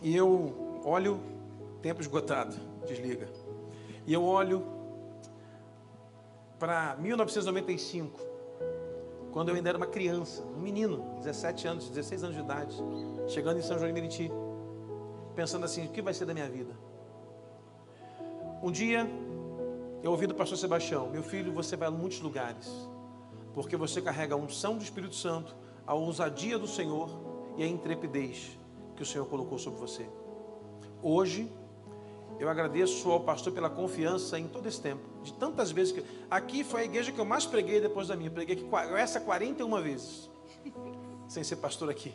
E 0.00 0.16
eu 0.16 0.80
olho, 0.86 1.20
tempo 1.82 2.00
esgotado, 2.00 2.56
desliga. 2.86 3.28
E 4.06 4.14
eu 4.14 4.24
olho 4.24 4.77
para 6.58 6.96
1995, 6.96 8.20
quando 9.30 9.50
eu 9.50 9.54
ainda 9.54 9.68
era 9.68 9.78
uma 9.78 9.86
criança, 9.86 10.42
um 10.42 10.60
menino, 10.60 11.16
17 11.18 11.68
anos, 11.68 11.88
16 11.88 12.24
anos 12.24 12.36
de 12.36 12.42
idade, 12.42 12.76
chegando 13.28 13.58
em 13.58 13.62
São 13.62 13.78
João 13.78 13.88
de 13.88 13.94
Meriti, 13.94 14.30
pensando 15.34 15.64
assim: 15.64 15.86
o 15.86 15.90
que 15.90 16.02
vai 16.02 16.12
ser 16.12 16.24
da 16.24 16.34
minha 16.34 16.48
vida? 16.48 16.74
Um 18.62 18.72
dia, 18.72 19.08
eu 20.02 20.10
ouvi 20.10 20.26
do 20.26 20.34
pastor 20.34 20.58
Sebastião: 20.58 21.08
meu 21.10 21.22
filho, 21.22 21.52
você 21.52 21.76
vai 21.76 21.88
a 21.88 21.90
muitos 21.90 22.20
lugares, 22.20 22.68
porque 23.54 23.76
você 23.76 24.02
carrega 24.02 24.34
a 24.34 24.38
unção 24.38 24.76
do 24.76 24.82
Espírito 24.82 25.14
Santo, 25.14 25.54
a 25.86 25.94
ousadia 25.94 26.58
do 26.58 26.66
Senhor 26.66 27.08
e 27.56 27.62
a 27.62 27.66
intrepidez 27.66 28.58
que 28.96 29.02
o 29.02 29.06
Senhor 29.06 29.26
colocou 29.26 29.58
sobre 29.58 29.78
você. 29.78 30.08
Hoje, 31.00 31.52
eu 32.40 32.48
agradeço 32.48 33.10
ao 33.10 33.20
pastor 33.20 33.52
pela 33.52 33.70
confiança 33.70 34.38
em 34.38 34.48
todo 34.48 34.66
esse 34.66 34.80
tempo. 34.80 35.02
De 35.28 35.34
tantas 35.34 35.70
vezes 35.70 35.92
que. 35.92 36.02
Aqui 36.30 36.64
foi 36.64 36.82
a 36.82 36.84
igreja 36.84 37.12
que 37.12 37.18
eu 37.18 37.24
mais 37.24 37.44
preguei 37.44 37.80
depois 37.80 38.08
da 38.08 38.16
minha. 38.16 38.30
Preguei 38.30 38.56
aqui 38.56 38.66
essa 38.96 39.20
41 39.20 39.82
vezes. 39.82 40.30
Sem 41.28 41.44
ser 41.44 41.56
pastor 41.56 41.90
aqui. 41.90 42.14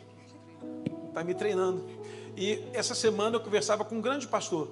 Está 1.08 1.22
me 1.22 1.32
treinando. 1.32 1.84
E 2.36 2.64
essa 2.72 2.94
semana 2.94 3.36
eu 3.36 3.40
conversava 3.40 3.84
com 3.84 3.96
um 3.96 4.00
grande 4.00 4.26
pastor. 4.26 4.68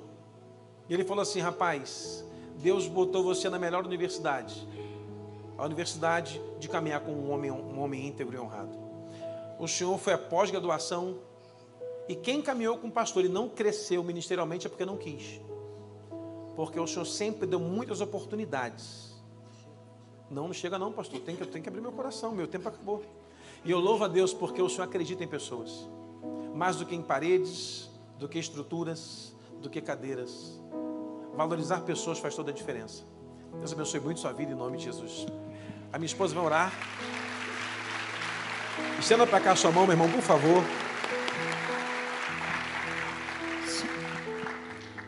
E 0.88 0.94
ele 0.94 1.04
falou 1.04 1.22
assim: 1.22 1.38
rapaz, 1.38 2.24
Deus 2.56 2.88
botou 2.88 3.22
você 3.22 3.48
na 3.48 3.58
melhor 3.58 3.86
universidade. 3.86 4.66
a 5.56 5.64
universidade 5.64 6.42
de 6.58 6.68
caminhar 6.68 7.00
com 7.00 7.12
um 7.12 7.30
homem, 7.30 7.50
um 7.50 7.80
homem 7.80 8.08
íntegro 8.08 8.36
e 8.36 8.40
honrado. 8.40 8.76
O 9.60 9.68
senhor 9.68 9.96
foi 9.98 10.14
a 10.14 10.18
pós-graduação 10.18 11.18
e 12.08 12.16
quem 12.16 12.42
caminhou 12.42 12.76
com 12.78 12.88
o 12.88 12.90
pastor 12.90 13.24
e 13.24 13.28
não 13.28 13.48
cresceu 13.48 14.02
ministerialmente 14.02 14.66
é 14.66 14.70
porque 14.70 14.84
não 14.84 14.96
quis. 14.96 15.40
Porque 16.54 16.78
o 16.78 16.86
senhor 16.86 17.04
sempre 17.04 17.46
deu 17.46 17.58
muitas 17.58 18.00
oportunidades. 18.00 19.12
Não, 20.30 20.46
não 20.46 20.54
chega 20.54 20.78
não, 20.78 20.92
pastor. 20.92 21.20
Tem 21.20 21.36
que, 21.36 21.42
eu 21.42 21.46
tenho 21.46 21.62
que 21.62 21.68
abrir 21.68 21.80
meu 21.80 21.92
coração, 21.92 22.32
meu 22.32 22.46
tempo 22.46 22.68
acabou. 22.68 23.04
E 23.64 23.70
eu 23.70 23.78
louvo 23.78 24.04
a 24.04 24.08
Deus 24.08 24.32
porque 24.34 24.60
o 24.60 24.68
senhor 24.68 24.84
acredita 24.84 25.22
em 25.22 25.28
pessoas. 25.28 25.88
Mais 26.54 26.76
do 26.76 26.86
que 26.86 26.94
em 26.94 27.02
paredes, 27.02 27.90
do 28.18 28.28
que 28.28 28.38
estruturas, 28.38 29.34
do 29.60 29.70
que 29.70 29.80
cadeiras. 29.80 30.60
Valorizar 31.34 31.80
pessoas 31.80 32.18
faz 32.18 32.34
toda 32.34 32.50
a 32.50 32.54
diferença. 32.54 33.04
Deus 33.58 33.72
abençoe 33.72 34.00
muito 34.00 34.20
sua 34.20 34.32
vida 34.32 34.52
em 34.52 34.54
nome 34.54 34.78
de 34.78 34.84
Jesus. 34.84 35.26
A 35.92 35.98
minha 35.98 36.06
esposa 36.06 36.34
vai 36.34 36.44
orar. 36.44 36.72
Estenda 38.98 39.26
para 39.26 39.40
cá 39.40 39.52
a 39.52 39.56
sua 39.56 39.70
mão, 39.70 39.84
meu 39.84 39.92
irmão, 39.92 40.10
por 40.10 40.22
favor. 40.22 40.62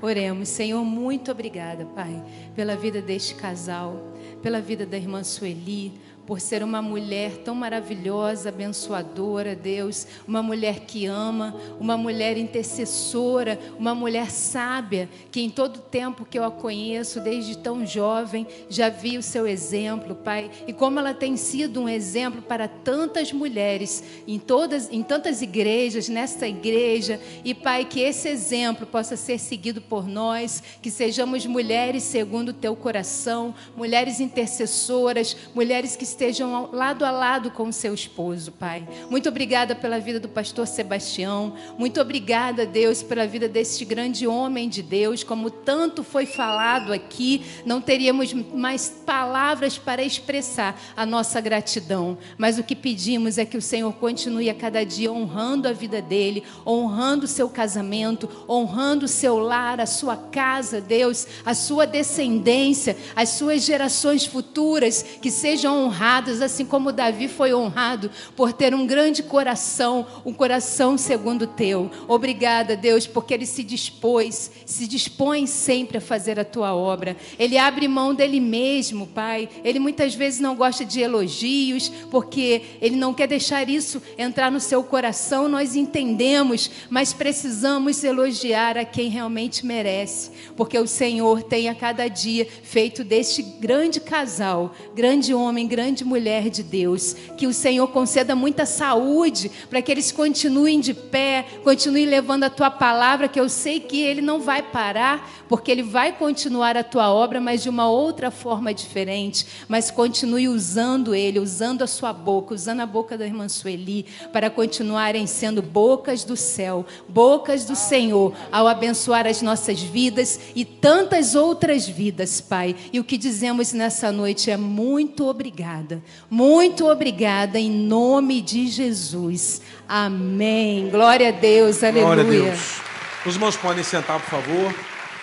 Oremos, 0.05 0.51
Senhor, 0.51 0.85
muito 0.85 1.31
obrigada, 1.31 1.87
Pai, 1.87 2.23
pela 2.55 2.77
vida 2.77 3.01
deste 3.01 3.35
casal, 3.35 4.13
pela 4.43 4.61
vida 4.61 4.85
da 4.85 4.99
irmã 4.99 5.25
Sueli, 5.25 5.95
por 6.27 6.41
ser 6.41 6.63
uma 6.63 6.81
mulher 6.81 7.39
tão 7.39 7.55
maravilhosa, 7.55 8.49
abençoadora, 8.49 9.55
Deus, 9.55 10.07
uma 10.27 10.43
mulher 10.43 10.81
que 10.81 11.07
ama, 11.07 11.55
uma 11.79 11.97
mulher 11.97 12.39
intercessora, 12.39 13.59
uma 13.79 13.95
mulher 13.95 14.31
sábia, 14.31 15.09
que 15.31 15.43
em 15.43 15.51
todo 15.51 15.81
tempo 15.81 16.25
que 16.25 16.39
eu 16.39 16.45
a 16.45 16.51
conheço, 16.51 17.21
desde 17.21 17.59
tão 17.59 17.85
jovem, 17.85 18.47
já 18.69 18.89
vi 18.89 19.19
o 19.19 19.23
seu 19.23 19.47
exemplo, 19.47 20.15
Pai, 20.15 20.51
e 20.67 20.73
como 20.73 20.99
ela 20.99 21.13
tem 21.13 21.37
sido 21.37 21.83
um 21.83 21.89
exemplo 21.89 22.41
para 22.41 22.67
tantas 22.69 23.33
mulheres 23.33 24.03
em 24.27 24.39
todas, 24.39 24.91
em 24.91 25.03
tantas 25.03 25.43
igrejas, 25.43 26.09
nesta 26.09 26.49
igreja, 26.49 27.21
e 27.45 27.55
Pai, 27.55 27.85
que 27.85 28.01
esse 28.01 28.29
exemplo 28.29 28.87
possa 28.87 29.17
ser 29.17 29.39
seguido 29.39 29.81
por 29.83 30.09
nós, 30.09 30.63
que 30.81 30.91
sejamos 30.91 31.45
mulheres 31.45 32.03
segundo 32.03 32.49
o 32.49 32.55
teu 32.55 32.75
coração, 32.75 33.55
mulheres 33.77 34.21
intercessoras, 34.21 35.37
mulheres 35.55 35.97
que 35.97 36.05
estejam 36.15 36.71
lado 36.73 37.05
a 37.05 37.11
lado 37.11 37.51
com 37.51 37.65
o 37.69 37.73
seu 37.73 37.93
esposo, 37.93 38.53
Pai. 38.53 38.87
Muito 39.11 39.29
obrigada 39.29 39.75
pela 39.75 39.99
vida 39.99 40.21
do 40.21 40.29
pastor 40.29 40.65
Sebastião. 40.65 41.55
Muito 41.77 42.01
obrigada, 42.01 42.65
Deus, 42.65 43.03
pela 43.03 43.27
vida 43.27 43.49
deste 43.49 43.85
grande 43.85 44.25
homem 44.25 44.69
de 44.69 44.81
Deus. 44.81 45.25
Como 45.25 45.51
tanto 45.51 46.05
foi 46.05 46.25
falado 46.25 46.93
aqui, 46.93 47.45
não 47.67 47.81
teríamos 47.81 48.33
mais 48.33 48.89
palavras 49.05 49.77
para 49.77 50.05
expressar 50.05 50.81
a 50.97 51.05
nossa 51.05 51.41
gratidão. 51.41 52.17
Mas 52.39 52.59
o 52.59 52.63
que 52.63 52.77
pedimos 52.77 53.37
é 53.37 53.45
que 53.45 53.57
o 53.57 53.63
Senhor 53.63 53.93
continue 53.95 54.49
a 54.49 54.55
cada 54.55 54.85
dia 54.85 55.11
honrando 55.11 55.67
a 55.67 55.73
vida 55.73 56.01
dele, 56.01 56.45
honrando 56.65 57.25
o 57.25 57.29
seu 57.29 57.49
casamento, 57.49 58.31
honrando 58.49 59.07
o 59.07 59.09
seu 59.09 59.39
lar, 59.39 59.81
a 59.81 59.87
sua 59.87 60.17
casa, 60.17 60.81
Deus, 60.81 61.27
a 61.45 61.55
sua 61.55 61.87
descendência, 61.89 62.97
as 63.17 63.31
suas 63.31 63.63
gerações 63.65 64.25
futuras, 64.25 65.03
que 65.21 65.31
sejam 65.31 65.87
honradas 65.87 66.04
honrados, 66.05 66.43
assim 66.43 66.67
como 66.67 66.93
Davi 66.93 67.29
foi 67.29 67.55
honrado 67.55 68.11
por 68.37 68.53
ter 68.53 68.75
um 68.75 68.87
grande 68.87 69.23
coração, 69.23 70.07
um 70.25 70.35
coração 70.35 70.99
segundo 70.99 71.43
o 71.43 71.47
teu. 71.47 71.91
Obrigada, 72.07 72.77
Deus, 72.77 73.07
porque 73.07 73.33
ele 73.33 73.47
se 73.47 73.65
dispôs, 73.65 74.51
se 74.67 74.87
dispõe 74.87 75.47
sempre 75.47 75.97
a 75.97 76.03
fazer 76.03 76.39
a 76.39 76.45
tua 76.45 76.75
obra. 76.75 77.17
Ele 77.39 77.57
abre 77.57 77.89
mão 77.89 78.15
dele 78.15 78.39
mesmo, 78.39 79.07
Pai. 79.07 79.49
Ele 79.65 79.79
muitas 79.79 80.15
vezes 80.15 80.41
não 80.41 80.55
gosta 80.55 80.85
de 80.85 81.01
elogios, 81.01 81.89
porque 82.11 82.63
ele 82.83 82.97
não 82.97 83.15
quer 83.15 83.27
deixar 83.27 83.67
isso 83.71 84.03
entrar 84.19 84.53
no 84.53 84.61
seu 84.61 84.85
coração. 84.85 85.49
Nós 85.49 85.75
entendemos, 85.75 86.71
mas 86.91 87.15
precisamos 87.15 88.05
elogiar 88.05 88.77
a 88.77 88.85
quem 88.85 89.09
realmente 89.09 89.65
merece, 89.65 90.31
porque 90.55 90.79
o 90.79 90.87
Senhor 90.87 91.43
tem 91.43 91.71
a 91.71 91.75
cada 91.75 92.09
dia 92.09 92.47
feito 92.63 93.03
deste 93.03 93.43
grande 93.43 94.01
casal, 94.01 94.75
grande 94.95 95.33
homem, 95.33 95.67
grande 95.67 95.94
grande 95.95 96.05
mulher 96.05 96.51
de 96.51 96.65
Deus. 96.65 97.15
Que 97.37 97.47
o 97.47 97.55
Senhor 97.55 97.87
conceda 97.87 98.35
muita 98.35 98.67
saúde 98.67 99.49
para 99.71 99.81
que 99.81 99.93
eles 99.93 100.11
continuem 100.11 100.81
de 100.81 100.93
pé, 100.93 101.47
continuem 101.63 102.07
levando 102.07 102.43
a 102.43 102.51
tua 102.51 102.69
palavra, 102.69 103.29
que 103.29 103.39
eu 103.39 103.49
sei 103.49 103.79
que 103.79 104.01
ele 104.01 104.21
não 104.21 104.41
vai 104.41 104.61
parar, 104.61 105.45
porque 105.49 105.71
ele 105.71 105.85
vai 105.85 106.11
continuar 106.11 106.77
a 106.77 106.83
tua 106.83 107.13
obra, 107.13 107.41
mas 107.41 107.63
de 107.63 107.69
uma 107.69 107.89
outra 107.89 108.31
forma 108.33 108.75
diferente. 108.75 109.47
Mas 109.69 109.91
continue 109.91 110.49
usando 110.49 111.15
ele, 111.15 111.39
usando 111.39 111.83
a 111.83 111.87
sua 111.87 112.13
boca, 112.13 112.55
usando 112.55 112.81
a 112.81 112.87
boca 112.87 113.17
da 113.17 113.25
irmã 113.25 113.49
Sueli, 113.49 114.07
para 114.33 114.51
continuarem 114.51 115.29
sendo 115.29 115.63
bocas 115.63 116.25
do 116.25 116.37
céu, 116.37 116.85
bocas 117.09 117.65
do 117.65 117.77
Senhor, 117.77 118.35
ao 118.51 118.67
abençoar 118.67 119.29
as 119.29 119.41
nossas 119.43 119.81
vidas 119.81 120.41
e 120.57 120.65
tantas 120.65 121.37
outras 121.37 121.87
vidas, 121.87 122.41
Pai. 122.41 122.75
E 122.93 122.99
o 122.99 123.05
que 123.05 123.17
dizemos 123.17 123.73
nessa 123.73 124.11
noite 124.11 124.51
é 124.51 124.57
muito 124.57 125.29
obrigado 125.29 125.84
obrigada. 125.85 126.03
Muito 126.31 126.87
obrigada 126.87 127.59
em 127.59 127.71
nome 127.71 128.41
de 128.41 128.67
Jesus. 128.69 129.61
Amém. 129.87 130.89
Glória 130.89 131.29
a 131.29 131.33
Deus. 131.33 131.83
Aleluia. 131.83 132.05
Glória 132.05 132.23
a 132.23 132.27
Deus. 132.27 132.81
Os 133.27 133.35
irmãos 133.35 133.57
podem 133.57 133.85
sentar, 133.85 134.19
por 134.21 134.29
favor. 134.29 134.75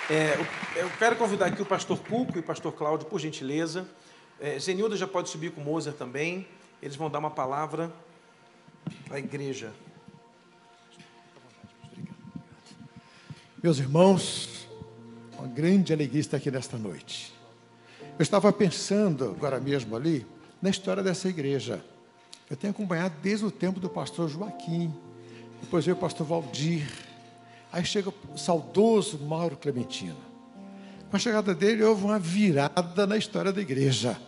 É, 0.10 0.38
eu 0.76 0.90
quero 1.00 1.16
convidar 1.16 1.48
aqui 1.48 1.62
o 1.62 1.66
pastor 1.66 1.98
Cuco 2.00 2.38
e 2.38 2.40
o 2.40 2.44
pastor 2.44 2.72
Cláudio, 2.74 3.08
por 3.08 3.20
gentileza. 3.20 3.88
É, 4.40 4.58
Zenilda 4.60 4.96
já 4.96 5.08
pode 5.08 5.30
subir 5.30 5.52
com 5.52 5.62
o 5.62 5.64
Moser 5.64 5.94
também. 5.94 6.48
Eles 6.82 6.96
vão 6.96 7.10
dar 7.10 7.20
uma 7.20 7.32
palavra 7.32 7.92
à 9.10 9.18
igreja. 9.18 9.72
Meus 13.62 13.78
irmãos, 13.78 14.68
uma 15.38 15.48
grande 15.48 15.94
alegria 15.94 16.20
estar 16.20 16.38
aqui 16.38 16.50
nesta 16.50 16.78
noite. 16.78 17.32
Eu 18.18 18.24
estava 18.24 18.52
pensando 18.52 19.26
agora 19.26 19.60
mesmo 19.60 19.96
ali 19.96 20.26
na 20.62 20.70
história 20.70 21.02
dessa 21.02 21.28
igreja. 21.28 21.84
Eu 22.50 22.56
tenho 22.56 22.72
acompanhado 22.72 23.16
desde 23.22 23.46
o 23.46 23.52
tempo 23.52 23.80
do 23.80 23.90
pastor 23.90 24.30
Joaquim, 24.30 24.94
depois 25.62 25.86
veio 25.86 25.96
o 25.96 26.00
pastor 26.00 26.28
Valdir, 26.28 26.88
aí 27.72 27.86
chega 27.86 28.10
o 28.10 28.38
saudoso 28.38 29.18
Mauro 29.20 29.56
Clementino. 29.56 30.18
Com 31.10 31.16
a 31.16 31.20
chegada 31.20 31.54
dele, 31.54 31.84
houve 31.84 32.04
uma 32.06 32.20
virada 32.20 33.06
na 33.06 33.18
história 33.18 33.52
da 33.52 33.62
igreja. 33.62 34.20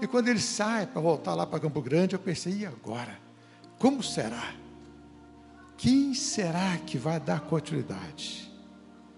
E 0.00 0.06
quando 0.06 0.28
ele 0.28 0.40
sai 0.40 0.86
para 0.86 1.00
voltar 1.00 1.34
lá 1.34 1.46
para 1.46 1.60
Campo 1.60 1.80
Grande, 1.80 2.14
eu 2.14 2.18
pensei, 2.18 2.52
e 2.60 2.66
agora? 2.66 3.18
Como 3.78 4.02
será? 4.02 4.54
Quem 5.76 6.14
será 6.14 6.78
que 6.78 6.96
vai 6.96 7.20
dar 7.20 7.40
continuidade? 7.40 8.50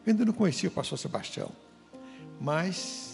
Eu 0.05 0.13
ainda 0.13 0.25
não 0.25 0.33
conhecia 0.33 0.69
o 0.69 0.73
pastor 0.73 0.99
Sebastião, 0.99 1.51
mas 2.41 3.06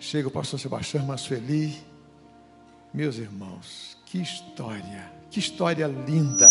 Chega 0.00 0.28
o 0.28 0.30
pastor 0.30 0.60
Sebastião 0.60 1.04
Massueli. 1.04 1.76
Meus 2.94 3.18
irmãos, 3.18 3.98
que 4.06 4.18
história, 4.22 5.12
que 5.28 5.40
história 5.40 5.86
linda. 5.88 6.48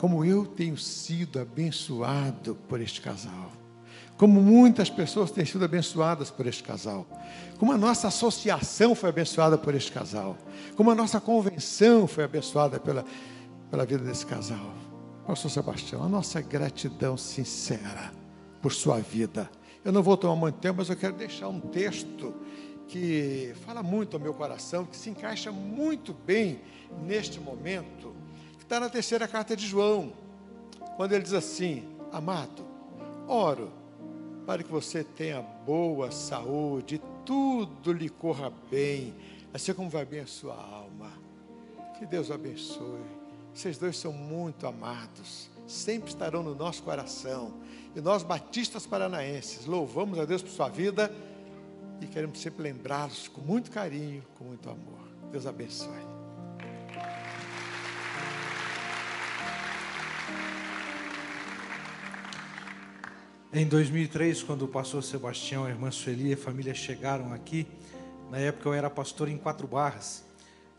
Como 0.00 0.24
eu 0.24 0.44
tenho 0.44 0.76
sido 0.76 1.38
abençoado 1.38 2.56
por 2.68 2.80
este 2.80 3.00
casal. 3.00 3.52
Como 4.16 4.42
muitas 4.42 4.90
pessoas 4.90 5.30
têm 5.30 5.44
sido 5.44 5.64
abençoadas 5.64 6.32
por 6.32 6.46
este 6.46 6.64
casal. 6.64 7.06
Como 7.58 7.72
a 7.72 7.78
nossa 7.78 8.08
associação 8.08 8.94
foi 8.94 9.08
abençoada 9.08 9.56
por 9.56 9.72
este 9.74 9.92
casal. 9.92 10.36
Como 10.76 10.90
a 10.90 10.94
nossa 10.96 11.20
convenção 11.20 12.08
foi 12.08 12.24
abençoada 12.24 12.80
pela, 12.80 13.04
pela 13.70 13.86
vida 13.86 14.02
desse 14.04 14.26
casal. 14.26 14.74
Pastor 15.24 15.50
Sebastião, 15.50 16.02
a 16.02 16.08
nossa 16.08 16.40
gratidão 16.40 17.16
sincera 17.16 18.12
por 18.60 18.72
sua 18.72 18.98
vida. 18.98 19.48
Eu 19.84 19.92
não 19.92 20.02
vou 20.02 20.16
tomar 20.16 20.36
muito 20.36 20.56
tempo, 20.56 20.78
mas 20.78 20.88
eu 20.88 20.96
quero 20.96 21.14
deixar 21.14 21.48
um 21.48 21.60
texto 21.60 22.34
que 22.88 23.54
fala 23.64 23.82
muito 23.82 24.16
ao 24.16 24.22
meu 24.22 24.34
coração, 24.34 24.84
que 24.84 24.96
se 24.96 25.10
encaixa 25.10 25.50
muito 25.50 26.12
bem 26.12 26.60
neste 27.02 27.40
momento, 27.40 28.14
que 28.56 28.64
está 28.64 28.78
na 28.78 28.88
terceira 28.88 29.26
carta 29.26 29.56
de 29.56 29.66
João, 29.66 30.12
quando 30.96 31.12
ele 31.12 31.22
diz 31.22 31.32
assim: 31.32 31.84
Amado, 32.12 32.64
oro 33.26 33.72
para 34.46 34.62
que 34.62 34.70
você 34.70 35.02
tenha 35.02 35.40
boa 35.40 36.10
saúde, 36.10 37.00
tudo 37.24 37.92
lhe 37.92 38.08
corra 38.08 38.52
bem, 38.70 39.14
assim 39.52 39.72
como 39.72 39.88
vai 39.88 40.04
bem 40.04 40.20
a 40.20 40.26
sua 40.26 40.54
alma. 40.54 41.10
Que 41.98 42.04
Deus 42.04 42.30
abençoe. 42.30 43.00
Vocês 43.54 43.78
dois 43.78 43.96
são 43.96 44.12
muito 44.12 44.66
amados, 44.66 45.48
sempre 45.66 46.10
estarão 46.10 46.42
no 46.42 46.54
nosso 46.54 46.82
coração. 46.82 47.54
E 47.94 48.00
nós, 48.00 48.22
batistas 48.22 48.86
paranaenses, 48.86 49.64
louvamos 49.64 50.18
a 50.18 50.24
Deus 50.24 50.42
por 50.42 50.50
sua 50.50 50.68
vida 50.68 51.10
e 52.04 52.06
queremos 52.06 52.38
sempre 52.38 52.62
lembrá-los 52.62 53.28
com 53.28 53.40
muito 53.40 53.70
carinho, 53.70 54.22
com 54.38 54.44
muito 54.44 54.68
amor. 54.68 55.00
Deus 55.32 55.46
abençoe. 55.46 56.14
Em 63.52 63.66
2003, 63.66 64.42
quando 64.42 64.62
o 64.62 64.68
pastor 64.68 65.02
Sebastião, 65.02 65.64
a 65.64 65.70
irmã 65.70 65.90
Sueli 65.90 66.30
e 66.30 66.32
a 66.34 66.36
família 66.36 66.74
chegaram 66.74 67.32
aqui, 67.32 67.66
Na 68.30 68.38
época 68.38 68.68
eu 68.68 68.74
era 68.74 68.90
pastor 68.90 69.28
em 69.28 69.36
Quatro 69.36 69.68
Barras 69.68 70.24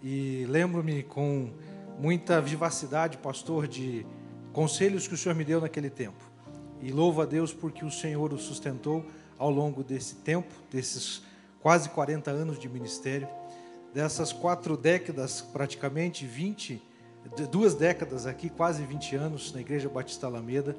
e 0.04 0.46
lembro-me 0.50 1.04
com 1.04 1.54
muita 1.98 2.42
vivacidade, 2.42 3.18
pastor, 3.18 3.68
de 3.68 4.06
conselhos 4.52 5.08
que 5.08 5.14
o 5.14 5.18
Senhor 5.18 5.36
me 5.36 5.46
deu 5.46 5.62
naquele 5.62 5.90
tempo. 5.90 6.22
E 6.82 6.92
louvo 6.92 7.22
a 7.22 7.26
Deus 7.26 7.54
porque 7.54 7.86
o 7.86 7.92
Senhor 7.92 8.34
o 8.34 8.38
sustentou 8.38 9.06
ao 9.46 9.52
longo 9.52 9.84
desse 9.84 10.16
tempo, 10.16 10.52
desses 10.72 11.22
quase 11.62 11.90
40 11.90 12.32
anos 12.32 12.58
de 12.58 12.68
ministério, 12.68 13.28
dessas 13.94 14.34
quatro 14.34 14.76
décadas, 14.76 15.40
praticamente 15.40 16.26
20, 16.26 16.82
duas 17.52 17.76
décadas 17.76 18.26
aqui, 18.26 18.50
quase 18.50 18.84
20 18.84 19.16
anos 19.16 19.54
na 19.54 19.62
Igreja 19.62 19.88
Batista 19.88 20.26
Alameda, 20.26 20.76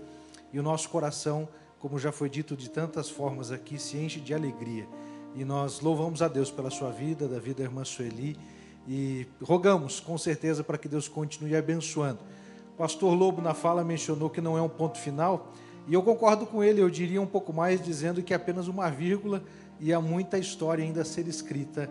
e 0.53 0.59
o 0.59 0.65
nosso 0.65 0.89
coração, 0.89 1.49
como 1.79 1.97
já 1.97 2.11
foi 2.11 2.29
dito 2.29 2.57
de 2.57 2.69
tantas 2.69 3.09
formas 3.09 3.53
aqui, 3.53 3.79
se 3.79 3.99
enche 3.99 4.19
de 4.19 4.35
alegria. 4.35 4.89
E 5.37 5.45
nós 5.45 5.81
louvamos 5.81 6.21
a 6.21 6.27
Deus 6.27 6.51
pela 6.51 6.71
sua 6.71 6.91
vida, 6.91 7.29
da 7.29 7.39
vida 7.39 7.59
da 7.59 7.65
irmã 7.65 7.85
Sueli, 7.85 8.37
e 8.89 9.29
rogamos 9.43 10.01
com 10.01 10.19
certeza 10.19 10.65
para 10.65 10.77
que 10.77 10.89
Deus 10.89 11.07
continue 11.07 11.55
abençoando. 11.55 12.19
O 12.75 12.77
pastor 12.77 13.15
Lobo, 13.15 13.41
na 13.41 13.55
fala, 13.55 13.85
mencionou 13.85 14.29
que 14.29 14.41
não 14.41 14.59
é 14.59 14.63
um 14.63 14.69
ponto 14.69 14.99
final, 14.99 15.53
e 15.89 15.95
eu 15.95 16.03
concordo 16.03 16.47
com 16.47 16.65
ele, 16.65 16.83
eu 16.83 16.91
diria 16.91 17.23
um 17.23 17.27
pouco 17.27 17.53
mais, 17.53 17.81
dizendo 17.81 18.23
que 18.23 18.33
é 18.33 18.37
apenas 18.37 18.67
uma 18.67 18.91
vírgula 18.91 19.43
e 19.79 19.93
há 19.93 20.01
muita 20.01 20.37
história 20.37 20.83
ainda 20.83 21.03
a 21.03 21.05
ser 21.05 21.29
escrita 21.29 21.89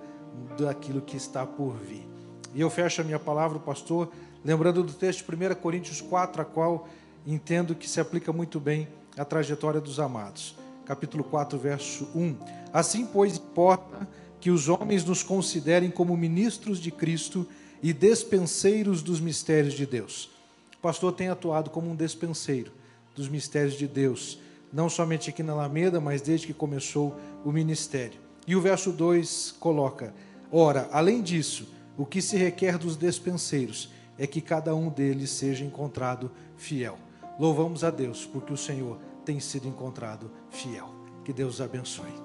daquilo 0.57 1.01
que 1.01 1.15
está 1.15 1.45
por 1.45 1.77
vir. 1.77 2.05
E 2.53 2.59
eu 2.59 2.69
fecho 2.69 2.99
a 2.99 3.03
minha 3.05 3.19
palavra, 3.19 3.57
pastor, 3.57 4.11
lembrando 4.43 4.83
do 4.83 4.91
texto 4.91 5.25
de 5.25 5.45
1 5.45 5.55
Coríntios 5.55 6.01
4, 6.01 6.41
a 6.41 6.45
qual 6.45 6.89
entendo 7.25 7.73
que 7.73 7.89
se 7.89 8.01
aplica 8.01 8.33
muito 8.33 8.59
bem 8.59 8.87
à 9.17 9.23
trajetória 9.23 9.79
dos 9.79 9.97
amados. 9.97 10.57
Capítulo 10.85 11.23
4, 11.23 11.57
verso 11.57 12.09
1. 12.13 12.35
Assim, 12.73 13.05
pois, 13.05 13.37
importa 13.37 14.07
que 14.41 14.51
os 14.51 14.67
homens 14.67 15.05
nos 15.05 15.23
considerem 15.23 15.89
como 15.89 16.17
ministros 16.17 16.79
de 16.79 16.91
Cristo 16.91 17.47
e 17.81 17.93
despenseiros 17.93 19.01
dos 19.01 19.21
mistérios 19.21 19.73
de 19.73 19.85
Deus. 19.85 20.29
O 20.77 20.81
pastor 20.81 21.13
tem 21.13 21.29
atuado 21.29 21.69
como 21.69 21.89
um 21.89 21.95
despenseiro 21.95 22.71
dos 23.15 23.29
mistérios 23.29 23.75
de 23.75 23.87
Deus, 23.87 24.39
não 24.71 24.89
somente 24.89 25.29
aqui 25.29 25.41
na 25.41 25.53
Alameda, 25.53 26.01
mas 26.01 26.21
desde 26.21 26.47
que 26.47 26.53
começou 26.53 27.15
o 27.43 27.51
ministério. 27.51 28.19
E 28.45 28.55
o 28.55 28.61
verso 28.61 28.91
2 28.91 29.55
coloca: 29.59 30.13
Ora, 30.51 30.89
além 30.91 31.21
disso, 31.21 31.73
o 31.97 32.05
que 32.05 32.21
se 32.21 32.35
requer 32.35 32.77
dos 32.77 32.95
despenseiros 32.95 33.89
é 34.17 34.27
que 34.27 34.41
cada 34.41 34.75
um 34.75 34.89
deles 34.89 35.29
seja 35.29 35.63
encontrado 35.63 36.31
fiel. 36.57 36.97
Louvamos 37.39 37.83
a 37.83 37.89
Deus, 37.89 38.25
porque 38.25 38.53
o 38.53 38.57
Senhor 38.57 38.99
tem 39.25 39.39
sido 39.39 39.67
encontrado 39.67 40.31
fiel. 40.49 40.93
Que 41.23 41.33
Deus 41.33 41.59
abençoe. 41.59 42.24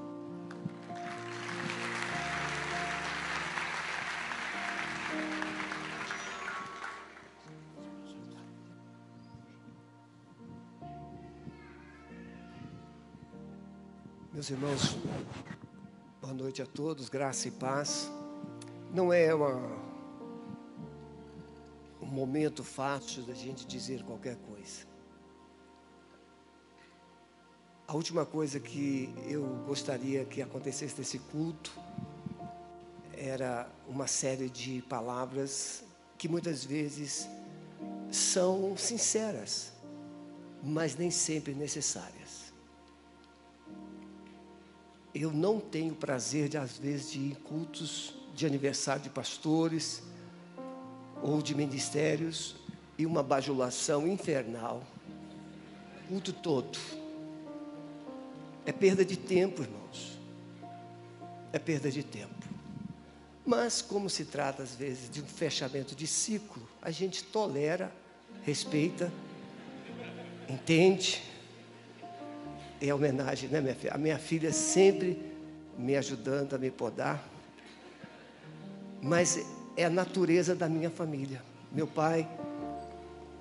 Meus 14.40 14.48
irmãos, 14.48 14.96
boa 16.18 16.32
noite 16.32 16.62
a 16.62 16.66
todos, 16.66 17.10
graça 17.10 17.46
e 17.46 17.50
paz. 17.50 18.10
Não 18.90 19.12
é 19.12 19.34
uma, 19.34 19.52
um 22.00 22.06
momento 22.06 22.64
fácil 22.64 23.22
da 23.24 23.34
gente 23.34 23.66
dizer 23.66 24.02
qualquer 24.02 24.38
coisa. 24.48 24.86
A 27.86 27.94
última 27.94 28.24
coisa 28.24 28.58
que 28.58 29.12
eu 29.28 29.44
gostaria 29.66 30.24
que 30.24 30.40
acontecesse 30.40 30.96
nesse 30.96 31.18
culto 31.18 31.78
era 33.12 33.68
uma 33.86 34.06
série 34.06 34.48
de 34.48 34.80
palavras 34.88 35.84
que 36.16 36.30
muitas 36.30 36.64
vezes 36.64 37.28
são 38.10 38.74
sinceras, 38.74 39.74
mas 40.62 40.96
nem 40.96 41.10
sempre 41.10 41.52
necessárias. 41.52 42.19
Eu 45.14 45.32
não 45.32 45.58
tenho 45.58 45.94
prazer, 45.94 46.48
de, 46.48 46.56
às 46.56 46.78
vezes, 46.78 47.12
de 47.12 47.18
ir 47.18 47.30
em 47.32 47.34
cultos 47.34 48.14
de 48.34 48.46
aniversário 48.46 49.02
de 49.02 49.10
pastores 49.10 50.02
ou 51.22 51.42
de 51.42 51.54
ministérios 51.54 52.56
e 52.96 53.04
uma 53.04 53.22
bajulação 53.22 54.06
infernal. 54.06 54.82
Culto 56.08 56.32
todo. 56.32 56.78
É 58.64 58.72
perda 58.72 59.04
de 59.04 59.16
tempo, 59.16 59.62
irmãos. 59.62 60.18
É 61.52 61.58
perda 61.58 61.90
de 61.90 62.02
tempo. 62.04 62.46
Mas, 63.44 63.82
como 63.82 64.08
se 64.08 64.24
trata, 64.26 64.62
às 64.62 64.76
vezes, 64.76 65.10
de 65.10 65.20
um 65.20 65.26
fechamento 65.26 65.94
de 65.94 66.06
ciclo, 66.06 66.62
a 66.80 66.90
gente 66.90 67.24
tolera, 67.24 67.92
respeita, 68.42 69.12
entende 70.48 71.29
é 72.80 72.94
homenagem, 72.94 73.48
né, 73.48 73.60
minha 73.60 73.74
filha? 73.74 73.94
A 73.94 73.98
minha 73.98 74.18
filha 74.18 74.52
sempre 74.52 75.20
me 75.76 75.96
ajudando 75.96 76.54
a 76.54 76.58
me 76.58 76.70
podar. 76.70 77.22
Mas 79.02 79.44
é 79.76 79.84
a 79.84 79.90
natureza 79.90 80.54
da 80.54 80.68
minha 80.68 80.90
família. 80.90 81.42
Meu 81.72 81.86
pai 81.86 82.28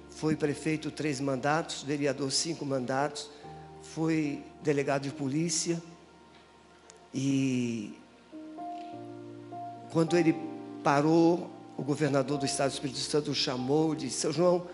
foi 0.10 0.36
prefeito 0.36 0.92
três 0.92 1.20
mandatos, 1.20 1.84
vereador 1.84 2.32
cinco 2.32 2.66
mandatos, 2.66 3.30
foi 3.82 4.44
delegado 4.62 5.04
de 5.04 5.12
polícia 5.12 5.82
e 7.14 7.98
quando 9.92 10.16
ele 10.16 10.36
parou, 10.84 11.50
o 11.76 11.84
governador 11.84 12.38
do 12.38 12.46
estado 12.46 12.70
do 12.70 12.74
Espírito 12.74 13.00
Santo 13.00 13.32
o 13.32 13.36
chamou 13.36 13.94
e 13.94 13.98
disse: 13.98 14.20
Seu 14.20 14.32
João, 14.32 14.68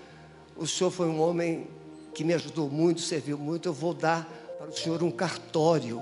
o 0.55 0.65
senhor 0.67 0.91
foi 0.91 1.07
um 1.07 1.21
homem 1.21 1.67
que 2.13 2.23
me 2.23 2.33
ajudou 2.33 2.69
muito, 2.69 3.01
serviu 3.01 3.37
muito, 3.37 3.69
eu 3.69 3.73
vou 3.73 3.93
dar 3.93 4.27
para 4.65 4.73
o 4.73 4.77
senhor 4.77 5.03
um 5.03 5.11
cartório. 5.11 6.01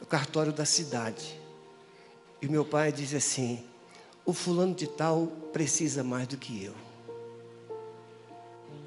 O 0.00 0.06
cartório 0.06 0.52
da 0.52 0.64
cidade. 0.64 1.38
E 2.40 2.48
meu 2.48 2.64
pai 2.64 2.90
diz 2.90 3.14
assim: 3.14 3.62
o 4.24 4.32
fulano 4.32 4.74
de 4.74 4.86
tal 4.86 5.26
precisa 5.52 6.02
mais 6.02 6.26
do 6.26 6.36
que 6.36 6.64
eu. 6.64 6.74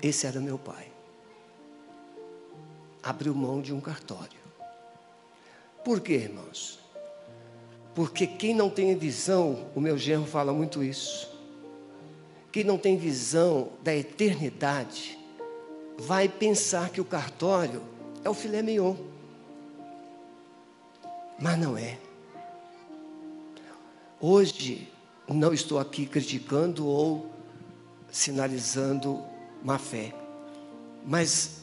Esse 0.01 0.25
era 0.25 0.39
meu 0.39 0.57
pai. 0.57 0.91
Abriu 3.03 3.35
mão 3.35 3.61
de 3.61 3.73
um 3.73 3.79
cartório. 3.79 4.39
Por 5.83 5.99
quê, 5.99 6.13
irmãos? 6.13 6.79
Porque 7.93 8.25
quem 8.25 8.55
não 8.55 8.69
tem 8.69 8.95
visão, 8.95 9.67
o 9.75 9.81
meu 9.81 9.97
genro 9.97 10.25
fala 10.25 10.53
muito 10.53 10.83
isso. 10.83 11.29
Quem 12.51 12.63
não 12.63 12.77
tem 12.77 12.97
visão 12.97 13.69
da 13.83 13.95
eternidade, 13.95 15.20
vai 16.01 16.27
pensar 16.27 16.89
que 16.89 16.99
o 16.99 17.05
cartório 17.05 17.83
é 18.23 18.29
o 18.29 18.33
filé 18.33 18.63
mignon. 18.63 18.95
Mas 21.39 21.59
não 21.59 21.77
é. 21.77 21.99
Hoje 24.19 24.91
não 25.27 25.53
estou 25.53 25.77
aqui 25.77 26.07
criticando 26.07 26.87
ou 26.87 27.31
sinalizando 28.11 29.23
má 29.63 29.77
fé. 29.77 30.11
Mas 31.05 31.61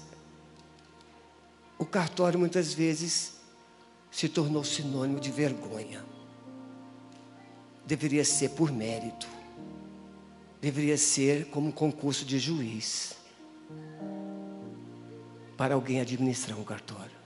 o 1.76 1.84
cartório 1.84 2.38
muitas 2.38 2.72
vezes 2.72 3.38
se 4.08 4.28
tornou 4.28 4.62
sinônimo 4.62 5.18
de 5.18 5.32
vergonha. 5.32 6.04
Deveria 7.84 8.24
ser 8.24 8.50
por 8.50 8.70
mérito. 8.70 9.26
Deveria 10.60 10.96
ser 10.96 11.46
como 11.46 11.68
um 11.68 11.72
concurso 11.72 12.24
de 12.24 12.38
juiz 12.38 13.17
para 15.58 15.74
alguém 15.74 16.00
administrar 16.00 16.56
um 16.56 16.62
cartório. 16.62 17.18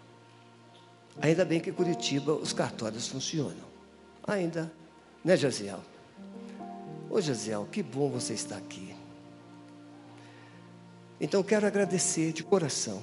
Ainda 1.21 1.45
bem 1.45 1.61
que 1.61 1.69
em 1.69 1.73
Curitiba 1.73 2.33
os 2.33 2.55
cartórios 2.55 3.07
funcionam. 3.07 3.71
Ainda, 4.27 4.73
né, 5.23 5.37
Jaziel? 5.37 5.81
Ô, 7.11 7.21
Jaziel, 7.21 7.69
que 7.71 7.83
bom 7.83 8.09
você 8.09 8.33
estar 8.33 8.57
aqui. 8.57 8.97
Então, 11.21 11.43
quero 11.43 11.67
agradecer 11.67 12.33
de 12.33 12.43
coração. 12.43 13.03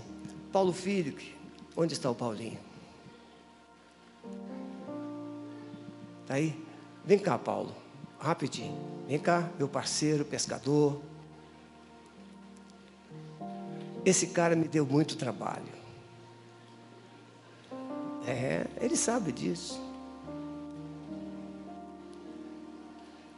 Paulo 0.51 0.73
Filho, 0.73 1.15
onde 1.77 1.93
está 1.93 2.09
o 2.09 2.15
Paulinho? 2.15 2.59
Está 6.23 6.33
aí? 6.33 6.59
Vem 7.05 7.19
cá, 7.19 7.37
Paulo, 7.37 7.75
rapidinho. 8.17 8.75
Vem 9.07 9.19
cá, 9.19 9.47
meu 9.59 9.69
parceiro, 9.69 10.25
pescador. 10.25 10.99
Esse 14.09 14.25
cara 14.25 14.55
me 14.55 14.67
deu 14.67 14.87
muito 14.87 15.15
trabalho. 15.15 15.71
É, 18.25 18.65
ele 18.81 18.95
sabe 18.95 19.31
disso. 19.31 19.79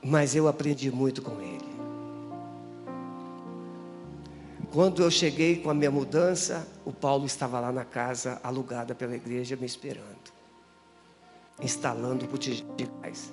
Mas 0.01 0.33
eu 0.33 0.47
aprendi 0.47 0.89
muito 0.89 1.21
com 1.21 1.41
ele. 1.41 1.71
Quando 4.71 5.03
eu 5.03 5.11
cheguei 5.11 5.57
com 5.57 5.69
a 5.69 5.73
minha 5.73 5.91
mudança, 5.91 6.65
o 6.85 6.93
Paulo 6.93 7.25
estava 7.25 7.59
lá 7.59 7.73
na 7.73 7.83
casa 7.83 8.39
alugada 8.41 8.95
pela 8.95 9.13
igreja 9.13 9.57
me 9.57 9.65
esperando. 9.65 10.31
instalando 11.61 12.25
botijão 12.27 12.65
de 12.77 12.85
gás. 13.01 13.29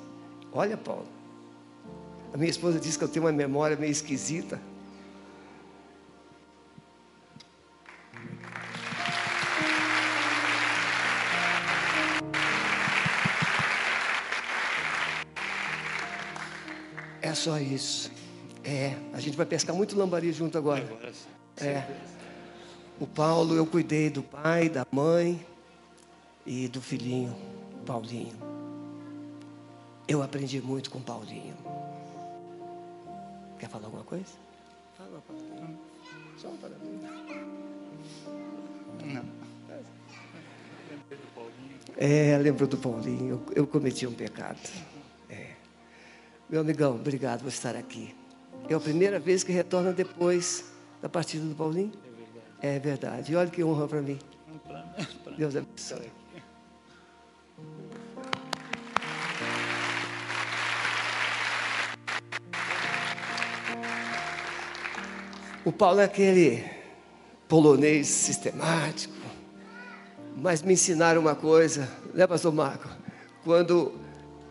Olha, 0.53 0.77
Paulo, 0.77 1.07
a 2.35 2.37
minha 2.37 2.51
esposa 2.51 2.81
disse 2.81 2.99
que 2.99 3.05
eu 3.05 3.09
tenho 3.09 3.25
uma 3.27 3.33
memória 3.33 3.77
meio 3.77 3.93
esquisita. 3.93 4.61
É 17.29 17.35
só 17.35 17.59
isso. 17.59 18.11
É, 18.65 18.97
a 19.13 19.21
gente 19.21 19.37
vai 19.37 19.45
pescar 19.45 19.77
muito 19.77 19.95
lambari 19.95 20.33
junto 20.33 20.57
agora. 20.57 20.83
É. 21.59 21.85
O 22.99 23.07
Paulo, 23.07 23.55
eu 23.55 23.67
cuidei 23.67 24.09
do 24.09 24.23
pai, 24.23 24.71
da 24.71 24.87
mãe 24.91 25.45
e 26.47 26.69
do 26.69 26.81
filhinho, 26.81 27.37
Paulinho. 27.85 28.35
Eu 30.09 30.23
aprendi 30.23 30.59
muito 30.63 30.91
com 30.91 31.03
Paulinho. 31.03 31.55
Quer 33.59 33.69
falar 33.69 33.85
alguma 33.85 34.05
coisa? 34.05 34.25
Fala, 34.97 35.23
Paulinho. 35.27 35.79
Só 36.39 36.49
um 36.49 36.57
parabéns. 36.57 37.03
Não. 39.05 39.25
É, 41.95 42.39
lembrou 42.39 42.67
do 42.67 42.79
Paulinho. 42.79 43.43
Eu, 43.51 43.55
eu 43.55 43.67
cometi 43.67 44.07
um 44.07 44.15
pecado. 44.15 44.59
É. 46.49 46.53
Meu 46.53 46.61
amigão, 46.63 46.95
obrigado 46.95 47.41
por 47.43 47.49
estar 47.49 47.77
aqui. 47.77 48.15
É 48.69 48.75
a 48.75 48.81
primeira 48.81 49.19
vez 49.19 49.45
que 49.45 49.53
retorna 49.53 49.93
depois 49.93 50.73
da 51.01 51.09
partida 51.09 51.45
do 51.45 51.55
Paulinho? 51.55 51.93
É 52.61 52.79
verdade. 52.79 53.33
E 53.33 53.37
olha 53.37 53.51
que 53.51 53.63
honra 53.63 53.87
para 53.87 54.03
mim. 54.03 54.19
Deus 55.37 55.55
abençoe. 55.55 56.11
O 65.65 65.73
Paulo 65.73 66.01
é 66.01 66.05
aquele 66.05 66.65
polonês 67.47 68.07
sistemático, 68.07 69.15
mas 70.35 70.63
me 70.63 70.73
ensinaram 70.73 71.21
uma 71.21 71.35
coisa, 71.35 71.89
né, 72.15 72.27
pastor 72.27 72.55
Marco? 72.55 72.89
Quando 73.45 73.93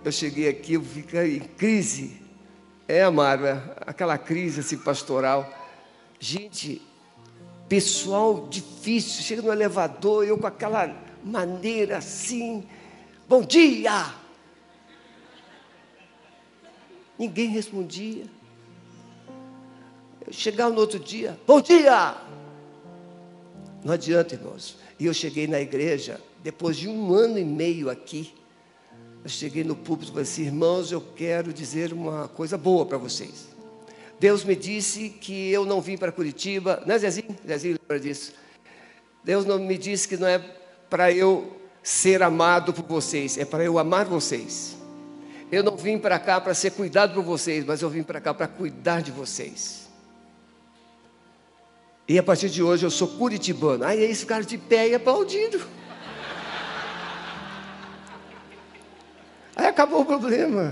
eu 0.07 0.11
cheguei 0.11 0.47
aqui, 0.47 0.73
eu 0.73 0.81
fiquei 0.81 1.35
em 1.35 1.39
crise. 1.39 2.21
É, 2.87 3.03
Amaro, 3.03 3.45
é 3.45 3.61
aquela 3.81 4.17
crise 4.17 4.61
assim, 4.61 4.77
pastoral. 4.77 5.53
Gente, 6.17 6.81
pessoal 7.67 8.47
difícil, 8.47 9.21
chega 9.21 9.41
no 9.41 9.51
elevador, 9.51 10.25
eu 10.25 10.37
com 10.37 10.47
aquela 10.47 10.95
maneira 11.21 11.97
assim, 11.97 12.65
bom 13.27 13.41
dia! 13.41 14.13
Ninguém 17.19 17.49
respondia. 17.49 18.25
Eu 20.25 20.31
chegava 20.31 20.73
no 20.73 20.79
outro 20.79 20.99
dia, 20.99 21.37
bom 21.45 21.59
dia! 21.59 22.15
Não 23.83 23.93
adianta, 23.93 24.35
irmãos. 24.35 24.77
E 24.97 25.05
eu 25.05 25.13
cheguei 25.13 25.47
na 25.47 25.59
igreja, 25.59 26.21
depois 26.41 26.77
de 26.77 26.87
um 26.87 27.13
ano 27.13 27.37
e 27.37 27.43
meio 27.43 27.89
aqui, 27.89 28.33
eu 29.27 29.29
cheguei 29.29 29.61
no 29.61 29.75
púlpito 29.75 30.09
e 30.09 30.13
falei 30.13 30.23
assim, 30.23 30.43
irmãos, 30.43 30.89
eu 30.89 31.01
quero 31.01 31.51
dizer 31.51 31.91
uma 31.91 32.29
coisa 32.29 32.57
boa 32.57 32.85
para 32.85 32.97
vocês. 32.97 33.49
Deus 34.17 34.45
me 34.45 34.55
disse 34.55 35.09
que 35.09 35.51
eu 35.51 35.65
não 35.65 35.81
vim 35.81 35.97
para 35.97 36.13
Curitiba, 36.13 36.81
não 36.85 36.95
é 36.95 36.97
Zezinho? 36.97 37.35
Zezinho 37.45 37.77
lembra 37.81 37.99
disso. 37.99 38.33
Deus 39.25 39.43
não 39.43 39.59
me 39.59 39.77
disse 39.77 40.07
que 40.07 40.15
não 40.15 40.27
é 40.27 40.39
para 40.89 41.11
eu 41.11 41.59
ser 41.83 42.23
amado 42.23 42.73
por 42.73 42.85
vocês, 42.85 43.37
é 43.37 43.43
para 43.43 43.65
eu 43.65 43.77
amar 43.77 44.05
vocês. 44.05 44.77
Eu 45.51 45.61
não 45.61 45.75
vim 45.75 45.99
para 45.99 46.17
cá 46.17 46.39
para 46.39 46.53
ser 46.53 46.71
cuidado 46.71 47.13
por 47.13 47.23
vocês, 47.23 47.65
mas 47.65 47.81
eu 47.81 47.89
vim 47.89 48.03
para 48.03 48.21
cá 48.21 48.33
para 48.33 48.47
cuidar 48.47 49.01
de 49.01 49.11
vocês. 49.11 49.89
E 52.07 52.17
a 52.17 52.23
partir 52.23 52.49
de 52.49 52.63
hoje 52.63 52.85
eu 52.85 52.89
sou 52.89 53.09
curitibano. 53.09 53.83
Aí 53.83 54.01
eles 54.01 54.21
ficaram 54.21 54.45
de 54.45 54.57
pé 54.57 54.87
e 54.87 54.95
aplaudindo. 54.95 55.59
Aí 59.57 59.65
acabou 59.65 60.01
o 60.01 60.05
problema. 60.05 60.71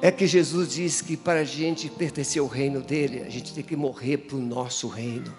É 0.00 0.10
que 0.12 0.24
Jesus 0.24 0.72
diz 0.72 1.02
que 1.02 1.16
para 1.16 1.40
a 1.40 1.44
gente 1.44 1.90
pertencer 1.90 2.40
ao 2.40 2.46
reino 2.46 2.80
dele, 2.80 3.22
a 3.22 3.28
gente 3.28 3.52
tem 3.52 3.64
que 3.64 3.74
morrer 3.74 4.18
para 4.18 4.36
o 4.36 4.40
nosso 4.40 4.86
reino. 4.86 5.34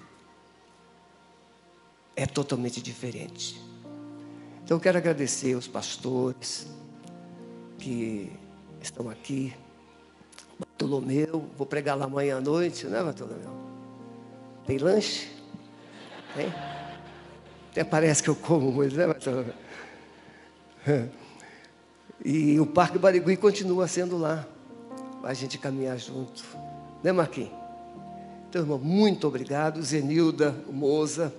É 2.15 2.25
totalmente 2.25 2.81
diferente. 2.81 3.59
Então 4.63 4.75
eu 4.75 4.81
quero 4.81 4.97
agradecer 4.97 5.55
os 5.55 5.67
pastores 5.67 6.67
que 7.79 8.29
estão 8.81 9.09
aqui. 9.09 9.53
Bartolomeu, 10.59 11.49
vou 11.57 11.65
pregar 11.65 11.97
lá 11.97 12.05
amanhã 12.05 12.37
à 12.37 12.41
noite, 12.41 12.85
né, 12.87 13.01
Bartolomeu? 13.01 13.49
Tem 14.67 14.77
lanche? 14.77 15.29
Tem? 16.35 16.53
Até 17.71 17.83
parece 17.85 18.21
que 18.21 18.29
eu 18.29 18.35
como 18.35 18.69
muito, 18.71 18.95
né, 18.95 19.07
Bartolomeu? 19.07 19.60
E 22.23 22.59
o 22.59 22.67
Parque 22.67 22.99
Barigui 22.99 23.35
continua 23.35 23.87
sendo 23.87 24.17
lá. 24.17 24.47
A 25.23 25.33
gente 25.33 25.57
caminhar 25.57 25.97
junto. 25.97 26.43
Né, 27.03 27.11
Marquinhos? 27.11 27.51
Então, 28.49 28.61
irmão, 28.61 28.77
muito 28.77 29.27
obrigado. 29.27 29.81
Zenilda, 29.81 30.55
Moza, 30.69 31.33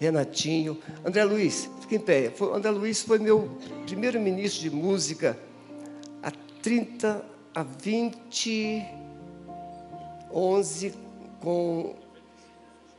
Renatinho. 0.00 0.78
André 1.04 1.24
Luiz, 1.24 1.68
fica 1.80 1.96
em 1.96 2.00
pé. 2.00 2.32
André 2.54 2.70
Luiz 2.70 3.02
foi 3.02 3.18
meu 3.18 3.58
primeiro 3.84 4.20
ministro 4.20 4.62
de 4.62 4.70
música 4.70 5.38
há 6.22 6.32
30, 6.62 7.24
a 7.54 7.62
20, 7.62 8.84
11 10.32 10.94
com 11.40 11.94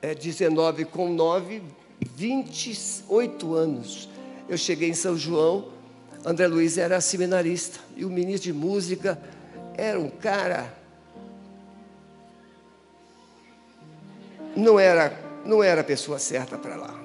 é, 0.01 0.13
19 0.13 0.85
com 0.85 1.09
9, 1.09 1.61
28 2.15 3.53
anos. 3.53 4.09
Eu 4.47 4.57
cheguei 4.57 4.89
em 4.89 4.93
São 4.93 5.17
João 5.17 5.76
André 6.27 6.45
Luiz 6.45 6.77
era 6.77 6.99
seminarista 6.99 7.79
e 7.95 8.03
o 8.03 8.09
ministro 8.09 8.51
de 8.51 8.53
música 8.53 9.17
era 9.77 9.97
um 9.97 10.09
cara. 10.09 10.73
Não 14.53 14.77
era, 14.77 15.17
não 15.45 15.63
era 15.63 15.79
a 15.79 15.83
pessoa 15.85 16.19
certa 16.19 16.57
para 16.57 16.75
lá. 16.75 16.99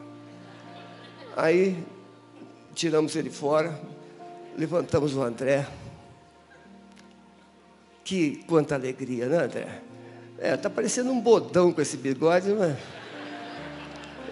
Aí 1.37 1.79
tiramos 2.75 3.15
ele 3.15 3.31
fora, 3.31 3.81
levantamos 4.59 5.15
o 5.15 5.23
André. 5.23 5.69
Que 8.03 8.43
quanta 8.49 8.75
alegria, 8.75 9.27
né, 9.27 9.45
André? 9.45 9.83
É, 10.37 10.57
tá 10.57 10.69
parecendo 10.69 11.13
um 11.13 11.21
bodão 11.21 11.73
com 11.73 11.81
esse 11.81 11.97
bigode, 11.97 12.53
mas 12.55 12.77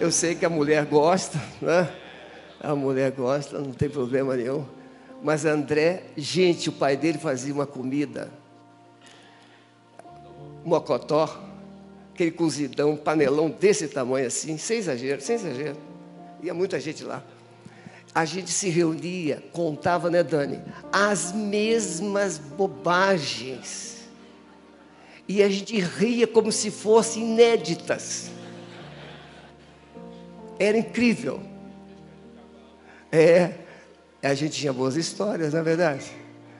eu 0.01 0.11
sei 0.11 0.35
que 0.35 0.45
a 0.45 0.49
mulher 0.49 0.83
gosta, 0.83 1.41
né? 1.61 1.89
A 2.59 2.75
mulher 2.75 3.11
gosta, 3.11 3.57
não 3.57 3.71
tem 3.71 3.89
problema 3.89 4.35
nenhum. 4.35 4.80
Mas 5.23 5.45
André, 5.45 6.03
gente, 6.17 6.69
o 6.69 6.71
pai 6.71 6.97
dele 6.97 7.17
fazia 7.17 7.53
uma 7.53 7.67
comida, 7.67 8.31
mocotó, 10.65 11.43
aquele 12.13 12.31
cozidão, 12.31 12.95
panelão 12.97 13.49
desse 13.49 13.87
tamanho 13.87 14.27
assim, 14.27 14.57
sem 14.57 14.77
exagero, 14.77 15.21
sem 15.21 15.35
exagero. 15.35 15.77
Ia 16.41 16.53
muita 16.53 16.79
gente 16.79 17.03
lá. 17.03 17.23
A 18.13 18.25
gente 18.25 18.51
se 18.51 18.67
reunia, 18.67 19.43
contava, 19.53 20.09
né, 20.09 20.21
Dani? 20.23 20.59
As 20.91 21.31
mesmas 21.31 22.37
bobagens. 22.37 24.09
E 25.27 25.41
a 25.41 25.49
gente 25.49 25.79
ria 25.79 26.27
como 26.27 26.51
se 26.51 26.69
fossem 26.69 27.23
inéditas. 27.23 28.29
Era 30.59 30.77
incrível. 30.77 31.41
É, 33.11 33.60
a 34.27 34.33
gente 34.33 34.59
tinha 34.59 34.71
boas 34.71 34.95
histórias, 34.95 35.53
na 35.53 35.59
é 35.59 35.63
verdade. 35.63 36.05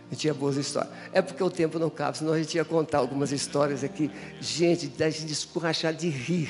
A 0.07 0.13
gente 0.13 0.21
tinha 0.21 0.33
boas 0.33 0.57
histórias. 0.57 0.91
É 1.13 1.21
porque 1.21 1.41
o 1.43 1.49
tempo 1.49 1.77
não 1.77 1.89
cabe, 1.89 2.17
senão 2.17 2.33
a 2.33 2.37
gente 2.37 2.55
ia 2.55 2.65
contar 2.65 2.97
algumas 2.97 3.31
histórias 3.31 3.83
aqui. 3.83 4.11
Gente, 4.39 4.87
da 4.87 5.09
gente 5.09 5.31
escorrachar 5.31 5.93
de 5.93 6.09
rir. 6.09 6.49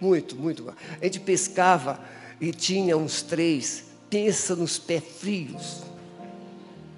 Muito, 0.00 0.34
muito. 0.36 0.74
A 1.00 1.04
gente 1.04 1.20
pescava 1.20 2.00
e 2.40 2.52
tinha 2.52 2.96
uns 2.96 3.22
três. 3.22 3.84
Pensa 4.08 4.56
nos 4.56 4.78
pés 4.78 5.04
frios. 5.18 5.82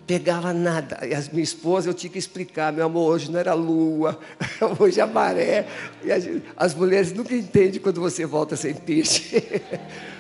Pegava 0.07 0.53
nada. 0.53 1.07
E 1.07 1.15
a 1.15 1.21
minha 1.33 1.45
esposa, 1.45 1.91
eu 1.91 1.95
tinha 1.95 2.11
que 2.11 2.19
explicar: 2.19 2.73
meu 2.73 2.87
amor, 2.87 3.13
hoje 3.13 3.31
não 3.31 3.39
era 3.39 3.55
lua, 3.55 4.19
hoje 4.81 5.01
é 5.01 5.07
maré. 5.07 5.67
E 6.03 6.11
as 6.57 6.75
mulheres 6.75 7.13
nunca 7.13 7.35
entendem 7.35 7.81
quando 7.81 8.01
você 8.01 8.27
volta 8.27 8.57
sem 8.57 8.75
peixe. 8.75 9.43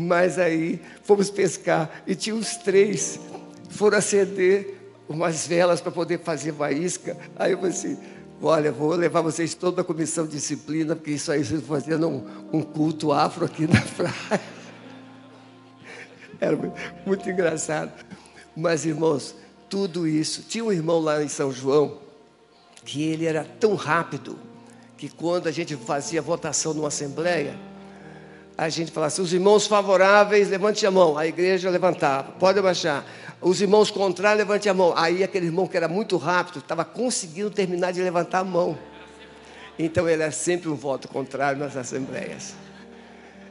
Mas 0.00 0.38
aí 0.38 0.80
fomos 1.02 1.28
pescar 1.28 2.02
e 2.06 2.14
tinha 2.14 2.34
os 2.34 2.56
três, 2.56 3.20
foram 3.68 3.98
acender 3.98 4.78
umas 5.06 5.46
velas 5.46 5.82
para 5.82 5.92
poder 5.92 6.20
fazer 6.20 6.54
faísca. 6.54 7.18
Aí 7.36 7.52
eu 7.52 7.58
falei 7.58 7.72
assim, 7.72 7.98
olha, 8.40 8.72
vou 8.72 8.94
levar 8.94 9.20
vocês 9.20 9.52
toda 9.54 9.82
a 9.82 9.84
comissão 9.84 10.24
de 10.24 10.32
disciplina, 10.32 10.96
porque 10.96 11.10
isso 11.10 11.30
aí 11.30 11.44
vocês 11.44 11.62
fazendo 11.66 12.08
um, 12.08 12.24
um 12.50 12.62
culto 12.62 13.12
afro 13.12 13.44
aqui 13.44 13.66
na 13.66 13.82
praia. 13.94 14.40
Era 16.40 16.56
muito 17.04 17.28
engraçado. 17.28 17.92
Mas, 18.56 18.86
irmãos, 18.86 19.34
tudo 19.68 20.08
isso. 20.08 20.44
Tinha 20.48 20.64
um 20.64 20.72
irmão 20.72 20.98
lá 20.98 21.22
em 21.22 21.28
São 21.28 21.52
João 21.52 21.98
que 22.86 23.02
ele 23.02 23.26
era 23.26 23.44
tão 23.44 23.74
rápido 23.74 24.38
que 24.96 25.10
quando 25.10 25.46
a 25.46 25.52
gente 25.52 25.76
fazia 25.76 26.22
votação 26.22 26.72
numa 26.72 26.88
assembleia, 26.88 27.54
a 28.60 28.68
gente 28.68 28.92
falava 28.92 29.10
assim, 29.10 29.22
os 29.22 29.32
irmãos 29.32 29.66
favoráveis, 29.66 30.50
levante 30.50 30.84
a 30.84 30.90
mão. 30.90 31.16
A 31.16 31.26
igreja 31.26 31.70
levantava, 31.70 32.32
pode 32.32 32.58
abaixar. 32.58 33.06
Os 33.40 33.62
irmãos 33.62 33.90
contrários, 33.90 34.46
levante 34.46 34.68
a 34.68 34.74
mão. 34.74 34.92
Aí 34.94 35.24
aquele 35.24 35.46
irmão 35.46 35.66
que 35.66 35.78
era 35.78 35.88
muito 35.88 36.18
rápido, 36.18 36.58
estava 36.58 36.84
conseguindo 36.84 37.50
terminar 37.50 37.90
de 37.90 38.02
levantar 38.02 38.40
a 38.40 38.44
mão. 38.44 38.78
Então 39.78 40.06
ele 40.06 40.22
era 40.22 40.30
sempre 40.30 40.68
um 40.68 40.74
voto 40.74 41.08
contrário 41.08 41.58
nas 41.58 41.74
assembleias. 41.74 42.54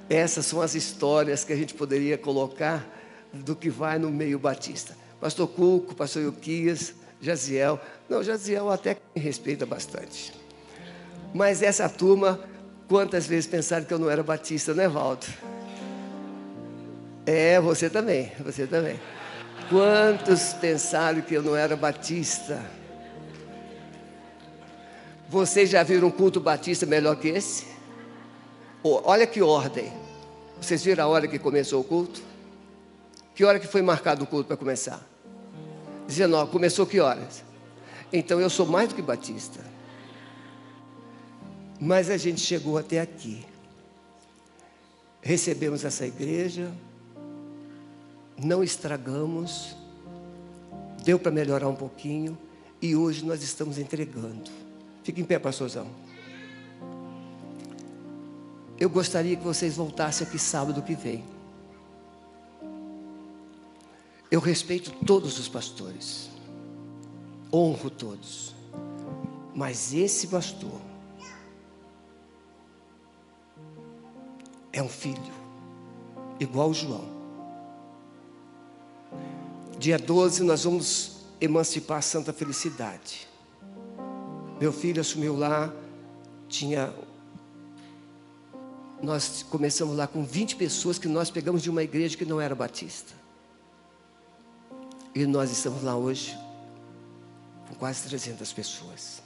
Essas 0.08 0.46
são 0.46 0.62
as 0.62 0.76
histórias 0.76 1.44
que 1.44 1.54
a 1.54 1.56
gente 1.56 1.74
poderia 1.74 2.16
colocar 2.16 2.88
do 3.34 3.56
que 3.56 3.68
vai 3.68 3.98
no 3.98 4.12
meio 4.12 4.38
batista. 4.38 4.96
Pastor 5.20 5.48
Cuco, 5.48 5.96
pastor 5.96 6.22
Euquias, 6.22 6.94
Jaziel. 7.20 7.80
Não, 8.08 8.22
Jaziel 8.22 8.70
até 8.70 8.98
respeita 9.16 9.66
bastante. 9.66 10.32
Mas 11.34 11.64
essa 11.64 11.90
turma, 11.90 12.40
quantas 12.90 13.28
vezes 13.28 13.46
pensaram 13.46 13.86
que 13.86 13.94
eu 13.94 14.00
não 14.00 14.10
era 14.10 14.24
batista, 14.24 14.74
né, 14.74 14.88
Valdo? 14.88 15.28
É, 17.26 17.62
você 17.62 17.90
também, 17.90 18.32
você 18.44 18.66
também. 18.66 19.00
Quantos 19.70 20.54
pensaram 20.54 21.22
que 21.22 21.36
eu 21.36 21.44
não 21.44 21.56
era 21.56 21.76
batista? 21.78 22.60
Vocês 25.30 25.70
já 25.70 25.84
viram 25.84 26.08
um 26.08 26.12
culto 26.12 26.40
batista 26.40 26.88
melhor 26.88 27.16
que 27.16 27.28
esse? 27.28 27.68
Olha 28.84 29.28
que 29.28 29.44
ordem. 29.44 29.94
Vocês 30.60 30.84
viram 30.84 31.04
a 31.04 31.08
hora 31.08 31.28
que 31.28 31.38
começou 31.38 31.82
o 31.82 31.84
culto? 31.84 32.22
Que 33.36 33.46
hora 33.46 33.60
que 33.60 33.68
foi 33.68 33.84
marcado 33.84 34.24
o 34.24 34.28
culto 34.28 34.48
para 34.48 34.58
começar? 34.58 35.00
19. 36.08 36.52
Começou 36.52 36.88
que 36.88 37.00
horas? 37.00 37.44
Então 38.12 38.42
eu 38.42 38.50
sou 38.50 38.66
mais 38.66 38.90
do 38.90 38.96
que 38.96 39.02
batista. 39.04 39.60
Mas 41.80 42.10
a 42.10 42.18
gente 42.18 42.42
chegou 42.42 42.78
até 42.78 43.00
aqui. 43.00 43.46
Recebemos 45.22 45.86
essa 45.86 46.06
igreja, 46.06 46.72
não 48.38 48.64
estragamos, 48.64 49.76
deu 51.04 51.18
para 51.18 51.32
melhorar 51.32 51.68
um 51.68 51.76
pouquinho 51.76 52.38
e 52.82 52.96
hoje 52.96 53.24
nós 53.26 53.42
estamos 53.44 53.78
entregando. 53.78 54.50
Fique 55.04 55.22
em 55.22 55.26
pé, 55.26 55.40
pastorzão. 55.40 55.88
Eu 58.78 58.90
gostaria 58.90 59.36
que 59.36 59.44
vocês 59.44 59.76
voltassem 59.76 60.26
aqui 60.26 60.40
sábado 60.40 60.82
que 60.82 60.96
vem. 60.96 61.24
Eu 64.32 64.40
respeito 64.40 64.92
todos 65.06 65.40
os 65.40 65.50
pastores, 65.50 66.30
honro 67.52 67.90
todos, 67.90 68.56
mas 69.54 69.94
esse 69.94 70.28
pastor 70.28 70.89
é 74.72 74.82
um 74.82 74.90
filho, 74.90 75.34
igual 76.40 76.74
João. 76.74 77.20
Dia 79.78 79.98
12 79.98 80.44
nós 80.44 80.64
vamos 80.64 81.22
emancipar 81.40 82.02
Santa 82.04 82.34
Felicidade. 82.34 83.28
Meu 84.60 84.74
filho 84.74 85.00
assumiu 85.00 85.38
lá, 85.38 85.74
tinha. 86.50 86.94
Nós 89.02 89.44
começamos 89.50 89.96
lá 89.96 90.06
com 90.06 90.26
20 90.26 90.58
pessoas 90.58 91.00
que 91.00 91.08
nós 91.08 91.32
pegamos 91.32 91.64
de 91.64 91.70
uma 91.70 91.82
igreja 91.82 92.18
que 92.18 92.26
não 92.26 92.42
era 92.42 92.54
batista. 92.54 93.14
E 95.16 95.26
nós 95.26 95.50
estamos 95.50 95.82
lá 95.82 95.96
hoje 95.96 96.38
com 97.70 97.76
quase 97.76 98.04
300 98.10 98.52
pessoas. 98.52 99.24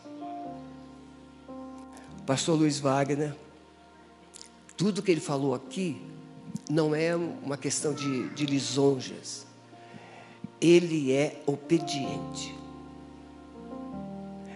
Pastor 2.25 2.57
Luiz 2.57 2.79
Wagner, 2.79 3.35
tudo 4.75 5.01
que 5.01 5.11
ele 5.11 5.21
falou 5.21 5.53
aqui 5.53 6.01
não 6.69 6.95
é 6.95 7.15
uma 7.15 7.57
questão 7.57 7.93
de, 7.93 8.29
de 8.29 8.45
lisonjas. 8.45 9.45
Ele 10.59 11.11
é 11.11 11.41
obediente. 11.45 12.55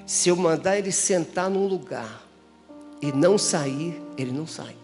Se 0.05 0.29
eu 0.29 0.35
mandar 0.35 0.77
ele 0.77 0.91
sentar 0.91 1.49
num 1.49 1.67
lugar 1.67 2.25
e 3.01 3.11
não 3.11 3.37
sair, 3.37 4.01
ele 4.17 4.31
não 4.31 4.47
sai. 4.47 4.75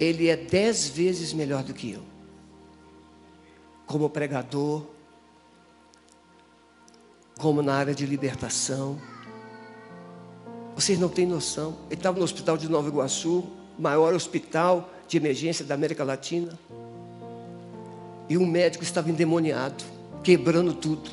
Ele 0.00 0.28
é 0.28 0.36
dez 0.36 0.88
vezes 0.88 1.32
melhor 1.32 1.62
do 1.62 1.74
que 1.74 1.92
eu. 1.92 2.02
Como 3.86 4.08
pregador, 4.08 4.84
como 7.38 7.62
na 7.62 7.74
área 7.74 7.94
de 7.94 8.06
libertação. 8.06 8.98
Vocês 10.74 10.98
não 10.98 11.08
têm 11.08 11.26
noção. 11.26 11.76
Ele 11.86 11.94
estava 11.94 12.18
no 12.18 12.24
hospital 12.24 12.56
de 12.56 12.68
Nova 12.68 12.88
Iguaçu, 12.88 13.44
maior 13.78 14.12
hospital 14.14 14.90
de 15.06 15.16
emergência 15.16 15.64
da 15.64 15.74
América 15.74 16.02
Latina. 16.02 16.58
E 18.28 18.36
um 18.36 18.46
médico 18.46 18.82
estava 18.82 19.10
endemoniado, 19.10 19.84
quebrando 20.22 20.72
tudo. 20.72 21.10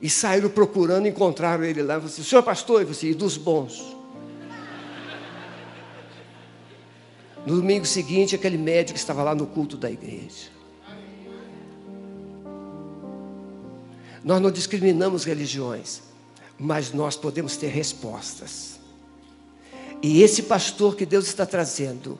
E 0.00 0.10
saíram 0.10 0.48
procurando, 0.48 1.06
encontraram 1.06 1.62
ele 1.62 1.82
lá. 1.82 1.98
Você, 1.98 2.24
senhor 2.24 2.42
pastor, 2.42 2.82
e 2.82 2.84
você, 2.84 3.10
e 3.10 3.14
dos 3.14 3.36
bons. 3.36 3.94
No 7.46 7.56
domingo 7.56 7.84
seguinte, 7.84 8.34
aquele 8.34 8.56
médico 8.56 8.96
estava 8.96 9.22
lá 9.22 9.34
no 9.34 9.46
culto 9.46 9.76
da 9.76 9.90
igreja. 9.90 10.50
Nós 14.24 14.40
não 14.40 14.50
discriminamos 14.50 15.24
religiões, 15.24 16.02
mas 16.62 16.92
nós 16.92 17.16
podemos 17.16 17.56
ter 17.56 17.66
respostas. 17.66 18.78
E 20.00 20.22
esse 20.22 20.44
pastor 20.44 20.94
que 20.94 21.04
Deus 21.04 21.26
está 21.26 21.44
trazendo, 21.44 22.16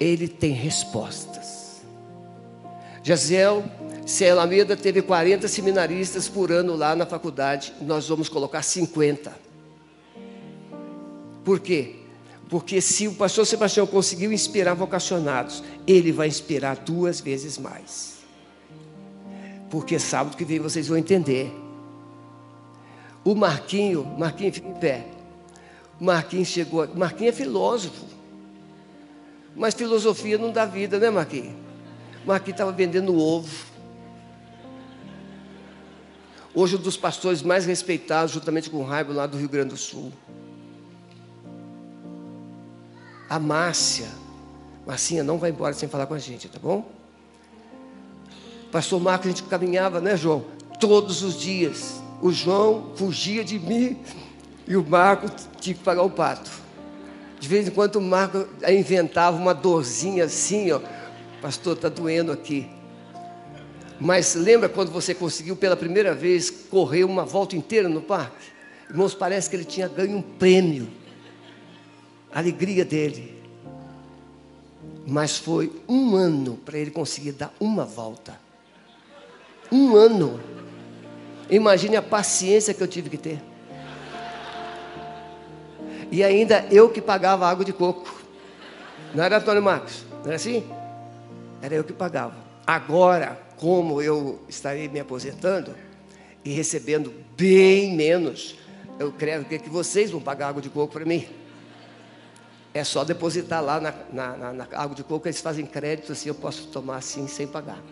ele 0.00 0.26
tem 0.26 0.52
respostas. 0.52 1.82
Jaziel 3.02 3.62
se 4.06 4.24
a 4.24 4.32
Alameda 4.32 4.74
teve 4.74 5.02
40 5.02 5.46
seminaristas 5.48 6.28
por 6.28 6.50
ano 6.50 6.74
lá 6.74 6.96
na 6.96 7.04
faculdade, 7.04 7.74
nós 7.82 8.08
vamos 8.08 8.26
colocar 8.26 8.62
50. 8.62 9.36
Por 11.44 11.60
quê? 11.60 11.96
Porque 12.48 12.80
se 12.80 13.06
o 13.06 13.12
pastor 13.12 13.44
Sebastião 13.44 13.86
conseguiu 13.86 14.32
inspirar 14.32 14.72
vocacionados, 14.72 15.62
ele 15.86 16.10
vai 16.10 16.26
inspirar 16.26 16.76
duas 16.76 17.20
vezes 17.20 17.58
mais. 17.58 18.14
Porque 19.68 19.98
sábado 19.98 20.38
que 20.38 20.44
vem 20.44 20.58
vocês 20.58 20.88
vão 20.88 20.96
entender. 20.96 21.67
O 23.28 23.34
Marquinho, 23.34 24.06
Marquinho 24.16 24.50
fica 24.50 24.66
em 24.66 24.72
pé. 24.72 25.06
O 26.00 26.04
Marquinho 26.04 26.46
chegou, 26.46 26.88
Marquinho 26.94 27.28
é 27.28 27.32
filósofo. 27.32 28.06
Mas 29.54 29.74
filosofia 29.74 30.38
não 30.38 30.50
dá 30.50 30.64
vida, 30.64 30.98
né, 30.98 31.10
Marquinho? 31.10 31.54
Marquinho 32.24 32.54
estava 32.54 32.72
vendendo 32.72 33.14
ovo. 33.14 33.66
Hoje 36.54 36.76
um 36.76 36.78
dos 36.78 36.96
pastores 36.96 37.42
mais 37.42 37.66
respeitados, 37.66 38.32
juntamente 38.32 38.70
com 38.70 38.78
o 38.78 38.82
Raibo, 38.82 39.12
lá 39.12 39.26
do 39.26 39.36
Rio 39.36 39.50
Grande 39.50 39.74
do 39.74 39.76
Sul. 39.76 40.10
A 43.28 43.38
Márcia. 43.38 44.08
Marcinha, 44.86 45.22
não 45.22 45.36
vai 45.36 45.50
embora 45.50 45.74
sem 45.74 45.86
falar 45.86 46.06
com 46.06 46.14
a 46.14 46.18
gente, 46.18 46.48
tá 46.48 46.58
bom? 46.58 46.90
Pastor 48.72 48.98
Marcos, 48.98 49.26
a 49.26 49.30
gente 49.32 49.42
caminhava, 49.42 50.00
né, 50.00 50.16
João? 50.16 50.46
Todos 50.80 51.22
os 51.22 51.38
dias. 51.38 52.07
O 52.20 52.32
João 52.32 52.92
fugia 52.96 53.44
de 53.44 53.58
mim 53.58 53.98
e 54.66 54.76
o 54.76 54.84
Marco 54.84 55.28
tinha 55.60 55.74
que 55.74 55.82
pagar 55.82 56.02
o 56.02 56.10
pato. 56.10 56.50
De 57.38 57.46
vez 57.46 57.68
em 57.68 57.70
quando 57.70 57.96
o 57.96 58.02
Marco 58.02 58.46
inventava 58.68 59.36
uma 59.36 59.54
dorzinha 59.54 60.24
assim, 60.24 60.72
ó. 60.72 60.80
Pastor, 61.40 61.76
está 61.76 61.88
doendo 61.88 62.32
aqui. 62.32 62.68
Mas 64.00 64.34
lembra 64.34 64.68
quando 64.68 64.90
você 64.90 65.14
conseguiu 65.14 65.56
pela 65.56 65.76
primeira 65.76 66.14
vez 66.14 66.50
correr 66.50 67.04
uma 67.04 67.24
volta 67.24 67.56
inteira 67.56 67.88
no 67.88 68.00
parque? 68.00 68.46
Irmãos, 68.88 69.14
parece 69.14 69.48
que 69.50 69.56
ele 69.56 69.64
tinha 69.64 69.86
ganho 69.86 70.18
um 70.18 70.22
prêmio. 70.22 70.88
A 72.32 72.38
alegria 72.38 72.84
dele. 72.84 73.36
Mas 75.06 75.38
foi 75.38 75.72
um 75.88 76.16
ano 76.16 76.56
para 76.64 76.78
ele 76.78 76.90
conseguir 76.90 77.32
dar 77.32 77.52
uma 77.58 77.84
volta. 77.84 78.38
Um 79.70 79.94
ano. 79.96 80.57
Imagine 81.50 81.96
a 81.96 82.02
paciência 82.02 82.74
que 82.74 82.82
eu 82.82 82.88
tive 82.88 83.10
que 83.10 83.16
ter. 83.16 83.40
E 86.10 86.22
ainda 86.24 86.66
eu 86.70 86.88
que 86.88 87.00
pagava 87.00 87.46
água 87.46 87.64
de 87.64 87.72
coco. 87.72 88.22
Não 89.14 89.24
era 89.24 89.38
Antônio 89.38 89.62
Marcos? 89.62 90.04
Não 90.20 90.26
era 90.26 90.36
assim? 90.36 90.64
Era 91.62 91.74
eu 91.74 91.84
que 91.84 91.92
pagava. 91.92 92.34
Agora, 92.66 93.40
como 93.56 94.00
eu 94.00 94.40
estarei 94.48 94.88
me 94.88 95.00
aposentando 95.00 95.74
e 96.44 96.52
recebendo 96.52 97.12
bem 97.36 97.94
menos, 97.94 98.56
eu 98.98 99.12
creio 99.12 99.44
que 99.44 99.68
vocês 99.68 100.10
vão 100.10 100.20
pagar 100.20 100.48
água 100.48 100.62
de 100.62 100.68
coco 100.68 100.92
para 100.92 101.04
mim. 101.04 101.26
É 102.72 102.84
só 102.84 103.04
depositar 103.04 103.62
lá 103.62 103.80
na, 103.80 103.94
na, 104.12 104.36
na, 104.36 104.52
na 104.52 104.68
água 104.72 104.94
de 104.94 105.02
coco, 105.02 105.26
eles 105.26 105.40
fazem 105.40 105.64
crédito 105.66 106.12
assim, 106.12 106.28
eu 106.28 106.34
posso 106.34 106.68
tomar 106.68 106.96
assim 106.96 107.26
sem 107.26 107.46
pagar. 107.46 107.82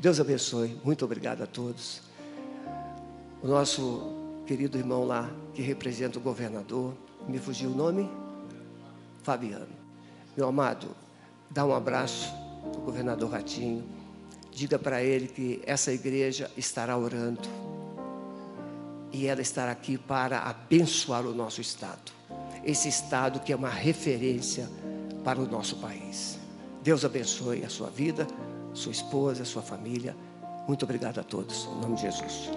Deus 0.00 0.20
abençoe. 0.20 0.78
Muito 0.84 1.04
obrigado 1.04 1.42
a 1.42 1.46
todos. 1.46 2.02
O 3.42 3.48
nosso 3.48 4.42
querido 4.46 4.78
irmão 4.78 5.04
lá, 5.04 5.28
que 5.52 5.60
representa 5.60 6.18
o 6.18 6.22
governador, 6.22 6.94
me 7.26 7.38
fugiu 7.38 7.70
o 7.70 7.74
nome? 7.74 8.08
Fabiano. 9.24 9.66
Meu 10.36 10.46
amado, 10.46 10.88
dá 11.50 11.66
um 11.66 11.74
abraço 11.74 12.32
ao 12.64 12.80
governador 12.80 13.32
Ratinho. 13.32 13.84
Diga 14.52 14.78
para 14.78 15.02
ele 15.02 15.26
que 15.26 15.60
essa 15.66 15.92
igreja 15.92 16.48
estará 16.56 16.96
orando. 16.96 17.48
E 19.12 19.26
ela 19.26 19.42
estará 19.42 19.72
aqui 19.72 19.98
para 19.98 20.40
abençoar 20.40 21.26
o 21.26 21.34
nosso 21.34 21.60
estado. 21.60 22.12
Esse 22.64 22.88
estado 22.88 23.40
que 23.40 23.52
é 23.52 23.56
uma 23.56 23.68
referência 23.68 24.68
para 25.24 25.40
o 25.40 25.46
nosso 25.46 25.76
país. 25.76 26.38
Deus 26.84 27.04
abençoe 27.04 27.64
a 27.64 27.68
sua 27.68 27.90
vida, 27.90 28.26
sua 28.72 28.92
esposa, 28.92 29.44
sua 29.44 29.62
família. 29.62 30.16
Muito 30.66 30.84
obrigado 30.84 31.18
a 31.18 31.24
todos. 31.24 31.66
Em 31.66 31.80
nome 31.80 31.96
de 31.96 32.02
Jesus. 32.02 32.50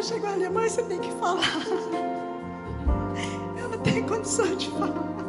Chegou 0.00 0.30
ali, 0.30 0.48
mãe, 0.48 0.66
você 0.66 0.82
tem 0.84 0.98
que 1.00 1.10
falar. 1.12 1.42
Eu 3.60 3.68
não 3.68 3.78
tenho 3.80 4.06
condição 4.06 4.56
de 4.56 4.70
falar. 4.70 5.27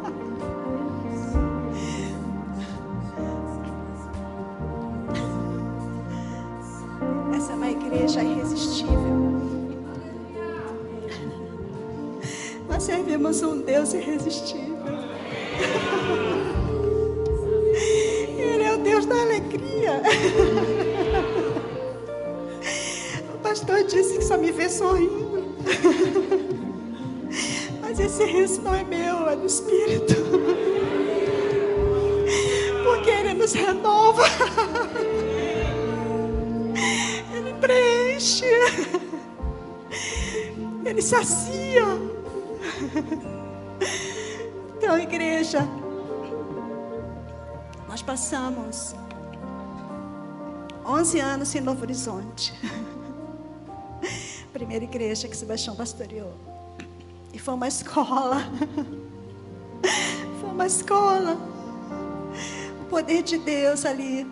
Nós 12.79 12.85
servimos 12.85 13.43
um 13.43 13.59
Deus 13.59 13.93
irresistível. 13.93 14.77
Ele 18.39 18.63
é 18.63 18.73
o 18.73 18.77
Deus 18.77 19.05
da 19.05 19.21
alegria. 19.21 20.01
O 23.35 23.39
pastor 23.41 23.83
disse 23.83 24.19
que 24.19 24.23
só 24.23 24.37
me 24.37 24.53
vê 24.53 24.69
sorrindo. 24.69 25.43
Mas 27.81 27.99
esse 27.99 28.23
riso 28.23 28.61
não 28.61 28.73
é 28.73 28.85
meu, 28.85 29.27
é 29.27 29.35
do 29.35 29.45
Espírito. 29.45 30.15
Porque 32.85 33.09
ele 33.09 33.33
nos 33.33 33.51
renova. 33.51 34.23
Ele 37.35 37.53
preenche. 37.59 38.45
Ele 40.85 41.01
sacia. 41.01 41.48
Passamos 48.19 48.93
11 50.85 51.19
anos 51.21 51.55
em 51.55 51.61
Novo 51.61 51.83
Horizonte. 51.83 52.53
Primeira 54.51 54.83
igreja 54.83 55.25
que 55.29 55.37
Sebastião 55.37 55.73
pastoreou. 55.73 56.33
E 57.33 57.39
foi 57.39 57.53
uma 57.53 57.69
escola. 57.69 58.41
Foi 60.41 60.49
uma 60.49 60.67
escola. 60.67 61.37
O 62.81 62.85
poder 62.89 63.23
de 63.23 63.37
Deus 63.37 63.85
ali 63.85 64.29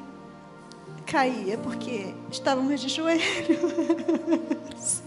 caía, 1.05 1.57
porque 1.57 2.14
estávamos 2.30 2.81
de 2.81 2.89
joelhos. 2.89 3.22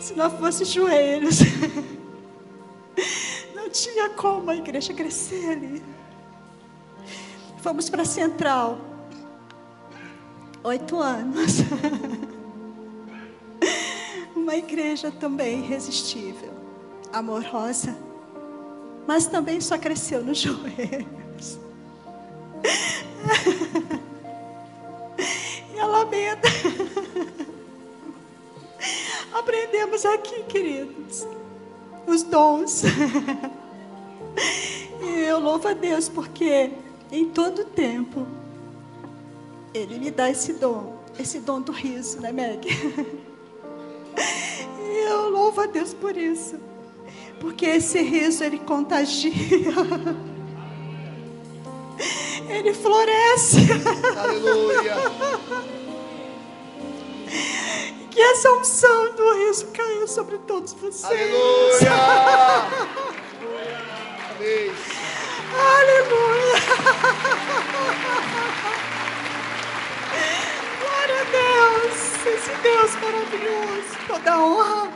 Se 0.00 0.14
não 0.14 0.30
fosse 0.30 0.64
joelhos, 0.64 1.38
não 3.68 3.70
tinha 3.70 4.08
como 4.10 4.50
a 4.50 4.56
igreja 4.56 4.94
crescer 4.94 5.50
ali. 5.50 5.82
Fomos 7.58 7.90
para 7.90 8.00
a 8.00 8.06
Central. 8.06 8.78
Oito 10.64 10.98
anos. 10.98 11.58
Uma 14.34 14.56
igreja 14.56 15.10
também 15.10 15.58
irresistível, 15.58 16.50
amorosa, 17.12 17.94
mas 19.06 19.26
também 19.26 19.60
só 19.60 19.76
cresceu 19.76 20.24
nos 20.24 20.38
joelhos. 20.40 21.58
E 25.74 25.80
a 25.80 25.86
lamenta. 25.86 26.48
Aprendemos 29.32 30.04
aqui, 30.04 30.42
queridos, 30.44 31.24
os 32.08 32.22
dons. 32.22 32.82
E 35.00 35.20
eu 35.20 35.38
louvo 35.38 35.66
a 35.68 35.72
Deus 35.72 36.08
porque 36.08 36.70
em 37.10 37.28
todo 37.30 37.64
tempo 37.64 38.26
Ele 39.72 39.98
me 39.98 40.10
dá 40.10 40.28
esse 40.28 40.52
dom, 40.54 40.96
esse 41.18 41.40
dom 41.40 41.60
do 41.60 41.72
riso, 41.72 42.20
né, 42.20 42.32
Meg? 42.32 42.66
E 44.80 45.10
eu 45.10 45.28
louvo 45.30 45.60
a 45.60 45.66
Deus 45.66 45.94
por 45.94 46.16
isso, 46.16 46.58
porque 47.40 47.66
esse 47.66 48.00
riso 48.00 48.42
ele 48.42 48.58
contagia. 48.58 49.32
Ele 52.48 52.72
floresce. 52.72 53.58
Aleluia. 54.16 54.94
Que 58.10 58.20
essa 58.20 58.50
unção 58.52 59.14
do 59.14 59.34
riso 59.34 59.66
caia 59.68 60.06
sobre 60.08 60.38
todos 60.38 60.72
vocês. 60.72 61.04
Aleluia. 61.04 61.92
Amém. 64.30 64.72
Aleluia. 65.54 66.58
Glória 70.80 71.20
a 71.20 71.24
Deus. 71.24 72.26
Esse 72.26 72.54
Deus 72.62 72.94
maravilhoso. 72.96 73.98
Toda 74.06 74.38
honra, 74.40 74.92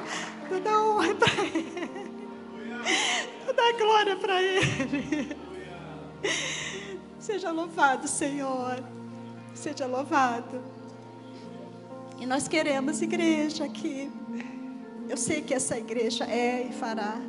toda 0.49 0.83
honra 0.83 1.15
para 1.15 1.45
Ele. 1.45 1.93
Toda 3.47 3.73
glória 3.73 4.17
para 4.17 4.43
Ele. 4.43 5.37
Seja 7.19 7.51
louvado, 7.53 8.09
Senhor. 8.09 8.83
Seja 9.55 9.87
louvado. 9.87 10.72
E 12.23 12.27
nós 12.27 12.47
queremos 12.47 13.03
igreja 13.03 13.65
aqui. 13.65 14.09
Eu 15.09 15.17
sei 15.17 15.43
que 15.43 15.53
essa 15.53 15.77
igreja 15.77 16.23
é 16.23 16.69
e 16.71 16.73
fará. 16.73 17.21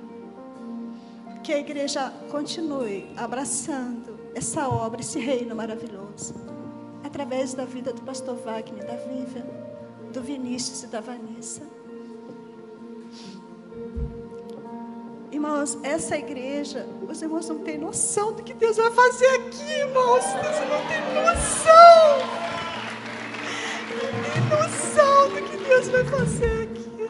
Que 1.44 1.52
a 1.52 1.58
igreja 1.58 2.14
continue 2.30 3.10
abraçando 3.18 4.20
essa 4.36 4.70
obra, 4.70 5.02
esse 5.02 5.18
reino 5.18 5.56
maravilhoso. 5.56 6.36
Através 7.04 7.56
da 7.56 7.66
vida 7.66 7.92
do 7.92 8.04
pastor 8.04 8.36
Wagner, 8.36 8.86
da 8.86 8.96
Vivian, 8.98 9.48
do 10.14 10.22
Vinícius 10.22 10.84
e 10.84 10.88
da 10.88 11.02
Vanessa. 11.02 11.64
Irmãos, 15.32 15.76
essa 15.82 16.16
igreja, 16.20 16.88
os 17.10 17.20
irmãos 17.20 17.50
não 17.50 17.58
têm 17.64 17.80
noção 17.80 18.32
do 18.34 18.44
que 18.44 18.54
Deus 18.54 18.78
vai 18.78 18.92
fazer 18.92 19.26
aqui, 19.26 19.74
irmãos. 19.74 20.24
Vocês 20.24 20.70
não 20.70 20.88
têm 20.88 21.02
noção. 21.16 22.63
Tem 24.34 24.42
noção 24.50 25.30
do 25.30 25.42
que 25.50 25.58
Deus 25.58 25.88
vai 25.90 26.04
fazer 26.06 26.64
aqui. 26.64 27.10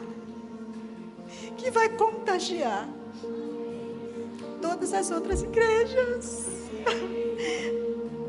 Que 1.56 1.70
vai 1.70 1.88
contagiar 1.90 2.88
todas 4.60 4.92
as 4.92 5.10
outras 5.10 5.42
igrejas, 5.42 6.48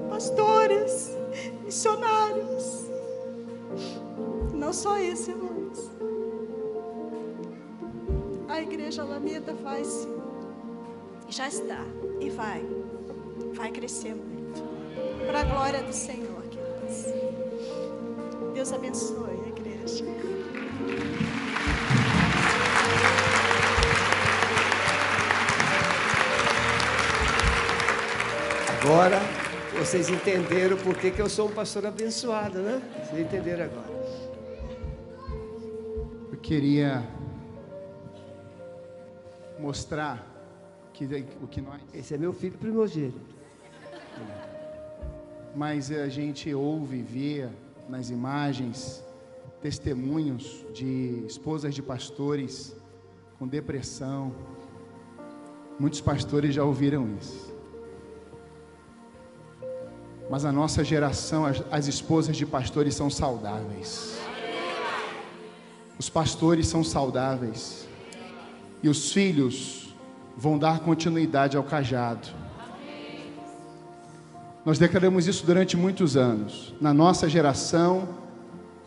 pastores, 0.09 1.11
missionários. 1.63 2.85
Não 4.53 4.71
só 4.71 4.97
isso, 4.99 5.31
irmãos. 5.31 5.91
A 8.47 8.61
igreja 8.61 9.01
Alameda 9.01 9.55
se 9.83 10.07
já 11.29 11.47
está 11.47 11.83
e 12.19 12.29
vai, 12.29 12.65
vai 13.53 13.71
crescer 13.71 14.13
muito. 14.15 14.63
Para 15.25 15.41
a 15.41 15.43
glória 15.43 15.83
do 15.83 15.91
Senhor, 15.93 16.41
queridos. 16.43 17.44
Deus 18.55 18.71
abençoe 18.71 19.31
a 19.31 19.47
igreja. 19.49 20.05
Agora 28.79 29.19
vocês 29.77 30.07
entenderam 30.07 30.77
por 30.77 30.95
que, 30.95 31.11
que 31.11 31.21
eu 31.21 31.27
sou 31.27 31.49
um 31.49 31.51
pastor 31.51 31.85
abençoado, 31.85 32.59
né? 32.59 32.81
Vocês 33.03 33.27
entenderam 33.27 33.65
agora. 33.65 33.93
queria 36.41 37.03
mostrar 39.59 40.25
que, 40.93 41.03
o 41.41 41.47
que 41.47 41.59
nós. 41.59 41.81
Esse 41.93 42.13
é 42.13 42.17
meu 42.17 42.31
filho 42.31 42.57
primogênito. 42.57 43.19
Mas 45.53 45.91
a 45.91 46.07
gente 46.07 46.53
ouve 46.53 46.99
e 46.99 47.01
vê 47.01 47.49
nas 47.87 48.09
imagens 48.09 49.03
testemunhos 49.61 50.65
de 50.73 51.23
esposas 51.25 51.73
de 51.73 51.81
pastores 51.81 52.75
com 53.39 53.47
depressão. 53.47 54.33
Muitos 55.79 56.01
pastores 56.01 56.53
já 56.53 56.63
ouviram 56.63 57.15
isso. 57.19 57.53
Mas 60.29 60.45
a 60.45 60.51
nossa 60.51 60.83
geração, 60.83 61.45
as, 61.45 61.63
as 61.71 61.87
esposas 61.87 62.35
de 62.35 62.45
pastores 62.45 62.95
são 62.95 63.09
saudáveis. 63.09 64.17
Os 65.97 66.09
pastores 66.09 66.67
são 66.67 66.83
saudáveis. 66.83 67.87
E 68.81 68.89
os 68.89 69.11
filhos 69.11 69.95
vão 70.35 70.57
dar 70.57 70.79
continuidade 70.79 71.55
ao 71.55 71.63
cajado. 71.63 72.27
Nós 74.65 74.79
declaramos 74.79 75.27
isso 75.27 75.45
durante 75.45 75.77
muitos 75.77 76.17
anos. 76.17 76.73
Na 76.81 76.91
nossa 76.91 77.29
geração, 77.29 78.09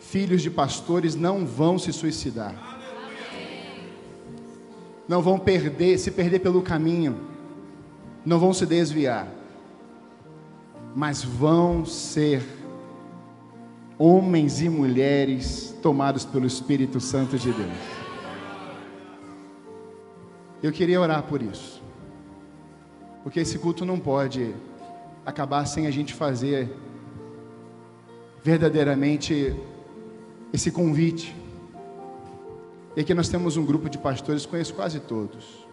filhos 0.01 0.43
de 0.43 0.51
pastores 0.51 1.15
não 1.15 1.47
vão 1.47 1.79
se 1.79 1.93
suicidar. 1.93 2.53
Não 5.07 5.23
vão 5.23 5.39
perder, 5.39 5.97
se 5.99 6.11
perder 6.11 6.41
pelo 6.41 6.63
caminho. 6.63 7.21
Não 8.27 8.41
vão 8.41 8.53
se 8.53 8.67
desviar. 8.67 9.29
Mas 10.97 11.23
vão 11.23 11.87
ser 11.87 12.43
homens 13.97 14.61
e 14.61 14.69
mulheres 14.69 15.73
tomados 15.81 16.25
pelo 16.25 16.47
Espírito 16.47 16.99
Santo 16.99 17.39
de 17.39 17.53
Deus. 17.53 17.99
Eu 20.61 20.73
queria 20.73 21.01
orar 21.01 21.23
por 21.23 21.41
isso. 21.41 21.81
Porque 23.23 23.39
esse 23.39 23.61
culto 23.61 23.85
não 23.85 23.99
pode 23.99 24.55
acabar 25.29 25.67
sem 25.67 25.87
a 25.87 25.91
gente 25.91 26.15
fazer 26.15 26.75
verdadeiramente 28.43 29.55
esse 30.55 30.71
convite. 30.71 31.37
E 32.97 33.01
aqui 33.03 33.13
nós 33.13 33.29
temos 33.29 33.59
um 33.59 33.65
grupo 33.67 33.91
de 33.91 33.99
pastores, 33.99 34.47
conheço 34.47 34.73
quase 34.73 35.01
todos. 35.01 35.69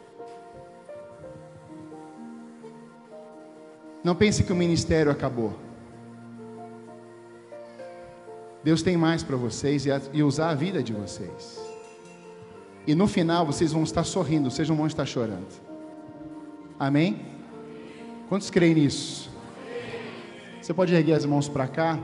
Não 4.03 4.13
pense 4.13 4.43
que 4.43 4.51
o 4.51 4.55
ministério 4.55 5.09
acabou. 5.09 5.57
Deus 8.61 8.81
tem 8.81 8.97
mais 8.97 9.23
para 9.23 9.37
vocês 9.37 9.85
e 10.11 10.21
usar 10.21 10.49
a 10.49 10.53
vida 10.53 10.83
de 10.83 10.91
vocês. 10.91 11.61
E 12.85 12.93
no 12.93 13.07
final 13.07 13.45
vocês 13.45 13.71
vão 13.71 13.83
estar 13.83 14.03
sorrindo, 14.03 14.51
vocês 14.51 14.67
não 14.67 14.75
vão 14.75 14.85
estar 14.85 15.05
chorando. 15.05 15.47
Amém? 16.77 17.25
Quantos 18.27 18.49
creem 18.49 18.75
nisso? 18.75 19.33
Você 20.65 20.73
pode 20.73 20.95
erguer 20.95 21.13
as 21.13 21.23
mãos 21.25 21.47
para 21.47 21.67
cá? 21.67 21.99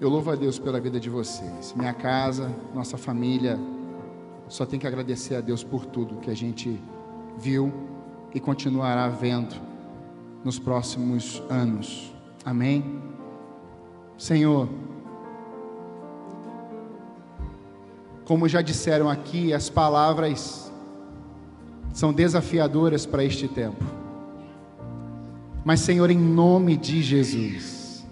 Eu 0.00 0.08
louvo 0.08 0.30
a 0.30 0.34
Deus 0.34 0.58
pela 0.58 0.80
vida 0.80 0.98
de 0.98 1.10
vocês. 1.10 1.74
Minha 1.76 1.92
casa, 1.92 2.50
nossa 2.74 2.96
família, 2.96 3.58
só 4.48 4.64
tem 4.64 4.80
que 4.80 4.86
agradecer 4.86 5.34
a 5.34 5.42
Deus 5.42 5.62
por 5.62 5.84
tudo 5.84 6.22
que 6.22 6.30
a 6.30 6.34
gente 6.34 6.80
viu 7.36 7.70
e 8.34 8.40
continuará 8.40 9.06
vendo 9.08 9.54
nos 10.42 10.58
próximos 10.58 11.42
anos. 11.50 12.14
Amém? 12.46 13.02
Senhor, 14.16 14.70
como 18.24 18.48
já 18.48 18.62
disseram 18.62 19.10
aqui, 19.10 19.52
as 19.52 19.68
palavras 19.68 20.72
são 21.92 22.10
desafiadoras 22.10 23.04
para 23.04 23.22
este 23.22 23.46
tempo. 23.46 24.03
Mas, 25.64 25.80
Senhor, 25.80 26.10
em 26.10 26.18
nome 26.18 26.76
de 26.76 27.02
Jesus, 27.02 28.04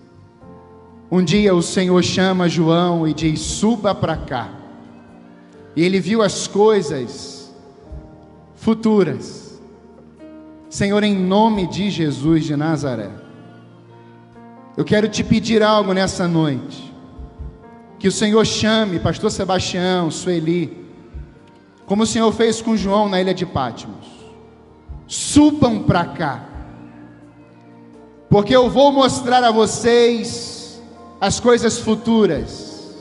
um 1.10 1.22
dia 1.22 1.54
o 1.54 1.60
Senhor 1.60 2.02
chama 2.02 2.48
João 2.48 3.06
e 3.06 3.12
diz: 3.12 3.40
suba 3.40 3.94
para 3.94 4.16
cá. 4.16 4.50
E 5.76 5.82
ele 5.82 6.00
viu 6.00 6.22
as 6.22 6.46
coisas 6.46 7.54
futuras. 8.56 9.60
Senhor, 10.70 11.02
em 11.04 11.14
nome 11.14 11.66
de 11.66 11.90
Jesus 11.90 12.44
de 12.44 12.56
Nazaré, 12.56 13.10
eu 14.74 14.84
quero 14.84 15.06
te 15.06 15.22
pedir 15.22 15.62
algo 15.62 15.92
nessa 15.92 16.26
noite. 16.26 16.90
Que 17.98 18.08
o 18.08 18.12
Senhor 18.12 18.44
chame 18.46 18.98
Pastor 18.98 19.30
Sebastião, 19.30 20.10
Sueli, 20.10 20.86
como 21.84 22.04
o 22.04 22.06
Senhor 22.06 22.32
fez 22.32 22.62
com 22.62 22.74
João 22.74 23.08
na 23.08 23.20
ilha 23.20 23.34
de 23.34 23.44
Patmos. 23.44 24.06
Subam 25.06 25.82
para 25.82 26.06
cá, 26.06 26.48
porque 28.32 28.56
eu 28.56 28.70
vou 28.70 28.90
mostrar 28.90 29.44
a 29.44 29.50
vocês 29.50 30.80
as 31.20 31.38
coisas 31.38 31.78
futuras. 31.78 32.96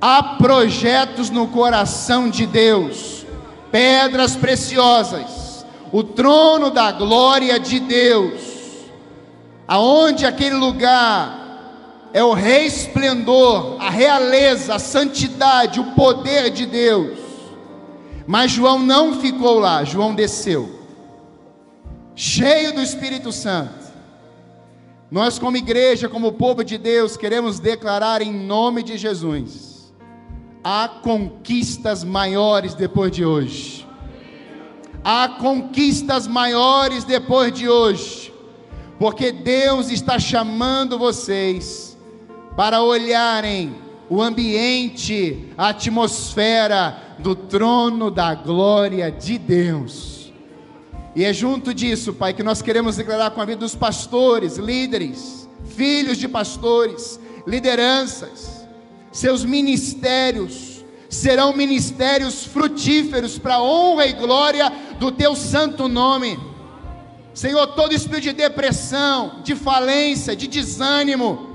Há 0.00 0.20
projetos 0.36 1.30
no 1.30 1.46
coração 1.46 2.28
de 2.28 2.44
Deus, 2.44 3.24
pedras 3.70 4.34
preciosas, 4.34 5.64
o 5.92 6.02
trono 6.02 6.70
da 6.70 6.90
glória 6.90 7.56
de 7.60 7.78
Deus, 7.78 8.40
aonde 9.68 10.26
aquele 10.26 10.56
lugar 10.56 12.10
é 12.12 12.22
o 12.24 12.32
resplendor, 12.32 13.76
a 13.78 13.90
realeza, 13.90 14.74
a 14.74 14.80
santidade, 14.80 15.78
o 15.78 15.92
poder 15.92 16.50
de 16.50 16.66
Deus. 16.66 17.16
Mas 18.26 18.50
João 18.50 18.80
não 18.80 19.20
ficou 19.20 19.60
lá, 19.60 19.84
João 19.84 20.16
desceu, 20.16 20.80
cheio 22.16 22.74
do 22.74 22.82
Espírito 22.82 23.30
Santo. 23.30 23.83
Nós, 25.10 25.38
como 25.38 25.56
igreja, 25.56 26.08
como 26.08 26.32
povo 26.32 26.64
de 26.64 26.78
Deus, 26.78 27.16
queremos 27.16 27.60
declarar 27.60 28.22
em 28.22 28.32
nome 28.32 28.82
de 28.82 28.96
Jesus: 28.96 29.92
há 30.62 30.88
conquistas 30.88 32.02
maiores 32.02 32.74
depois 32.74 33.12
de 33.12 33.24
hoje. 33.24 33.86
Há 35.04 35.28
conquistas 35.28 36.26
maiores 36.26 37.04
depois 37.04 37.52
de 37.52 37.68
hoje, 37.68 38.32
porque 38.98 39.30
Deus 39.30 39.90
está 39.90 40.18
chamando 40.18 40.98
vocês 40.98 41.94
para 42.56 42.82
olharem 42.82 43.74
o 44.08 44.22
ambiente, 44.22 45.50
a 45.58 45.68
atmosfera 45.68 47.16
do 47.18 47.34
trono 47.34 48.10
da 48.10 48.34
glória 48.34 49.10
de 49.10 49.36
Deus. 49.38 50.13
E 51.14 51.24
é 51.24 51.32
junto 51.32 51.72
disso, 51.72 52.12
Pai, 52.12 52.34
que 52.34 52.42
nós 52.42 52.60
queremos 52.60 52.96
declarar 52.96 53.30
com 53.30 53.40
a 53.40 53.44
vida 53.44 53.60
dos 53.60 53.74
pastores, 53.74 54.56
líderes, 54.56 55.48
filhos 55.76 56.18
de 56.18 56.26
pastores, 56.26 57.20
lideranças, 57.46 58.66
seus 59.12 59.44
ministérios 59.44 60.84
serão 61.08 61.52
ministérios 61.52 62.44
frutíferos 62.44 63.38
para 63.38 63.54
a 63.54 63.62
honra 63.62 64.06
e 64.06 64.12
glória 64.14 64.72
do 64.98 65.12
teu 65.12 65.36
santo 65.36 65.86
nome. 65.86 66.36
Senhor, 67.32 67.68
todo 67.68 67.94
espírito 67.94 68.24
de 68.24 68.32
depressão, 68.32 69.40
de 69.44 69.54
falência, 69.54 70.34
de 70.34 70.48
desânimo, 70.48 71.54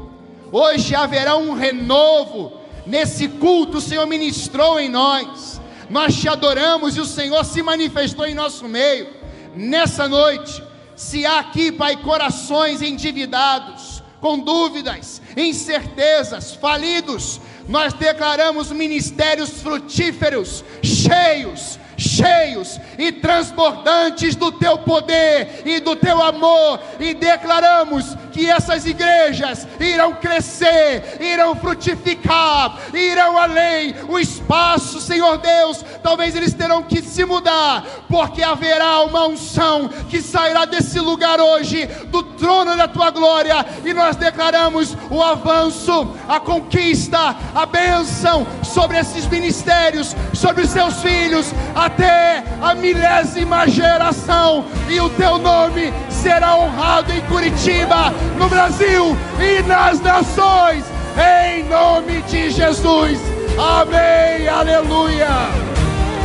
Hoje 0.52 0.96
haverá 0.96 1.38
um 1.38 1.54
renovo 1.54 2.54
nesse 2.86 3.28
culto. 3.28 3.78
O 3.78 3.82
Senhor 3.82 4.06
ministrou 4.08 4.80
em 4.80 4.90
nós. 4.90 5.62
Nós 5.90 6.16
te 6.16 6.28
adoramos 6.28 6.98
e 6.98 7.02
o 7.02 7.06
Senhor 7.06 7.44
se 7.46 7.62
manifestou 7.62 8.26
em 8.26 8.34
nosso 8.34 8.68
meio. 8.68 9.19
Nessa 9.56 10.08
noite, 10.08 10.64
se 10.96 11.26
há 11.26 11.40
aqui, 11.40 11.72
Pai, 11.72 11.98
corações 11.98 12.82
endividados, 12.82 14.04
com 14.20 14.38
dúvidas, 14.38 15.22
incertezas, 15.36 16.54
falidos, 16.54 17.40
nós 17.68 17.94
declaramos 17.94 18.72
ministérios 18.72 19.62
frutíferos, 19.62 20.64
cheios, 20.84 21.80
cheios 21.98 22.80
e 22.98 23.12
transbordantes 23.12 24.36
do 24.36 24.52
teu 24.52 24.80
poder 24.80 25.62
e 25.66 25.80
do 25.80 25.96
teu 25.96 26.22
amor, 26.22 26.82
e 27.00 27.14
declaramos 27.14 28.18
que 28.40 28.50
essas 28.50 28.86
igrejas 28.86 29.68
irão 29.82 30.14
crescer, 30.14 31.18
irão 31.20 31.54
frutificar, 31.56 32.78
irão 32.94 33.38
além. 33.38 33.94
O 34.08 34.18
espaço, 34.18 35.02
Senhor 35.02 35.38
Deus, 35.40 35.84
talvez 36.02 36.38
eles 36.38 36.54
terão 36.54 36.82
que 36.82 37.02
se 37.02 37.26
mudar, 37.26 37.84
porque 38.08 38.42
haverá 38.42 39.02
uma 39.02 39.28
unção 39.28 39.90
que 40.10 40.22
sairá 40.22 40.64
desse 40.64 41.02
lugar 41.02 41.42
hoje, 41.42 41.86
do 42.08 42.24
trono 42.24 42.78
da 42.78 42.88
tua 42.88 43.12
glória, 43.12 43.66
e 43.84 43.94
nós 43.94 44.16
declaramos 44.16 44.96
o 45.12 45.22
avanço, 45.22 46.16
a 46.26 46.40
conquista, 46.40 47.36
a 47.54 47.66
bênção 47.66 48.48
sobre 48.64 49.00
esses 49.00 49.28
ministérios, 49.28 50.16
sobre 50.34 50.64
os 50.64 50.70
seus 50.70 51.02
filhos, 51.02 51.54
até 51.76 52.42
a 52.62 52.74
milésima 52.74 53.68
geração, 53.68 54.64
e 54.88 54.98
o 55.02 55.10
teu 55.10 55.38
nome 55.38 55.92
será 56.10 56.56
honrado 56.56 57.12
em 57.12 57.22
Curitiba, 57.22 58.14
no 58.38 58.50
Brasil 58.50 59.16
e 59.40 59.62
nas 59.64 60.00
nações. 60.02 60.84
em 61.18 61.64
nome 61.64 62.22
de 62.24 62.50
Jesus. 62.50 63.20
Amém. 63.58 64.48
Aleluia. 64.48 65.28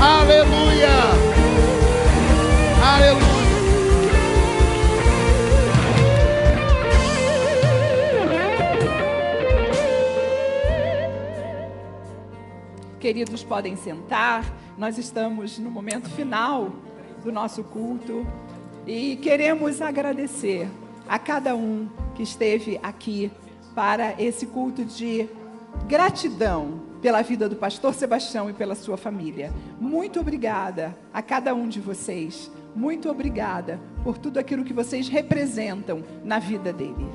Aleluia. 0.01 0.89
Aleluia. 2.83 3.35
Queridos, 13.01 13.45
podem 13.45 13.77
sentar. 13.77 14.45
Nós 14.79 14.97
estamos 14.97 15.59
no 15.59 15.71
momento 15.71 16.09
final 16.09 16.73
do 17.23 17.31
nosso 17.31 17.63
culto 17.63 18.27
e 18.87 19.17
queremos 19.17 19.83
agradecer 19.83 20.69
a 21.09 21.19
cada 21.19 21.55
um 21.55 21.89
que 22.15 22.23
esteve 22.23 22.79
aqui 22.83 23.31
para 23.75 24.21
esse 24.21 24.47
culto 24.47 24.85
de 24.85 25.29
gratidão 25.87 26.83
pela 27.03 27.21
vida 27.23 27.49
do 27.49 27.57
pastor 27.57 27.93
Sebastião 27.93 28.49
e 28.49 28.53
pela 28.53 28.75
sua 28.75 28.97
família. 28.97 29.53
Muito 29.79 30.21
obrigada 30.21 30.97
a 31.13 31.21
cada 31.21 31.55
um 31.55 31.69
de 31.69 31.81
vocês. 31.81 32.51
Muito 32.75 33.11
obrigada 33.11 33.79
por 34.03 34.17
tudo 34.17 34.39
aquilo 34.39 34.65
que 34.65 34.73
vocês 34.73 35.09
representam 35.09 36.03
na 36.25 36.39
vida 36.39 36.73
dele. 36.73 37.07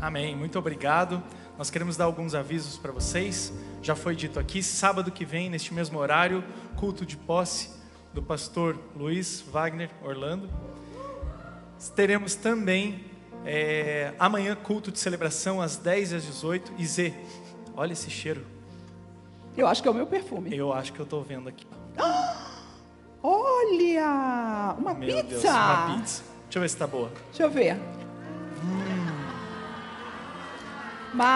Amém. 0.00 0.34
Muito 0.34 0.58
obrigado. 0.58 1.22
Nós 1.58 1.70
queremos 1.70 1.96
dar 1.96 2.04
alguns 2.04 2.34
avisos 2.34 2.78
para 2.78 2.92
vocês. 2.92 3.52
Já 3.82 3.94
foi 3.94 4.14
dito 4.14 4.38
aqui, 4.38 4.62
sábado 4.62 5.10
que 5.10 5.24
vem, 5.24 5.50
neste 5.50 5.74
mesmo 5.74 5.98
horário, 5.98 6.42
culto 6.76 7.04
de 7.04 7.16
posse 7.16 7.70
do 8.14 8.22
pastor 8.22 8.78
Luiz 8.96 9.44
Wagner 9.52 9.90
Orlando. 10.02 10.48
Teremos 11.94 12.34
também 12.34 13.04
é, 13.50 14.12
amanhã 14.18 14.54
culto 14.54 14.92
de 14.92 14.98
celebração 14.98 15.58
às 15.58 15.78
10 15.78 16.12
e 16.12 16.16
às 16.16 16.22
18. 16.22 16.72
E 16.76 16.86
Z, 16.86 17.14
olha 17.74 17.94
esse 17.94 18.10
cheiro. 18.10 18.44
Eu 19.56 19.66
acho 19.66 19.80
que 19.80 19.88
é 19.88 19.90
o 19.90 19.94
meu 19.94 20.06
perfume. 20.06 20.54
Eu 20.54 20.70
acho 20.70 20.92
que 20.92 21.00
eu 21.00 21.04
estou 21.04 21.22
vendo 21.22 21.48
aqui. 21.48 21.66
Olha! 23.20 24.76
Uma 24.78 24.94
Meu 24.94 25.08
pizza! 25.08 25.28
Deus, 25.28 25.44
uma 25.44 25.96
pizza. 25.96 26.22
Deixa 26.44 26.58
eu 26.58 26.62
ver 26.62 26.68
se 26.68 26.74
está 26.74 26.86
boa. 26.86 27.10
Deixa 27.30 27.42
eu 27.42 27.50
ver. 27.50 27.76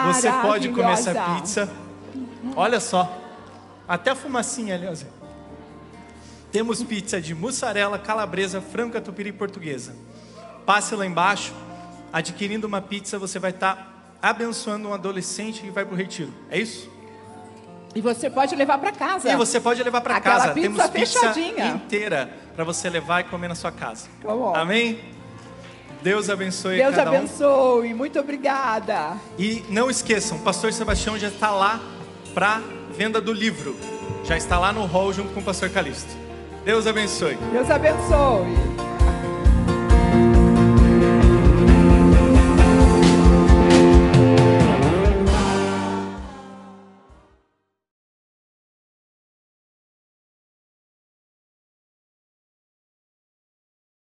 Você 0.06 0.30
pode 0.30 0.68
comer 0.68 0.92
essa 0.92 1.14
pizza. 1.14 1.68
Olha 2.54 2.78
só. 2.78 3.20
Até 3.88 4.10
a 4.10 4.14
fumacinha 4.14 4.74
ali, 4.74 4.86
ó, 4.86 4.94
Zé. 4.94 5.06
Temos 6.52 6.82
pizza 6.82 7.20
de 7.20 7.34
mussarela, 7.34 7.98
calabresa, 7.98 8.60
frango, 8.60 8.92
catupiry 8.92 9.30
e 9.30 9.32
portuguesa. 9.32 9.96
Passe 10.64 10.94
lá 10.94 11.04
embaixo. 11.04 11.52
Adquirindo 12.12 12.66
uma 12.66 12.80
pizza, 12.80 13.18
você 13.18 13.38
vai 13.38 13.50
estar 13.50 14.16
abençoando 14.20 14.88
um 14.88 14.94
adolescente 14.94 15.62
que 15.62 15.70
vai 15.70 15.84
para 15.84 15.94
o 15.94 15.96
retiro. 15.96 16.32
É 16.50 16.58
isso? 16.58 16.90
E 17.94 18.00
você 18.00 18.30
pode 18.30 18.54
levar 18.54 18.78
para 18.78 18.92
casa. 18.92 19.30
E 19.30 19.36
você 19.36 19.60
pode 19.60 19.82
levar 19.82 20.00
para 20.00 20.20
casa. 20.20 20.52
pizza 20.52 20.68
Temos 20.68 20.90
pizza 20.90 21.20
fechadinha. 21.20 21.66
inteira 21.68 22.30
para 22.54 22.64
você 22.64 22.88
levar 22.88 23.20
e 23.20 23.24
comer 23.24 23.48
na 23.48 23.54
sua 23.54 23.72
casa. 23.72 24.08
Tá. 24.22 24.60
Amém? 24.60 24.98
Deus 26.02 26.28
abençoe 26.28 26.78
Deus 26.78 26.94
cada 26.96 27.12
um. 27.12 27.16
abençoe. 27.16 27.94
Muito 27.94 28.18
obrigada. 28.18 29.16
E 29.38 29.64
não 29.68 29.88
esqueçam, 29.88 30.38
o 30.38 30.40
pastor 30.40 30.72
Sebastião 30.72 31.18
já 31.18 31.28
está 31.28 31.50
lá 31.50 31.80
para 32.34 32.60
venda 32.96 33.20
do 33.20 33.32
livro. 33.32 33.76
Já 34.24 34.36
está 34.36 34.58
lá 34.58 34.72
no 34.72 34.84
hall 34.84 35.12
junto 35.12 35.32
com 35.32 35.40
o 35.40 35.42
pastor 35.44 35.70
Calixto. 35.70 36.10
Deus 36.64 36.86
abençoe. 36.86 37.36
Deus 37.52 37.70
abençoe. 37.70 38.91